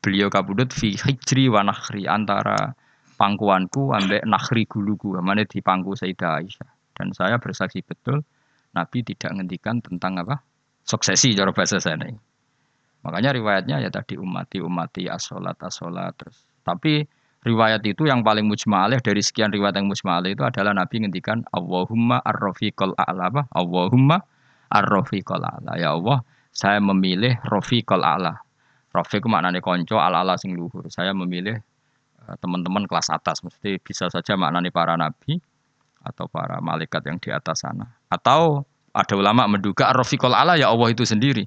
beliau 0.00 0.32
kabudut 0.32 0.72
fi 0.72 0.96
hijri 0.96 1.52
wa 1.52 1.60
nakhri 1.62 2.08
antara 2.08 2.72
pangkuanku 3.20 3.92
ambek 3.92 4.24
nakhri 4.24 4.64
guluku 4.64 5.12
mana 5.20 5.44
di 5.44 5.60
pangku 5.60 5.92
Sayyidah 5.92 6.40
Aisyah. 6.40 6.70
Dan 6.96 7.12
saya 7.12 7.36
bersaksi 7.36 7.84
betul 7.84 8.24
Nabi 8.72 9.04
tidak 9.04 9.36
menghentikan 9.36 9.84
tentang 9.84 10.16
apa? 10.24 10.40
Suksesi 10.88 11.36
cara 11.36 11.52
bahasa 11.52 11.76
ini. 11.92 12.16
Makanya 13.04 13.36
riwayatnya 13.36 13.76
ya 13.84 13.90
tadi 13.92 14.16
umati 14.16 14.64
umati 14.64 15.04
asolat 15.08 15.60
asolat 15.60 16.16
terus. 16.16 16.48
Tapi 16.64 17.04
riwayat 17.44 17.84
itu 17.84 18.08
yang 18.08 18.24
paling 18.24 18.48
mujmaleh 18.48 19.00
dari 19.04 19.20
sekian 19.20 19.52
riwayat 19.52 19.76
yang 19.76 19.88
mujmaleh 19.88 20.32
itu 20.32 20.44
adalah 20.44 20.72
Nabi 20.72 21.04
ngendikan 21.04 21.44
Allahumma 21.52 22.24
ar-rafiqal 22.24 22.96
a'la 22.96 23.32
apa? 23.32 23.42
Allahumma 23.52 24.20
ar-rafiqal 24.72 25.40
a'la 25.40 25.76
ya 25.76 25.96
Allah 25.96 26.24
saya 26.52 26.80
memilih 26.82 27.36
rafiqal 27.46 28.00
a'la. 28.02 28.34
Rafiq 28.90 29.22
maknanya 29.30 29.62
konco 29.62 30.02
ala-ala 30.02 30.34
sing 30.34 30.58
luhur. 30.58 30.90
Saya 30.90 31.14
memilih 31.14 31.62
teman-teman 32.38 32.86
kelas 32.86 33.10
atas 33.10 33.42
mesti 33.42 33.80
bisa 33.80 34.06
saja 34.12 34.36
maknani 34.36 34.70
para 34.70 34.94
nabi 34.94 35.40
atau 36.00 36.30
para 36.30 36.62
malaikat 36.62 37.02
yang 37.06 37.18
di 37.20 37.28
atas 37.32 37.66
sana 37.66 37.88
atau 38.08 38.64
ada 38.90 39.14
ulama 39.14 39.46
menduga 39.46 39.90
ar 39.90 40.00
Allah 40.00 40.56
ya 40.58 40.72
Allah 40.72 40.88
itu 40.90 41.06
sendiri 41.06 41.46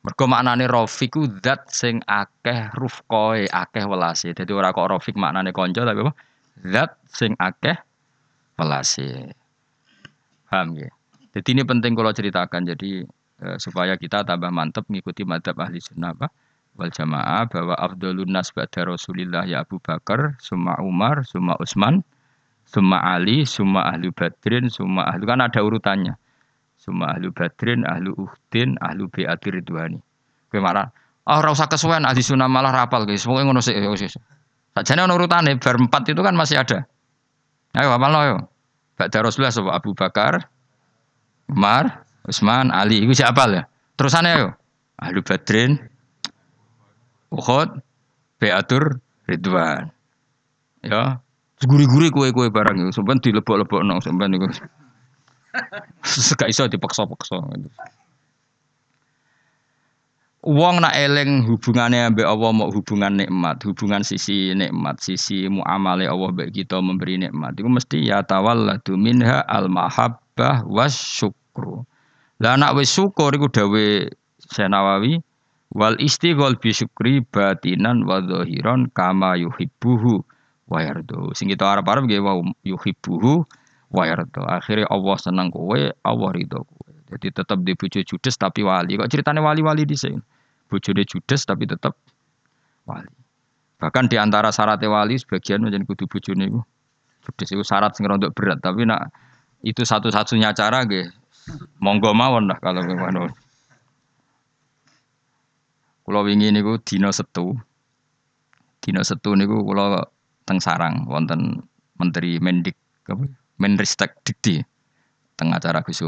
Mergo 0.00 0.24
maknane 0.24 0.64
Rafiq 0.64 1.12
ku 1.12 1.28
zat 1.44 1.68
sing 1.68 2.00
akeh 2.08 2.72
rufqoe, 2.72 3.44
akeh 3.44 3.84
welase. 3.84 4.32
Dadi 4.32 4.48
ora 4.56 4.72
kok 4.72 4.88
Rafiq 4.88 5.12
maknane 5.20 5.52
kanca 5.52 5.84
tapi 5.84 6.00
apa? 6.00 6.12
Zat 6.64 6.96
sing 7.12 7.36
akeh 7.36 7.76
welase. 8.56 9.36
Paham 10.48 10.80
ya? 10.80 10.88
Jadi 11.36 11.48
ini 11.52 11.62
penting 11.68 11.92
kalau 11.92 12.16
ceritakan. 12.16 12.64
Jadi 12.72 13.04
eh, 13.44 13.56
supaya 13.60 14.00
kita 14.00 14.24
tambah 14.24 14.48
mantep 14.48 14.88
mengikuti 14.88 15.20
madhab 15.28 15.60
ahli 15.60 15.84
sunnah? 15.84 16.16
Wal 16.80 16.88
jamaah 16.88 17.44
bahwa 17.52 17.76
afdalun 17.76 18.32
nas 18.32 18.48
ba'da 18.48 18.88
Rasulillah 18.88 19.44
ya 19.44 19.60
Abu 19.60 19.76
Bakar, 19.76 20.40
summa 20.40 20.80
Umar, 20.80 21.28
summa 21.28 21.52
Utsman, 21.60 22.00
summa 22.64 23.04
Ali, 23.04 23.44
summa 23.44 23.92
ahli 23.92 24.08
Badrin, 24.08 24.72
summa 24.72 25.04
ahli 25.12 25.28
kan 25.28 25.44
ada 25.44 25.60
urutannya. 25.60 26.16
Summa 26.80 27.12
ahlu 27.12 27.28
badrin, 27.36 27.84
ahlu 27.84 28.16
uhdin, 28.16 28.80
ahlu 28.80 29.04
bi'atir 29.12 29.52
ridwani. 29.52 30.00
Kowe 30.48 30.64
marah, 30.64 30.88
oh 31.28 31.36
ora 31.36 31.52
usah 31.52 31.68
kesuwen 31.68 32.08
ahli 32.08 32.24
sunnah 32.24 32.48
malah 32.48 32.72
rapal 32.72 33.04
guys. 33.04 33.20
Pokoke 33.20 33.44
ngono 33.44 33.60
sik. 33.60 33.76
Sajane 34.72 35.04
ono 35.04 35.20
urutane 35.20 35.60
bar 35.60 35.76
4 35.76 36.08
itu 36.08 36.22
kan 36.24 36.32
masih 36.32 36.56
ada. 36.56 36.88
Ayo 37.76 37.92
apal 37.92 38.16
yo. 38.24 38.48
Ba'da 38.96 39.20
Rasulullah 39.20 39.52
sapa 39.52 39.76
Abu 39.76 39.92
Bakar, 39.92 40.48
Umar, 41.52 42.08
Utsman, 42.24 42.72
Ali. 42.72 43.04
Iku 43.04 43.12
siapa 43.12 43.44
ya? 43.52 43.68
Terusane 44.00 44.30
yo. 44.40 44.48
Ahlu 44.96 45.20
badrin, 45.20 45.76
Uhud, 47.30 47.78
Beatur, 48.42 48.98
Ridwan. 49.30 49.90
Ya, 50.82 51.22
guri-guri 51.62 52.10
kue-kue 52.10 52.48
barang 52.50 52.76
itu, 52.82 52.90
sampean 52.90 53.22
dilebok-lebok 53.22 53.84
nong 53.86 54.00
sampean 54.02 54.34
niku. 54.34 54.48
Gak 56.40 56.50
iso 56.50 56.66
dipaksa-paksa. 56.66 57.38
Wong 60.40 60.80
nak 60.80 60.96
eling 60.96 61.44
hubungannya 61.44 62.08
ambek 62.08 62.24
Allah 62.24 62.50
mau 62.56 62.72
hubungan 62.72 63.12
nikmat, 63.12 63.60
hubungan 63.60 64.00
sisi 64.00 64.56
nikmat, 64.56 64.96
sisi 64.96 65.44
muamale 65.52 66.08
Allah 66.08 66.32
mbek 66.32 66.56
kita 66.56 66.80
memberi 66.80 67.20
nikmat. 67.20 67.60
Itu 67.60 67.68
mesti 67.68 68.08
ya 68.08 68.24
tawalladu 68.24 68.96
minha 68.96 69.44
al 69.44 69.68
mahabbah 69.68 70.64
was 70.64 70.96
syukru. 70.96 71.84
Lah 72.40 72.56
nak 72.56 72.72
wis 72.72 72.88
syukur 72.88 73.36
iku 73.36 73.52
dawe 73.52 74.08
Senawawi 74.48 75.20
wal 75.70 75.94
istighol 76.02 76.58
bi 76.58 76.74
syukri 76.74 77.22
batinan 77.22 78.02
wa 78.02 78.18
dhahiran 78.18 78.90
kama 78.90 79.38
yuhibbuhu 79.38 80.22
wa 80.70 80.78
yardu. 80.82 81.34
Sing 81.34 81.50
kita 81.50 81.66
arep-arep 81.66 82.06
nggih 82.06 82.22
wa 82.22 82.42
yuhibbuhu 82.66 83.46
wa 83.90 84.02
yarda. 84.06 84.42
Akhirnya 84.58 84.86
Allah 84.90 85.16
senang 85.18 85.50
kowe, 85.50 85.78
Allah 85.78 86.30
ridho 86.34 86.62
kowe. 86.66 86.90
Jadi 87.10 87.34
tetap 87.34 87.58
di 87.66 87.74
bojo 87.74 88.00
judes 88.06 88.38
tapi 88.38 88.62
wali. 88.62 88.94
Kok 88.94 89.10
ceritanya 89.10 89.42
wali-wali 89.42 89.82
di 89.82 89.98
sini? 89.98 90.18
Bojone 90.70 91.02
judes 91.02 91.42
tapi 91.42 91.66
tetap 91.66 91.98
wali. 92.86 93.10
Bahkan 93.82 94.06
di 94.06 94.14
antara 94.14 94.54
syarat 94.54 94.78
wali 94.86 95.18
sebagian 95.18 95.66
menjadi 95.66 95.82
kudu 95.86 96.06
bojone 96.06 96.46
iku 96.46 96.60
judes 97.26 97.48
itu 97.50 97.64
syarat 97.66 97.98
sing 97.98 98.06
untuk 98.06 98.32
berat 98.32 98.62
tapi 98.62 98.86
nak 98.86 99.10
itu 99.66 99.82
satu-satunya 99.82 100.54
cara 100.54 100.86
nggih. 100.86 101.10
Monggo 101.82 102.14
mawon 102.14 102.46
lah 102.46 102.58
kalau 102.62 102.86
memang. 102.86 103.34
Kulo 106.10 106.26
wingi 106.26 106.50
niku 106.50 106.74
dina 106.82 107.14
setu. 107.14 107.54
Dina 108.82 108.98
setu 109.06 109.30
niku 109.38 109.62
kulo 109.62 110.10
teng 110.42 110.58
sarang 110.58 111.06
wonten 111.06 111.62
Menteri 112.02 112.42
Mendik? 112.42 112.74
Menristek 113.62 114.18
Dikti 114.26 114.58
tengah 115.38 115.62
acara 115.62 115.86
Gus. 115.86 116.02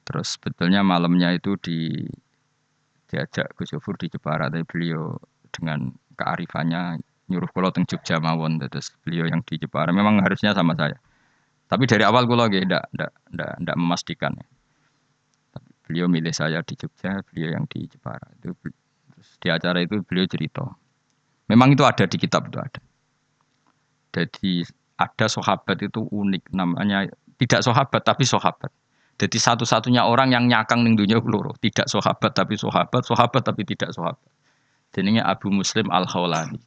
Terus 0.00 0.28
sebetulnya 0.32 0.80
malamnya 0.80 1.36
itu 1.36 1.60
di 1.60 2.08
diajak 3.12 3.52
Gus 3.52 3.76
di 3.76 4.06
Jepara, 4.08 4.48
tapi 4.48 4.64
beliau 4.64 5.20
dengan 5.52 5.92
kearifannya 6.16 7.04
nyuruh 7.28 7.52
kulo 7.52 7.68
teng 7.68 7.84
Jogja 7.84 8.16
mawon 8.16 8.64
terus 8.64 8.96
beliau 9.04 9.28
yang 9.28 9.44
di 9.44 9.60
Jepara 9.60 9.92
memang 9.92 10.24
harusnya 10.24 10.56
sama 10.56 10.72
saya. 10.72 10.96
Tapi 11.68 11.84
dari 11.84 12.08
awal 12.08 12.24
kulo 12.24 12.48
gak 12.48 12.64
ndak 12.64 13.12
ndak 13.28 13.52
ndak 13.60 13.76
memastikan. 13.76 14.32
Beliau 15.84 16.08
milih 16.08 16.32
saya 16.32 16.64
di 16.64 16.74
Jogja, 16.74 17.20
beliau 17.28 17.60
yang 17.60 17.64
di 17.68 17.84
Jepara. 17.84 18.24
Itu 18.40 18.56
terus 19.12 19.28
di 19.38 19.48
acara 19.52 19.78
itu 19.84 20.00
beliau 20.00 20.24
cerita. 20.24 20.64
Memang 21.52 21.76
itu 21.76 21.84
ada 21.84 22.08
di 22.08 22.16
kitab 22.16 22.48
itu 22.48 22.58
ada. 22.58 22.80
Jadi 24.16 24.64
ada 24.96 25.26
sahabat 25.28 25.78
itu 25.84 26.06
unik 26.08 26.54
namanya 26.56 27.04
tidak 27.36 27.60
sahabat 27.60 28.02
tapi 28.02 28.24
sahabat. 28.24 28.70
Jadi 29.14 29.38
satu-satunya 29.38 30.02
orang 30.02 30.34
yang 30.34 30.50
nyakang 30.50 30.82
ning 30.82 30.98
dunia 30.98 31.22
peluru, 31.22 31.54
tidak 31.62 31.86
sahabat 31.86 32.34
tapi 32.34 32.58
sahabat, 32.58 33.02
sahabat 33.06 33.42
tapi 33.46 33.62
tidak 33.62 33.94
sahabat. 33.94 34.18
Jenenge 34.90 35.22
Abu 35.22 35.54
Muslim 35.54 35.86
Al 35.90 36.06
Khawlani. 36.06 36.58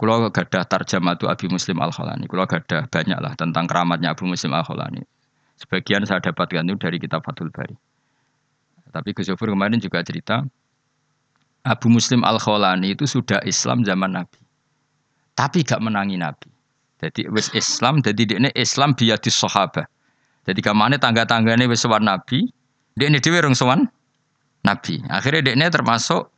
Kulo 0.00 0.28
gadah 0.32 0.64
tarjamah 0.64 1.16
itu 1.16 1.28
Abu 1.28 1.46
Muslim 1.52 1.76
Al 1.80 1.92
Khawlani. 1.92 2.24
Kulo 2.28 2.44
gadah 2.48 2.88
banyak 2.88 3.18
lah 3.20 3.32
tentang 3.36 3.68
keramatnya 3.68 4.16
Abu 4.16 4.24
Muslim 4.28 4.52
Al 4.56 4.64
Khawlani. 4.64 5.04
Sebagian 5.54 6.02
saya 6.02 6.18
dapatkan 6.18 6.66
itu 6.66 6.78
dari 6.78 6.98
kitab 6.98 7.22
Fathul 7.22 7.50
Bari. 7.54 7.74
Tapi 8.90 9.10
Gus 9.10 9.26
kemarin 9.26 9.82
juga 9.82 10.02
cerita 10.06 10.46
Abu 11.66 11.90
Muslim 11.90 12.22
Al 12.22 12.38
Khawlani 12.38 12.94
itu 12.94 13.06
sudah 13.10 13.42
Islam 13.42 13.82
zaman 13.82 14.14
Nabi. 14.14 14.38
Tapi 15.34 15.66
gak 15.66 15.82
menangi 15.82 16.14
Nabi. 16.14 16.46
Jadi 17.02 17.26
wis 17.34 17.50
Islam, 17.58 17.98
jadi 18.00 18.38
ini 18.38 18.54
Islam 18.54 18.94
biati 18.94 19.28
sahabat. 19.28 19.90
Jadi 20.46 20.60
kamane 20.62 21.00
tangga-tanggane 21.00 21.66
wis 21.66 21.82
sowan 21.82 22.06
Nabi, 22.06 22.46
dia 22.94 23.10
ini 23.10 23.18
dhewe 23.18 23.42
rong 23.42 23.58
sowan 23.58 23.90
Nabi. 24.62 25.02
Akhirnya 25.10 25.50
dia 25.50 25.54
ini 25.58 25.66
termasuk 25.72 26.30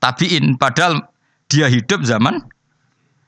tabiin, 0.00 0.56
padahal 0.56 1.04
dia 1.52 1.68
hidup 1.68 2.08
zaman 2.08 2.40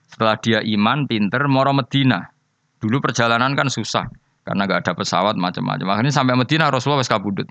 setelah 0.09 0.41
dia 0.41 0.65
iman, 0.65 1.05
pinter, 1.05 1.45
moro 1.53 1.77
Medina. 1.77 2.33
Dulu 2.81 2.97
perjalanan 3.05 3.53
kan 3.53 3.69
susah 3.69 4.09
karena 4.45 4.63
gak 4.67 4.89
ada 4.89 4.93
pesawat 4.97 5.37
macam-macam. 5.37 5.87
Akhirnya 5.93 6.15
sampai 6.15 6.35
Medina 6.37 6.73
Rasulullah 6.73 7.05
wis 7.05 7.11
kabudut. 7.13 7.49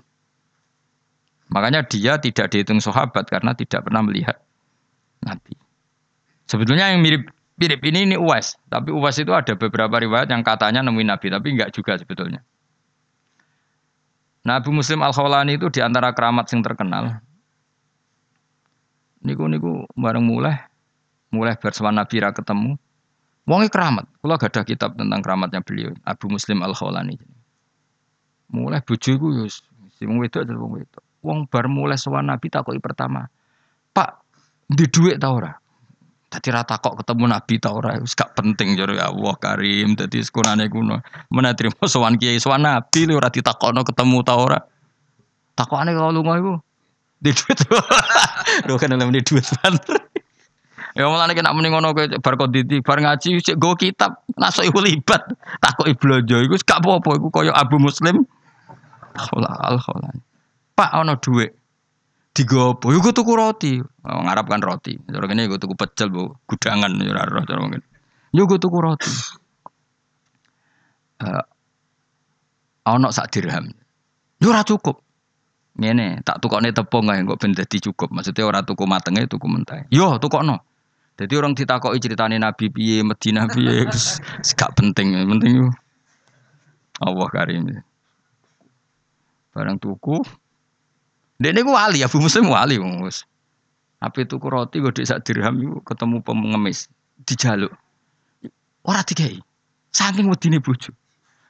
Makanya 1.50 1.82
dia 1.86 2.18
tidak 2.22 2.54
dihitung 2.54 2.78
sahabat 2.78 3.26
karena 3.26 3.54
tidak 3.58 3.82
pernah 3.82 4.06
melihat 4.06 4.38
Nabi. 5.26 5.58
Sebetulnya 6.46 6.94
yang 6.94 7.02
mirip 7.02 7.30
mirip 7.58 7.80
ini 7.84 8.06
ini 8.06 8.16
Uwais, 8.16 8.56
tapi 8.70 8.94
Uwais 8.94 9.18
itu 9.18 9.30
ada 9.34 9.54
beberapa 9.58 9.98
riwayat 9.98 10.30
yang 10.30 10.40
katanya 10.46 10.80
nemuin 10.86 11.08
Nabi, 11.10 11.26
tapi 11.28 11.46
enggak 11.54 11.70
juga 11.74 11.98
sebetulnya. 11.98 12.40
Nabi 14.40 14.68
Muslim 14.72 15.04
Al 15.04 15.12
Khawlani 15.12 15.60
itu 15.60 15.68
di 15.68 15.84
antara 15.84 16.16
keramat 16.16 16.48
yang 16.48 16.64
terkenal. 16.64 17.20
Niku 19.20 19.44
niku 19.52 19.84
bareng 19.92 20.24
mulai, 20.24 20.64
mulai 21.28 21.52
bersama 21.60 21.92
Nabi 21.92 22.24
ra 22.24 22.32
ketemu. 22.32 22.80
Wongi 23.50 23.66
keramat. 23.66 24.06
Gak 24.22 24.46
ada 24.54 24.62
kitab 24.62 24.94
tentang 24.94 25.18
keramatnya 25.26 25.58
beliau, 25.58 25.90
Abu 26.06 26.30
Muslim 26.30 26.62
Al 26.62 26.70
Khawlani. 26.70 27.18
Mulai 28.54 28.78
bojoku 28.86 29.42
yo 29.42 29.50
si 29.50 30.06
wong 30.06 30.22
wedok 30.22 30.46
wong 30.54 30.78
wedok. 30.78 31.02
Wong 31.26 31.38
bar 31.50 31.66
mulai 31.66 31.98
sowan 31.98 32.30
Nabi 32.30 32.46
takoki 32.46 32.78
pertama. 32.78 33.26
Pak, 33.90 34.22
di 34.70 34.86
duit 34.86 35.18
ta 35.18 35.34
ora? 35.34 35.50
Tadi 36.30 36.46
rata 36.54 36.78
kok 36.78 37.02
ketemu 37.02 37.26
Nabi 37.26 37.58
tau 37.58 37.82
ora 37.82 37.98
gak 37.98 38.38
penting 38.38 38.78
jare 38.78 38.94
ya 38.94 39.10
Allah 39.10 39.34
Karim 39.34 39.98
dadi 39.98 40.22
sekunane 40.22 40.70
kuno. 40.70 41.02
Mana 41.34 41.50
trimo 41.58 41.82
sowan 41.90 42.22
kiai 42.22 42.38
sowan 42.38 42.62
Nabi 42.62 43.10
lho 43.10 43.18
ora 43.18 43.34
ditakokno 43.34 43.82
ketemu 43.82 44.18
tau 44.22 44.46
ora. 44.46 44.62
Takokane 45.58 45.90
kalau 45.90 46.14
lunga 46.14 46.38
iku 46.38 46.54
di 47.18 47.34
duit. 47.34 47.58
Lho 48.70 48.78
kan 48.78 48.94
oleh 48.94 49.22
duit 49.26 49.42
banter. 49.58 49.98
Ya 51.00 51.08
mulane 51.08 51.32
nek 51.32 51.54
muni 51.56 51.72
ngono 51.72 51.96
kowe 51.96 52.04
bar 52.20 52.36
konditi 52.36 52.84
bar 52.84 53.00
ngaji 53.00 53.40
cek 53.40 53.56
go 53.56 53.72
kitab 53.72 54.20
nasuk 54.36 54.68
iku 54.68 54.84
libat. 54.84 55.32
Takoki 55.64 55.96
blonjo 55.96 56.44
iku 56.44 56.60
gak 56.60 56.84
apa-apa 56.84 57.16
iku 57.16 57.28
kaya 57.32 57.56
Abu 57.56 57.80
Muslim. 57.80 58.28
Al 59.16 59.80
Pak 60.76 60.90
ono 60.92 61.16
dhuwit. 61.16 61.56
Digopo 62.36 62.92
yuk 62.92 63.16
tuku 63.16 63.32
roti. 63.32 63.80
Oh, 63.80 64.20
ngarapkan 64.28 64.60
roti. 64.60 65.00
Cara 65.08 65.24
kene 65.24 65.48
gue 65.48 65.56
tuku 65.56 65.72
pecel 65.72 66.12
bu 66.12 66.36
gudangan 66.44 66.92
ya 67.00 67.16
ora 67.16 67.42
cara 67.48 67.60
mungkin 67.64 67.82
yuk 68.36 68.60
tuku 68.60 68.76
roti. 68.76 69.10
Uh, 71.20 71.44
ono 72.92 73.08
sak 73.08 73.32
dirham. 73.32 73.72
Yo 74.36 74.52
ora 74.52 74.68
cukup. 74.68 75.00
Ngene 75.80 76.20
tak 76.28 76.44
tukokne 76.44 76.76
tepung 76.76 77.08
kae 77.08 77.24
kok 77.24 77.40
ben 77.40 77.56
dadi 77.56 77.80
cukup. 77.80 78.12
Maksudnya 78.12 78.44
ora 78.44 78.60
tuku 78.60 78.84
matenge 78.84 79.24
tuku 79.24 79.48
mentah. 79.48 79.88
Yo 79.88 80.20
tukokno 80.20 80.69
jadi 81.20 81.32
orang 81.36 81.52
ditakoki 81.52 82.00
ceritane 82.00 82.40
Nabi 82.40 82.72
piye 82.72 83.04
Madinah 83.04 83.52
piye 83.52 83.84
gak 84.58 84.72
penting 84.72 85.12
penting 85.12 85.68
Allah 87.04 87.28
karim 87.28 87.68
barang 89.52 89.76
tuku 89.76 90.24
dia 91.40 91.56
ini 91.56 91.64
wali, 91.64 92.04
Abu 92.04 92.20
Muslim 92.20 92.52
wali 92.52 92.76
mus. 92.76 93.24
Apa 94.04 94.28
itu 94.28 94.36
roti 94.36 94.76
gue 94.76 94.92
sak 95.08 95.24
dirham 95.24 95.56
itu 95.56 95.80
ketemu 95.88 96.20
pengemis 96.20 96.92
dijaluk. 97.24 97.72
Orang 98.84 99.04
tiga 99.08 99.24
Saking 99.90 100.28
ini 100.28 100.60
bujuk. 100.60 100.92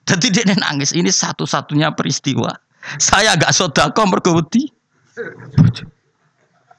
Jadi 0.07 0.31
dia 0.31 0.47
nangis. 0.55 0.97
Ini 0.97 1.13
satu-satunya 1.13 1.93
peristiwa 1.93 2.51
Saya 2.97 3.37
gak 3.37 3.53
sodako 3.53 4.03
mergo 4.09 4.31
wedi. 4.39 4.71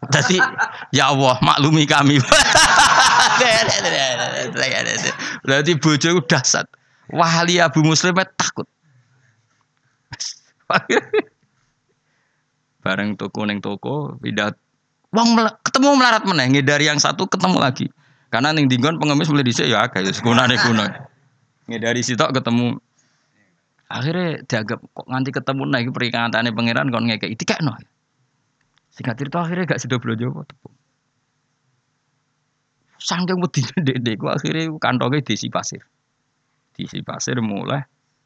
Jadi 0.09 0.41
ya 0.95 1.11
Allah 1.11 1.38
maklumi 1.43 1.84
kami. 1.85 2.18
Berarti 5.45 5.72
bojo 5.77 6.09
udah 6.22 6.43
sat. 6.45 6.68
Wali 7.11 7.59
Abu 7.59 7.84
Muslim 7.84 8.15
takut. 8.15 8.68
Bareng 12.81 13.19
toko 13.19 13.45
neng 13.45 13.59
toko 13.59 14.15
pindah 14.18 14.55
Wong 15.11 15.35
ketemu 15.59 15.99
melarat 15.99 16.23
meneh, 16.23 16.63
dari 16.63 16.88
yang 16.88 16.95
satu 16.95 17.27
ketemu 17.27 17.59
lagi. 17.59 17.91
Karena 18.31 18.55
ning 18.55 18.72
dinggon 18.72 18.95
pengemis 18.95 19.27
mulai 19.27 19.43
dhisik 19.43 19.68
ya 19.68 19.84
akeh 19.84 20.07
ya 20.07 20.15
sekunane 20.15 20.55
kuno. 20.55 20.88
Ngedari 21.68 21.99
sitok 21.99 22.31
ketemu 22.31 22.80
akhirnya 23.91 24.39
dianggap 24.47 24.80
kok 24.80 25.07
nganti 25.11 25.30
ketemu 25.35 25.61
nah 25.68 25.80
iki 25.84 25.91
peringatane 25.91 26.55
pangeran 26.55 26.88
kon 26.95 27.11
ngekeki 27.11 27.35
dikekno. 27.35 27.76
Singkat 28.95 29.19
cerita 29.19 29.43
akhirnya 29.43 29.68
gak 29.68 29.84
sudah 29.84 29.99
belum 29.99 30.15
jawab 30.15 30.47
tepung. 30.47 30.76
Sangking 33.01 33.41
wedi 33.41 33.65
dek 33.81 34.21
ku 34.21 34.29
akhirnya 34.29 34.69
kantongnya 34.77 35.25
desi 35.25 35.49
pasir. 35.49 35.81
Desi 36.77 37.01
pasir 37.01 37.41
mulai 37.41 37.81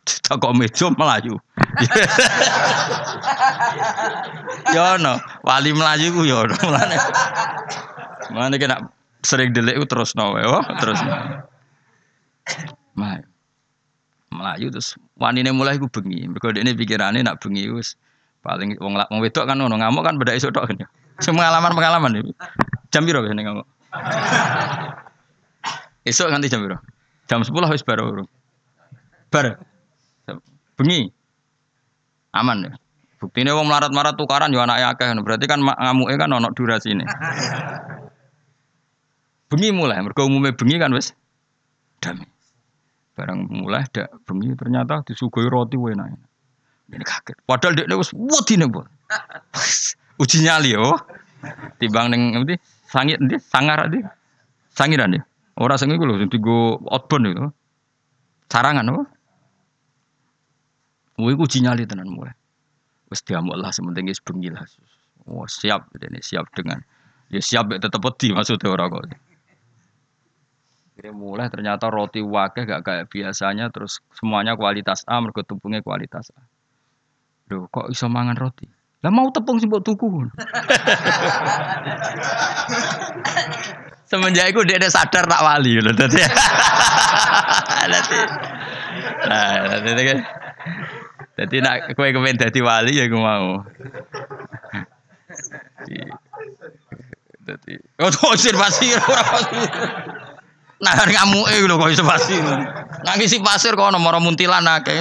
tak 0.06 0.38
kok 0.41 0.53
meja 0.53 0.89
melayu. 0.93 1.41
ya 4.76 4.97
no, 5.02 5.18
wali 5.41 5.73
melayu 5.73 6.14
ku 6.14 6.22
ya 6.26 6.45
no. 6.45 6.53
Mulane. 6.61 6.97
Mulane 8.30 8.56
kena 8.61 8.77
sering 9.26 9.53
delik 9.53 9.81
terus 9.89 10.14
no, 10.14 10.38
oh, 10.38 10.61
terus. 10.77 11.02
Melayu. 12.93 13.26
Melayu 14.30 14.68
terus 14.69 14.93
wanine 15.18 15.49
mulai 15.49 15.81
ku 15.81 15.89
bengi. 15.89 16.30
Mergo 16.30 16.53
dekne 16.53 16.77
pikirane 16.77 17.26
nak 17.26 17.41
bengi 17.41 17.65
wis 17.73 17.97
paling 18.45 18.77
wong 18.77 18.93
wong 18.93 19.19
wedok 19.26 19.49
kan 19.49 19.57
ngono 19.57 19.81
ngamuk 19.81 20.06
kan 20.06 20.22
beda 20.22 20.38
esuk 20.38 20.53
tok 20.53 20.69
kan. 20.69 20.85
Semua 21.18 21.47
pengalaman-pengalaman. 21.47 22.35
Jam 22.91 23.07
piro 23.07 23.23
biasane 23.23 23.41
ngamuk? 23.41 23.65
Esok 26.10 26.30
nanti 26.30 26.52
jam 26.52 26.62
piro? 26.62 26.78
Jam 27.26 27.42
10 27.42 27.74
wis 27.74 27.82
baru. 27.82 28.22
Bar. 29.34 29.58
Bengi. 30.78 31.10
Aman 32.36 32.68
ya. 32.68 32.72
Buktinya 33.16 33.58
wong 33.58 33.72
melarat-marat 33.72 34.20
tukaran 34.20 34.54
yo 34.54 34.62
anake 34.62 34.86
akeh. 34.86 35.08
Berarti 35.24 35.50
kan 35.50 35.64
ngamuke 35.64 36.14
kan 36.20 36.30
ono 36.30 36.54
durasine. 36.54 37.08
Bengi 39.50 39.70
mulai, 39.70 40.02
mergo 40.02 40.26
umume 40.26 40.58
bengi 40.58 40.82
kan 40.82 40.90
wis 40.90 41.14
damai. 42.02 42.26
Barang 43.14 43.46
mulai 43.48 43.86
dak 43.94 44.10
bengi 44.26 44.58
ternyata 44.58 45.06
disuguhi 45.06 45.48
roti 45.48 45.78
enak. 45.78 46.18
Ini 46.90 47.06
kaget. 47.06 47.38
Padahal 47.46 47.74
dia 47.78 47.98
wis 47.98 48.12
wedine, 48.14 48.66
Bu. 48.70 48.82
Uji 50.22 50.38
nyali 50.44 50.74
yo. 50.74 50.98
Timbang 51.78 52.10
ning 52.10 52.34
ngerti 52.34 52.58
sangit 52.96 53.20
ndi 53.20 53.36
sangar 53.44 53.92
ndi. 53.92 54.00
Sangiran 54.72 55.20
ya. 55.20 55.22
Ora 55.60 55.76
sing 55.76 55.92
iku 55.92 56.08
lho 56.08 56.16
sing 56.16 56.32
digo 56.32 56.80
outbound 56.88 57.28
itu. 57.28 57.48
Sarangan 58.48 58.88
apa? 58.88 59.04
Woi 61.20 61.36
ku 61.36 61.48
nyali 61.48 61.84
tenan 61.84 62.08
mulai. 62.08 62.36
Wis 63.12 63.24
diamuk 63.24 63.60
lah 63.60 63.72
sementing 63.76 64.08
wis 64.08 64.24
bengi 64.24 64.52
lah. 64.52 64.64
Oh, 65.28 65.48
siap 65.48 65.92
ini 66.00 66.20
siap 66.24 66.52
dengan 66.56 66.80
ya 67.34 67.42
siap 67.42 67.74
ya 67.74 67.80
tetep 67.82 68.00
peti 68.00 68.32
maksudnya 68.32 68.72
ora 68.72 68.88
kok. 68.92 69.12
Kira 70.96 71.12
mulai 71.12 71.52
ternyata 71.52 71.92
roti 71.92 72.24
wakil 72.24 72.64
gak 72.64 72.88
kayak 72.88 73.06
biasanya 73.12 73.68
terus 73.68 74.00
semuanya 74.16 74.56
kualitas 74.56 75.04
A 75.12 75.20
mergo 75.20 75.44
tepungnya 75.44 75.84
kualitas 75.84 76.32
A. 76.32 76.42
Duh, 77.52 77.68
kok 77.68 77.92
iso 77.92 78.08
mangan 78.08 78.40
roti? 78.40 78.66
Lah 79.04 79.12
mau 79.12 79.28
tepung 79.34 79.60
sih 79.60 79.68
buat 79.68 79.84
tuku. 79.84 80.08
Semenjak 84.06 84.54
itu 84.54 84.62
dia 84.64 84.78
sadar 84.88 85.26
tak 85.26 85.42
wali 85.42 85.82
loh 85.82 85.94
tadi. 86.00 86.22
Nah, 89.26 89.82
tadi 89.82 90.04
kan 90.06 90.20
jadi 91.36 91.56
nak 91.60 91.76
kue 91.98 92.16
kepen 92.16 92.38
jadi 92.40 92.60
wali 92.64 92.94
ya 92.96 93.12
gue 93.12 93.20
mau. 93.20 93.66
Jadi, 97.46 97.78
oh 98.02 98.34
sih 98.40 98.56
pasir 98.56 98.98
orang 98.98 99.28
pasir. 99.30 99.70
Nah 100.82 100.94
kamu 100.98 101.40
eh 101.56 101.60
lo 101.68 101.78
kau 101.78 101.92
pasir. 101.92 102.42
Nangis 103.06 103.32
si 103.32 103.38
pasir 103.44 103.76
kau 103.78 103.92
nomor 103.92 104.18
muntilan 104.24 104.66
akeh. 104.66 104.96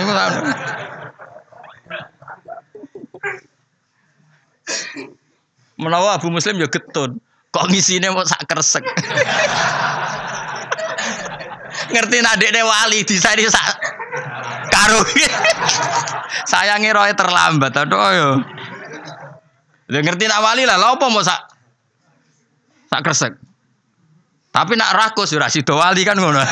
Menawa 5.75 6.17
Abu 6.17 6.31
Muslim 6.31 6.61
ya 6.61 6.69
getun. 6.71 7.19
Kok 7.55 7.71
ngisine 7.71 8.11
mau 8.11 8.27
sak 8.27 8.47
kersek. 8.51 8.83
Ngerti 11.95 12.17
nadek 12.23 12.51
wali 12.65 13.07
di 13.07 13.17
saya 13.19 13.47
sak 13.51 13.79
karo. 14.71 15.01
Sayangi 16.51 16.91
roy 16.91 17.15
terlambat 17.15 17.75
aduh 17.75 18.11
yo. 18.15 18.31
Dia 19.85 20.01
ngerti 20.01 20.25
nak 20.27 20.41
wali 20.41 20.65
lah, 20.65 20.81
apa 20.81 21.07
mau 21.13 21.23
sak 21.23 21.41
sak 22.89 23.01
kresek. 23.05 23.33
Tapi 24.55 24.79
nak 24.79 24.95
rakus 24.95 25.35
ora 25.35 25.51
sida 25.51 25.75
wali 25.75 26.07
kan 26.07 26.15
ngono. 26.19 26.43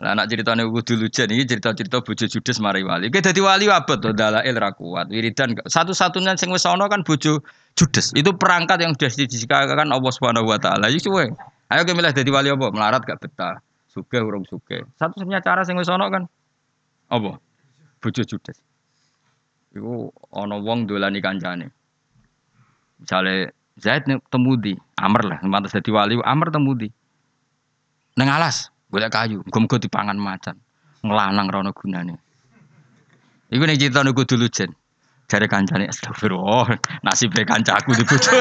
Lah 0.00 0.16
anak 0.16 0.32
ceritane 0.32 0.64
kudu 0.64 0.96
lucu 0.96 1.28
iki 1.28 1.44
cerita-cerita 1.44 2.00
bojo 2.00 2.24
judes 2.24 2.56
mari 2.56 2.80
wali. 2.80 3.12
Ki 3.12 3.20
dadi 3.20 3.36
wali 3.44 3.68
abot 3.68 4.00
to 4.00 4.16
dalail 4.16 4.56
ra 4.56 4.72
kuat. 4.72 5.12
Wiridan 5.12 5.60
satu-satunya 5.68 6.40
sing 6.40 6.48
wis 6.48 6.64
ana 6.64 6.88
kan 6.88 7.04
bojo 7.04 7.44
judes. 7.76 8.16
Itu 8.16 8.32
perangkat 8.32 8.80
yang 8.80 8.96
sudah 8.96 9.12
diciptakan 9.12 9.92
Allah 9.92 10.12
Subhanahu 10.16 10.48
wa 10.48 10.56
taala. 10.56 10.88
Iki 10.88 11.04
suwe. 11.04 11.28
Ayo 11.68 11.84
ke 11.84 11.92
milih 11.92 12.16
dadi 12.16 12.32
wali 12.32 12.48
apa? 12.48 12.72
Melarat 12.72 13.04
gak 13.04 13.20
betah. 13.20 13.60
Suge 13.92 14.16
urung 14.24 14.48
suge. 14.48 14.88
Satu-satunya 14.96 15.44
cara 15.44 15.68
sing 15.68 15.76
wis 15.76 15.92
ana 15.92 16.08
kan 16.08 16.24
apa? 17.12 17.36
Bojo 18.00 18.22
judes. 18.24 18.56
Iku 19.76 20.08
ana 20.32 20.56
wong 20.56 20.88
dolani 20.88 21.20
kancane. 21.20 21.68
Misale 22.96 23.52
Zaid 23.76 24.08
temu 24.08 24.56
di 24.56 24.76
Amr 24.96 25.28
lah, 25.28 25.38
mantas 25.44 25.76
dadi 25.76 25.92
wali 25.92 26.16
Amr 26.24 26.48
temu 26.52 26.72
di. 26.72 26.88
Neng 28.16 28.28
alas, 28.28 28.68
golek 28.90 29.10
kayu, 29.14 29.38
muga-muga 29.46 29.78
dipangan 29.78 30.18
macan. 30.18 30.58
Nglanang 31.06 31.48
rono 31.48 31.70
gunane. 31.72 32.18
Iku 33.50 33.62
nek 33.64 33.78
cerita 33.78 34.02
niku 34.04 34.26
dulu 34.26 34.46
jen. 34.50 34.74
Jare 35.30 35.46
kancane 35.46 35.86
astagfirullah, 35.86 36.74
nasib 37.06 37.30
kancaku 37.32 37.94
di 37.94 38.02
bojo. 38.02 38.34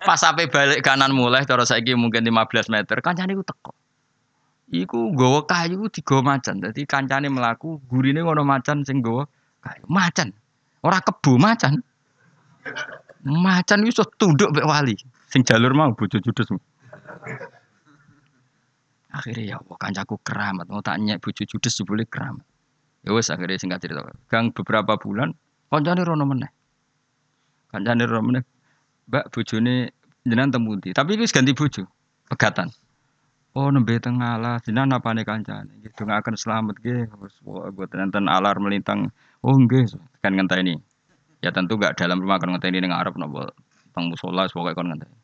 Pas 0.00 0.16
sampai 0.16 0.48
balik 0.48 0.80
kanan 0.80 1.12
mulai 1.12 1.44
terus 1.44 1.68
saiki 1.68 1.92
mungkin 1.92 2.24
15 2.24 2.72
meter, 2.72 3.04
kancane 3.04 3.36
iku 3.36 3.44
teko. 3.44 3.72
Iku 4.72 5.12
nggawa 5.12 5.44
kayu 5.44 5.92
digawa 5.92 6.36
macan. 6.36 6.60
Dadi 6.64 6.88
kancane 6.88 7.28
melaku, 7.28 7.80
gurine 7.88 8.24
ngono 8.24 8.48
macan 8.48 8.80
sing 8.84 9.04
nggawa 9.04 9.28
kayu. 9.60 9.84
Macan. 9.88 10.32
Ora 10.80 11.04
kebo 11.04 11.36
macan. 11.36 11.84
Macan 13.28 13.84
iso 13.84 14.08
tunduk 14.16 14.52
mek 14.56 14.64
wali. 14.64 14.96
Sing 15.28 15.44
jalur 15.44 15.76
mau 15.76 15.92
bojo 15.92 16.16
judes. 16.18 16.48
Akhirnya 19.12 19.44
ya 19.44 19.56
Allah 19.60 19.76
kancaku 19.76 20.16
keramat. 20.24 20.66
Mau 20.72 20.80
nyek 20.80 21.20
bojo 21.20 21.44
judes 21.44 21.76
boleh 21.84 22.08
keramat. 22.08 22.44
Ya 23.04 23.12
wes 23.12 23.28
akhirnya 23.28 23.60
singkat 23.60 23.84
cerita. 23.84 24.04
Gang 24.32 24.50
beberapa 24.56 24.96
bulan 24.96 25.36
kancane 25.68 26.02
rono 26.02 26.24
meneh. 26.24 26.50
Kancane 27.68 28.04
rono 28.08 28.22
meneh. 28.24 28.44
Mbak 29.08 29.24
bojone 29.32 29.92
jenengan 30.24 30.56
temu. 30.56 30.76
Tapi 30.80 31.10
itu 31.16 31.24
ganti 31.28 31.52
bojo. 31.52 31.84
Pegatan. 32.28 32.68
Oh 33.56 33.72
nembe 33.72 33.96
tengah 33.98 34.36
lah, 34.38 34.60
jenengan 34.60 35.00
nih 35.00 35.24
kancane. 35.24 35.72
Gitu 35.80 36.04
akan 36.04 36.34
selamat 36.36 36.76
ge. 36.80 37.08
Buat 37.44 37.90
nonton 37.96 38.28
alar 38.28 38.60
melintang. 38.60 39.08
Oh 39.44 39.56
nggih, 39.56 39.88
kan 40.20 40.36
ngenteni. 40.36 40.76
Ya 41.42 41.50
tentu 41.50 41.74
gak 41.74 41.98
dalam 41.98 42.22
rumah 42.22 42.38
kan 42.38 42.54
ngenteni 42.54 42.82
ning 42.82 42.92
Arab 42.94 43.14
nopo 43.18 43.50
teng 43.94 44.14
musola 44.14 44.46
pokoke 44.46 44.78
kon 44.78 44.94
ngenteni. 44.94 45.17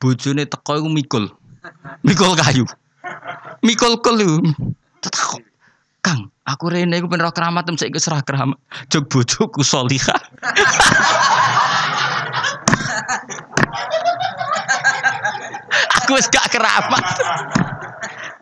Bojone 0.00 0.48
teko 0.48 0.80
iku 0.80 0.88
mikul. 0.88 1.24
Mikul 2.00 2.32
kayu. 2.32 2.64
Mikul 3.60 4.00
kelu. 4.00 4.40
Tetakok. 5.04 5.44
Kang, 6.00 6.32
aku 6.48 6.72
rene 6.72 6.96
iku 6.96 7.12
ben 7.12 7.20
keramat 7.20 7.68
tem 7.68 7.76
saiki 7.76 8.00
serah 8.00 8.24
keramat. 8.24 8.56
Jog 8.88 9.12
bojoku 9.12 9.60
salihah. 9.60 10.16
aku 16.00 16.16
wis 16.16 16.32
gak 16.32 16.48
keramat. 16.48 17.04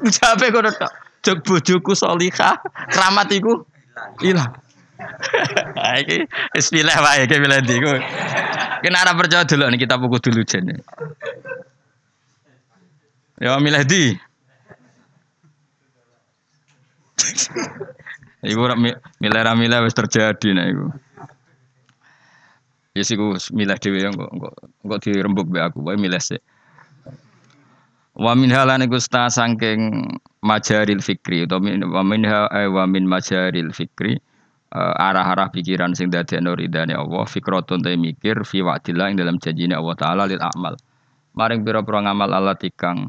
Jawabe 0.06 0.46
ngono 0.54 0.70
tok. 0.78 0.92
Jog 1.26 1.42
bojoku 1.42 1.98
salihah, 1.98 2.54
keramat 2.94 3.34
iku 3.34 3.66
ilang. 4.22 4.54
Iki 6.02 6.26
bismillah 6.54 6.98
wae 7.02 7.26
iki 7.26 7.36
milih 7.38 7.58
ndi 7.62 7.76
ku. 7.82 7.94
Kena 8.82 9.14
percaya 9.16 9.44
dulu 9.44 9.64
nih 9.72 9.78
kita 9.80 9.98
pukul 9.98 10.20
dulu 10.22 10.42
jadi. 10.46 10.74
Ya 13.38 13.54
milah 13.62 13.86
di. 13.86 14.14
Ibu 18.38 18.62
milih 19.18 19.42
ramilah 19.42 19.54
milih 19.58 19.78
wis 19.82 19.98
terjadi 19.98 20.54
nih 20.54 20.70
ibu. 20.70 20.86
Ya 22.94 23.02
sik 23.02 23.18
milih 23.50 23.78
di 23.82 23.88
yang 23.98 24.14
kok 24.14 24.30
kok 24.30 24.54
kok 24.62 24.98
dirembuk 25.02 25.50
be 25.50 25.58
aku 25.58 25.82
wae 25.82 25.98
milah 25.98 26.22
sih. 26.22 26.38
Wa 28.14 28.38
min 28.38 28.50
halan 28.50 28.86
Gusta 28.86 29.30
sangking 29.30 30.14
majaril 30.42 31.02
fikri 31.02 31.46
atau 31.46 31.58
min 31.58 31.82
wa 31.82 32.02
min 32.06 32.26
ha 32.26 32.46
eh, 32.54 32.70
wa 32.70 32.86
min 32.86 33.06
majaril 33.06 33.70
fikri 33.74 34.18
uh, 34.74 34.94
arah-arah 34.96 35.48
pikiran 35.48 35.96
sing 35.96 36.12
dadekno 36.12 36.52
ridane 36.52 36.92
Allah 36.92 37.24
fikratun 37.24 37.80
te 37.80 37.96
mikir 37.96 38.44
fi 38.44 38.60
wa'dillah 38.60 39.12
ing 39.12 39.16
dalam 39.16 39.36
janjine 39.40 39.76
Allah 39.76 39.96
taala 39.96 40.24
lil 40.28 40.40
amal. 40.40 40.76
Maring 41.38 41.62
pira-pira 41.62 42.02
ngamal 42.04 42.30
Allah 42.34 42.56
tikang 42.58 43.08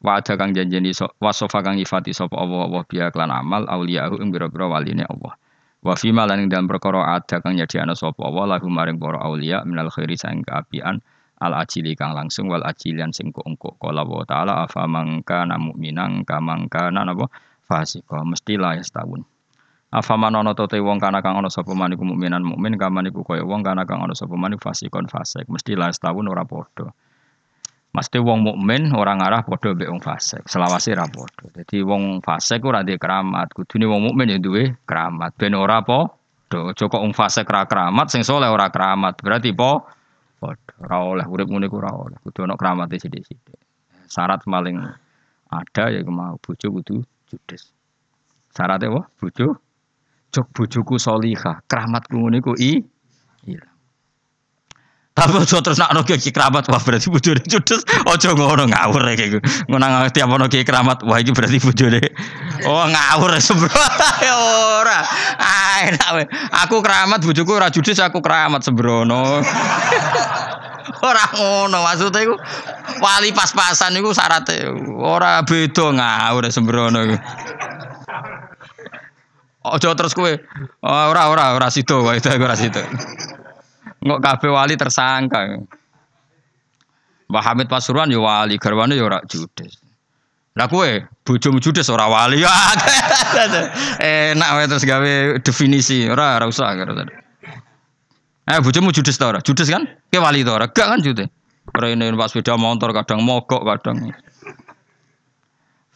wa'ada 0.00 0.34
kang 0.36 0.56
janjeni 0.56 0.90
so, 0.96 1.08
wasofa 1.22 1.60
kang 1.62 1.76
ifati 1.78 2.10
sapa 2.10 2.34
Allah 2.36 2.66
Allah 2.66 2.82
biya 2.84 3.12
klan 3.14 3.30
amal 3.30 3.64
auliyahu 3.68 4.20
ing 4.20 4.32
pira-pira 4.32 4.68
waline 4.68 5.06
Allah. 5.06 5.36
Wa 5.80 5.96
fi 5.96 6.12
malan 6.12 6.44
ing 6.44 6.48
dalam 6.52 6.68
perkara 6.68 7.16
ada 7.16 7.40
kang 7.40 7.56
nyediakno 7.56 7.96
sapa 7.96 8.20
Allah 8.20 8.56
lahu 8.56 8.68
maring 8.68 9.00
para 9.00 9.22
auliya 9.24 9.64
minal 9.64 9.88
khairi 9.88 10.18
sang 10.18 10.44
kaapian 10.44 11.00
al 11.40 11.56
ajili 11.56 11.96
kang 11.96 12.12
langsung 12.12 12.52
wal 12.52 12.60
ajilian 12.68 13.16
sing 13.16 13.32
engko 13.32 13.72
kala 13.80 14.04
wa 14.04 14.20
taala 14.28 14.68
afa 14.68 14.84
mangka 14.84 15.48
mukminan 15.56 16.20
kamangka 16.28 16.92
napa 16.92 17.32
fasika 17.64 18.20
mesti 18.28 18.60
la 18.60 18.76
ya 18.76 18.84
setahun 18.84 19.24
afa 19.90 20.14
manono 20.14 20.54
to 20.54 20.66
wong 20.78 21.02
kana 21.02 21.18
kang 21.22 21.34
ana 21.34 21.50
sapa 21.50 21.74
man 21.74 21.90
mukminan 21.98 22.46
mukmin 22.46 22.78
kaman 22.78 23.10
iku 23.10 23.26
kaya 23.26 23.42
wong 23.42 23.66
kana 23.66 23.82
kang 23.86 24.02
ana 24.02 24.14
sapa 24.14 24.38
man 24.38 24.54
fasikon 24.54 25.10
fasik 25.10 25.50
mesti 25.50 25.74
la 25.74 25.90
setahun 25.90 26.26
ora 26.30 26.46
padha 26.46 26.94
Mesti 27.90 28.22
wong 28.22 28.46
mukmin 28.46 28.94
ora 28.94 29.18
ngarah 29.18 29.42
padha 29.42 29.74
mbek 29.74 29.90
wong 29.90 29.98
fasik. 29.98 30.46
Selawase 30.46 30.94
ra 30.94 31.10
padha. 31.10 31.50
Dadi 31.50 31.82
wong 31.82 32.22
fasik 32.22 32.62
ora 32.62 32.86
ndek 32.86 33.02
keramat, 33.02 33.50
kudune 33.50 33.90
wong 33.90 34.06
mukmin 34.06 34.30
ya 34.30 34.38
duwe 34.38 34.78
keramat. 34.86 35.34
Ben 35.34 35.58
ora 35.58 35.82
padha. 35.82 36.14
Aja 36.70 36.86
kok 36.86 37.02
wong 37.02 37.10
fasik 37.10 37.50
ra 37.50 37.66
keramat, 37.66 38.06
sing 38.14 38.22
saleh 38.22 38.46
ora 38.46 38.70
keramat. 38.70 39.18
Berarti 39.18 39.50
po 39.50 39.90
Padha 40.40 40.72
ora 40.80 40.96
oleh 41.04 41.26
urip 41.28 41.52
ngene 41.52 41.68
iku 41.68 41.84
ora 41.84 41.92
oleh. 41.92 42.16
Kudu 42.24 42.48
ana 42.48 42.56
kramate 42.56 42.96
sithik-sithik. 42.96 43.60
Syarat 44.08 44.40
paling 44.48 44.80
ada 45.52 45.84
ya 45.92 46.00
mau 46.08 46.40
bojo 46.40 46.80
kudu 46.80 47.04
judes. 47.28 47.68
Syaratnya 48.56 48.88
apa? 48.88 49.00
Bojo 49.20 49.60
jok 50.30 50.46
bojoku 50.54 50.94
solihah, 50.96 51.62
keramatku 51.66 52.14
ngene 52.14 52.38
iku 52.38 52.54
i 52.58 52.78
ilang. 53.46 53.70
Tapi 55.10 55.36
ojo 55.36 55.58
terus 55.60 55.76
nak 55.76 55.92
noki 55.92 56.16
keramat 56.32 56.70
wah 56.70 56.80
berarti 56.80 57.10
bojone 57.10 57.42
judes. 57.44 57.84
Ojo 58.08 58.32
ngono 58.32 58.64
ngawur 58.70 59.04
ya 59.10 59.18
kayak 59.18 59.42
Ngono 59.68 60.08
tiap 60.14 60.30
ono 60.32 60.46
keramat 60.48 61.04
wah 61.04 61.18
iki 61.20 61.34
berarti 61.34 61.58
bojone. 61.60 62.00
Oh 62.64 62.86
ngawur 62.88 63.36
sembrono 63.36 64.08
ya 64.26 64.34
ora. 64.80 65.04
Ah 65.36 65.92
enak 65.92 66.30
Aku 66.64 66.80
keramat 66.80 67.20
bojoku 67.20 67.52
ora 67.52 67.68
judes 67.68 68.00
aku 68.00 68.22
keramat 68.24 68.64
sembrono. 68.64 69.44
ora 71.10 71.24
ngono 71.36 71.84
maksudnya 71.84 72.24
iku 72.24 72.34
wali 73.04 73.34
pas-pasan 73.36 73.96
iku 74.00 74.16
syaratnya 74.16 74.72
ora 74.94 75.44
beda 75.44 75.90
ngawur 75.90 76.48
sembrono 76.48 76.98
iku. 77.04 77.16
Ojo 79.60 79.92
terus 79.92 80.16
kowe 80.16 80.32
ora 80.82 81.28
ora 81.28 81.52
ora 81.52 81.68
sido 81.70 82.00
wae 82.04 82.16
itu 82.16 82.32
ora 82.32 82.56
sido. 82.56 82.80
Nggak 84.00 84.20
kafe 84.24 84.48
wali 84.48 84.76
tersangka. 84.76 85.60
Mbah 87.28 87.44
Hamid 87.44 87.68
Pasuruan 87.68 88.10
ya 88.10 88.18
wali, 88.18 88.58
garwane 88.58 88.96
ya 88.96 89.04
ora 89.04 89.20
judes. 89.28 89.76
Lah 90.56 90.66
kowe 90.66 91.04
bojomu 91.24 91.60
judes 91.60 91.92
ora 91.92 92.08
wali. 92.08 92.40
Enak 94.00 94.50
wae 94.56 94.64
terus 94.64 94.84
gawe 94.88 95.38
definisi, 95.44 96.08
ora 96.08 96.40
ora 96.40 96.48
usah 96.48 96.72
karo 96.74 96.96
Eh 98.50 98.58
bojomu 98.64 98.90
judes 98.90 99.14
ta 99.14 99.28
ora? 99.28 99.38
Judes 99.44 99.68
kan? 99.70 99.86
Ke 100.10 100.18
wali 100.18 100.42
ta 100.42 100.56
ora? 100.56 100.66
Gak 100.72 100.88
kan 100.88 100.98
judes. 101.04 101.28
Rene 101.70 102.10
pas 102.16 102.32
sepeda 102.32 102.56
motor 102.56 102.90
kadang 102.90 103.22
mogok 103.22 103.62
kadang. 103.62 104.10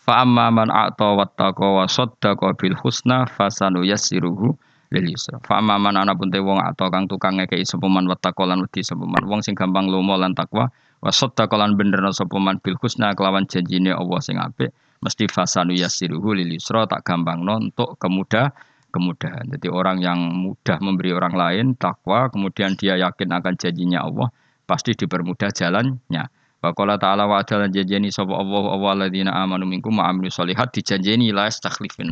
Fa 0.04 0.20
amma 0.20 0.52
man 0.52 0.68
a'ta 0.68 1.16
wattaqa 1.16 1.64
wa 1.80 1.88
saddaqa 1.88 2.52
bil 2.60 2.76
husna 2.76 3.24
fasanu 3.24 3.88
yassiruhu 3.88 4.52
lil 4.92 5.06
yusra. 5.16 5.40
Fa 5.40 5.64
man 5.64 5.96
ana 5.96 6.12
pun 6.12 6.28
te 6.28 6.44
wong 6.44 6.60
atau 6.60 6.92
kang 6.92 7.08
tukang 7.08 7.40
ngekeki 7.40 7.64
sapa 7.64 7.88
man 7.88 8.04
wattaqa 8.04 8.44
lan 8.44 8.60
wedi 8.60 8.84
sapa 8.84 9.00
man 9.00 9.24
wong 9.24 9.40
sing 9.40 9.56
gampang 9.56 9.88
lomo 9.88 10.12
lan 10.20 10.36
takwa 10.36 10.68
wa 11.00 11.08
saddaqa 11.08 11.56
lan 11.56 11.80
benerna 11.80 12.12
sapa 12.12 12.36
man 12.36 12.60
bil 12.60 12.76
husna 12.84 13.16
kelawan 13.16 13.48
janjine 13.48 13.96
Allah 13.96 14.20
sing 14.20 14.36
apik 14.36 14.76
mesti 15.00 15.24
fasanu 15.24 15.72
yassiruhu 15.72 16.36
lil 16.36 16.52
yusra 16.52 16.84
tak 16.84 17.00
gampangno 17.00 17.56
untuk 17.64 17.96
kemudah 17.96 18.52
kemudahan. 18.92 19.48
Jadi 19.56 19.72
orang 19.72 20.04
yang 20.04 20.20
mudah 20.36 20.84
memberi 20.84 21.16
orang 21.16 21.32
lain 21.32 21.66
takwa 21.80 22.28
kemudian 22.28 22.76
dia 22.76 23.00
yakin 23.00 23.32
akan 23.40 23.56
janjinya 23.56 24.04
Allah 24.04 24.28
pasti 24.68 24.92
dipermudah 24.92 25.48
jalannya. 25.48 26.24
Waqala 26.64 26.96
ta'ala 26.96 27.28
wa 27.28 27.44
adalan 27.44 27.68
janjeni 27.68 28.08
sapa 28.08 28.40
Allah 28.40 28.64
wa 28.72 28.88
alladzina 28.88 29.36
amanu 29.36 29.68
minkum 29.68 30.00
wa 30.00 30.08
amilu 30.08 30.32
sholihat 30.32 30.72
dijanjeni 30.72 31.28
la 31.28 31.52
yastakhlifin. 31.52 32.08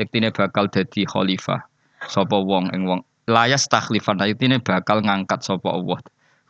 Yektine 0.00 0.32
bakal 0.32 0.72
dadi 0.72 1.04
khalifah 1.04 1.60
sapa 2.08 2.40
wong 2.40 2.72
ing 2.72 2.88
wong. 2.88 3.04
Layas 3.28 3.68
takhlifan 3.68 4.16
ayatine 4.24 4.56
bakal 4.64 5.04
ngangkat 5.04 5.44
sapa 5.44 5.68
Allah. 5.68 6.00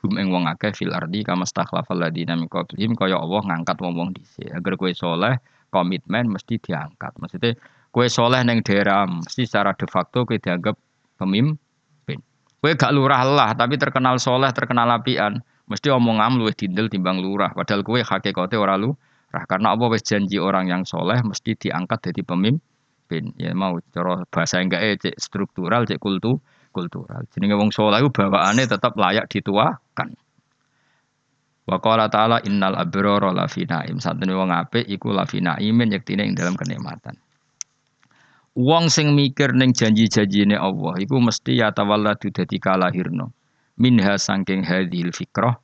Hum 0.06 0.14
ing 0.14 0.30
wong 0.30 0.46
akeh 0.46 0.70
fil 0.78 0.94
ardi 0.94 1.26
kama 1.26 1.42
stakhlafal 1.42 1.98
ladina 1.98 2.38
min 2.38 2.46
qablihim. 2.46 2.94
Kaya 2.94 3.18
Allah 3.18 3.42
ngangkat 3.42 3.82
wong-wong 3.82 4.14
dhisik. 4.14 4.46
Agar 4.54 4.78
kowe 4.78 4.94
soleh 4.94 5.42
komitmen 5.74 6.30
mesti 6.30 6.54
diangkat. 6.62 7.18
Maksudnya 7.18 7.58
kowe 7.90 8.06
soleh 8.06 8.46
ning 8.46 8.62
daerah 8.62 9.10
mesti 9.10 9.42
secara 9.42 9.74
de 9.74 9.90
facto 9.90 10.22
kowe 10.22 10.38
dianggap 10.38 10.78
pemimpin. 11.18 12.22
Kowe 12.62 12.72
gak 12.78 12.94
lurah 12.94 13.26
lah 13.26 13.50
tapi 13.58 13.74
terkenal 13.74 14.22
soleh 14.22 14.54
terkenal 14.54 14.86
apian 14.94 15.42
mesti 15.70 15.88
omongam 15.94 16.42
luwih 16.42 16.52
dindel 16.58 16.90
timbang 16.90 17.22
lurah 17.22 17.54
padahal 17.54 17.86
kowe 17.86 18.02
hakikate 18.02 18.58
ora 18.58 18.74
lu 18.74 18.98
karena 19.30 19.78
Allah 19.78 19.88
wis 19.94 20.02
janji 20.02 20.42
orang 20.42 20.66
yang 20.66 20.82
soleh 20.82 21.22
mesti 21.22 21.54
diangkat 21.54 22.10
jadi 22.10 22.22
pemimpin. 22.26 23.30
Ya 23.38 23.54
mau 23.54 23.78
cara 23.94 24.26
bahasa 24.26 24.58
enggak 24.58 24.82
eh 24.82 24.98
cek 24.98 25.14
struktural, 25.22 25.86
cek 25.86 26.02
kultu, 26.02 26.42
kultural. 26.74 27.22
Jenenge 27.30 27.54
wong 27.54 27.70
saleh 27.70 28.02
bawaane 28.10 28.66
tetap 28.66 28.98
layak 28.98 29.30
dituakan. 29.30 30.18
Wa 31.62 31.78
qala 31.78 32.10
ta'ala 32.10 32.42
innal 32.42 32.74
abrara 32.74 33.30
la 33.30 33.46
fi 33.46 33.62
naim. 33.70 34.02
Satune 34.02 34.34
wong 34.34 34.50
apik 34.50 34.90
iku 34.90 35.14
la 35.14 35.22
fi 35.22 35.38
naimin 35.38 35.94
yektine 35.94 36.26
ing 36.26 36.34
dalam 36.34 36.58
kenikmatan. 36.58 37.14
Wong 38.58 38.90
sing 38.90 39.14
mikir 39.14 39.54
ning 39.54 39.70
janji-janjine 39.70 40.58
Allah 40.58 40.98
iku 40.98 41.22
mesti 41.22 41.62
ya 41.62 41.70
tawalladu 41.70 42.34
dadi 42.34 42.58
kalahirno. 42.58 43.30
Minha 43.80 44.20
saking 44.20 44.60
hadhil 44.60 45.08
fikrah 45.08 45.56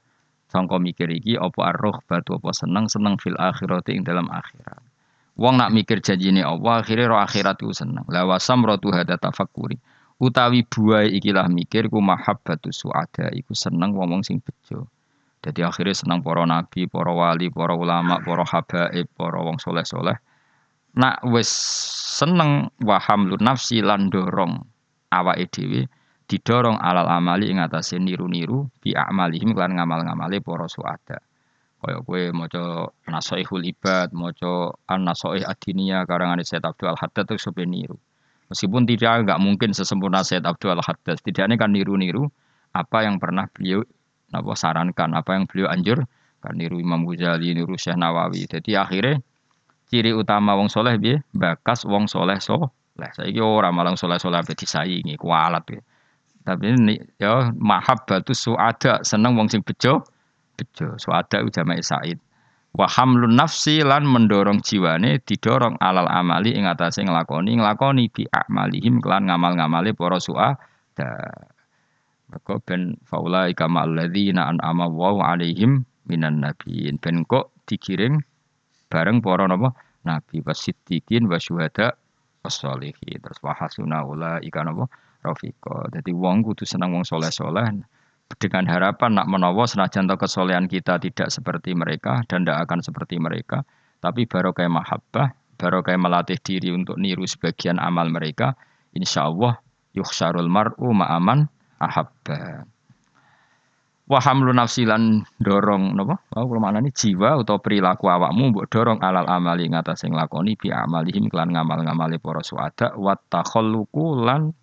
sangka 0.48 0.80
mikir 0.80 1.12
iki 1.12 1.36
apa 1.36 1.76
arroh 1.76 2.00
batu 2.08 2.40
apa 2.40 2.48
seneng 2.56 2.88
seneng 2.88 3.20
fil 3.20 3.36
akhirati 3.36 3.92
ing 3.92 4.08
dalam 4.08 4.32
akhirat. 4.32 4.80
Wong 5.36 5.60
nak 5.60 5.68
mikir 5.76 6.00
janjine 6.00 6.40
Allah 6.40 6.80
akhirnya 6.80 7.12
roh 7.12 7.20
akhirat 7.20 7.60
ku 7.60 7.76
seneng. 7.76 8.08
La 8.08 8.24
wasam 8.24 8.64
rotu 8.64 8.88
hada 8.88 9.20
tafakuri. 9.20 9.76
Utawi 10.16 10.64
buai 10.64 11.12
ikilah 11.12 11.44
mikir 11.52 11.92
ku 11.92 12.00
mahabbatu 12.00 12.72
suada 12.72 13.28
iku 13.36 13.52
seneng 13.52 13.92
wong-wong 13.92 14.24
sing 14.24 14.40
bejo. 14.40 14.88
Jadi 15.44 15.60
akhirnya 15.60 15.92
seneng 15.92 16.24
para 16.24 16.48
nabi, 16.48 16.88
para 16.88 17.12
wali, 17.12 17.52
para 17.52 17.76
ulama, 17.76 18.18
para 18.24 18.48
habaib, 18.48 19.06
para 19.12 19.38
wong 19.44 19.60
soleh-soleh. 19.60 20.16
Nak 20.96 21.20
wis 21.28 21.52
seneng 22.16 22.72
wahamlun 22.80 23.44
nafsi 23.44 23.84
lan 23.84 24.08
dorong 24.08 24.64
dhewe 25.52 25.84
didorong 26.26 26.78
alal 26.82 27.06
amali 27.06 27.54
ing 27.54 27.62
atase 27.62 28.02
niru-niru 28.02 28.66
bi 28.82 28.92
amalihim 28.92 29.54
lan 29.54 29.78
ngamal-ngamale 29.78 30.42
para 30.42 30.66
suada. 30.66 31.18
Kaya 31.76 32.02
kowe 32.02 32.22
maca 32.34 32.90
Nasaihul 33.06 33.62
Ibad, 33.62 34.10
maca 34.10 34.74
An-Nasaih 34.90 35.46
Adinia 35.46 36.02
karangan 36.02 36.42
Said 36.42 36.66
Abdul 36.66 36.98
Haddad 36.98 37.30
supaya 37.38 37.62
niru. 37.68 37.94
Meskipun 38.50 38.88
tidak 38.90 39.22
nggak 39.22 39.38
mungkin 39.38 39.70
sesempurna 39.70 40.26
Said 40.26 40.42
Abdul 40.48 40.82
Haddad, 40.82 41.22
setidaknya 41.22 41.54
kan 41.54 41.70
niru-niru 41.70 42.26
apa 42.74 43.06
yang 43.06 43.22
pernah 43.22 43.46
beliau 43.52 43.86
apa 44.34 44.50
sarankan, 44.58 45.14
apa 45.14 45.38
yang 45.38 45.46
beliau 45.46 45.70
anjur 45.70 46.02
kan 46.42 46.58
niru 46.58 46.82
Imam 46.82 47.06
Ghazali, 47.06 47.54
niru 47.54 47.78
Syekh 47.78 47.94
Nawawi. 47.94 48.50
Jadi 48.50 48.74
akhirnya 48.74 49.22
ciri 49.86 50.10
utama 50.10 50.58
wong 50.58 50.66
soleh 50.66 50.98
bi 50.98 51.14
bakas 51.30 51.86
wong 51.86 52.10
soleh 52.10 52.42
soleh. 52.42 52.72
Saiki 52.96 53.38
ora 53.38 53.70
malah 53.70 53.94
soleh 53.94 54.18
soleh 54.18 54.40
ape 54.40 54.56
disaingi 54.56 55.14
kualat 55.20 55.64
ya. 55.70 55.80
Tapi 56.46 56.78
ini 56.78 56.94
ya 57.18 57.50
mahabbatu 57.50 58.30
suada 58.30 59.02
seneng 59.02 59.34
wong 59.34 59.50
sing 59.50 59.66
bejo 59.66 60.06
bejo. 60.54 60.94
Suada 60.94 61.42
itu 61.42 61.50
jama'i 61.50 61.82
Said. 61.82 62.22
Wa 62.76 62.86
hamlun 62.86 63.34
nafsi 63.34 63.82
lan 63.82 64.06
mendorong 64.06 64.62
jiwane 64.62 65.18
didorong 65.26 65.80
alal 65.82 66.06
amali 66.06 66.54
ing 66.54 66.70
atase 66.70 67.02
nglakoni 67.02 67.58
nglakoni 67.58 68.12
bi 68.12 68.28
amalihim 68.30 69.02
kelan 69.02 69.26
ngamal-ngamale 69.26 69.90
para 69.96 70.22
suada. 70.22 71.10
Maka 72.30 72.54
ben 72.62 72.94
faula 73.02 73.50
ikama 73.50 73.82
alladzina 73.82 74.46
an'ama 74.46 74.86
wa 74.86 75.34
alaihim 75.34 75.82
minan 76.06 76.46
nabiin. 76.46 77.02
Ben 77.02 77.26
kok 77.26 77.50
dikiring 77.66 78.22
bareng 78.86 79.18
para 79.18 79.50
napa 79.50 79.74
nabi 80.06 80.38
wasiddiqin 80.46 81.26
wa 81.26 81.42
syuhada 81.42 81.98
wasolihi 82.46 83.18
terus 83.18 83.42
wahasuna 83.42 84.06
ula 84.06 84.38
ikan 84.46 84.70
apa 84.70 84.86
rafika. 85.26 85.90
Jadi 85.90 86.14
wong 86.14 86.46
kudu 86.46 86.62
senang 86.62 86.94
wong 86.94 87.02
soleh-soleh 87.02 87.82
dengan 88.34 88.64
harapan 88.66 89.22
nak 89.22 89.26
menawa 89.30 89.66
senajan 89.70 90.10
kesolehan 90.10 90.66
kita 90.66 90.98
tidak 90.98 91.30
seperti 91.30 91.78
mereka 91.78 92.26
dan 92.26 92.42
tidak 92.42 92.66
akan 92.66 92.78
seperti 92.82 93.22
mereka, 93.22 93.62
tapi 94.02 94.26
baru 94.26 94.50
kayak 94.50 94.74
mahabbah, 94.74 95.30
baru 95.54 95.86
kayak 95.86 96.02
melatih 96.02 96.38
diri 96.42 96.74
untuk 96.74 96.98
niru 96.98 97.22
sebagian 97.22 97.78
amal 97.78 98.10
mereka, 98.10 98.58
insya 98.98 99.30
Allah 99.30 99.62
yukhsarul 99.94 100.50
mar'u 100.50 100.90
ma'aman 100.90 101.46
ahabba. 101.78 102.66
Wahamlu 104.06 104.54
nafsilan 104.54 105.26
dorong 105.42 105.98
napa? 105.98 106.22
Oh 106.38 106.46
kula 106.46 106.62
maknane 106.62 106.94
jiwa 106.94 107.42
atau 107.42 107.58
perilaku 107.58 108.06
awakmu 108.06 108.54
mbok 108.54 108.70
dorong 108.70 109.02
alal 109.02 109.26
amali 109.26 109.66
ngatas 109.66 110.06
sing 110.06 110.14
lakoni 110.14 110.54
bi 110.54 110.70
amalihim 110.70 111.26
kelan 111.26 111.50
ngamal-ngamali 111.50 112.22
para 112.22 112.38
suada 112.46 112.94
wa 112.94 113.18
takhalluqu 113.18 114.22
lan 114.22 114.54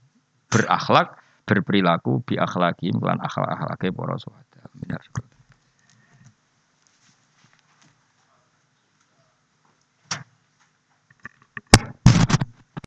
berakhlak 0.54 1.18
berperilaku 1.50 2.24
bi 2.24 2.38
akhlaqihim 2.40 3.02
kelan 3.02 3.20
akhlak-akhlake 3.20 3.90
para 3.92 4.16
suada. 4.22 4.62